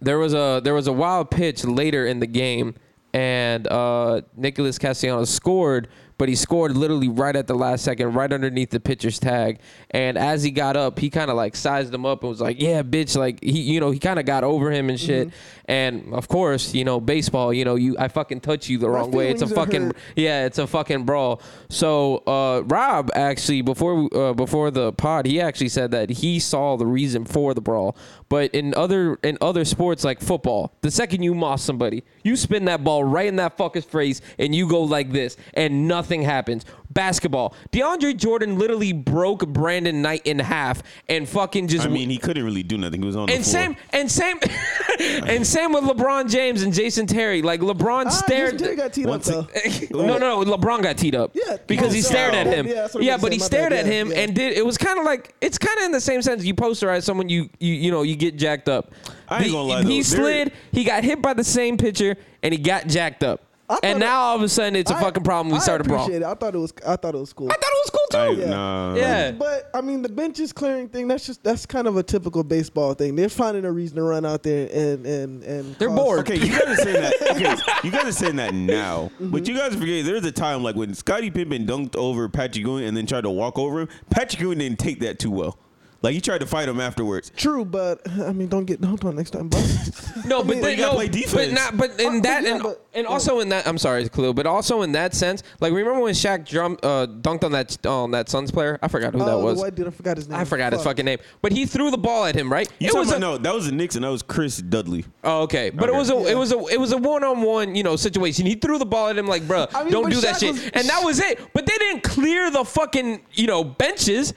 there 0.00 0.18
was 0.18 0.34
a 0.34 0.60
there 0.64 0.74
was 0.74 0.86
a 0.86 0.92
wild 0.92 1.30
pitch 1.30 1.64
later 1.64 2.06
in 2.06 2.20
the 2.20 2.26
game, 2.26 2.74
and 3.12 3.68
uh, 3.68 4.22
Nicholas 4.34 4.78
Castellanos 4.78 5.30
scored, 5.30 5.88
but 6.22 6.28
he 6.28 6.36
scored 6.36 6.76
literally 6.76 7.08
right 7.08 7.34
at 7.34 7.48
the 7.48 7.54
last 7.56 7.82
second, 7.82 8.12
right 8.14 8.32
underneath 8.32 8.70
the 8.70 8.78
pitcher's 8.78 9.18
tag. 9.18 9.58
And 9.90 10.16
as 10.16 10.44
he 10.44 10.52
got 10.52 10.76
up, 10.76 11.00
he 11.00 11.10
kind 11.10 11.32
of 11.32 11.36
like 11.36 11.56
sized 11.56 11.92
him 11.92 12.06
up 12.06 12.22
and 12.22 12.30
was 12.30 12.40
like, 12.40 12.60
"Yeah, 12.60 12.84
bitch!" 12.84 13.16
Like 13.16 13.42
he, 13.42 13.60
you 13.60 13.80
know, 13.80 13.90
he 13.90 13.98
kind 13.98 14.20
of 14.20 14.24
got 14.24 14.44
over 14.44 14.70
him 14.70 14.88
and 14.88 15.00
shit. 15.00 15.30
And 15.64 16.14
of 16.14 16.28
course, 16.28 16.74
you 16.74 16.84
know, 16.84 17.00
baseball, 17.00 17.52
you 17.52 17.64
know, 17.64 17.74
you 17.74 17.96
I 17.98 18.06
fucking 18.06 18.38
touch 18.40 18.68
you 18.68 18.78
the 18.78 18.88
wrong 18.88 19.10
way. 19.10 19.30
It's 19.32 19.42
a 19.42 19.48
fucking 19.48 19.86
hurt. 19.86 19.96
yeah, 20.14 20.46
it's 20.46 20.58
a 20.58 20.66
fucking 20.68 21.06
brawl. 21.06 21.42
So 21.70 22.18
uh, 22.18 22.62
Rob 22.66 23.10
actually 23.16 23.62
before 23.62 24.08
uh, 24.14 24.32
before 24.32 24.70
the 24.70 24.92
pod, 24.92 25.26
he 25.26 25.40
actually 25.40 25.70
said 25.70 25.90
that 25.90 26.08
he 26.08 26.38
saw 26.38 26.76
the 26.76 26.86
reason 26.86 27.24
for 27.24 27.52
the 27.52 27.60
brawl. 27.60 27.96
But 28.32 28.54
in 28.54 28.72
other 28.72 29.16
in 29.22 29.36
other 29.42 29.62
sports 29.66 30.04
like 30.04 30.22
football, 30.22 30.72
the 30.80 30.90
second 30.90 31.22
you 31.22 31.34
moss 31.34 31.62
somebody, 31.62 32.02
you 32.24 32.34
spin 32.36 32.64
that 32.64 32.82
ball 32.82 33.04
right 33.04 33.26
in 33.26 33.36
that 33.36 33.58
fucker's 33.58 33.84
face 33.84 34.22
and 34.38 34.54
you 34.54 34.66
go 34.66 34.84
like 34.84 35.12
this, 35.12 35.36
and 35.52 35.86
nothing 35.86 36.22
happens. 36.22 36.64
Basketball, 36.92 37.54
DeAndre 37.72 38.16
Jordan 38.16 38.58
literally 38.58 38.92
broke 38.92 39.46
Brandon 39.48 40.02
Knight 40.02 40.22
in 40.26 40.38
half 40.38 40.82
and 41.08 41.28
fucking 41.28 41.68
just 41.68 41.86
I 41.86 41.88
mean, 41.88 42.10
he 42.10 42.18
couldn't 42.18 42.44
really 42.44 42.62
do 42.62 42.76
nothing. 42.78 43.00
He 43.00 43.06
was 43.06 43.16
on 43.16 43.26
the 43.26 43.34
and 43.34 43.44
floor. 43.44 43.62
same 43.62 43.76
and 43.90 44.10
same 44.10 44.38
and 45.00 45.46
same 45.46 45.72
with 45.72 45.84
LeBron 45.84 46.30
James 46.30 46.62
and 46.62 46.72
Jason 46.72 47.06
Terry. 47.06 47.42
Like 47.42 47.60
LeBron 47.60 48.06
Ah, 48.06 48.10
stared. 48.10 48.52
Jason 48.52 48.58
Terry 48.64 48.76
got 48.76 48.92
teed 48.92 49.06
Once 49.06 49.28
up 49.28 49.50
it- 49.54 49.90
though. 49.90 50.04
no, 50.06 50.18
no, 50.18 50.44
LeBron 50.44 50.82
got 50.82 50.96
teed 50.96 51.14
up. 51.14 51.30
Yeah, 51.34 51.56
because 51.66 51.92
he 51.92 52.02
sorry. 52.02 52.30
stared 52.30 52.34
at 52.34 52.46
him. 52.46 52.66
yeah, 52.66 52.74
that's 52.74 52.94
what 52.94 53.02
I 53.02 53.06
Yeah, 53.06 53.16
but 53.16 53.32
he 53.32 53.38
say. 53.38 53.46
Stared 53.46 53.70
bad. 53.70 53.86
at 53.86 53.86
him 53.86 54.10
yeah. 54.10 54.18
and 54.18 54.34
did. 54.34 54.56
It 54.56 54.64
was 54.64 54.78
kind 54.78 54.98
of 54.98 55.04
like 55.04 55.34
it's 55.40 55.58
kind 55.58 55.78
of 55.78 55.84
in 55.84 55.92
the 55.92 56.00
same 56.00 56.22
sense 56.22 56.44
you 56.44 56.54
posterize 56.54 57.02
someone 57.04 57.28
you 57.28 57.48
you 57.58 57.74
you 57.74 57.90
know 57.90 58.02
you 58.02 58.16
get 58.16 58.36
jacked 58.36 58.68
up. 58.68 58.92
I 59.28 59.36
ain't 59.38 59.46
The- 59.46 59.52
gonna 59.52 59.62
lie, 59.68 59.82
He 59.84 59.98
though. 59.98 60.02
Slid. 60.02 60.52
He 60.72 60.84
got 60.84 61.04
hit 61.04 61.22
by 61.22 61.32
the 61.34 61.44
same 61.44 61.76
pitcher 61.76 62.16
and 62.42 62.52
he 62.52 62.58
got 62.60 62.86
jacked 62.86 63.22
up. 63.24 63.40
I 63.72 63.78
And 63.82 63.98
now 64.00 64.20
all 64.20 64.36
of 64.36 64.42
a 64.42 64.48
sudden 64.48 64.76
it's 64.76 64.90
a 64.90 64.96
I- 64.96 65.00
fucking 65.00 65.22
problem. 65.24 65.52
We 65.52 65.58
I 65.58 65.60
started 65.60 65.86
a 65.86 65.88
brawl. 65.88 66.02
appreciate 66.04 66.22
it. 66.22 66.26
I 66.26 66.34
thought 66.34 66.54
it 66.54 66.58
was. 66.58 66.72
I 66.86 66.96
thought 66.96 67.14
it 67.14 67.18
was 67.18 67.32
cool. 67.32 67.50
I 67.50 67.54
thought 67.54 67.62
it 67.62 67.80
was 67.84 67.90
cool 67.90 68.06
too. 68.10 68.18
I, 68.18 68.44
Yeah. 68.44 68.50
Nah, 68.50 68.94
Yeah. 68.94 69.30
But 69.32 69.70
I 69.74 69.80
mean, 69.80 70.02
the 70.02 70.08
benches 70.08 70.52
clearing 70.52 70.88
thing. 70.88 71.08
That's 71.08 71.26
just 71.26 71.42
that's 71.42 71.66
kind 71.66 71.86
of 71.86 71.96
a 71.96 72.02
typical 72.02 72.44
baseball 72.44 72.94
thing. 72.94 73.16
They're 73.16 73.28
finding 73.28 73.64
a 73.64 73.72
reason 73.72 73.96
to 73.96 74.02
run 74.02 74.24
out 74.26 74.42
there 74.42 74.68
and 74.72 75.06
and 75.06 75.42
and. 75.44 75.74
They're 75.76 75.88
cause- 75.88 75.96
bored. 75.98 76.20
Okay, 76.20 76.36
you 76.36 76.48
guys 76.52 76.62
are 76.78 76.82
saying 76.82 77.00
that. 77.02 77.12
Okay, 77.32 77.56
you 77.84 77.90
guys 77.90 78.04
are 78.04 78.12
saying 78.12 78.36
that 78.36 78.52
now, 78.54 79.10
Mm-hmm. 79.14 79.30
but 79.30 79.48
you 79.48 79.56
guys 79.56 79.74
forget 79.74 80.04
there's 80.04 80.24
a 80.24 80.32
time 80.32 80.62
like 80.62 80.76
when 80.76 80.92
Scottie 80.94 81.30
Pippen 81.30 81.66
dunked 81.66 81.96
over 81.96 82.28
Patrick 82.28 82.64
Ewing 82.64 82.84
and 82.84 82.96
then 82.96 83.06
tried 83.06 83.22
to 83.22 83.30
walk 83.30 83.58
over 83.58 83.80
him. 83.82 83.88
Patrick 84.10 84.40
Ewing 84.42 84.58
didn't 84.58 84.78
take 84.78 85.00
that 85.00 85.18
too 85.18 85.30
well. 85.30 85.56
Like 86.02 86.14
he 86.14 86.20
tried 86.20 86.38
to 86.38 86.46
fight 86.46 86.68
him 86.68 86.80
afterwards. 86.80 87.30
True, 87.36 87.64
but 87.64 88.00
I 88.10 88.32
mean, 88.32 88.48
don't 88.48 88.64
get 88.64 88.80
dunked 88.80 89.04
on 89.04 89.16
next 89.16 89.30
time, 89.30 89.48
bud. 89.48 89.64
No, 90.26 90.42
but 90.44 90.54
mean, 90.54 90.60
then, 90.60 90.70
you 90.72 90.76
gotta 90.76 90.92
no, 90.92 91.08
play 91.08 91.26
but 91.32 91.52
not. 91.52 91.76
But 91.76 91.98
in 92.00 92.18
Uh, 92.18 92.20
that, 92.20 92.42
yeah, 92.42 92.54
and, 92.54 92.62
but- 92.62 92.86
and 92.94 93.06
also 93.06 93.40
in 93.40 93.48
that, 93.48 93.66
I'm 93.66 93.78
sorry, 93.78 94.08
Khalil, 94.08 94.34
but 94.34 94.46
also 94.46 94.82
in 94.82 94.92
that 94.92 95.14
sense, 95.14 95.42
like 95.60 95.72
remember 95.72 96.00
when 96.00 96.14
Shaq 96.14 96.46
drum, 96.46 96.76
uh, 96.82 97.06
dunked 97.06 97.42
on 97.44 97.52
that 97.52 97.84
on 97.86 98.10
that 98.10 98.28
Suns 98.28 98.50
player? 98.50 98.78
I 98.82 98.88
forgot 98.88 99.14
who 99.14 99.20
that 99.20 99.28
oh, 99.30 99.40
was. 99.44 99.56
the 99.56 99.62
white 99.62 99.74
dude. 99.74 99.86
I 99.86 99.90
forgot 99.90 100.16
his 100.16 100.28
name. 100.28 100.38
I 100.38 100.44
forgot 100.44 100.72
his 100.72 100.82
fucking 100.82 101.04
name, 101.04 101.18
but 101.40 101.52
he 101.52 101.64
threw 101.66 101.90
the 101.90 101.98
ball 101.98 102.24
at 102.26 102.34
him, 102.34 102.52
right? 102.52 102.68
You 102.78 102.88
it 102.88 102.90
talking 102.90 102.98
was 103.00 103.08
about 103.08 103.16
a, 103.16 103.20
no? 103.20 103.38
That 103.38 103.54
was 103.54 103.66
the 103.66 103.72
Knicks 103.72 103.94
and 103.96 104.04
that 104.04 104.10
was 104.10 104.22
Chris 104.22 104.58
Dudley. 104.58 105.04
Oh, 105.24 105.42
okay, 105.42 105.70
but 105.70 105.88
it 105.88 105.94
was 105.94 106.10
a 106.10 106.14
Yeah. 106.14 106.32
it 106.32 106.36
was 106.38 106.52
a 106.52 106.58
it 106.66 106.78
was 106.78 106.92
a 106.92 106.98
one 106.98 107.24
on 107.24 107.42
one 107.42 107.74
you 107.74 107.82
know 107.82 107.96
situation. 107.96 108.44
He 108.46 108.54
threw 108.54 108.78
the 108.78 108.86
ball 108.86 109.08
at 109.08 109.16
him 109.16 109.26
like, 109.26 109.42
bruh, 109.42 109.68
I 109.74 109.84
mean, 109.84 109.92
don't 109.92 110.04
but 110.04 110.12
do 110.12 110.20
that 110.20 110.40
shit, 110.40 110.52
was- 110.52 110.64
and 110.74 110.88
that 110.88 111.02
was 111.02 111.20
it. 111.20 111.40
But 111.54 111.66
they 111.66 111.76
didn't 111.78 112.02
clear 112.02 112.50
the 112.50 112.64
fucking 112.64 113.22
you 113.32 113.46
know 113.46 113.64
benches. 113.64 114.34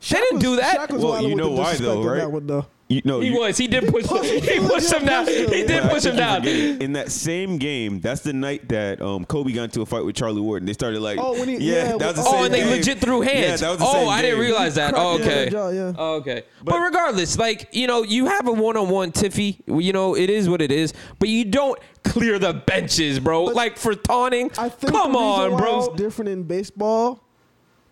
They 0.00 0.06
Shaq 0.16 0.20
didn't 0.20 0.34
was- 0.34 0.42
do 0.42 0.56
that. 0.56 0.78
Shaq 0.78 0.92
was 0.94 1.04
Well, 1.04 1.22
you 1.22 1.34
know 1.34 1.50
why, 1.50 1.72
disrespect 1.72 1.82
though, 1.82 2.02
right? 2.04 2.18
That 2.18 2.30
one, 2.32 2.46
though. 2.46 2.66
You 2.90 3.02
know 3.04 3.20
he 3.20 3.28
you, 3.28 3.38
was. 3.38 3.58
He 3.58 3.66
did 3.68 3.86
push. 3.92 4.06
pushed 4.06 4.30
He 4.32 4.38
him. 4.40 4.66
pushed 4.66 4.90
him 4.90 5.04
down. 5.04 5.26
Yeah, 5.26 5.32
He 5.50 5.66
did 5.66 5.82
push 5.90 6.04
him 6.04 6.16
down. 6.16 6.46
In 6.48 6.94
that 6.94 7.12
same 7.12 7.58
game, 7.58 8.00
that's 8.00 8.22
the 8.22 8.32
night 8.32 8.66
that 8.70 9.02
um, 9.02 9.26
Kobe 9.26 9.52
got 9.52 9.64
into 9.64 9.82
a 9.82 9.86
fight 9.86 10.06
with 10.06 10.16
Charlie 10.16 10.40
Ward, 10.40 10.62
and 10.62 10.68
they 10.68 10.72
started 10.72 11.00
like, 11.00 11.18
Oh, 11.20 11.32
when 11.38 11.50
he- 11.50 11.56
yeah, 11.58 11.90
yeah, 11.90 11.96
that 11.98 12.06
was 12.06 12.14
the 12.16 12.22
oh, 12.22 12.24
same 12.24 12.34
Oh, 12.40 12.44
and 12.44 12.54
they 12.54 12.60
game. 12.60 12.70
legit 12.70 12.98
threw 12.98 13.20
hands. 13.20 13.60
Yeah, 13.60 13.66
that 13.68 13.70
was 13.72 13.78
the 13.80 13.84
oh, 13.84 13.92
same 13.92 14.08
I 14.08 14.22
didn't 14.22 14.40
realize 14.40 14.74
that. 14.76 14.94
Oh, 14.96 15.16
okay. 15.20 15.50
jaw, 15.50 15.68
yeah. 15.68 15.92
Oh, 15.98 16.14
okay. 16.14 16.44
But, 16.64 16.70
But- 16.70 16.80
regardless, 16.80 17.36
like 17.36 17.68
you 17.72 17.86
know, 17.88 18.04
you 18.04 18.24
have 18.24 18.48
a 18.48 18.52
one-on-one 18.52 19.12
tiffy. 19.12 19.58
You 19.66 19.92
know, 19.92 20.14
it 20.16 20.30
is 20.30 20.48
what 20.48 20.62
it 20.62 20.72
is. 20.72 20.94
But 21.18 21.28
you 21.28 21.44
don't 21.44 21.78
clear 22.04 22.38
the 22.38 22.54
benches, 22.54 23.20
bro. 23.20 23.44
Like 23.44 23.76
for 23.76 23.94
taunting. 23.96 24.50
I 24.56 24.70
think 24.70 24.94
Come 24.94 25.12
the 25.12 25.18
on, 25.18 25.52
why 25.52 25.58
bro. 25.58 25.78
It's 25.92 26.00
different 26.00 26.30
in 26.30 26.44
baseball 26.44 27.22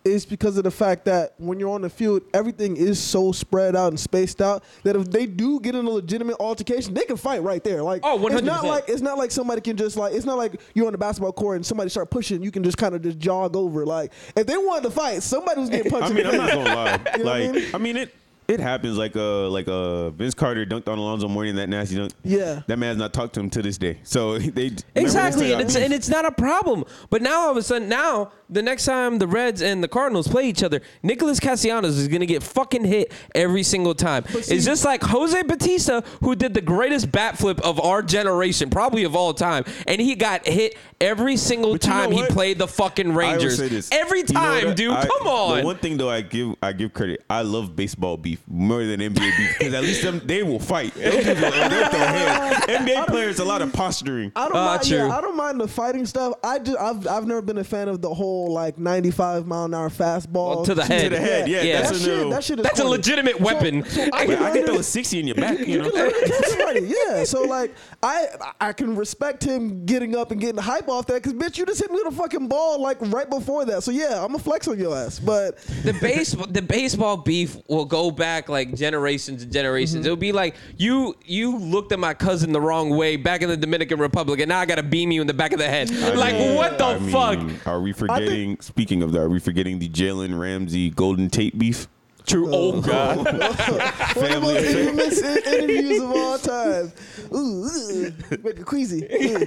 is 0.06 0.24
because 0.24 0.56
of 0.56 0.64
the 0.64 0.70
fact 0.70 1.04
that 1.06 1.34
when 1.38 1.58
you're 1.60 1.70
on 1.70 1.82
the 1.82 1.90
field, 1.90 2.22
everything 2.32 2.76
is 2.76 2.98
so 2.98 3.32
spread 3.32 3.74
out 3.76 3.88
and 3.88 3.98
spaced 4.00 4.40
out 4.40 4.64
that 4.84 4.96
if 4.96 5.10
they 5.10 5.26
do 5.26 5.60
get 5.60 5.74
in 5.74 5.84
a 5.84 5.90
legitimate 5.90 6.36
altercation, 6.40 6.94
they 6.94 7.04
can 7.04 7.16
fight 7.16 7.42
right 7.42 7.62
there. 7.64 7.82
Like, 7.82 8.00
Oh, 8.04 8.24
it's 8.26 8.42
not 8.42 8.64
like 8.64 8.84
it's 8.88 9.02
not 9.02 9.18
like 9.18 9.30
somebody 9.30 9.60
can 9.60 9.76
just 9.76 9.96
like 9.96 10.14
it's 10.14 10.24
not 10.24 10.38
like 10.38 10.60
you're 10.74 10.86
on 10.86 10.92
the 10.92 10.98
basketball 10.98 11.32
court 11.32 11.56
and 11.56 11.66
somebody 11.66 11.90
start 11.90 12.10
pushing, 12.10 12.42
you 12.42 12.50
can 12.50 12.62
just 12.62 12.78
kind 12.78 12.94
of 12.94 13.02
just 13.02 13.18
jog 13.18 13.56
over. 13.56 13.84
Like, 13.84 14.12
if 14.36 14.46
they 14.46 14.56
wanted 14.56 14.84
to 14.84 14.90
fight, 14.90 15.22
somebody 15.22 15.60
was 15.60 15.70
getting 15.70 15.90
punched. 15.90 16.10
I 16.10 16.14
mean, 16.14 16.26
I'm 16.26 16.36
not 16.36 16.50
gonna 16.50 16.74
lie. 16.74 17.00
You 17.16 17.24
know 17.24 17.30
what 17.30 17.36
I 17.40 17.46
like, 17.46 17.52
mean? 17.52 17.64
I 17.74 17.78
mean, 17.78 17.96
it 17.96 18.14
it 18.48 18.60
happens. 18.60 18.96
Like 18.96 19.16
uh, 19.16 19.48
like 19.48 19.68
uh, 19.68 20.10
Vince 20.10 20.34
Carter 20.34 20.64
dunked 20.66 20.88
on 20.88 20.98
Alonzo 20.98 21.28
Mourning 21.28 21.56
that 21.56 21.68
nasty 21.68 21.96
dunk. 21.96 22.12
Yeah. 22.22 22.62
that 22.66 22.78
man's 22.78 22.98
not 22.98 23.12
talked 23.12 23.34
to 23.34 23.40
him 23.40 23.50
to 23.50 23.62
this 23.62 23.78
day. 23.78 23.98
So 24.02 24.38
they 24.38 24.72
Exactly, 24.94 25.52
and 25.52 25.62
it's 25.62 25.76
and 25.76 25.92
it's 25.92 26.08
not 26.08 26.24
a 26.24 26.32
problem. 26.32 26.84
But 27.10 27.22
now 27.22 27.40
all 27.42 27.50
of 27.50 27.56
a 27.56 27.62
sudden, 27.62 27.88
now 27.88 28.32
the 28.48 28.62
next 28.62 28.84
time 28.84 29.18
the 29.18 29.26
Reds 29.26 29.60
and 29.62 29.82
the 29.82 29.88
Cardinals 29.88 30.28
play 30.28 30.48
each 30.48 30.62
other, 30.62 30.80
Nicholas 31.02 31.40
Castellanos 31.40 31.96
is 31.98 32.08
gonna 32.08 32.26
get 32.26 32.42
fucking 32.42 32.84
hit 32.84 33.12
every 33.34 33.62
single 33.62 33.94
time. 33.94 34.24
see- 34.26 34.54
it's 34.54 34.64
just 34.64 34.84
like 34.84 35.02
Jose 35.02 35.42
Bautista, 35.42 36.02
who 36.22 36.34
did 36.36 36.54
the 36.54 36.60
greatest 36.60 37.10
bat 37.10 37.36
flip 37.38 37.60
of 37.60 37.80
our 37.80 38.02
generation, 38.02 38.70
probably 38.70 39.04
of 39.04 39.16
all 39.16 39.34
time, 39.34 39.64
and 39.86 40.00
he 40.00 40.14
got 40.14 40.46
hit 40.46 40.76
every 41.00 41.36
single 41.36 41.72
But 41.72 41.84
you 41.84 41.90
know 41.90 41.96
time 41.96 42.12
he 42.12 42.24
played 42.26 42.58
the 42.58 42.68
fucking 42.68 43.12
Rangers. 43.12 43.90
Every 43.92 44.20
You 44.20 44.24
know 44.32 44.40
time, 44.40 44.74
dude. 44.74 44.92
I- 44.92 45.06
come 45.06 45.26
on. 45.26 45.58
The 45.58 45.64
one 45.64 45.78
thing 45.78 45.96
though, 45.96 46.10
I 46.10 46.20
give 46.20 46.54
I 46.62 46.72
give 46.72 46.92
credit. 46.94 47.24
I 47.28 47.42
love 47.42 47.74
baseball 47.74 48.16
beef 48.16 48.35
more 48.48 48.84
than 48.84 49.00
NBA 49.00 49.14
beef 49.36 49.58
because 49.58 49.74
at 49.74 49.82
least 49.82 50.02
them, 50.02 50.20
they 50.24 50.42
will 50.42 50.58
fight. 50.58 50.94
Those 50.94 51.12
dudes 51.24 51.26
will- 51.26 51.50
they'll 51.50 51.50
hands. 51.90 52.66
NBA 52.66 53.06
players 53.06 53.38
a 53.38 53.44
lot 53.44 53.62
of 53.62 53.72
posturing. 53.72 54.32
I 54.36 54.48
don't 54.48 54.56
Ah, 54.56 54.66
mind. 54.76 54.82
true. 54.86 54.96
Yeah, 54.98 55.16
I 55.16 55.20
don't 55.20 55.36
mind 55.36 55.60
the 55.60 55.68
fighting 55.68 56.06
stuff. 56.06 56.34
I 56.42 56.58
just 56.58 56.78
I've 56.78 57.06
I've 57.06 57.26
never 57.26 57.42
been 57.42 57.58
a 57.58 57.64
fan 57.64 57.88
of 57.88 58.00
the 58.02 58.12
whole 58.12 58.52
like 58.52 58.78
95 58.78 59.46
mile 59.46 59.64
an 59.64 59.74
hour 59.74 59.88
fastball 59.90 60.56
Well, 60.56 60.64
to 60.64 60.74
the 60.74 60.84
head. 60.84 61.04
To 61.04 61.08
the 61.10 61.20
head, 61.20 61.48
yeah, 61.48 61.62
Yeah. 61.62 61.76
that's 61.82 61.90
that 61.90 61.96
a 61.96 62.00
shit, 62.00 62.08
little- 62.14 62.30
that 62.30 62.44
shit 62.44 62.58
is 62.60 62.62
That's 62.64 62.78
a 62.78 62.82
corny. 62.82 62.96
legitimate 62.96 63.40
weapon. 63.40 63.84
So 63.84 64.02
I 64.12 64.22
I 64.22 64.26
can, 64.26 64.52
can 64.52 64.66
throw 64.66 64.78
a 64.78 64.82
sixty 64.82 65.20
in 65.20 65.26
your 65.26 65.36
back. 65.36 65.58
You 65.66 65.78
know. 65.78 65.84
you 65.86 65.92
can 65.92 66.58
learn 66.58 66.76
it 66.76 66.84
yeah. 67.08 67.24
So 67.24 67.42
like, 67.42 67.74
I 68.02 68.26
I 68.60 68.72
can 68.72 68.94
respect 68.96 69.42
him 69.44 69.84
getting 69.86 70.14
up 70.16 70.30
and 70.30 70.40
getting 70.40 70.60
hype 70.60 70.88
off 70.88 71.06
that 71.06 71.14
because 71.22 71.32
bitch, 71.34 71.58
you 71.58 71.66
just 71.66 71.80
hit 71.80 71.90
me 71.90 72.00
with 72.04 72.12
a 72.14 72.16
fucking 72.16 72.48
ball 72.48 72.80
like 72.80 72.98
right 73.00 73.28
before 73.28 73.64
that. 73.66 73.82
So 73.82 73.90
yeah, 73.90 74.24
I'm 74.24 74.34
a 74.34 74.38
flex 74.38 74.68
on 74.68 74.78
your 74.78 74.96
ass. 74.96 75.18
But 75.18 75.58
the 75.82 75.92
baseball 76.00 76.46
the 76.46 76.62
baseball 76.62 77.16
beef 77.16 77.56
will 77.68 77.84
go 77.84 78.10
back 78.26 78.48
like 78.48 78.74
generations 78.74 79.44
and 79.44 79.52
generations. 79.52 80.00
Mm-hmm. 80.00 80.06
It'll 80.06 80.16
be 80.16 80.32
like 80.32 80.56
you 80.76 81.14
you 81.24 81.56
looked 81.58 81.92
at 81.92 82.00
my 82.00 82.12
cousin 82.12 82.50
the 82.50 82.60
wrong 82.60 82.90
way 82.90 83.14
back 83.16 83.40
in 83.42 83.48
the 83.48 83.56
Dominican 83.56 84.00
Republic, 84.00 84.40
and 84.40 84.48
now 84.48 84.58
I 84.58 84.66
gotta 84.66 84.82
beam 84.82 85.12
you 85.12 85.20
in 85.20 85.28
the 85.28 85.34
back 85.34 85.52
of 85.52 85.58
the 85.60 85.68
head. 85.68 85.92
I 85.92 86.10
like 86.14 86.34
mean- 86.34 86.56
what 86.56 86.76
the 86.76 86.84
I 86.84 86.98
mean, 86.98 87.10
fuck? 87.10 87.66
Are 87.68 87.80
we 87.80 87.92
forgetting? 87.92 88.58
speaking 88.60 89.02
of 89.04 89.12
that, 89.12 89.20
are 89.20 89.28
we 89.28 89.38
forgetting 89.38 89.78
the 89.78 89.88
Jalen 89.88 90.38
Ramsey 90.40 90.90
Golden 90.90 91.30
Tate 91.30 91.56
beef? 91.56 91.86
True. 92.26 92.48
Oh 92.52 92.80
god. 92.80 93.18
one 93.26 93.26
of 93.28 93.38
the 93.38 94.20
Family 94.20 94.54
most 94.54 94.64
infamous 94.74 95.22
interviews 95.22 96.02
of 96.02 96.10
all 96.10 96.38
time. 96.54 96.92
Ooh, 97.32 97.64
ooh, 97.64 98.12
make 98.42 98.58
it 98.58 98.66
queasy. 98.66 99.06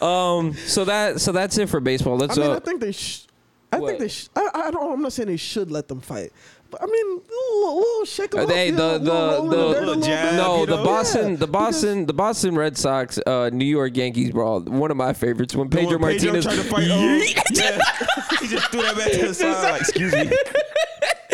Um. 0.00 0.54
So 0.54 0.84
that 0.86 1.20
so 1.20 1.32
that's 1.32 1.58
it 1.58 1.68
for 1.68 1.80
baseball. 1.80 2.16
Let's. 2.16 2.36
mean, 2.36 2.50
uh, 2.50 2.56
I 2.56 2.60
think 2.60 2.80
they. 2.80 2.92
Sh- 2.92 3.24
I 3.72 3.78
What? 3.78 3.88
think 3.88 4.00
they. 4.00 4.08
Sh- 4.08 4.28
I, 4.34 4.48
I 4.54 4.70
don't. 4.70 4.92
I'm 4.92 5.02
not 5.02 5.12
saying 5.12 5.26
they 5.28 5.36
should 5.36 5.70
let 5.70 5.88
them 5.88 6.00
fight, 6.00 6.32
but 6.70 6.82
I 6.82 6.86
mean, 6.86 7.20
little, 7.28 7.76
little 7.76 8.04
shake 8.06 8.32
'em 8.34 8.40
Uh, 8.40 8.42
up, 8.44 8.48
they- 8.48 8.66
you 8.66 8.72
know, 8.72 8.96
the- 8.98 9.04
little 9.12 9.14
the- 9.14 9.30
roll 9.36 9.48
the- 9.48 9.56
dirt 9.56 9.68
Little 9.80 9.86
little 9.96 10.02
jab, 10.02 10.34
no, 10.36 10.60
you 10.60 10.66
the 10.66 10.76
know? 10.76 10.84
Boston, 10.84 11.30
Yeah, 11.32 11.36
the 11.36 11.46
Boston, 11.46 12.06
the 12.06 12.12
Boston 12.14 12.56
Red 12.56 12.78
Sox, 12.78 13.18
uh, 13.26 13.50
New 13.52 13.66
York 13.66 13.94
Yankees 13.96 14.30
brawl. 14.30 14.60
One 14.60 14.90
of 14.90 14.96
my 14.96 15.12
favorites 15.12 15.54
when 15.54 15.68
Pedro 15.68 15.98
When 15.98 16.00
Martinez. 16.00 16.44
tried 16.46 16.56
to 16.56 16.62
fight. 16.64 16.88
Oh, 16.90 17.14
yeah. 17.52 17.78
he 18.40 18.46
just 18.48 18.70
threw 18.70 18.80
that 18.82 18.96
back 18.96 19.12
to 19.12 19.28
the 19.28 19.34
side. 19.34 19.70
Like, 19.72 19.80
excuse 19.82 20.12
me. 20.14 20.30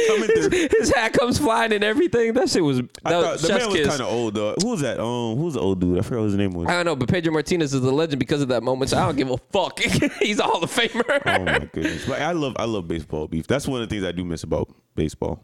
Coming 0.07 0.29
through. 0.29 0.69
His 0.79 0.93
hat 0.95 1.13
comes 1.13 1.39
flying 1.39 1.73
and 1.73 1.85
everything. 1.85 2.33
That 2.35 2.49
shit 2.51 2.63
was. 2.63 2.79
That 2.79 2.89
I 3.05 3.11
thought 3.11 3.33
was 3.33 3.43
the 3.43 3.49
man 3.49 3.71
was 3.71 3.87
kind 3.87 4.01
of 4.01 4.09
old 4.09 4.35
though. 4.35 4.55
Who 4.61 4.69
was 4.69 4.81
that? 4.81 5.01
Um, 5.01 5.37
who 5.37 5.45
was 5.45 5.55
the 5.55 5.61
old 5.61 5.81
dude? 5.81 5.99
I 5.99 6.03
forgot 6.03 6.21
what 6.21 6.27
his 6.27 6.35
name 6.37 6.53
was. 6.53 6.69
I 6.69 6.73
don't 6.73 6.87
know, 6.87 6.97
but 6.97 7.09
Pedro 7.09 7.33
Martinez 7.33 7.75
is 7.75 7.83
a 7.83 7.93
legend 7.93 8.19
because 8.19 8.43
of 8.43 8.49
that 8.49 8.63
moment. 8.63 8.91
So 8.91 8.99
I 8.99 9.07
don't 9.07 9.17
give 9.17 9.31
a 9.31 9.39
fuck. 9.39 9.79
He's 10.21 10.39
a 10.39 10.45
Hall 10.45 10.63
of 10.63 10.71
Famer. 10.71 11.23
oh 11.27 11.45
my 11.45 11.59
goodness! 11.73 12.07
But 12.07 12.21
I 12.21 12.33
love 12.33 12.57
I 12.59 12.65
love 12.65 12.89
baseball 12.89 13.29
beef. 13.29 13.47
That's 13.47 13.67
one 13.67 13.83
of 13.83 13.89
the 13.89 13.95
things 13.95 14.07
I 14.07 14.13
do 14.13 14.25
miss 14.25 14.43
about 14.43 14.69
baseball. 14.95 15.43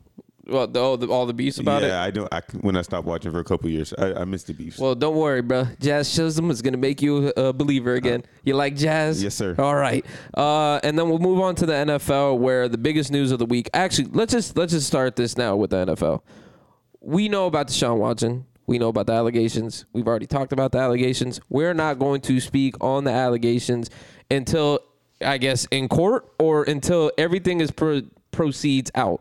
Well, 0.51 0.67
the, 0.67 0.81
all 0.81 0.97
the 0.97 1.07
all 1.09 1.27
the 1.27 1.35
beefs 1.35 1.59
about 1.59 1.83
yeah, 1.83 1.89
it. 1.89 1.91
Yeah, 1.91 2.03
I 2.03 2.11
don't. 2.11 2.35
I, 2.35 2.41
when 2.61 2.77
I 2.77 2.83
stopped 2.83 3.07
watching 3.07 3.33
for 3.33 3.39
a 3.39 3.45
couple 3.45 3.71
years, 3.71 3.95
I, 3.97 4.15
I 4.15 4.25
miss 4.25 4.43
the 4.45 4.53
beefs. 4.53 4.79
Well, 4.79 4.95
don't 4.95 5.17
worry, 5.17 5.43
bro. 5.43 5.67
Jazz 5.81 6.15
Chisholm 6.15 6.51
is 6.51 6.63
gonna 6.63 6.77
make 6.77 7.01
you 7.03 7.33
a 7.37 7.53
believer 7.53 7.95
again. 7.95 8.25
You 8.45 8.55
like 8.55 8.77
jazz? 8.77 9.23
Yes, 9.23 9.35
sir. 9.35 9.55
All 9.59 9.75
right, 9.75 10.05
uh, 10.37 10.81
and 10.83 10.99
then 10.99 11.09
we'll 11.09 11.19
move 11.19 11.41
on 11.41 11.55
to 11.57 11.67
the 11.67 11.73
NFL, 11.73 12.39
where 12.39 12.69
the 12.69 12.79
biggest 12.79 13.11
news 13.11 13.31
of 13.33 13.39
the 13.39 13.47
week. 13.47 13.69
Actually, 13.75 14.09
let's 14.13 14.33
just 14.33 14.57
let's 14.57 14.73
just 14.73 14.87
start 14.87 15.17
this 15.17 15.37
now 15.37 15.57
with 15.57 15.71
the 15.71 15.87
NFL. 15.87 16.23
We 17.01 17.29
know 17.29 17.47
about 17.47 17.69
Deshaun 17.69 17.99
Watson. 17.99 18.47
We 18.67 18.79
know 18.79 18.89
about 18.89 19.07
the 19.07 19.15
allegations. 19.15 19.85
We've 19.93 20.07
already 20.07 20.27
talked 20.27 20.53
about 20.53 20.73
the 20.73 20.79
allegations. 20.79 21.41
We're 21.49 21.75
not 21.75 21.99
going 21.99 22.21
to 22.23 22.39
speak 22.41 22.77
on 22.81 23.05
the 23.05 23.11
allegations 23.11 23.91
until 24.31 24.81
I 25.23 25.39
guess, 25.39 25.67
in 25.71 25.89
court 25.89 26.33
or 26.39 26.65
until 26.65 27.13
everything 27.19 27.61
is 27.61 27.71
pro- 27.71 28.03
proceeds 28.31 28.91
out, 28.95 29.21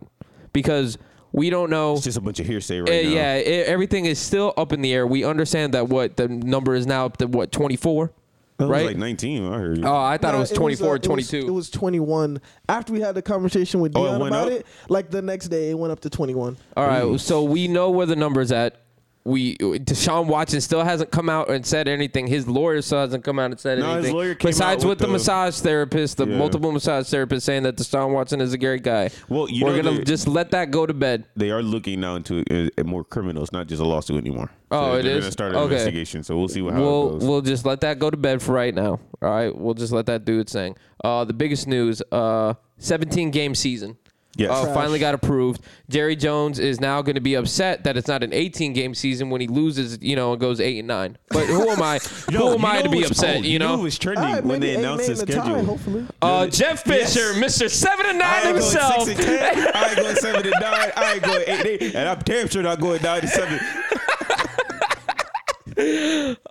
because 0.54 0.98
we 1.32 1.50
don't 1.50 1.70
know. 1.70 1.94
It's 1.94 2.04
just 2.04 2.18
a 2.18 2.22
bunch 2.22 2.40
of 2.40 2.46
hearsay 2.48 2.80
right 2.80 2.90
Uh, 2.90 3.10
now. 3.10 3.16
yeah, 3.16 3.34
it, 3.36 3.68
everything 3.68 4.06
is 4.06 4.20
still 4.20 4.54
up 4.58 4.74
in 4.74 4.82
the 4.82 4.94
air. 4.94 5.06
We 5.08 5.24
understand 5.24 5.74
that 5.74 5.88
what 5.90 6.18
the 6.18 6.28
number 6.28 6.76
is 6.76 6.86
now 6.88 7.06
up 7.06 7.18
to 7.18 7.28
what 7.28 7.52
24, 7.52 8.06
It 8.06 8.64
was 8.64 8.70
right? 8.70 8.86
like 8.88 8.98
19. 8.98 9.46
I 9.52 9.58
heard. 9.58 9.86
oh, 9.86 9.96
I 9.96 10.18
thought 10.18 10.32
No, 10.32 10.38
it 10.38 10.42
was 10.42 10.52
24, 10.52 10.88
uh, 10.88 10.90
it 10.90 11.00
was- 11.00 11.06
22. 11.08 11.38
It 11.48 11.52
was, 11.52 11.70
21. 11.70 12.42
After 12.68 12.92
we 12.94 13.00
had 13.02 13.16
the 13.16 13.22
conversation 13.22 13.80
with 13.80 13.94
Oh, 13.96 14.04
Dion 14.06 14.20
went 14.20 14.34
about 14.36 14.48
up? 14.48 14.54
it, 14.54 14.66
like 14.90 15.12
the 15.12 15.22
next 15.22 15.48
day, 15.50 15.70
it 15.70 15.78
went 15.78 15.92
up 15.92 16.00
to 16.02 16.10
21. 16.10 16.58
All 16.76 16.88
right, 16.88 17.20
so 17.20 17.44
we 17.44 17.68
know 17.68 17.90
where 17.92 18.06
the 18.06 18.16
number's 18.16 18.52
at. 18.52 18.82
We 19.30 19.58
Deshaun 19.58 20.26
Watson 20.26 20.60
still 20.62 20.84
hasn't 20.84 21.12
come 21.12 21.30
out 21.30 21.50
and 21.52 21.66
said 21.66 21.88
anything. 21.88 22.26
His 22.26 22.48
lawyer 22.48 22.82
still 22.82 23.00
hasn't 23.02 23.24
come 23.24 23.38
out 23.38 23.52
and 23.52 23.60
said 23.60 23.78
No, 23.80 23.92
anything. 23.98 24.36
Besides 24.42 24.84
with 24.84 24.90
with 24.90 25.00
the, 25.00 25.06
the- 25.06 25.12
massage 25.14 25.60
therapist, 25.60 26.18
the 26.18 26.28
Yeah. 26.28 26.38
multiple 26.38 26.72
massage 26.72 27.06
therapists 27.14 27.44
saying 27.44 27.64
that 27.64 27.76
Deshaun 27.76 28.12
Watson 28.12 28.42
is 28.42 28.54
a 28.54 28.58
great 28.58 28.82
guy. 28.84 29.12
Well, 29.30 29.50
you 29.50 29.66
we're 29.66 29.82
gonna 29.82 30.04
just 30.04 30.28
let 30.28 30.52
that 30.52 30.72
go 30.72 30.86
to 30.86 30.94
bed. 30.94 31.26
they 31.36 31.52
are 31.52 31.62
looking 31.62 32.00
now 32.00 32.16
into 32.16 32.44
uh, 32.50 32.84
more 32.84 33.04
criminals, 33.04 33.52
not 33.52 33.68
just 33.68 33.82
a 33.82 33.86
lawsuit 33.86 34.18
anymore. 34.18 34.50
Oh, 34.72 34.92
they're 34.94 35.00
it 35.02 35.06
is? 35.06 35.20
gonna 35.26 35.32
start 35.32 35.52
an 35.52 35.58
Okay. 35.60 35.74
investigation, 35.76 36.24
so 36.24 36.38
we'll 36.38 36.48
see 36.48 36.62
what 36.62 36.74
we'll 36.74 37.18
we'll 37.20 37.42
just 37.42 37.66
let 37.66 37.82
that 37.82 38.00
go 38.00 38.10
to 38.10 38.18
bed 38.18 38.42
for 38.42 38.54
right 38.54 38.74
now. 38.74 39.00
All 39.22 39.30
right, 39.30 39.56
we'll 39.56 39.74
just 39.74 39.92
let 39.94 40.06
that 40.08 40.26
do 40.26 40.40
its 40.40 40.54
thing. 40.54 40.76
Uh, 41.04 41.24
the 41.26 41.34
biggest 41.34 41.68
news: 41.68 42.02
uh, 42.12 42.54
17 42.78 43.32
game 43.32 43.54
season. 43.54 43.98
Yes. 44.38 44.52
Uh, 44.52 44.74
finally 44.74 45.00
got 45.00 45.16
approved. 45.16 45.62
Jerry 45.90 46.16
Jones 46.16 46.60
is 46.60 46.80
now 46.80 47.02
going 47.02 47.16
to 47.16 47.22
be 47.22 47.34
upset 47.34 47.84
that 47.84 47.98
it's 47.98 48.08
not 48.08 48.24
an 48.24 48.32
18 48.32 48.72
game 48.74 48.94
season 48.94 49.30
when 49.32 49.42
he 49.42 49.48
loses, 49.48 49.98
you 50.02 50.16
know, 50.16 50.32
and 50.32 50.40
goes 50.40 50.62
eight 50.62 50.78
and 50.80 50.88
nine. 50.88 51.18
But 51.30 51.48
who 51.48 51.68
am 51.70 51.82
I? 51.82 52.00
You 52.30 52.38
who 52.38 52.54
am 52.54 52.64
I 52.64 52.82
to 52.84 52.90
be 52.90 53.04
upset? 53.04 53.44
you 53.44 53.58
know. 53.60 53.76
knew 53.76 53.82
it 53.82 53.84
was 53.86 53.98
trending 54.00 54.24
All 54.24 54.34
right, 54.34 54.44
when 54.44 54.60
they 54.62 54.70
eight, 54.72 54.76
announced 54.78 55.08
the 55.08 55.14
eight 55.14 55.20
and 55.20 55.28
tie, 55.30 55.34
schedule. 55.42 55.66
hopefully. 55.66 56.06
Uh, 56.22 56.48
Jeff 56.48 56.84
Fisher, 56.84 57.34
Mr. 57.34 57.70
Seven 57.70 58.06
and 58.06 58.20
Nine 58.20 58.28
I 58.28 58.38
ain't 58.48 58.56
himself. 58.56 58.96
going 58.98 59.08
six 59.08 59.20
and 59.20 59.40
ten. 59.40 59.72
I 59.76 59.88
ain't 59.90 59.98
going 59.98 60.16
seven 60.16 60.42
and 60.46 60.54
nine. 60.62 60.92
I 60.96 61.14
ain't 61.14 61.24
going 61.24 61.42
eight 61.42 61.50
and 61.50 61.68
eight. 61.68 61.96
And 61.96 62.08
I'm 62.08 62.20
damn 62.20 62.48
sure 62.48 62.62
not 62.64 62.80
going 62.80 63.02
nine 63.02 63.22
and 63.22 63.30
seven. 63.30 63.60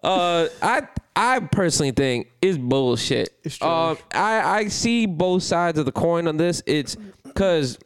Uh, 0.02 0.48
I 0.62 0.88
I 1.14 1.40
personally 1.40 1.90
think 1.90 2.28
it's 2.40 2.56
bullshit. 2.56 3.30
It's 3.44 3.60
Uh. 3.60 3.94
I 4.12 4.40
I 4.60 4.68
see 4.68 5.04
both 5.06 5.42
sides 5.42 5.78
of 5.78 5.84
the 5.84 5.92
coin 5.92 6.26
on 6.28 6.38
this. 6.38 6.62
It's 6.66 6.96
because 7.38 7.78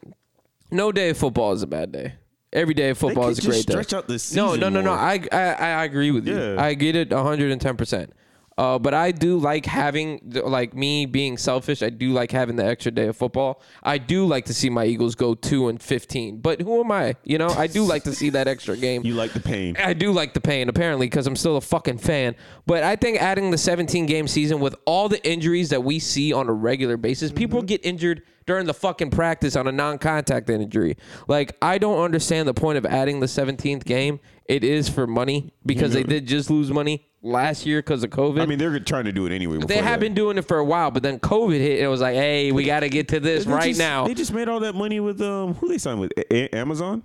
no 0.71 0.91
day 0.93 1.11
of 1.11 1.19
football 1.19 1.53
is 1.53 1.63
a 1.63 1.67
bad 1.67 1.93
day. 1.93 2.15
Every 2.55 2.75
day 2.75 2.91
of 2.91 2.99
football 2.99 3.29
is 3.29 3.39
a 3.39 3.43
great 3.43 3.67
day. 3.67 3.73
stretch 3.73 3.93
out 3.93 4.07
the 4.07 4.15
no, 4.15 4.19
season 4.19 4.61
no, 4.61 4.69
no, 4.69 4.81
no. 4.81 4.91
more. 4.91 4.99
I, 4.99 5.21
I 5.31 5.39
I 5.39 5.85
agree 5.85 6.11
with 6.11 6.27
you. 6.27 6.39
Yeah. 6.39 6.63
I 6.63 6.75
get 6.75 6.97
it 6.97 7.11
110. 7.11 7.77
percent 7.77 8.13
uh, 8.59 8.79
but 8.79 8.93
I 8.95 9.13
do 9.13 9.39
like 9.39 9.65
having, 9.67 10.21
like 10.45 10.75
me 10.75 11.07
being 11.07 11.39
selfish. 11.39 11.83
I 11.83 11.91
do 11.91 12.13
like 12.13 12.31
having 12.31 12.57
the 12.57 12.65
extra 12.65 12.93
day 12.93 13.07
of 13.07 13.17
football. 13.17 13.63
I 13.83 13.99
do 13.99 14.27
like 14.27 14.45
to 14.47 14.55
see 14.55 14.69
my 14.69 14.85
Eagles 14.85 15.15
go 15.15 15.35
two 15.35 15.69
and 15.69 15.81
15. 15.81 16.39
But 16.39 16.61
who 16.61 16.81
am 16.81 16.93
I? 16.93 17.17
You 17.25 17.39
know, 17.39 17.49
I 17.49 17.67
do 17.67 17.83
like 17.85 18.05
to 18.05 18.15
see 18.15 18.31
that 18.31 18.49
extra 18.49 18.77
game. 18.77 19.03
You 19.13 19.15
like 19.15 19.33
the 19.33 19.41
pain. 19.41 19.77
I 19.79 19.95
do 19.95 20.13
like 20.13 20.33
the 20.33 20.41
pain, 20.41 20.69
apparently, 20.69 21.07
because 21.07 21.27
I'm 21.27 21.37
still 21.37 21.57
a 21.57 21.61
fucking 21.61 21.99
fan. 21.99 22.37
But 22.67 22.83
I 22.83 22.97
think 22.97 23.21
adding 23.21 23.51
the 23.51 23.59
17 23.59 24.07
game 24.07 24.29
season 24.29 24.61
with 24.61 24.75
all 24.87 25.09
the 25.09 25.23
injuries 25.29 25.71
that 25.71 25.83
we 25.83 25.99
see 25.99 26.33
on 26.33 26.49
a 26.49 26.53
regular 26.53 26.97
basis, 26.97 27.33
people 27.33 27.63
get 27.63 27.85
injured 27.85 28.23
during 28.47 28.67
the 28.67 28.75
fucking 28.75 29.11
practice 29.11 29.57
on 29.57 29.67
a 29.67 29.73
non 29.73 29.99
contact 29.99 30.49
injury. 30.51 30.97
Like, 31.29 31.57
I 31.63 31.79
don't 31.79 32.01
understand 32.03 32.49
the 32.49 32.55
point 32.55 32.79
of 32.79 32.87
adding 32.87 33.21
the 33.21 33.27
17th 33.27 33.85
game. 33.85 34.21
It 34.47 34.65
is 34.65 34.89
for 34.89 35.07
money 35.07 35.53
because 35.65 35.93
they 35.93 36.03
did 36.03 36.27
just 36.27 36.51
lose 36.51 36.71
money 36.71 37.07
last 37.23 37.65
year 37.65 37.79
because 37.79 38.03
of 38.03 38.11
COVID. 38.11 38.41
I 38.43 38.47
mean, 38.47 38.59
they're 38.59 38.79
trying 38.81 39.05
to 39.05 39.13
do 39.13 39.25
it 39.27 39.33
anyway. 39.33 39.59
they 39.59 39.67
before 39.67 39.83
have 39.85 40.01
that. 40.01 40.01
been 40.01 40.15
doing 40.15 40.37
it 40.37 40.43
for 40.43 40.59
a 40.59 40.65
while, 40.65 40.91
but 40.91 41.03
then 41.03 41.21
COVID 41.21 41.59
hit 41.59 41.79
and 41.79 41.85
it 41.85 41.89
was 41.89 42.01
like, 42.01 42.17
hey, 42.17 42.51
we 42.53 42.65
got 42.65 42.81
to 42.81 42.89
get 42.89 43.09
to 43.09 43.21
this 43.21 43.45
They 43.45 43.53
right 43.53 43.69
just- 43.69 43.79
now. 43.79 44.07
They 44.07 44.15
just 44.15 44.33
made 44.33 44.49
all 44.49 44.61
that 44.61 44.75
money 44.75 44.99
with 45.01 45.23
um 45.23 45.55
who 45.55 45.69
they 45.69 45.79
signed 45.79 46.01
with 46.01 46.13
A- 46.19 46.35
A- 46.35 46.59
Amazon. 46.59 47.03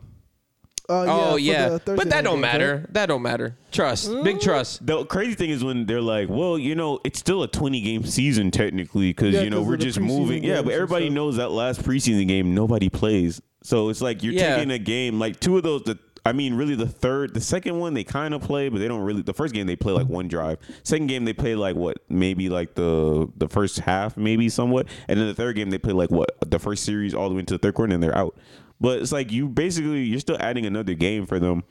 Uh, 0.89 1.05
oh, 1.07 1.31
for 1.33 1.39
yeah. 1.39 1.77
But 1.83 2.09
that 2.09 2.23
don't 2.23 2.23
games, 2.23 2.27
right? 2.33 2.39
matter. 2.39 2.85
That 2.91 3.05
don't 3.07 3.21
matter. 3.21 3.57
Trust. 3.71 4.09
Big 4.23 4.39
trust. 4.39 4.85
The 4.85 5.05
crazy 5.05 5.35
thing 5.35 5.49
is 5.49 5.63
when 5.63 5.85
they're 5.85 6.01
like, 6.01 6.29
well, 6.29 6.57
you 6.57 6.75
know, 6.75 6.99
it's 7.03 7.19
still 7.19 7.43
a 7.43 7.47
20 7.47 7.81
game 7.81 8.05
season 8.05 8.51
technically 8.51 9.09
because 9.09 9.33
Yeah, 9.35 9.41
you 9.41 9.49
know 9.49 9.61
we're 9.61 9.77
just 9.77 9.99
moving. 9.99 10.43
Yeah, 10.43 10.61
but 10.61 10.73
everybody 10.73 11.07
stuff. 11.07 11.15
knows 11.15 11.35
that 11.37 11.51
last 11.51 11.83
preseason 11.83 12.27
game 12.27 12.55
nobody 12.55 12.87
plays. 12.89 13.41
So 13.63 13.89
it's 13.89 14.01
like 14.01 14.23
you're 14.23 14.33
Yeah. 14.33 14.55
taking 14.55 14.71
a 14.71 14.79
game 14.79 15.19
like 15.19 15.39
two 15.39 15.57
of 15.57 15.63
those. 15.63 15.83
The 15.83 15.99
I 16.25 16.33
mean, 16.33 16.55
really 16.55 16.75
the 16.75 16.87
third, 16.87 17.33
the 17.33 17.39
second 17.39 17.79
one 17.79 17.93
they 17.93 18.03
kind 18.03 18.33
of 18.33 18.41
play, 18.41 18.67
but 18.67 18.79
they 18.79 18.87
don't 18.89 18.99
really. 19.01 19.21
The 19.21 19.33
first 19.33 19.53
game 19.53 19.65
they 19.65 19.77
play 19.77 19.93
like 19.93 20.07
one 20.07 20.27
drive. 20.27 20.57
Second 20.83 21.07
game 21.07 21.23
they 21.23 21.31
play 21.31 21.55
like 21.55 21.77
what 21.77 21.97
maybe 22.09 22.49
like 22.49 22.75
the 22.75 23.29
the 23.37 23.47
first 23.47 23.79
half 23.79 24.17
maybe 24.17 24.49
somewhat, 24.49 24.87
and 25.07 25.17
then 25.19 25.27
the 25.27 25.33
third 25.33 25.55
game 25.55 25.69
they 25.69 25.77
play 25.77 25.93
like 25.93 26.11
what 26.11 26.29
the 26.45 26.59
first 26.59 26.83
series 26.83 27.13
all 27.13 27.29
the 27.29 27.35
way 27.35 27.39
into 27.39 27.53
the 27.53 27.57
third 27.59 27.75
quarter 27.75 27.93
and 27.93 28.03
they're 28.03 28.17
out. 28.17 28.35
But 28.79 28.99
it's 29.01 29.11
like 29.11 29.31
you 29.31 29.47
basically 29.49 30.03
you're 30.03 30.19
still 30.19 30.37
adding 30.39 30.65
another 30.65 30.93
game 30.93 31.25
for 31.25 31.39
them. 31.39 31.63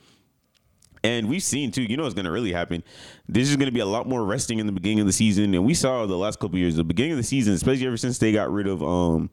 And 1.05 1.29
we've 1.29 1.43
seen 1.43 1.71
too, 1.71 1.83
you 1.83 1.97
know 1.97 2.03
what's 2.03 2.15
gonna 2.15 2.31
really 2.31 2.53
happen. 2.53 2.83
This 3.29 3.49
is 3.49 3.57
gonna 3.57 3.71
be 3.71 3.81
a 3.81 3.87
lot 3.87 4.09
more 4.09 4.25
resting 4.25 4.59
in 4.59 4.67
the 4.67 4.73
beginning 4.73 5.01
of 5.01 5.07
the 5.07 5.13
season. 5.13 5.55
And 5.55 5.65
we 5.65 5.75
saw 5.75 6.07
the 6.07 6.17
last 6.19 6.41
couple 6.41 6.59
years, 6.59 6.77
the 6.77 6.85
beginning 6.85 7.13
of 7.13 7.19
the 7.19 7.25
season, 7.25 7.55
especially 7.55 7.87
ever 7.87 7.97
since 7.97 8.19
they 8.19 8.33
got 8.33 8.51
rid 8.51 8.67
of 8.67 8.83
um 8.83 9.31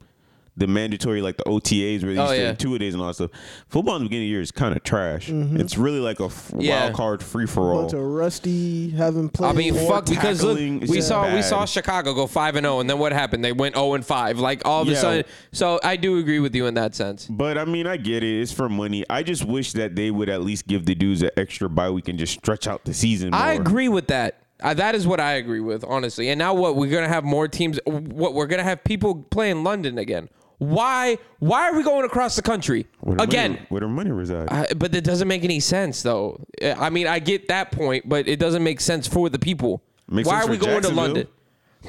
the 0.56 0.68
mandatory 0.68 1.22
like 1.22 1.36
the 1.38 1.44
OTAs 1.46 2.04
where 2.04 2.14
they 2.14 2.20
Oh, 2.20 2.32
used 2.32 2.60
to 2.60 2.64
two 2.66 2.78
days 2.78 2.94
and 2.94 3.02
all 3.02 3.08
that 3.08 3.16
stuff. 3.16 3.32
Football 3.70 3.96
in 3.96 4.04
the 4.04 4.10
beginning 4.10 4.26
of 4.26 4.28
the 4.28 4.32
year 4.32 4.42
is 4.42 4.52
kind 4.52 4.76
of 4.76 4.84
trash. 4.84 5.30
It's 5.30 5.78
really 5.78 6.00
like 6.00 6.20
a 6.20 6.26
f- 6.26 6.52
Yeah. 6.60 6.84
wild 6.86 6.94
card 6.96 7.24
free 7.24 7.48
for 7.48 7.74
all. 7.74 7.82
Bunch 7.82 7.94
of 7.94 8.02
rusty, 8.02 8.92
haven't 8.92 9.30
played. 9.30 9.50
I 9.50 9.54
mean, 9.54 9.74
fuck, 9.74 10.06
because 10.06 10.44
look, 10.44 10.58
we 10.58 10.80
just 10.82 11.08
saw 11.08 11.34
we 11.34 11.42
saw 11.42 11.66
Chicago 11.66 12.14
go 12.14 12.28
five 12.28 12.56
and 12.56 12.66
zero, 12.66 12.80
and 12.82 12.90
then 12.90 13.00
what 13.00 13.14
happened? 13.14 13.44
They 13.44 13.52
went 13.52 13.76
zero 13.76 13.96
and 13.96 14.06
five. 14.06 14.38
Like 14.40 14.62
all 14.66 14.84
of 14.84 14.88
a 14.90 14.96
sudden. 14.96 15.24
So 15.52 15.80
I 15.84 15.96
do 15.96 16.18
agree 16.20 16.40
with 16.40 16.54
you 16.54 16.68
in 16.68 16.76
that 16.76 16.94
sense. 16.96 17.26
But 17.28 17.58
I 17.58 17.66
mean, 17.66 17.88
I 17.88 17.98
get 17.98 18.24
it. 18.24 18.42
It's 18.42 18.52
for 18.52 18.70
money. 18.70 19.04
I 19.10 19.24
just 19.24 19.46
wish 19.46 19.74
that 19.74 19.96
they 19.96 20.12
would 20.12 20.30
at 20.30 20.44
least 20.44 20.68
give 20.68 20.86
the 20.86 20.94
dudes 20.94 21.24
an 21.24 21.32
extra 21.36 21.68
bye 21.68 21.90
week 21.90 22.08
and 22.10 22.20
just 22.20 22.34
stretch 22.34 22.68
out 22.68 22.86
the 22.86 22.94
season. 22.94 23.32
More. 23.32 23.40
I 23.40 23.54
agree 23.54 23.90
with 23.90 24.08
that. 24.08 24.40
Uh, 24.62 24.74
that 24.74 24.96
is 24.96 25.06
what 25.06 25.20
I 25.20 25.34
agree 25.34 25.60
with, 25.60 25.84
honestly. 25.84 26.30
And 26.30 26.40
now 26.40 26.54
what? 26.54 26.76
We're 26.76 26.90
gonna 26.92 27.08
have 27.10 27.24
more 27.26 27.48
teams. 27.48 27.80
What 27.86 28.34
we're 28.34 28.46
gonna 28.48 28.64
have 28.64 28.84
people 28.84 29.16
play 29.16 29.50
in 29.50 29.64
London 29.64 29.98
again. 29.98 30.30
Why? 30.60 31.18
Why 31.40 31.70
are 31.70 31.76
we 31.76 31.84
going 31.84 32.06
across 32.06 32.36
the 32.36 32.42
country 32.42 32.88
Where 33.02 33.18
the 33.18 33.24
again? 33.24 33.52
money, 33.54 33.66
where 33.70 33.82
the 33.82 33.88
money 33.88 34.12
reside. 34.12 34.50
I, 34.50 34.68
but 34.76 34.94
it 34.96 35.04
doesn't 35.04 35.28
make 35.28 35.44
any 35.44 35.60
sense, 35.60 36.02
though. 36.04 36.40
I 36.64 36.90
mean, 36.90 37.08
I 37.08 37.20
get 37.20 37.48
that 37.50 37.72
point, 37.72 38.08
but 38.08 38.28
it 38.28 38.40
doesn't 38.40 38.64
make 38.64 38.80
sense 38.82 39.08
for 39.08 39.30
the 39.30 39.40
people. 39.40 39.82
Makes 40.10 40.28
Why 40.28 40.40
sense 40.40 40.48
are 40.48 40.52
we 40.52 40.58
for 40.58 40.66
going 40.66 40.76
to 40.84 40.90
Jacksonville. 40.90 41.04
London? 41.04 41.28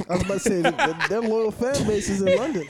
I 0.08 0.12
was 0.14 0.22
about 0.22 0.32
to 0.34 0.40
say 0.40 0.60
their, 0.62 1.08
their 1.08 1.20
loyal 1.20 1.50
fan 1.52 1.86
base 1.86 2.08
is 2.08 2.20
in 2.22 2.36
London. 2.38 2.66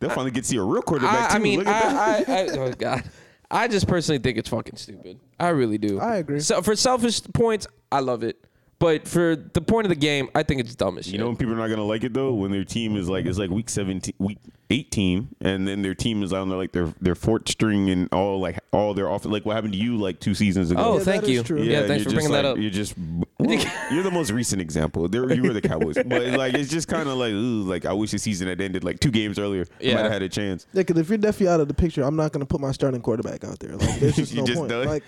They'll 0.00 0.10
finally 0.10 0.30
get 0.32 0.42
to 0.44 0.48
see 0.50 0.56
a 0.56 0.62
real 0.62 0.82
quarterback 0.82 1.30
I, 1.32 1.36
I 1.36 1.38
mean, 1.38 1.58
Look 1.60 1.68
at 1.68 2.26
that. 2.26 2.28
I, 2.28 2.32
I, 2.32 2.40
I, 2.40 2.48
oh 2.58 2.72
god, 2.72 3.04
I 3.50 3.68
just 3.68 3.86
personally 3.86 4.18
think 4.18 4.36
it's 4.38 4.48
fucking 4.48 4.76
stupid. 4.76 5.20
I 5.38 5.50
really 5.50 5.78
do. 5.78 6.00
I 6.00 6.16
agree. 6.16 6.40
So 6.40 6.60
for 6.62 6.74
selfish 6.74 7.22
points, 7.32 7.66
I 7.92 8.00
love 8.00 8.22
it, 8.24 8.42
but 8.82 9.06
for 9.06 9.36
the 9.36 9.60
point 9.60 9.84
of 9.86 9.90
the 9.90 9.94
game, 9.94 10.28
I 10.34 10.42
think 10.42 10.60
it's 10.60 10.74
dumb 10.74 10.98
as 10.98 11.04
shit. 11.04 11.12
You 11.12 11.20
know 11.20 11.28
when 11.28 11.36
people 11.36 11.54
are 11.54 11.56
not 11.56 11.68
gonna 11.68 11.84
like 11.84 12.02
it 12.02 12.12
though 12.12 12.34
when 12.34 12.50
their 12.50 12.64
team 12.64 12.96
is 12.96 13.08
like 13.08 13.26
it's 13.26 13.38
like 13.38 13.48
week 13.48 13.70
seventeen, 13.70 14.14
week 14.18 14.38
eighteen, 14.72 15.28
and 15.40 15.68
then 15.68 15.82
their 15.82 15.94
team 15.94 16.22
is 16.22 16.32
on 16.32 16.48
their 16.48 16.58
like 16.58 16.72
their 16.72 16.92
their 17.00 17.14
fourth 17.14 17.48
string 17.48 17.90
and 17.90 18.08
all 18.12 18.40
like 18.40 18.58
all 18.72 18.94
their 18.94 19.08
off 19.08 19.24
like 19.24 19.44
what 19.46 19.54
happened 19.54 19.74
to 19.74 19.78
you 19.78 19.96
like 19.96 20.18
two 20.18 20.34
seasons 20.34 20.70
ago. 20.70 20.80
oh, 20.82 20.98
Yeah, 20.98 21.04
thank 21.04 21.28
you. 21.28 21.42
true. 21.42 21.62
Yeah, 21.62 21.78
and 21.80 21.88
thanks 21.88 22.04
you're 22.04 22.10
for 22.10 22.16
bringing 22.16 22.32
just 22.32 22.42
that 22.42 22.44
up. 22.44 22.58
You're 22.58 22.70
just 22.70 22.94
you're 23.92 24.02
the 24.02 24.10
most 24.10 24.30
recent 24.30 24.60
example. 24.62 25.08
There, 25.08 25.32
you 25.32 25.42
were 25.42 25.52
the 25.52 25.60
Cowboys, 25.60 25.96
but 25.96 26.22
like 26.38 26.54
it's 26.54 26.70
just 26.70 26.88
kind 26.88 27.08
of 27.08 27.16
like 27.16 27.32
ooh, 27.32 27.62
like 27.62 27.86
I 27.86 27.92
wish 27.92 28.10
the 28.12 28.18
season 28.18 28.48
had 28.48 28.60
ended 28.60 28.84
like 28.84 29.00
two 29.00 29.10
games 29.10 29.38
earlier. 29.38 29.66
I 29.80 29.84
Yeah. 29.84 29.94
might 29.94 30.02
have 30.04 30.12
had 30.12 30.22
a 30.22 30.28
chance. 30.28 30.66
Yeah, 30.72 30.82
because 30.82 30.98
if 30.98 31.08
you're 31.08 31.18
definitely 31.18 31.48
out 31.48 31.60
of 31.60 31.68
the 31.68 31.74
picture, 31.74 32.02
I'm 32.02 32.16
not 32.16 32.32
going 32.32 32.40
to 32.40 32.46
put 32.46 32.60
my 32.60 32.72
starting 32.72 33.00
quarterback 33.02 33.44
out 33.44 33.58
there. 33.58 33.76
Like, 33.76 34.00
there's 34.00 34.16
just 34.22 34.34
no 34.34 34.46
just 34.46 34.58
point. 34.58 34.70
done? 34.70 34.86
Like, 34.86 35.02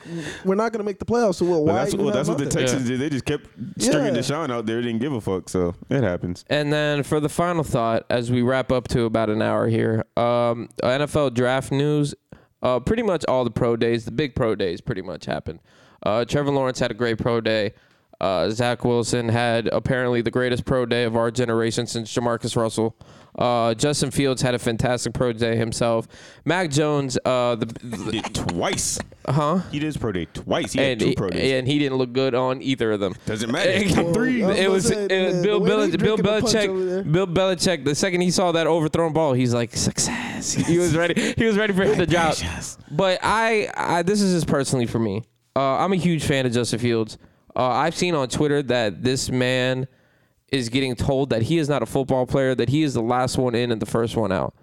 we're 0.45 0.55
not 0.57 0.73
going 0.73 0.81
to 0.81 0.85
make 0.85 0.99
the 0.99 1.05
playoffs. 1.05 1.37
So, 1.37 1.47
well, 1.47 1.65
But 1.65 1.73
why? 1.73 1.85
that's 1.85 1.95
well, 1.95 2.11
that's 2.13 2.29
what 2.29 2.39
the 2.39 2.45
out 2.47 2.51
there? 2.51 2.63
Texans 2.63 2.89
did. 2.89 3.01
They 3.01 3.09
just 3.09 3.25
kept 3.25 3.47
stringing 3.79 4.15
Yeah. 4.15 4.21
Deshaun 4.21 4.51
out 4.51 4.67
there. 4.67 4.83
Didn't 4.83 5.01
give 5.01 5.13
a 5.13 5.21
fuck. 5.21 5.49
So 5.49 5.75
it 5.89 6.03
happens. 6.03 6.45
And 6.51 6.73
then 6.73 7.03
for 7.05 7.21
the 7.21 7.29
final 7.29 7.63
thought, 7.63 8.05
as 8.11 8.31
we 8.31 8.43
wrap 8.43 8.73
up 8.73 8.89
to 8.89 9.03
about 9.05 9.31
an 9.31 9.41
hour 9.43 9.54
here, 9.69 10.05
um, 10.17 10.69
NFL 10.83 11.35
draft 11.35 11.73
news. 11.73 12.15
Uh, 12.63 12.81
pretty 12.81 13.03
much 13.03 13.25
all 13.27 13.45
the 13.45 13.51
pro 13.51 13.77
days, 13.77 14.07
the 14.07 14.11
big 14.11 14.35
pro 14.35 14.55
days, 14.55 14.81
pretty 14.81 15.03
much 15.03 15.27
happened. 15.27 15.61
Uh, 16.03 16.25
Trevor 16.25 16.51
Lawrence 16.51 16.79
had 16.79 16.91
a 16.91 16.95
great 16.95 17.19
pro 17.19 17.41
day. 17.41 17.73
Uh, 18.25 18.51
Zach 18.51 18.85
Wilson 18.85 19.29
had 19.29 19.67
apparently 19.69 20.23
the 20.23 20.31
greatest 20.31 20.65
pro 20.65 20.87
day 20.87 21.05
of 21.05 21.15
our 21.15 21.31
generation 21.31 21.87
since 21.87 22.11
Jamarcus 22.15 22.57
Russell. 22.57 22.97
Uh, 23.39 23.75
Justin 23.75 24.11
Fields 24.11 24.41
had 24.41 24.55
a 24.55 24.59
fantastic 24.59 25.13
pro 25.13 25.33
day 25.33 25.57
himself. 25.57 26.07
Mac 26.47 26.71
Jones, 26.71 27.19
uh, 27.25 27.57
the, 27.57 27.67
the 27.67 28.13
Did 28.13 28.35
twice. 28.35 28.99
huh? 29.29 29.59
He 29.73 29.79
did 29.81 29.87
his 29.87 29.97
pro 29.99 30.13
day 30.13 30.27
twice. 30.33 30.73
He 30.73 30.81
had 30.81 31.01
two 31.01 31.15
pro 31.15 31.29
days. 31.31 31.53
and 31.53 31.67
he 31.67 31.79
didn't 31.79 31.99
look 31.99 32.13
good 32.15 32.35
on 32.35 32.63
either 32.63 32.93
of 32.93 33.01
them. 33.01 33.15
Doesn't 33.27 33.51
matter. 33.51 33.71
It's 33.71 33.93
top 34.01 34.15
three. 34.15 34.43
It 34.43 34.71
was, 34.71 34.87
say, 34.87 35.07
it 35.11 35.27
was 35.27 35.37
the- 35.37 35.43
Bill, 35.43 35.59
the 35.59 35.65
way 35.65 35.69
Bel- 35.69 35.89
they 35.91 35.97
Bill 35.97 36.17
drinking 36.17 36.25
the 36.25 36.41
punch 36.41 36.55
over 36.69 36.85
there. 36.85 37.03
Belichick. 37.05 37.13
Bill 37.13 37.27
Belichick. 37.27 37.85
The 37.85 37.95
second 37.95 38.21
he 38.23 38.31
saw 38.31 38.53
that 38.53 38.67
overthrown 38.67 39.13
ball, 39.13 39.33
he's 39.35 39.53
like 39.53 39.77
success. 39.77 40.55
He 40.67 40.79
was 40.79 40.95
ready. 40.97 41.35
He 41.37 41.45
was 41.45 41.57
ready 41.59 41.73
for 41.73 41.83
him 41.85 41.99
to 41.99 42.07
drop. 42.07 42.37
But 42.91 43.19
I, 43.23 43.69
I, 43.77 44.03
this 44.03 44.21
is 44.23 44.33
just 44.35 44.47
personally 44.47 44.87
for 44.87 44.99
me. 44.99 45.23
Uh, 45.57 45.61
I'm 45.79 45.93
a 45.93 45.97
huge 45.97 46.25
fan 46.25 46.47
of 46.47 46.53
Justin 46.53 46.79
Fields. 46.79 47.19
Uh, 47.57 47.67
I've 47.69 47.95
seen 47.95 48.15
on 48.15 48.29
Twitter 48.29 48.63
that 48.65 49.03
this 49.03 49.31
man 49.31 49.87
is 50.51 50.69
getting 50.69 50.95
told 50.95 51.31
that 51.31 51.43
he 51.43 51.59
is 51.59 51.69
not 51.69 51.83
a 51.83 51.87
football 51.87 52.27
player, 52.27 52.55
that 52.55 52.69
he 52.69 52.83
is 52.83 52.95
the 52.95 53.03
last 53.03 53.39
one 53.39 53.55
in 53.55 53.71
and 53.73 53.81
the 53.81 53.87
first 53.87 54.17
one 54.17 54.33
out. 54.33 54.55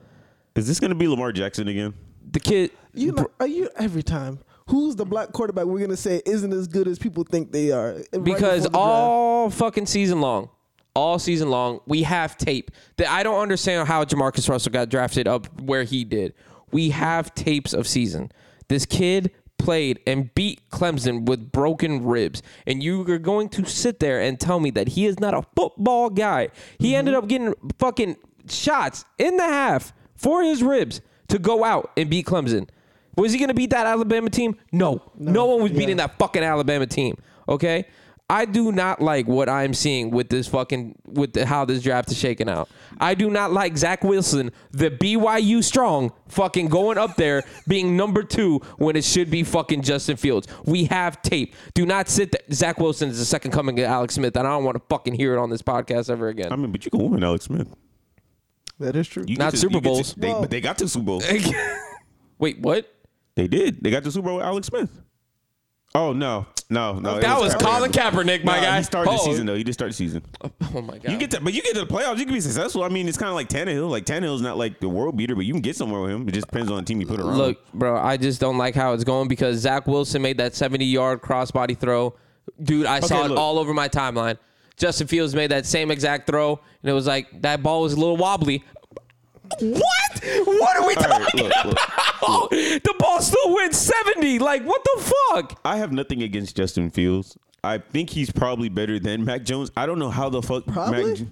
Is 0.55 0.67
this 0.67 0.79
gonna 0.79 0.95
be 0.95 1.07
Lamar 1.07 1.31
Jackson 1.31 1.67
again? 1.67 1.93
The 2.31 2.39
kid, 2.39 2.71
You 2.93 3.13
know, 3.13 3.27
are 3.39 3.47
you 3.47 3.69
every 3.77 4.03
time? 4.03 4.39
Who's 4.67 4.95
the 4.95 5.05
black 5.05 5.31
quarterback 5.31 5.65
we're 5.65 5.79
gonna 5.79 5.97
say 5.97 6.21
isn't 6.25 6.51
as 6.53 6.67
good 6.67 6.87
as 6.87 6.99
people 6.99 7.23
think 7.23 7.51
they 7.51 7.71
are? 7.71 7.93
right 7.95 8.23
because 8.23 8.63
before 8.63 8.63
the 8.63 8.69
draft? 8.69 8.75
all 8.75 9.49
fucking 9.49 9.85
season 9.85 10.21
long, 10.21 10.49
all 10.93 11.19
season 11.19 11.49
long, 11.49 11.79
we 11.87 12.03
have 12.03 12.37
tape 12.37 12.71
that 12.97 13.09
I 13.09 13.23
don't 13.23 13.39
understand 13.39 13.87
how 13.87 14.03
Jamarcus 14.05 14.47
Russell 14.49 14.71
got 14.71 14.89
drafted 14.89 15.27
up 15.27 15.61
where 15.61 15.83
he 15.83 16.03
did. 16.03 16.33
We 16.71 16.89
have 16.91 17.33
tapes 17.35 17.73
of 17.73 17.87
season. 17.87 18.31
This 18.69 18.85
kid 18.85 19.31
played 19.61 19.99
and 20.07 20.33
beat 20.33 20.67
Clemson 20.69 21.25
with 21.25 21.51
broken 21.51 22.03
ribs, 22.03 22.41
and 22.65 22.81
you 22.81 23.07
are 23.09 23.19
going 23.19 23.49
to 23.49 23.65
sit 23.65 23.99
there 23.99 24.19
and 24.19 24.39
tell 24.39 24.59
me 24.59 24.71
that 24.71 24.89
he 24.89 25.05
is 25.05 25.19
not 25.19 25.33
a 25.33 25.43
football 25.55 26.09
guy. 26.09 26.49
He 26.79 26.89
mm-hmm. 26.89 26.95
ended 26.95 27.13
up 27.13 27.27
getting 27.27 27.53
fucking 27.77 28.17
shots 28.49 29.05
in 29.17 29.37
the 29.37 29.43
half 29.43 29.93
for 30.15 30.43
his 30.43 30.63
ribs 30.63 31.01
to 31.29 31.39
go 31.39 31.63
out 31.63 31.91
and 31.95 32.09
beat 32.09 32.25
Clemson. 32.25 32.67
Was 33.17 33.33
he 33.33 33.37
going 33.37 33.49
to 33.49 33.53
beat 33.53 33.69
that 33.69 33.85
Alabama 33.85 34.29
team? 34.29 34.57
No. 34.71 35.01
No, 35.17 35.45
one 35.45 35.61
was 35.61 35.71
beating 35.71 35.97
that 35.97 36.17
fucking 36.17 36.43
Alabama 36.43 36.87
team. 36.87 37.17
Okay? 37.47 37.85
I 38.31 38.45
do 38.45 38.71
not 38.71 39.01
like 39.01 39.27
what 39.27 39.49
I'm 39.49 39.73
seeing 39.73 40.09
with 40.09 40.29
this 40.29 40.47
fucking 40.47 40.95
with 41.05 41.33
the, 41.33 41.45
how 41.45 41.65
this 41.65 41.83
draft 41.83 42.09
is 42.11 42.17
shaking 42.17 42.47
out. 42.47 42.69
I 42.97 43.13
do 43.13 43.29
not 43.29 43.51
like 43.51 43.77
Zach 43.77 44.05
Wilson, 44.05 44.51
the 44.71 44.89
BYU 44.89 45.61
strong, 45.61 46.13
fucking 46.29 46.67
going 46.69 46.97
up 46.97 47.17
there 47.17 47.43
being 47.67 47.97
number 47.97 48.23
two 48.23 48.59
when 48.77 48.95
it 48.95 49.03
should 49.03 49.29
be 49.29 49.43
fucking 49.43 49.81
Justin 49.81 50.15
Fields. 50.15 50.47
We 50.63 50.85
have 50.85 51.21
tape. 51.21 51.55
Do 51.73 51.85
not 51.85 52.07
sit 52.07 52.31
there. 52.31 52.41
Zach 52.53 52.79
Wilson 52.79 53.09
is 53.09 53.19
the 53.19 53.25
second 53.25 53.51
coming 53.51 53.77
of 53.81 53.85
Alex 53.85 54.15
Smith, 54.15 54.37
and 54.37 54.47
I 54.47 54.51
don't 54.51 54.63
want 54.63 54.77
to 54.77 54.83
fucking 54.89 55.13
hear 55.13 55.33
it 55.35 55.37
on 55.37 55.49
this 55.49 55.61
podcast 55.61 56.09
ever 56.09 56.29
again. 56.29 56.53
I 56.53 56.55
mean, 56.55 56.71
but 56.71 56.85
you 56.85 56.91
can 56.91 57.09
win 57.09 57.23
Alex 57.25 57.45
Smith. 57.45 57.67
that 58.79 58.95
is 58.95 59.09
true. 59.09 59.25
You 59.27 59.35
Not 59.35 59.51
to- 59.51 59.57
Super 59.57 59.75
you 59.75 59.81
get 59.81 59.89
to- 59.89 59.93
Bowls. 59.93 60.13
they, 60.15 60.31
but 60.31 60.49
they 60.49 60.61
got 60.61 60.77
to 60.77 60.87
Super 60.87 61.05
Bowl. 61.05 61.21
Wait, 62.39 62.59
what? 62.59 62.89
They 63.35 63.47
did. 63.49 63.83
They 63.83 63.91
got 63.91 64.03
to 64.05 64.11
Super 64.11 64.27
Bowl 64.29 64.37
with 64.37 64.45
Alex 64.45 64.67
Smith. 64.67 64.89
Oh 65.93 66.13
no, 66.13 66.45
no, 66.69 66.99
no! 66.99 67.19
That 67.19 67.39
was 67.39 67.53
Kaepernick. 67.55 67.59
Colin 67.59 67.91
Kaepernick, 67.91 68.43
my 68.45 68.55
Nah, 68.57 68.61
guy. 68.63 68.77
He 68.77 68.83
started 68.83 69.11
the 69.11 69.17
Oh. 69.19 69.25
season 69.25 69.45
though. 69.45 69.55
He 69.55 69.63
did 69.63 69.73
start 69.73 69.89
the 69.91 69.95
season. 69.95 70.21
Oh, 70.41 70.49
oh 70.75 70.81
my 70.81 70.97
god. 70.97 71.11
You 71.11 71.17
get 71.17 71.31
to, 71.31 71.41
but 71.41 71.53
you 71.53 71.61
get 71.61 71.73
to 71.75 71.81
the 71.81 71.85
playoffs. 71.87 72.17
You 72.17 72.23
can 72.25 72.33
be 72.33 72.39
successful. 72.39 72.83
I 72.83 72.87
mean, 72.89 73.09
it's 73.09 73.17
kind 73.17 73.27
of 73.29 73.35
like 73.35 73.49
Tannehill. 73.49 73.89
Like 73.89 74.05
Tannehill's 74.05 74.41
not 74.41 74.57
like 74.57 74.79
the 74.79 74.87
world 74.87 75.17
beater, 75.17 75.35
but 75.35 75.43
you 75.45 75.53
can 75.53 75.61
get 75.61 75.75
somewhere 75.75 75.99
with 76.01 76.11
him. 76.11 76.27
It 76.29 76.33
just 76.33 76.47
depends 76.47 76.71
on 76.71 76.77
the 76.77 76.83
team 76.83 77.01
you 77.01 77.07
put 77.07 77.19
around. 77.19 77.37
Look, 77.37 77.71
bro, 77.73 77.97
I 77.99 78.15
just 78.15 78.39
don't 78.39 78.57
like 78.57 78.73
how 78.73 78.93
it's 78.93 79.03
going 79.03 79.27
because 79.27 79.57
Zach 79.57 79.85
Wilson 79.85 80.21
made 80.21 80.37
that 80.37 80.55
70 80.55 80.85
yard 80.85 81.21
crossbody 81.21 81.77
throw. 81.77 82.15
Dude, 82.63 82.85
I 82.85 83.01
saw 83.01 83.25
it 83.25 83.29
look. 83.29 83.37
all 83.37 83.59
over 83.59 83.73
my 83.73 83.89
timeline. 83.89 84.37
Justin 84.77 85.07
Fields 85.07 85.35
made 85.35 85.51
that 85.51 85.65
same 85.65 85.91
exact 85.91 86.25
throw, 86.25 86.53
and 86.81 86.89
it 86.89 86.93
was 86.93 87.05
like 87.05 87.41
that 87.41 87.61
ball 87.61 87.81
was 87.81 87.93
a 87.93 87.99
little 87.99 88.17
wobbly. 88.17 88.63
What? 89.59 89.83
What 90.45 90.77
are 90.77 90.87
we 90.87 90.95
All 90.95 91.03
right, 91.03 91.21
talking 91.23 91.43
look, 91.43 91.65
look, 91.65 91.73
about? 91.73 92.49
The 92.51 92.95
ball 92.99 93.21
still 93.21 93.53
went 93.55 93.73
70. 93.73 94.39
Like, 94.39 94.63
what 94.63 94.83
the 94.83 95.13
fuck? 95.31 95.59
I 95.65 95.77
have 95.77 95.91
nothing 95.91 96.21
against 96.23 96.55
Justin 96.55 96.89
Fields. 96.91 97.37
I 97.63 97.77
think 97.79 98.09
he's 98.09 98.31
probably 98.31 98.69
better 98.69 98.99
than 98.99 99.23
Mac 99.25 99.43
Jones. 99.43 99.71
I 99.77 99.85
don't 99.85 99.99
know 99.99 100.09
how 100.09 100.29
the 100.29 100.41
fuck 100.41 100.65
Probably? 100.65 101.05
Mac. 101.05 101.17
Jo- 101.17 101.25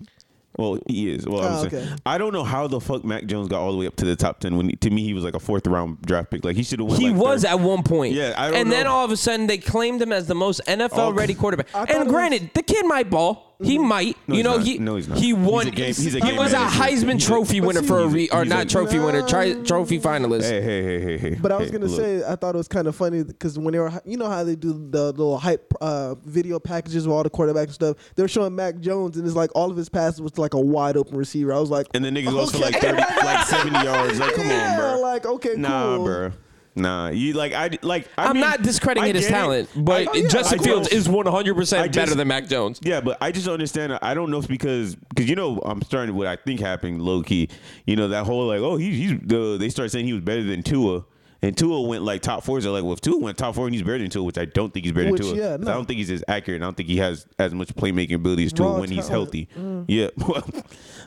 Well, 0.57 0.79
he 0.87 1.09
is. 1.11 1.25
Well, 1.25 1.41
Oh, 1.41 1.47
I'm 1.63 1.69
saying 1.69 1.83
okay. 1.87 1.95
I 2.05 2.17
don't 2.17 2.33
know 2.33 2.43
how 2.43 2.67
the 2.67 2.79
fuck 2.79 3.03
Mac 3.05 3.25
Jones 3.25 3.47
got 3.47 3.61
all 3.61 3.71
the 3.71 3.77
way 3.77 3.87
up 3.87 3.95
to 3.97 4.05
the 4.05 4.15
top 4.15 4.39
ten. 4.39 4.57
When 4.57 4.69
he, 4.69 4.75
to 4.77 4.89
me 4.89 5.03
he 5.03 5.13
was 5.13 5.23
like 5.23 5.35
a 5.35 5.39
fourth 5.39 5.65
round 5.67 6.01
draft 6.03 6.29
pick. 6.31 6.43
Like 6.43 6.55
he 6.55 6.63
should 6.63 6.79
have 6.79 6.87
went. 6.89 7.01
He 7.01 7.09
like 7.09 7.17
was 7.21 7.41
third. 7.43 7.49
at 7.51 7.59
one 7.61 7.81
point. 7.83 8.13
Yeah, 8.13 8.33
I 8.37 8.47
don't 8.49 8.57
And 8.59 8.71
then 8.71 8.83
know. 8.85 8.91
all 8.91 9.05
of 9.05 9.11
a 9.11 9.17
sudden 9.17 9.47
they 9.47 9.57
claimed 9.57 10.01
him 10.01 10.11
as 10.11 10.27
the 10.27 10.35
most 10.35 10.61
NFL 10.67 11.15
ready 11.17 11.33
quarterback. 11.33 11.67
I 11.69 11.71
thought 11.85 11.89
And 11.91 11.97
it 12.01 12.03
was- 12.05 12.11
granted, 12.13 12.51
the 12.53 12.63
kid 12.63 12.85
might 12.85 13.09
ball. 13.09 13.48
He 13.61 13.77
might. 13.77 14.15
No, 14.25 14.35
you 14.35 14.43
know, 14.43 14.55
not. 14.55 14.65
he 14.65 14.77
No, 14.77 14.95
he's 14.95 15.09
not. 15.09 15.17
he 15.17 15.25
He's 15.27 15.35
won. 15.35 15.67
a 15.67 15.71
game- 15.71 15.87
he's 15.87 16.15
a 16.15 16.19
he 16.19 16.21
game 16.31 16.37
was 16.37 16.53
a. 16.53 16.59
Heisman 16.59 17.15
He's 17.15 17.25
Trophy 17.27 17.59
but 17.59 17.67
winner 17.67 17.81
for 17.83 17.99
a 17.99 18.03
he's 18.05 18.13
re, 18.13 18.29
or 18.31 18.43
he's 18.43 18.51
a- 18.53 18.55
not 18.55 18.69
trophy 18.69 18.99
winner, 18.99 19.21
tri- 19.27 19.53
trophy 19.63 19.99
finalist. 19.99 20.43
Hey, 20.43 20.61
hey, 20.61 20.81
hey, 20.83 20.99
hey, 21.01 21.17
hey. 21.17 21.35
But 21.41 21.51
I 21.51 21.57
was 21.57 21.67
hey, 21.67 21.73
gonna 21.73 21.87
look. 21.87 21.99
say 21.99 22.23
I 22.25 22.37
thought 22.37 22.55
it 22.55 22.57
was 22.57 22.69
kind 22.69 22.87
of 22.87 22.95
funny 22.95 23.21
because 23.23 23.59
when 23.59 23.73
they 23.73 23.79
were, 23.79 23.91
you 24.05 24.15
know 24.15 24.29
how 24.29 24.45
they 24.45 24.55
do 24.55 24.71
the 24.89 25.07
little 25.07 25.37
hype 25.37 25.73
uh, 25.81 26.15
video 26.23 26.57
packages 26.59 27.05
with 27.05 27.13
all 27.13 27.23
the 27.23 27.29
quarterbacks 27.29 27.63
and 27.63 27.73
stuff. 27.73 27.97
They 28.15 28.23
were 28.23 28.29
showing 28.29 28.55
Mac 28.55 28.79
Jones 28.79 29.17
and 29.17 29.27
it's 29.27 29.35
like 29.35 29.49
all 29.55 29.69
of 29.69 29.75
his 29.75 29.89
passes 29.89 30.21
was 30.21 30.37
like 30.37 30.53
a 30.53 30.61
wide 30.61 30.95
open 30.95 31.17
receiver. 31.17 31.51
I 31.53 31.59
was 31.59 31.69
like, 31.69 31.87
And 31.93 32.05
the 32.05 32.09
nigga 32.11 32.31
goes 32.31 32.51
for 32.51 32.59
like 32.59 32.79
thirty, 32.79 32.95
like 33.25 33.45
seventy 33.45 33.83
yards. 33.83 34.19
Like, 34.19 34.35
come 34.35 34.47
yeah, 34.49 34.71
on, 34.71 34.79
bro. 34.79 35.01
like 35.01 35.25
okay, 35.25 35.55
Nah, 35.57 35.97
cool. 35.97 36.05
bro. 36.05 36.31
Nah, 36.75 37.09
you 37.09 37.33
like 37.33 37.53
I 37.53 37.71
like. 37.81 38.07
I 38.17 38.27
I'm 38.27 38.33
mean, 38.33 38.41
not 38.41 38.61
discrediting 38.61 39.03
I 39.03 39.13
his 39.17 39.27
get 39.27 39.31
it. 39.31 39.33
talent, 39.33 39.69
but 39.75 40.07
I- 40.07 40.17
yeah, 40.17 40.27
Justin 40.29 40.59
I 40.59 40.63
Fields 40.63 40.89
don't- 40.89 40.97
is 40.99 41.09
100 41.09 41.53
I 41.53 41.57
percent 41.59 41.93
better 41.93 42.15
than 42.15 42.27
Mac 42.27 42.47
Jones. 42.47 42.79
Yeah, 42.83 43.01
but 43.01 43.17
I 43.21 43.31
just 43.31 43.45
don't 43.45 43.53
understand. 43.53 43.97
I 44.01 44.13
don't 44.13 44.31
know 44.31 44.37
if 44.37 44.43
it's 44.45 44.51
because 44.51 44.95
because 44.95 45.29
you 45.29 45.35
know 45.35 45.59
I'm 45.65 45.81
starting 45.81 46.15
what 46.15 46.27
I 46.27 46.35
think 46.37 46.59
happened 46.59 47.01
low 47.01 47.21
key. 47.23 47.49
You 47.85 47.95
know 47.95 48.07
that 48.09 48.25
whole 48.25 48.45
like 48.47 48.59
oh 48.61 48.77
he, 48.77 48.91
he's 48.91 49.19
the 49.23 49.57
they 49.59 49.69
start 49.69 49.91
saying 49.91 50.05
he 50.05 50.13
was 50.13 50.21
better 50.23 50.43
than 50.43 50.63
Tua. 50.63 51.03
And 51.41 51.55
Tua 51.57 51.81
went 51.81 52.03
like 52.03 52.21
top 52.21 52.43
fours. 52.43 52.63
They're 52.65 52.73
like, 52.73 52.83
well, 52.83 52.91
if 52.93 52.99
Tua 53.01 53.17
went 53.17 53.37
top 53.37 53.55
four 53.55 53.65
and 53.65 53.73
he's 53.73 53.81
better 53.81 53.97
than 53.99 54.09
Tua, 54.09 54.23
which 54.23 54.37
I 54.37 54.43
don't 54.43 54.73
think 54.73 54.85
he's 54.85 54.91
better 54.93 55.09
Which, 55.09 55.21
than 55.21 55.35
Tua. 55.35 55.37
yeah, 55.51 55.55
'Cause 55.57 55.65
no. 55.65 55.71
I 55.71 55.75
don't 55.75 55.85
think 55.85 55.99
he's 55.99 56.11
as 56.11 56.21
accurate. 56.27 56.61
I 56.61 56.65
don't 56.65 56.75
think 56.75 56.89
he 56.89 56.97
has 56.97 57.25
as 57.39 57.53
much 57.53 57.73
playmaking 57.75 58.15
ability 58.15 58.43
as 58.45 58.51
Tua 58.51 58.73
Raw 58.73 58.79
when 58.81 58.89
he's 58.89 59.07
talent. 59.07 59.33
healthy. 59.33 59.47
Yeah, 59.87 60.09
well, 60.17 60.43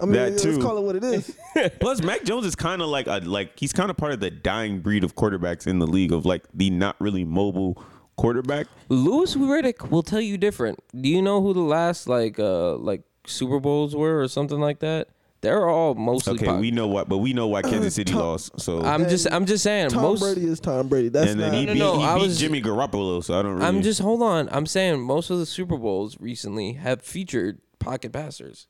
I 0.00 0.04
mean, 0.06 0.12
that 0.14 0.30
let's 0.30 0.42
too. 0.42 0.58
call 0.62 0.78
it 0.78 0.82
what 0.84 0.96
it 0.96 1.04
is. 1.04 1.36
Plus, 1.80 2.02
Mac 2.02 2.24
Jones 2.24 2.46
is 2.46 2.54
kind 2.54 2.80
of 2.80 2.88
like 2.88 3.06
a 3.08 3.18
like 3.24 3.58
he's 3.58 3.74
kind 3.74 3.90
of 3.90 3.98
part 3.98 4.12
of 4.12 4.20
the 4.20 4.30
dying 4.30 4.80
breed 4.80 5.04
of 5.04 5.14
quarterbacks 5.16 5.66
in 5.66 5.78
the 5.80 5.86
league 5.86 6.12
of 6.12 6.24
like 6.24 6.44
the 6.54 6.70
not 6.70 6.96
really 6.98 7.24
mobile 7.24 7.82
quarterback. 8.16 8.68
Louis 8.88 9.34
Riddick 9.36 9.90
will 9.90 10.02
tell 10.02 10.20
you 10.20 10.38
different. 10.38 10.78
Do 10.98 11.10
you 11.10 11.20
know 11.20 11.42
who 11.42 11.52
the 11.52 11.60
last 11.60 12.08
like 12.08 12.38
uh 12.38 12.76
like 12.76 13.02
Super 13.26 13.60
Bowls 13.60 13.94
were 13.94 14.20
or 14.22 14.28
something 14.28 14.60
like 14.60 14.78
that? 14.78 15.08
They're 15.42 15.68
all 15.68 15.94
mostly. 15.94 16.34
Okay, 16.34 16.46
pop- 16.46 16.60
we 16.60 16.70
know 16.70 16.86
what, 16.86 17.08
but 17.08 17.18
we 17.18 17.32
know 17.32 17.48
why 17.48 17.60
uh, 17.60 17.68
Kansas 17.68 17.94
City 17.96 18.12
Tom- 18.12 18.20
lost. 18.22 18.60
So 18.60 18.80
I'm 18.82 19.08
just 19.08 19.30
I'm 19.30 19.44
just 19.44 19.62
saying 19.64 19.90
Tom 19.90 20.02
most. 20.02 20.20
Brady 20.20 20.46
is 20.46 20.60
Tom 20.60 20.88
Brady. 20.88 21.08
That's 21.08 21.32
and 21.32 21.40
then 21.40 21.50
not. 21.52 21.58
he 21.58 21.66
No, 21.66 21.72
beat, 21.74 21.78
no, 21.80 21.98
he 21.98 22.04
I 22.04 22.14
beat 22.14 22.22
was- 22.22 22.38
Jimmy 22.38 22.62
Garoppolo. 22.62 23.22
So 23.22 23.38
I 23.38 23.42
don't. 23.42 23.54
Really, 23.54 23.66
I'm 23.66 23.82
just 23.82 24.00
hold 24.00 24.22
on. 24.22 24.48
I'm 24.52 24.66
saying 24.66 25.00
most 25.00 25.30
of 25.30 25.38
the 25.38 25.46
Super 25.46 25.76
Bowls 25.76 26.16
recently 26.20 26.74
have 26.74 27.02
featured 27.02 27.60
pocket 27.78 28.12
passers. 28.12 28.68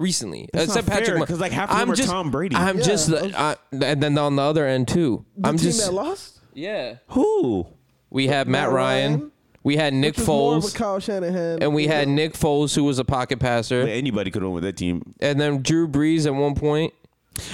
Recently, 0.00 0.48
That's 0.52 0.66
except 0.66 0.86
not 0.88 0.96
Patrick, 0.98 1.18
Ma- 1.18 1.26
'cause, 1.26 1.40
like, 1.40 1.50
half 1.50 1.70
of 1.70 1.76
them 1.76 1.88
I'm 1.88 1.92
are 1.92 1.96
just, 1.96 2.08
Tom 2.08 2.30
Brady. 2.30 2.54
I'm 2.54 2.78
Yeah. 2.78 2.84
just, 2.84 3.12
I, 3.12 3.56
and 3.72 4.00
then 4.00 4.16
on 4.16 4.36
the 4.36 4.42
other 4.42 4.64
end 4.64 4.86
too. 4.86 5.24
the 5.36 5.48
I'm 5.48 5.56
team 5.58 5.70
just, 5.72 5.84
that 5.84 5.92
lost. 5.92 6.38
yeah. 6.54 6.98
who. 7.08 7.66
We 8.08 8.28
have 8.28 8.46
Matt, 8.46 8.68
Matt 8.68 8.72
Ryan. 8.72 9.12
Ryan, 9.14 9.32
We 9.64 9.76
had 9.76 9.92
Nick 9.92 10.14
Which 10.14 10.20
is 10.22 10.26
more 10.28 10.56
of 10.56 10.64
a 10.64 10.66
Foles, 10.68 10.74
Kyle 10.74 11.00
Shanahan. 11.00 11.62
and 11.62 11.74
we 11.74 11.82
you 11.84 11.88
had 11.88 12.08
know. 12.08 12.14
Nick 12.14 12.34
Foles, 12.34 12.74
who 12.74 12.84
was 12.84 12.98
a 12.98 13.04
pocket 13.04 13.38
passer, 13.40 13.82
But 13.82 13.90
anybody 13.90 14.30
could 14.30 14.42
win 14.42 14.52
with 14.52 14.64
that 14.64 14.76
team. 14.76 15.14
and 15.20 15.40
then 15.40 15.62
Drew 15.62 15.88
Brees 15.88 16.26
at 16.26 16.34
one 16.34 16.54
point. 16.54 16.94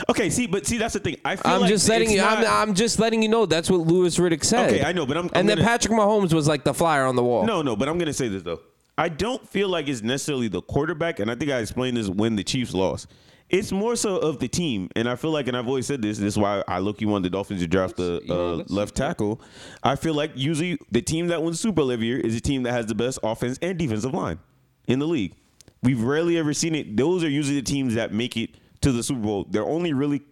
Okay, 0.09 0.30
see, 0.30 0.46
but 0.46 0.66
see, 0.66 0.78
that's 0.78 0.94
the 0.94 1.00
thing. 1.00 1.16
I 1.24 1.36
feel 1.36 1.52
I'm 1.52 1.61
like 1.62 1.68
just 1.70 1.88
letting 1.88 2.09
it's 2.09 2.14
you. 2.16 2.20
Not, 2.22 2.38
I'm, 2.38 2.68
I'm 2.70 2.74
just 2.74 2.98
letting 2.98 3.22
you 3.22 3.28
know 3.28 3.44
that's 3.46 3.70
what 3.70 3.80
Louis 3.80 4.16
Riddick 4.18 4.42
said. 4.44 4.70
Okay, 4.72 4.82
I 4.84 4.92
know, 4.92 5.05
but 5.07 5.16
I'm- 5.16 5.26
I'm 5.34 5.40
and 5.40 5.48
then 5.48 5.59
gonna- 5.59 5.68
Patrick 5.68 5.92
Mahomes 5.92 6.32
was 6.32 6.46
like 6.48 6.64
the 6.64 6.72
flyer 6.72 7.05
on 7.05 7.16
the 7.16 7.22
wall. 7.24 7.44
No, 7.44 7.61
no, 7.62 7.76
but 7.76 7.88
I'm 7.88 7.98
gonna 7.98 8.12
say 8.14 8.28
this 8.28 8.42
though. 8.42 8.61
I 8.96 9.09
don't 9.09 9.46
feel 9.48 9.68
like 9.68 9.88
it's 9.88 10.02
necessarily 10.02 10.48
the 10.48 10.62
quarterback, 10.62 11.18
and 11.18 11.30
I 11.30 11.34
think 11.34 11.50
I 11.50 11.59
explained 11.59 11.96
this 11.96 12.09
when 12.09 12.36
the 12.36 12.44
Chiefs 12.44 12.72
lost. 12.74 13.09
It's 13.55 13.70
more 13.70 13.94
so 13.94 14.16
of 14.16 14.40
the 14.40 14.48
team, 14.48 14.88
and 14.96 15.09
I 15.09 15.14
feel 15.14 15.30
like, 15.30 15.46
and 15.46 15.57
I've 15.57 15.68
always 15.68 15.86
said 15.86 16.02
this. 16.02 16.18
This 16.18 16.34
is 16.34 16.38
why 16.38 16.64
I 16.66 16.80
look 16.80 17.00
you 17.00 17.07
want 17.07 17.22
the 17.22 17.30
Dolphins 17.30 17.61
to 17.61 17.68
draft 17.68 17.96
the 17.96 18.20
you 18.24 18.34
uh, 18.34 18.64
left 18.66 18.96
tackle. 18.96 19.40
I 19.80 19.94
feel 19.94 20.12
like 20.14 20.32
usually 20.34 20.76
the 20.90 21.00
team 21.00 21.28
that 21.28 21.40
wins 21.40 21.61
Super 21.61 21.76
Bowl 21.76 21.92
every 21.92 22.07
year 22.07 22.18
is 22.18 22.34
a 22.34 22.40
team 22.40 22.64
that 22.64 22.72
has 22.72 22.86
the 22.86 22.96
best 22.96 23.20
offense 23.22 23.57
and 23.62 23.78
defensive 23.78 24.12
line 24.12 24.40
in 24.88 24.98
the 24.98 25.07
league. 25.07 25.34
We've 25.84 26.02
rarely 26.02 26.36
ever 26.36 26.52
seen 26.52 26.74
it. 26.74 26.96
Those 26.96 27.22
are 27.22 27.28
usually 27.28 27.61
the 27.61 27.64
teams 27.64 27.94
that 27.94 28.12
make 28.12 28.36
it 28.36 28.50
to 28.80 28.90
the 28.90 29.05
Super 29.05 29.20
Bowl. 29.20 29.46
Their 29.48 29.64
only 29.64 29.92
really 29.92 30.22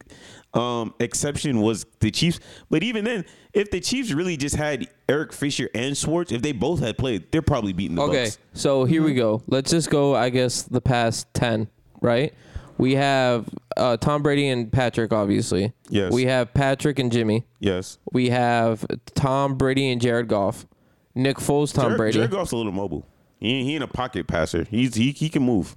um, 0.52 0.92
exception 0.98 1.60
was 1.60 1.86
the 2.00 2.10
Chiefs. 2.10 2.40
But 2.70 2.82
even 2.82 3.04
then, 3.04 3.24
if 3.52 3.70
the 3.70 3.78
Chiefs 3.78 4.10
really 4.10 4.36
just 4.36 4.56
had 4.56 4.88
Eric 5.08 5.32
Fisher 5.32 5.68
and 5.76 5.96
Schwartz, 5.96 6.32
if 6.32 6.42
they 6.42 6.50
both 6.52 6.80
had 6.80 6.98
played, 6.98 7.30
they're 7.30 7.40
probably 7.40 7.72
beating 7.72 7.94
the 7.94 8.02
Okay, 8.02 8.24
Bucs. 8.24 8.38
so 8.54 8.84
here 8.84 9.04
we 9.04 9.14
go. 9.14 9.42
Let's 9.46 9.70
just 9.70 9.90
go. 9.90 10.16
I 10.16 10.28
guess 10.30 10.62
the 10.62 10.80
past 10.80 11.32
ten, 11.34 11.68
right? 12.00 12.34
We 12.82 12.96
have 12.96 13.48
uh, 13.76 13.96
Tom 13.96 14.22
Brady 14.22 14.48
and 14.48 14.70
Patrick, 14.72 15.12
obviously. 15.12 15.72
Yes. 15.88 16.12
We 16.12 16.24
have 16.26 16.52
Patrick 16.52 16.98
and 16.98 17.12
Jimmy. 17.12 17.44
Yes. 17.60 17.98
We 18.12 18.30
have 18.30 18.84
Tom 19.14 19.56
Brady 19.56 19.90
and 19.90 20.00
Jared 20.00 20.26
Goff. 20.28 20.66
Nick 21.14 21.36
Foles, 21.36 21.72
Tom 21.72 21.84
Jared, 21.84 21.96
Brady. 21.98 22.14
Jared 22.18 22.30
Goff's 22.32 22.52
a 22.52 22.56
little 22.56 22.72
mobile. 22.72 23.06
He, 23.38 23.50
ain't- 23.52 23.66
he 23.68 23.74
ain't 23.74 23.84
a 23.84 23.88
pocket 23.88 24.26
passer. 24.26 24.64
He's 24.64 24.94
he, 24.96 25.12
he 25.12 25.28
can 25.28 25.42
move. 25.42 25.76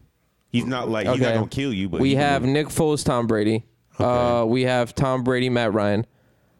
He's 0.49 0.66
not 0.66 0.89
like 0.89 1.08
he's 1.08 1.20
not 1.20 1.34
gonna 1.36 1.47
kill 1.47 1.74
you. 1.74 1.89
But 1.89 1.99
we 2.01 2.16
have 2.16 2.41
move. 2.41 2.51
Nick 2.51 2.68
Foles, 2.68 3.03
Tom 3.06 3.28
Brady. 3.28 3.66
Uh, 3.99 4.45
we 4.47 4.64
have 4.64 4.95
Tom 4.95 5.24
Brady, 5.24 5.49
Matt 5.49 5.74
Ryan. 5.74 6.06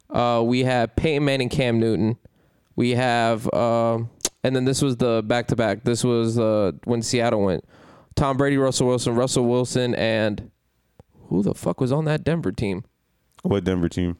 Uh, 0.10 0.44
we 0.46 0.64
have 0.64 0.96
Peyton 0.96 1.26
Manning, 1.26 1.50
Cam 1.50 1.80
Newton. 1.80 2.18
We 2.76 2.92
have, 2.92 3.52
um, 3.54 4.10
and 4.44 4.56
then 4.56 4.66
this 4.66 4.82
was 4.82 4.98
the 4.98 5.24
back 5.26 5.48
to 5.48 5.56
back. 5.56 5.84
This 5.86 6.04
was 6.04 6.38
uh, 6.38 6.74
when 6.84 7.02
Seattle 7.02 7.42
went. 7.42 7.64
Tom 8.16 8.38
Brady, 8.38 8.58
Russell 8.58 8.88
Wilson, 8.88 9.16
Russell 9.16 9.46
Wilson, 9.46 9.94
and 9.96 10.50
who 11.28 11.44
the 11.44 11.54
fuck 11.54 11.82
was 11.82 11.92
on 11.92 12.06
that 12.06 12.24
Denver 12.24 12.52
team? 12.52 12.84
what 13.44 13.64
Denver 13.64 13.90
team? 13.90 14.18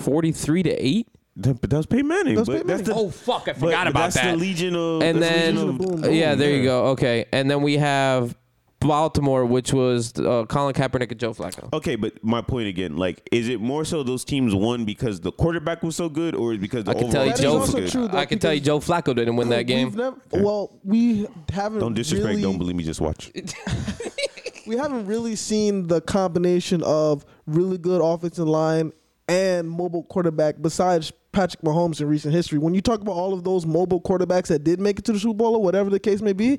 Forty-three 0.00 0.62
to 0.64 0.70
eight. 0.70 1.08
That- 1.36 1.60
But 1.60 1.70
that 1.70 1.76
was 1.78 1.86
Peyton 1.86 2.08
Manning. 2.08 2.34
That's 2.36 2.46
but 2.48 2.52
Peyton 2.54 2.66
that's 2.68 2.82
the, 2.82 2.94
Oh 2.94 3.10
fuck! 3.10 3.42
I 3.48 3.52
but 3.52 3.60
forgot 3.60 3.86
about 3.86 4.00
that's 4.12 4.16
that. 4.16 4.32
the 4.32 4.36
Legion 4.36 4.74
of 4.76 5.02
and 5.02 5.22
that's 5.22 5.34
the 5.34 5.40
then 5.52 5.56
of 5.68 5.78
Boom, 5.78 6.00
boom, 6.02 6.12
yeah, 6.12 6.34
there 6.34 6.50
you 6.54 6.62
go. 6.64 6.86
Okay, 6.88 7.24
and 7.32 7.50
then 7.50 7.62
we 7.62 7.76
have 7.78 8.36
Baltimore, 8.82 9.44
which 9.46 9.72
was 9.72 10.12
uh, 10.18 10.44
Colin 10.48 10.74
Kaepernick 10.74 11.10
and 11.10 11.18
Joe 11.20 11.32
Flacco. 11.34 11.72
Okay, 11.72 11.96
but 11.96 12.22
my 12.24 12.40
point 12.42 12.68
again, 12.68 12.96
like, 12.96 13.26
is 13.32 13.48
it 13.48 13.60
more 13.60 13.84
so 13.84 14.02
those 14.02 14.24
teams 14.24 14.54
won 14.54 14.84
because 14.84 15.20
the 15.20 15.32
quarterback 15.32 15.82
was 15.82 15.96
so 15.96 16.08
good, 16.08 16.34
or 16.34 16.52
is 16.52 16.58
it 16.58 16.60
because 16.60 16.84
the 16.84 16.90
I 16.90 16.94
can 16.94 17.10
tell 17.10 17.24
you, 17.24 17.30
That 17.30 17.34
is 17.38 17.40
team 17.40 17.50
Joe. 17.50 17.58
was 17.58 17.74
good? 17.74 17.90
true, 17.90 18.08
though, 18.08 18.18
I 18.18 18.26
can 18.26 18.38
tell 18.38 18.52
you, 18.54 18.60
Joe 18.60 18.78
Flacco 18.80 19.14
didn't 19.14 19.36
win 19.36 19.48
that 19.50 19.62
game. 19.62 19.94
never- 19.94 20.16
well, 20.32 20.78
we 20.84 21.26
haven't. 21.52 21.80
Don't 21.80 21.94
disrespect. 21.94 22.28
Really, 22.30 22.42
Don't 22.42 22.58
believe 22.58 22.76
me. 22.76 22.84
Just 22.84 23.00
watch. 23.00 23.30
we 24.66 24.76
haven't 24.76 25.06
really 25.06 25.36
seen 25.36 25.86
the 25.88 26.00
combination 26.00 26.82
of 26.82 27.24
really 27.46 27.78
good 27.78 28.00
offensive 28.02 28.46
line 28.46 28.92
and 29.28 29.68
mobile 29.70 30.02
quarterback 30.04 30.56
besides 30.60 31.12
Patrick 31.32 31.62
Mahomes 31.62 32.00
in 32.00 32.08
recent 32.08 32.34
history. 32.34 32.58
When 32.58 32.74
you 32.74 32.80
talk 32.80 33.00
about 33.00 33.12
all 33.12 33.32
of 33.32 33.44
those 33.44 33.64
mobile 33.64 34.00
quarterbacks 34.00 34.48
that 34.48 34.64
did 34.64 34.80
make 34.80 34.98
it 34.98 35.04
to 35.06 35.12
the 35.12 35.18
Super 35.18 35.34
Bowl 35.34 35.56
or 35.56 35.62
whatever 35.62 35.88
the 35.90 35.98
case 36.00 36.20
may 36.20 36.32
be, 36.32 36.58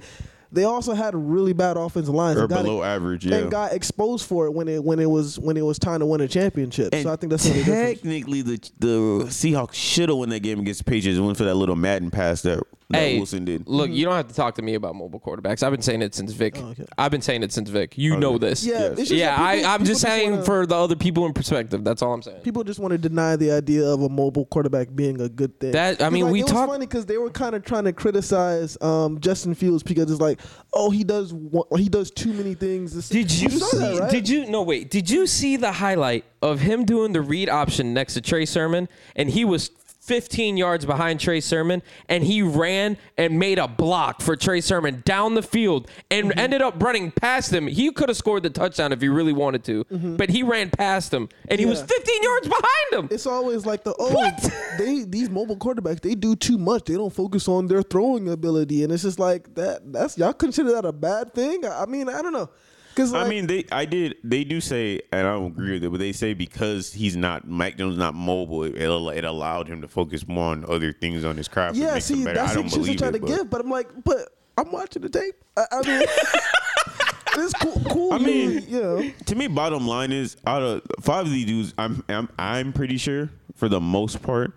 they 0.54 0.64
also 0.64 0.93
had 0.93 1.14
really 1.16 1.54
bad 1.54 1.78
offensive 1.78 2.14
lines 2.14 2.38
Or 2.38 2.41
and 2.41 2.49
got 2.49 2.64
below 2.64 2.82
it- 2.84 2.86
average, 2.86 3.26
yeah. 3.26 3.38
and 3.38 3.51
got 3.51 3.74
exposed 3.74 4.26
for 4.28 4.45
it 4.45 4.51
when 4.51 4.68
it 4.68 4.84
when 4.84 4.99
it 4.99 5.10
was 5.10 5.39
when 5.39 5.58
it 5.58 5.62
was 5.66 5.80
time 5.80 5.99
to 5.99 6.06
win 6.06 6.22
a 6.22 6.28
championship. 6.28 6.93
so 6.95 7.12
I 7.12 7.16
think 7.16 7.32
that's 7.32 7.43
technically 7.49 8.41
the 8.41 8.58
the 8.80 8.88
Seahawks 9.28 9.74
should 9.74 10.10
have 10.10 10.18
won 10.18 10.30
that 10.30 10.41
game 10.41 10.60
against 10.60 10.86
the 10.86 10.89
Patriots. 10.89 11.18
and 11.18 11.26
Went 11.26 11.38
for 11.38 11.43
that 11.45 11.56
little 11.56 11.76
Madden 11.76 12.12
pass 12.12 12.41
that 12.43 12.62
Hey, 12.92 13.18
Wilson 13.18 13.46
did. 13.46 13.68
look, 13.68 13.90
you 13.90 14.06
don't 14.06 14.16
have 14.16 14.28
to 14.28 14.34
talk 14.36 14.56
to 14.56 14.62
me 14.62 14.76
about 14.76 14.96
mobile 14.96 15.20
quarterbacks. 15.20 15.64
I've 15.64 15.72
been 15.72 15.82
saying 15.82 16.02
it 16.02 16.14
since 16.14 16.32
Vic. 16.34 16.56
Oh, 16.60 16.68
okay. 16.72 16.86
I've 16.98 17.12
been 17.12 17.22
saying 17.22 17.42
it 17.44 17.52
since 17.52 17.70
Vic. 17.70 17.98
You 17.98 18.14
Okay. 18.14 18.20
know 18.20 18.38
this. 18.38 18.66
Yeah, 18.66 18.74
Yes. 18.74 18.92
it's 18.92 19.00
just 19.10 19.12
yeah. 19.14 19.36
that 19.38 19.54
people- 19.56 19.70
I, 19.70 19.74
I'm 19.74 19.80
people 19.80 19.86
just 19.94 20.02
saying 20.02 20.32
wanna- 20.32 20.44
for 20.46 20.66
the 20.68 20.76
other 20.76 20.96
people 20.96 21.26
in 21.26 21.34
perspective. 21.34 21.84
That's 21.84 22.02
all 22.02 22.14
I'm 22.14 22.22
saying. 22.22 22.42
People 22.42 22.64
just 22.64 22.80
want 22.80 22.92
to 22.92 22.98
deny 22.98 23.36
the 23.36 23.52
idea 23.52 23.86
of 23.88 24.02
a 24.02 24.10
mobile 24.10 24.46
quarterback 24.46 24.94
being 24.94 25.22
a 25.22 25.30
good 25.30 25.60
thing. 25.60 25.72
That- 25.72 25.96
I 26.02 26.06
'Cause, 26.06 26.14
mean, 26.14 26.26
like, 26.26 26.34
we 26.34 26.40
it 26.42 26.44
was 26.44 26.52
talk- 26.52 26.70
funny 26.70 26.86
because 26.86 27.06
they 27.06 27.18
were 27.18 27.30
kind 27.30 27.56
of 27.56 27.64
trying 27.64 27.86
to 27.86 27.94
criticize 27.94 28.78
um, 28.82 29.20
Justin 29.20 29.56
Fields 29.56 29.82
because 29.84 30.12
it's 30.12 30.22
like, 30.22 30.40
oh, 30.74 30.90
he 30.90 31.04
does 31.04 31.34
one, 31.34 31.66
he 31.80 31.90
does 31.90 32.12
too 32.12 32.34
many 32.34 32.54
things. 32.54 32.94
This- 32.94 33.10
Did 33.10 33.32
you 33.32 33.50
saw 33.50 33.66
see? 33.68 33.78
that, 33.78 34.00
right? 34.02 34.12
Did 34.12 34.30
you 34.30 34.46
no 34.50 34.62
wait? 34.64 34.90
Did 34.92 35.10
you 35.10 35.26
see 35.26 35.56
the 35.58 35.72
highlight 35.72 36.26
of 36.42 36.60
him 36.60 36.84
doing 36.86 37.14
the 37.14 37.22
read 37.22 37.50
option 37.50 37.94
next 37.94 38.14
to 38.16 38.22
Trey 38.22 38.46
Sermon, 38.46 38.88
and 39.16 39.30
he 39.30 39.46
was 39.46 39.72
15 40.04 40.58
yards 40.58 40.86
behind 40.86 41.20
Trey 41.20 41.39
Sermon, 41.39 41.82
and 42.10 42.24
he 42.26 42.41
ran 42.41 42.97
and 43.18 43.39
made 43.39 43.58
a 43.58 43.68
block 43.70 44.22
for 44.22 44.36
Trey 44.36 44.60
Sermon 44.60 45.01
down 45.06 45.34
the 45.34 45.41
field, 45.41 45.89
and 46.12 46.30
Mm-hmm. 46.30 46.39
ended 46.39 46.62
up 46.62 46.82
running 46.84 47.10
past 47.12 47.51
him. 47.54 47.68
He 47.68 47.89
could 47.91 48.10
have 48.10 48.18
scored 48.18 48.43
the 48.43 48.49
touchdown 48.49 48.91
if 48.91 48.99
he 49.01 49.08
really 49.08 49.32
wanted 49.34 49.64
to, 49.66 49.86
but 50.18 50.30
he 50.30 50.43
ran 50.43 50.70
past 50.70 51.14
him, 51.14 51.30
and 51.47 51.60
he 51.60 51.66
was 51.66 51.80
Mm-hmm. 51.80 51.88
15 51.88 52.24
yards 52.24 52.47
behind 52.47 52.66
him. 52.91 53.08
It's 53.12 53.26
always 53.26 53.66
like 53.66 53.84
the 53.86 53.95
oh 53.97 54.14
What? 54.14 54.54
they 54.78 55.04
these 55.06 55.30
mobile 55.30 55.58
quarterbacks 55.58 56.01
they 56.01 56.16
do 56.16 56.36
too 56.36 56.58
much. 56.58 56.86
They 56.86 56.95
don't 56.95 57.14
focus 57.14 57.47
on 57.47 57.68
their 57.68 57.82
throwing 57.82 58.28
ability, 58.30 58.84
and 58.84 58.91
it's 58.91 59.04
just 59.04 59.20
like 59.20 59.54
that. 59.56 59.91
That's 59.93 60.18
y'all 60.18 60.34
consider 60.34 60.72
that 60.74 60.86
a 60.86 60.91
bad 60.91 61.34
thing? 61.34 61.66
I 61.66 61.86
mean, 61.86 62.10
I 62.10 62.22
don't 62.22 62.34
know. 62.34 62.49
Because 62.96 63.14
I 63.14 63.28
mean, 63.28 63.48
they 63.48 63.66
I 63.72 63.86
did 63.86 64.18
they 64.24 64.44
do 64.44 64.62
say, 64.62 65.02
and 65.12 65.28
I 65.28 65.34
don't 65.34 65.48
agree 65.48 65.74
with 65.74 65.84
it, 65.84 65.89
but 65.89 66.00
they 66.00 66.12
say 66.12 66.34
because 66.34 66.94
he's 66.94 67.16
not 67.16 67.48
Mike 67.48 67.78
Jones 67.78 67.98
not 67.98 68.14
mobile, 68.14 68.64
it, 68.64 68.76
it 68.76 69.24
allowed 69.24 69.68
him 69.68 69.82
to 69.82 69.88
focus 69.88 70.28
more 70.28 70.52
on 70.52 70.64
other 70.70 70.94
things 70.94 71.26
on 71.26 71.36
his 71.38 71.48
craft. 71.48 71.76
yeah, 71.76 71.98
see, 72.00 72.24
that's 72.24 72.38
I 72.39 72.48
the 72.50 72.54
don't 72.56 72.66
excuse 72.66 72.88
they 72.88 72.96
try 72.96 73.12
to 73.12 73.20
but- 73.20 73.28
give. 73.28 73.50
But 73.50 73.62
I'm 73.62 73.70
like, 73.72 73.89
but 74.04 74.30
I'm 74.58 74.72
watching 74.72 75.02
the 75.02 75.10
tape. 75.10 75.36
I, 75.58 75.66
I 75.72 75.82
mean, 75.88 76.08
it's 77.46 77.54
cool. 77.54 77.82
cool 77.89 78.14
I 78.14 78.18
mean- 78.20 78.64
you 78.68 78.82
know. 78.82 79.12
to 79.26 79.36
me, 79.36 79.48
bottom 79.48 79.88
line 79.88 80.12
is 80.12 80.38
out 80.46 80.62
of 80.62 80.82
five 81.02 81.26
of 81.26 81.32
these 81.32 81.46
dudes, 81.46 81.74
I'm 81.78 82.04
I'm 82.10 82.30
I'm 82.38 82.74
pretty 82.74 82.98
sure 82.98 83.30
for 83.56 83.70
the 83.70 83.80
most 83.82 84.22
part, 84.22 84.54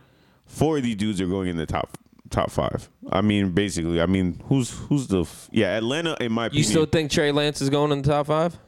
four 0.47 0.77
of 0.79 0.83
these 0.83 0.97
dudes 0.97 1.21
are 1.21 1.27
going 1.27 1.49
in 1.49 1.57
the 1.57 1.67
top 1.67 1.97
top 2.31 2.51
five. 2.51 2.91
I 3.11 3.21
mean, 3.21 3.53
basically, 3.53 4.01
I 4.01 4.07
mean, 4.07 4.43
who's 4.47 4.71
who's 4.71 5.07
the 5.09 5.21
f- 5.23 5.49
yeah 5.53 5.77
Atlanta 5.77 6.17
in 6.21 6.33
my 6.33 6.45
You 6.45 6.47
opinion. 6.49 6.71
still 6.71 6.87
think 6.87 7.11
Trey 7.11 7.33
Lance 7.33 7.61
is 7.61 7.71
going 7.71 7.93
in 7.93 8.03
the 8.03 8.09
top 8.09 8.27
five? 8.27 8.59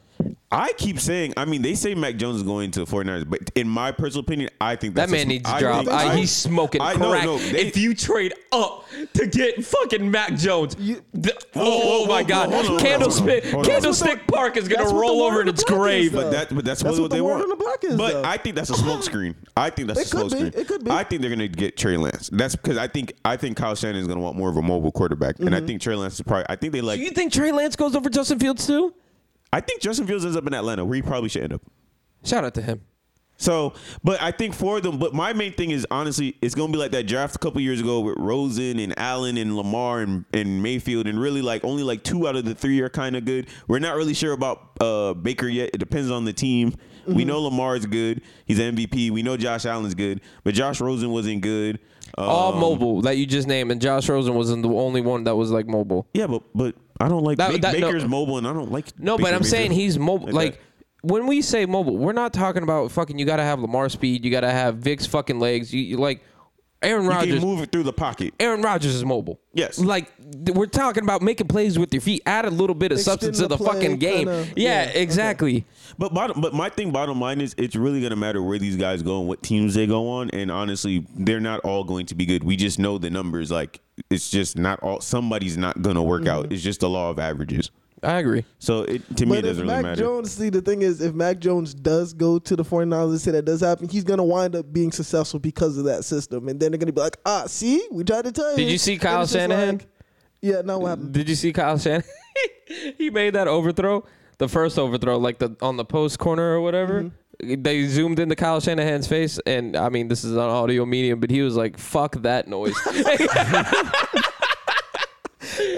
I 0.51 0.73
keep 0.77 0.99
saying, 0.99 1.35
I 1.37 1.45
mean, 1.45 1.61
they 1.61 1.75
say 1.75 1.93
Mac 1.93 2.15
Jones 2.15 2.37
is 2.37 2.43
going 2.43 2.71
to 2.71 2.79
the 2.83 2.85
49ers, 2.91 3.29
but 3.29 3.51
in 3.53 3.69
my 3.69 3.91
personal 3.91 4.21
opinion, 4.21 4.49
I 4.59 4.75
think 4.75 4.95
That 4.95 5.01
that's 5.01 5.11
man 5.11 5.27
a, 5.27 5.29
needs 5.29 5.47
to 5.47 5.55
I 5.55 5.59
drop. 5.59 5.87
I, 5.87 6.07
I- 6.07 6.15
he's 6.15 6.31
smoking 6.31 6.81
I 6.81 6.95
crack. 6.95 7.23
no, 7.23 7.37
they- 7.37 7.67
if 7.67 7.77
you 7.77 7.93
trade 7.93 8.33
up 8.51 8.85
to 9.13 9.27
get 9.27 9.63
fucking 9.63 10.09
Mac 10.09 10.33
Jones, 10.35 10.75
You- 10.79 11.03
the- 11.13 11.37
Whoa, 11.53 11.63
oh 11.63 11.99
whoa, 12.01 12.05
my 12.07 12.21
whoa, 12.23 12.27
God, 12.27 12.49
hold 12.49 12.61
on, 12.61 12.65
hold 12.65 12.79
on, 12.81 12.85
Candlestick 12.87 13.43
hold 13.43 13.45
on, 13.45 13.51
hold 13.51 13.65
on. 13.67 13.71
Candlestick 13.71 14.27
Park 14.27 14.57
is 14.57 14.67
gonna 14.67 14.81
that's 14.81 14.91
what 14.91 14.97
the 14.97 15.01
roll 15.01 15.21
over 15.21 15.41
in 15.41 15.49
its 15.49 15.63
the 15.63 15.67
block 15.71 15.87
is, 15.91 16.09
grave. 16.09 16.13
But 16.13 16.31
that, 16.31 16.55
but 16.55 16.65
that's, 16.65 16.81
That's 16.81 16.93
what, 16.95 17.03
what 17.03 17.09
the 17.11 17.15
they 17.17 17.21
word 17.21 17.47
want. 17.47 17.81
the 17.81 17.87
is, 17.89 17.95
But 17.97 18.13
though. 18.13 18.23
I 18.25 18.37
think 18.37 18.55
that's 18.55 18.71
a 18.71 18.75
smoke 18.75 19.03
screen. 19.03 19.35
I 19.55 19.69
think 19.69 19.87
that's 19.89 19.99
It 19.99 20.05
a 20.05 20.09
smoke 20.09 20.31
screen. 20.31 20.51
It 20.55 20.67
could 20.67 20.83
be. 20.83 20.89
I 20.89 21.03
think 21.03 21.21
they're 21.21 21.29
gonna 21.29 21.47
get 21.47 21.77
Trey 21.77 21.95
Lance. 21.95 22.27
That's 22.33 22.55
because 22.55 22.77
I 22.77 22.87
think 22.87 23.13
I 23.23 23.37
think 23.37 23.55
Kyle 23.55 23.75
Shanahan 23.75 24.01
is 24.01 24.07
gonna 24.07 24.19
want 24.19 24.35
more 24.35 24.49
of 24.49 24.57
a 24.57 24.63
mobile 24.63 24.91
quarterback, 24.91 25.37
and 25.39 25.49
Mm-hmm. 25.49 25.63
I 25.63 25.67
think 25.67 25.79
Trey 25.81 25.93
Lance 25.95 26.15
is 26.15 26.21
probably. 26.21 26.45
I 26.49 26.55
think 26.55 26.73
they 26.73 26.81
like. 26.81 26.97
Do 26.97 27.05
you 27.05 27.11
think 27.11 27.31
Trey 27.33 27.51
Lance 27.51 27.75
goes 27.75 27.95
over 27.95 28.09
Justin 28.09 28.39
Fields 28.39 28.65
too? 28.65 28.93
I 29.51 29.61
think 29.61 29.81
Justin 29.81 30.07
Fields 30.07 30.25
ends 30.25 30.37
up 30.37 30.45
in 30.47 30.53
Atlanta, 30.53 30.85
where 30.85 30.95
he 30.95 31.01
probably 31.01 31.29
should 31.29 31.43
end 31.43 31.53
up. 31.53 31.61
Shout 32.23 32.43
out 32.43 32.53
to 32.55 32.61
him. 32.61 32.81
So, 33.37 33.73
but 34.03 34.21
I 34.21 34.31
think 34.31 34.53
for 34.53 34.81
them, 34.81 34.99
but 34.99 35.13
my 35.13 35.31
main 35.31 35.53
thing 35.53 35.71
is 35.71 35.87
honestly, 35.89 36.35
it's 36.41 36.53
gonna 36.53 36.73
be 36.73 36.77
like 36.77 36.91
that 36.91 37.07
draft 37.07 37.37
a 37.37 37.39
couple 37.39 37.61
years 37.61 37.79
ago 37.79 38.01
with 38.01 38.15
Rosen 38.17 38.79
and 38.79 38.93
Allen 38.99 39.37
and 39.37 39.55
Lamar 39.55 40.01
and, 40.01 40.25
and 40.33 40.61
Mayfield, 40.61 41.07
and 41.07 41.17
really 41.17 41.41
like 41.41 41.63
only 41.63 41.83
like 41.83 42.03
two 42.03 42.27
out 42.27 42.35
of 42.35 42.43
the 42.43 42.53
three 42.53 42.81
are 42.81 42.89
kind 42.89 43.15
of 43.15 43.23
good. 43.23 43.47
We're 43.69 43.79
not 43.79 43.95
really 43.95 44.13
sure 44.13 44.33
about 44.33 44.71
uh, 44.81 45.13
Baker 45.13 45.47
yet. 45.47 45.69
It 45.73 45.77
depends 45.77 46.11
on 46.11 46.25
the 46.25 46.33
team. 46.33 46.75
We 47.07 47.23
know 47.25 47.41
Lamar 47.41 47.77
is 47.77 47.85
good; 47.85 48.21
he's 48.45 48.59
MVP. 48.59 49.09
We 49.09 49.23
know 49.23 49.37
Josh 49.37 49.65
Allen's 49.65 49.95
good, 49.95 50.19
but 50.43 50.53
Josh 50.53 50.81
Rosen 50.81 51.09
wasn't 51.09 51.41
good. 51.41 51.79
All 52.17 52.53
Um, 52.53 52.59
mobile 52.59 53.01
that 53.03 53.15
you 53.17 53.25
just 53.25 53.47
named, 53.47 53.71
and 53.71 53.79
Josh 53.81 54.09
Rosen 54.09 54.35
wasn't 54.35 54.63
the 54.63 54.69
only 54.69 54.99
one 54.99 55.23
that 55.23 55.35
was 55.37 55.49
like 55.49 55.65
mobile. 55.65 56.07
Yeah, 56.13 56.27
but 56.27 56.43
but 56.53 56.75
I 56.99 57.07
don't 57.07 57.23
like 57.23 57.37
That- 57.37 57.51
Ba- 57.53 57.57
that- 57.59 57.79
no. 57.79 57.87
Baker's 57.87 58.05
mobile, 58.07 58.37
and 58.37 58.47
I 58.47 58.53
don't 58.53 58.71
like. 58.71 58.87
No, 58.99 59.17
but 59.17 59.25
Baker 59.25 59.35
I'm 59.35 59.43
saying 59.43 59.69
Mayfield. 59.69 59.81
he's 59.81 59.99
mobile. 59.99 60.25
Like 60.27 60.33
Like, 60.35 60.53
that. 60.53 60.61
when 61.13 61.27
we 61.27 61.41
say 61.41 61.65
mobile, 61.65 61.97
we're 61.97 62.11
not 62.13 62.33
talking 62.33 62.63
about 62.63 62.91
fucking. 62.91 63.17
You 63.17 63.25
got 63.25 63.37
to 63.37 63.43
have 63.43 63.59
Lamar 63.61 63.87
speed. 63.89 64.25
You 64.25 64.31
got 64.31 64.41
to 64.41 64.51
have 64.51 64.75
Vic's 64.77 65.05
fucking 65.05 65.39
legs. 65.39 65.73
You, 65.73 65.81
you 65.81 65.97
like 65.97 66.21
Aaron 66.81 67.03
you 67.03 67.09
Rodgers. 67.09 67.39
can 67.39 67.47
move 67.47 67.61
it 67.61 67.71
through 67.73 67.83
the 67.83 67.91
pocket. 67.93 68.33
Aaron 68.39 68.61
Rodgers 68.61 68.95
is 68.95 69.03
mobile. 69.03 69.39
Yes. 69.53 69.77
Like 69.79 70.11
we're 70.53 70.65
talking 70.65 71.03
about 71.03 71.21
making 71.21 71.47
plays 71.47 71.77
with 71.77 71.93
your 71.93 71.99
feet. 71.99 72.21
Add 72.25 72.45
a 72.45 72.49
little 72.49 72.73
bit 72.75 72.91
of 72.93 72.97
Extend 72.99 73.19
substance 73.19 73.37
to 73.39 73.43
the 73.43 73.57
the 73.57 73.57
play, 73.57 73.73
fucking 73.73 73.97
game. 73.97 74.27
kinda- 74.27 74.47
yeah, 74.55 74.83
yeah, 74.83 74.89
okay. 74.91 75.01
exactly. 75.01 75.65
But 75.97 76.13
bottom, 76.13 76.39
but 76.39 76.53
my 76.53 76.69
thing, 76.69 76.91
bottom 76.91 77.19
line 77.19 77.41
is, 77.41 77.53
it's 77.57 77.75
really 77.75 78.01
gonna 78.01 78.15
matter 78.15 78.41
where 78.41 78.57
these 78.59 78.77
guys 78.77 79.01
go 79.03 79.19
and 79.19 79.27
what 79.27 79.43
teams 79.43 79.73
they 79.73 79.87
go 79.87 80.07
on. 80.09 80.29
And 80.31 80.49
honestly, 80.49 81.05
they're 81.17 81.41
not 81.41 81.59
all 81.61 81.83
going 81.83 82.05
to 82.05 82.15
be 82.15 82.25
good. 82.25 82.43
We 82.45 82.55
just 82.55 82.79
know 82.79 82.97
the 82.97 83.09
numbers. 83.09 83.51
Like 83.51 83.81
it's 84.09 84.29
just 84.29 84.57
not 84.57 84.79
all. 84.81 85.01
Somebody's 85.01 85.57
not 85.57 85.81
gonna 85.81 86.01
work 86.03 86.21
Mm-hmm. 86.21 86.29
out. 86.45 86.51
It's 86.53 86.63
just 86.63 86.79
the 86.79 86.89
law 86.89 87.09
of 87.09 87.19
averages. 87.19 87.71
I 88.01 88.19
agree. 88.19 88.45
So 88.59 88.83
it 88.83 89.01
to 89.17 89.25
me, 89.25 89.37
it 89.37 89.41
But 89.41 89.49
if 89.49 89.57
doesn't 89.57 89.63
really 89.63 89.75
Mac 89.75 89.83
matter. 89.83 90.01
Jones, 90.01 90.31
see, 90.31 90.49
the 90.49 90.61
thing 90.61 90.81
is, 90.81 91.01
if 91.01 91.13
Mac 91.13 91.39
Jones 91.39 91.73
does 91.73 92.13
go 92.13 92.39
to 92.39 92.55
the 92.55 92.63
49ers, 92.63 93.11
let's 93.11 93.23
say 93.23 93.31
that 93.31 93.45
does 93.45 93.61
happen, 93.61 93.89
he's 93.89 94.03
going 94.03 94.17
to 94.17 94.23
wind 94.23 94.55
up 94.55 94.71
being 94.71 94.91
successful 94.91 95.39
because 95.39 95.77
of 95.77 95.85
that 95.85 96.05
system. 96.05 96.47
And 96.47 96.59
then 96.59 96.71
they're 96.71 96.77
going 96.77 96.87
to 96.87 96.93
be 96.93 97.01
like, 97.01 97.17
ah, 97.25 97.43
see, 97.47 97.85
we 97.91 98.03
tried 98.03 98.25
to 98.25 98.31
tell 98.31 98.51
you. 98.51 98.57
Did 98.57 98.71
you 98.71 98.77
see 98.77 98.97
Kyle 98.97 99.27
Shanahan? 99.27 99.77
like- 99.79 99.87
yeah, 100.41 100.61
no, 100.61 100.79
what 100.79 100.89
happened? 100.89 101.13
Did 101.13 101.27
you 101.27 101.35
see 101.35 101.51
Kyle 101.51 101.77
Shanahan? 101.77 102.03
he 102.97 103.09
made 103.09 103.35
that 103.35 103.47
overthrow, 103.47 104.05
the 104.37 104.47
first 104.47 104.79
overthrow, 104.79 105.17
like 105.17 105.39
the 105.39 105.55
on 105.61 105.77
the 105.77 105.85
post 105.85 106.19
corner 106.19 106.53
or 106.55 106.61
whatever. 106.61 107.03
Mm-hmm. 107.03 107.61
They 107.61 107.85
zoomed 107.87 108.19
into 108.19 108.35
Kyle 108.35 108.59
Shanahan's 108.59 109.07
face, 109.07 109.39
and 109.45 109.77
I 109.77 109.87
mean, 109.87 110.09
this 110.09 110.25
is 110.25 110.33
an 110.33 110.39
audio 110.39 110.85
medium, 110.85 111.21
but 111.21 111.29
he 111.29 111.41
was 111.41 111.55
like, 111.55 111.77
"Fuck 111.77 112.21
that 112.23 112.49
noise." 112.49 112.75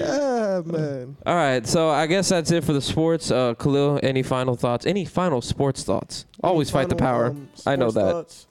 Ah, 0.03 0.61
man. 0.65 1.17
All 1.25 1.35
right, 1.35 1.65
so 1.65 1.89
I 1.89 2.05
guess 2.07 2.29
that's 2.29 2.51
it 2.51 2.63
for 2.63 2.73
the 2.73 2.81
sports. 2.81 3.31
Uh, 3.31 3.53
Khalil, 3.55 3.99
any 4.03 4.23
final 4.23 4.55
thoughts? 4.55 4.85
Any 4.85 5.05
final 5.05 5.41
sports 5.41 5.83
thoughts? 5.83 6.25
Always 6.43 6.69
fight 6.69 6.89
the 6.89 6.95
power. 6.95 7.27
um, 7.27 7.49
I 7.65 7.75
know 7.75 7.91
that. 7.91 8.11
thoughts? 8.11 8.47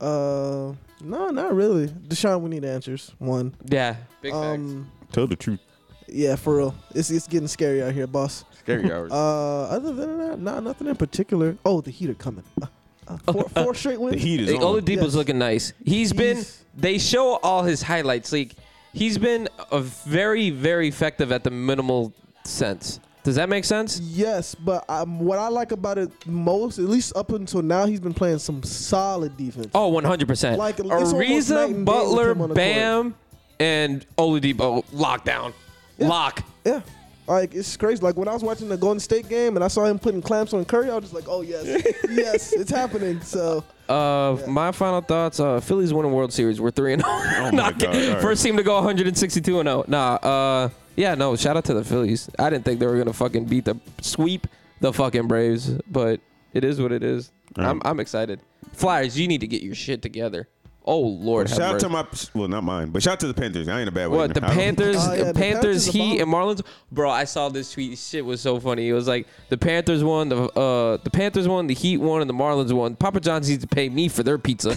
Uh, 0.00 0.74
no, 1.02 1.28
not 1.30 1.54
really. 1.54 1.88
Deshaun, 1.88 2.40
we 2.42 2.50
need 2.50 2.64
answers. 2.64 3.12
One. 3.18 3.54
Yeah, 3.64 3.96
big 4.20 4.32
facts. 4.32 4.44
Um, 4.44 4.90
Tell 5.12 5.26
the 5.26 5.36
truth. 5.36 5.60
yeah, 6.08 6.36
for 6.36 6.56
real. 6.56 6.74
It's 6.94 7.10
it's 7.10 7.26
getting 7.26 7.48
scary 7.48 7.82
out 7.82 7.92
here, 7.92 8.06
boss. 8.06 8.44
Scary 8.58 8.92
hours. 8.92 9.12
Uh, 9.12 9.62
other 9.68 9.92
than 9.92 10.18
that, 10.18 10.38
nah, 10.38 10.60
nothing 10.60 10.86
in 10.88 10.96
particular. 10.96 11.56
Oh, 11.64 11.80
the 11.80 11.90
Heat 11.90 12.10
are 12.10 12.14
coming. 12.14 12.44
Uh, 12.60 12.66
uh, 13.08 13.32
four, 13.32 13.48
four 13.54 13.74
straight 13.74 14.00
wins. 14.00 14.16
the 14.16 14.20
heat 14.20 14.40
is 14.40 14.50
Hey, 14.50 14.56
on. 14.56 14.62
Oladipo's 14.62 14.88
Yes. 15.04 15.14
looking 15.14 15.38
nice. 15.38 15.72
He's 15.84 16.12
been. 16.12 16.44
They 16.76 16.98
show 16.98 17.36
all 17.36 17.62
his 17.62 17.80
highlights. 17.82 18.32
Like 18.32 18.54
he's 18.96 19.18
been 19.18 19.48
a 19.70 19.80
very, 19.80 20.50
very 20.50 20.88
effective 20.88 21.30
at 21.30 21.44
the 21.44 21.50
minimal 21.50 22.12
sense. 22.44 22.98
Does 23.22 23.34
that 23.34 23.48
make 23.48 23.64
sense? 23.64 24.00
Yes, 24.00 24.54
but 24.54 24.88
um, 24.88 25.18
what 25.18 25.38
I 25.38 25.48
like 25.48 25.72
about 25.72 25.98
it 25.98 26.10
most, 26.26 26.78
at 26.78 26.84
least 26.84 27.14
up 27.16 27.32
until 27.32 27.60
now, 27.60 27.84
he's 27.84 28.00
been 28.00 28.14
playing 28.14 28.38
some 28.38 28.62
solid 28.62 29.36
defense. 29.36 29.68
Oh, 29.74 29.92
100%. 29.92 30.56
Like, 30.56 30.76
Ariza, 30.76 31.84
Butler, 31.84 32.28
with 32.28 32.36
him 32.36 32.42
on 32.42 32.48
the 32.50 32.54
Bam, 32.54 33.14
and 33.58 34.06
Oladipo 34.16 34.84
lockdown. 34.94 35.52
Yeah. 35.98 36.08
Lock. 36.08 36.44
Yeah. 36.64 36.80
Like 37.26 37.54
it's 37.54 37.76
crazy. 37.76 38.00
Like 38.02 38.16
when 38.16 38.28
I 38.28 38.32
was 38.32 38.44
watching 38.44 38.68
the 38.68 38.76
Golden 38.76 39.00
State 39.00 39.28
game 39.28 39.56
and 39.56 39.64
I 39.64 39.68
saw 39.68 39.84
him 39.84 39.98
putting 39.98 40.22
clamps 40.22 40.52
on 40.52 40.64
Curry, 40.64 40.88
I 40.90 40.94
was 40.94 41.04
just 41.04 41.14
like, 41.14 41.24
"Oh 41.26 41.40
yes, 41.40 41.66
yes, 42.08 42.52
it's 42.52 42.70
happening." 42.70 43.20
So 43.20 43.64
Uh, 43.88 44.36
my 44.48 44.72
final 44.72 45.00
thoughts: 45.00 45.38
uh, 45.40 45.60
Phillies 45.60 45.92
winning 45.94 46.12
World 46.12 46.32
Series. 46.32 46.60
We're 46.60 46.70
three 46.70 46.92
and 46.94 47.02
Oh 47.04 47.22
zero. 47.34 47.52
my 47.52 47.72
God, 47.78 47.84
all 47.84 47.92
right. 48.14 48.22
First 48.22 48.42
team 48.42 48.56
to 48.56 48.62
go 48.62 48.74
162 48.76 49.60
and 49.60 49.66
0. 49.68 49.84
Nah. 49.88 50.14
Uh, 50.16 50.68
Yeah, 50.96 51.14
no. 51.14 51.36
Shout 51.36 51.56
out 51.56 51.64
to 51.66 51.74
the 51.74 51.84
Phillies. 51.84 52.28
I 52.38 52.50
didn't 52.50 52.64
think 52.64 52.80
they 52.80 52.86
were 52.86 52.98
gonna 52.98 53.12
fucking 53.12 53.44
beat 53.46 53.64
the 53.66 53.76
sweep 54.00 54.46
the 54.80 54.92
fucking 54.92 55.26
Braves, 55.28 55.70
but 55.90 56.20
it 56.52 56.64
is 56.64 56.80
what 56.80 56.92
it 56.92 57.02
is. 57.02 57.30
Right. 57.56 57.66
I'm 57.68 57.80
I'm 57.84 58.00
excited. 58.00 58.40
Flyers, 58.72 59.18
you 59.18 59.26
need 59.28 59.40
to 59.40 59.46
get 59.46 59.62
your 59.62 59.74
shit 59.74 60.02
together. 60.02 60.48
Oh 60.88 61.00
Lord, 61.00 61.50
Shout 61.50 61.60
out 61.60 61.80
to 61.80 61.88
my 61.88 62.06
well, 62.32 62.46
not 62.46 62.62
mine, 62.62 62.90
but 62.90 63.02
shout 63.02 63.14
out 63.14 63.20
to 63.20 63.26
the 63.26 63.34
Panthers. 63.34 63.66
I 63.66 63.80
ain't 63.80 63.88
a 63.88 63.92
bad 63.92 64.06
one. 64.06 64.18
What 64.18 64.34
the 64.34 64.40
Panthers, 64.40 64.94
Oh, 64.96 65.12
yeah, 65.14 65.24
the 65.24 65.34
Panthers, 65.34 65.34
Panthers 65.34 65.86
Heat, 65.86 66.20
and. 66.20 66.32
Marlins, 66.32 66.64
bro. 66.92 67.10
I 67.10 67.24
saw 67.24 67.48
this 67.48 67.72
tweet. 67.72 67.98
Shit 67.98 68.24
was 68.24 68.40
so 68.40 68.60
funny. 68.60 68.88
It 68.88 68.92
was 68.92 69.08
like 69.08 69.26
the 69.48 69.58
Panthers 69.58 70.04
won, 70.04 70.28
the 70.28 70.44
uh, 70.56 70.98
the 70.98 71.10
Panthers 71.10 71.48
won, 71.48 71.66
the 71.66 71.74
Heat 71.74 71.96
won, 71.96 72.20
and 72.20 72.30
the 72.30 72.34
Marlins 72.34 72.72
won. 72.72 72.94
Papa 72.94 73.18
John's 73.18 73.48
needs 73.48 73.62
to 73.62 73.68
pay 73.68 73.88
me 73.88 74.08
for 74.08 74.22
their 74.22 74.38
pizza. 74.38 74.68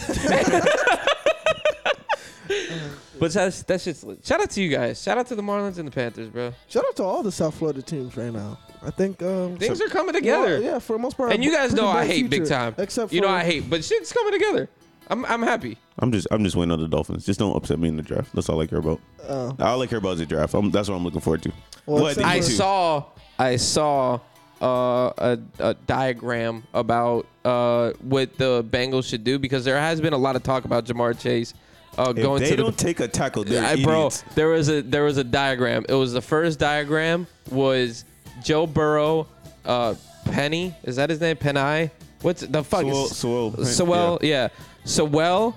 but 3.20 3.32
that's 3.32 3.62
that's 3.64 3.84
just 3.84 4.04
shout 4.26 4.42
out 4.42 4.50
to 4.50 4.62
you 4.64 4.70
guys. 4.70 5.02
Shout 5.02 5.20
out 5.20 5.28
to 5.28 5.36
the 5.36 5.44
Marlins 5.44 5.78
and 5.78 5.88
the 5.88 5.92
Panthers, 5.92 6.30
bro. 6.30 6.54
Shout 6.68 6.86
out 6.86 6.96
to 6.96 7.04
all 7.04 7.22
the 7.22 7.32
South 7.32 7.54
Florida 7.54 7.84
teams 7.84 8.18
right 8.18 8.34
now. 8.34 8.58
I 8.82 8.92
think 8.92 9.22
um, 9.22 9.58
Things 9.58 9.80
are 9.82 9.90
coming 9.90 10.14
together. 10.16 10.58
Yeah, 10.60 10.72
yeah, 10.72 10.80
for 10.80 10.94
the 10.94 11.00
most 11.00 11.18
part. 11.18 11.34
And 11.34 11.44
you 11.44 11.52
guys 11.52 11.74
know 11.74 11.88
I 11.88 11.94
bright 11.94 12.08
hate 12.08 12.30
big 12.30 12.48
time. 12.48 12.74
Except 12.78 13.14
you 13.14 13.22
know 13.22 13.28
I 13.28 13.44
hate, 13.44 13.70
but 13.70 13.84
shit's 13.84 14.12
coming 14.12 14.34
together. 14.34 14.70
I'm 15.10 15.26
I'm 15.26 15.42
happy. 15.42 15.78
I'm 16.00 16.12
just 16.12 16.28
I'm 16.32 16.44
just 16.44 16.56
waiting 16.56 16.72
on 16.72 16.80
the 16.82 16.88
Dolphins. 16.88 17.26
Just 17.26 17.40
don't 17.40 17.56
upset 17.56 17.80
me 17.80 17.88
in 17.88 17.98
the 17.98 18.04
draft. 18.04 18.32
That's 18.34 18.48
all 18.50 18.62
I 18.62 18.68
care 18.68 18.80
about. 18.80 19.00
Oh. 19.28 19.56
All 19.60 19.82
I 19.82 19.88
care 19.88 19.98
about 19.98 20.14
is 20.14 20.20
the 20.20 20.26
draft. 20.26 20.54
I'm, 20.54 20.70
that's 20.72 20.90
what 20.90 20.96
I'm 20.96 21.04
looking 21.04 21.22
forward 21.22 21.42
to. 21.44 21.52
Well, 21.86 22.04
What, 22.04 22.12
except 22.12 22.28
I 22.28 22.36
too. 22.38 22.44
saw 22.44 23.04
I 23.40 23.56
saw 23.56 24.20
uh, 24.62 25.12
a, 25.18 25.40
a 25.60 25.74
diagram 25.88 26.64
about 26.74 27.26
uh, 27.46 27.92
what 28.02 28.38
the 28.38 28.64
Bengals 28.66 29.06
should 29.10 29.24
do 29.24 29.40
because 29.40 29.66
there 29.66 29.80
has 29.80 30.00
been 30.02 30.14
a 30.14 30.18
lot 30.18 30.36
of 30.36 30.44
talk 30.44 30.66
about 30.66 30.86
Ja'Marr 30.86 31.20
Chase 31.20 31.54
uh, 31.98 32.14
If 32.16 32.22
going 32.22 32.42
they 32.44 32.50
to 32.52 32.56
the 32.58 32.64
don't 32.64 32.78
take 32.78 33.00
a 33.00 33.08
tackle, 33.08 33.44
they're 33.46 33.64
I- 33.64 33.82
bro, 33.82 34.08
idiots. 34.08 34.24
there 34.36 34.50
was 34.50 34.70
a 34.70 34.82
there 34.82 35.04
was 35.04 35.18
a 35.18 35.24
diagram. 35.24 35.86
It 35.90 35.94
was 35.96 36.14
the 36.14 36.22
first 36.22 36.60
diagram 36.60 37.26
was 37.50 38.06
Joe 38.44 38.68
Burrow, 38.68 39.28
uh, 39.66 39.96
Penny. 40.26 40.76
Is 40.84 40.98
that 40.98 41.10
his 41.10 41.20
name? 41.20 41.36
Penny. 41.38 41.90
What's 42.22 42.42
the 42.42 42.64
fuck? 42.64 42.82
Sewell- 42.82 43.06
is- 43.06 43.16
Sewell, 43.18 43.66
Sewell. 43.66 44.20
Yeah. 44.22 44.50
Sewell. 44.86 45.56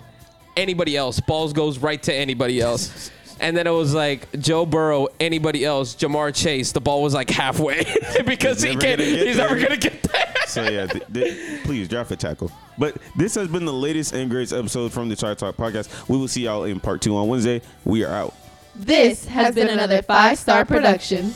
Anybody 0.56 0.96
else? 0.96 1.18
Balls 1.20 1.52
goes 1.52 1.78
right 1.78 2.02
to 2.04 2.14
anybody 2.14 2.60
else. 2.60 3.10
And 3.40 3.56
then 3.56 3.66
it 3.66 3.70
was 3.70 3.92
like 3.92 4.30
Joe 4.38 4.64
Burrow, 4.64 5.08
anybody 5.18 5.64
else, 5.64 5.96
Ja'Marr 5.96 6.32
Chase. 6.32 6.70
The 6.70 6.80
ball 6.80 7.02
was 7.02 7.12
like 7.12 7.28
halfway 7.28 7.82
because 8.24 8.62
He's 8.62 8.74
he 8.74 8.76
never 8.76 8.80
can't. 8.80 8.98
gonna 9.00 9.10
get 9.16 9.26
He's 9.26 9.36
never 9.36 9.58
gonna 9.58 9.76
get 9.76 10.02
there. 10.04 10.34
So 10.46 10.62
yeah, 10.70 10.86
th- 10.86 11.04
th- 11.12 11.64
please 11.64 11.88
draft 11.88 12.12
a 12.12 12.16
tackle. 12.16 12.52
But 12.78 12.98
this 13.16 13.34
has 13.34 13.48
been 13.48 13.64
the 13.64 13.72
latest 13.72 14.12
and 14.12 14.30
greatest 14.30 14.52
episode 14.52 14.92
from 14.92 15.08
the 15.08 15.16
Chai 15.16 15.34
Talk 15.34 15.56
podcast. 15.56 16.08
We 16.08 16.18
will 16.18 16.28
see 16.28 16.42
y'all 16.44 16.62
in 16.64 16.78
part 16.78 17.00
two 17.02 17.16
on 17.16 17.26
Wednesday. 17.26 17.62
We 17.84 18.04
are 18.04 18.12
out. 18.14 18.32
This 18.76 19.24
has 19.24 19.56
been 19.56 19.70
another 19.70 20.02
five 20.02 20.38
star 20.38 20.64
production. 20.64 21.34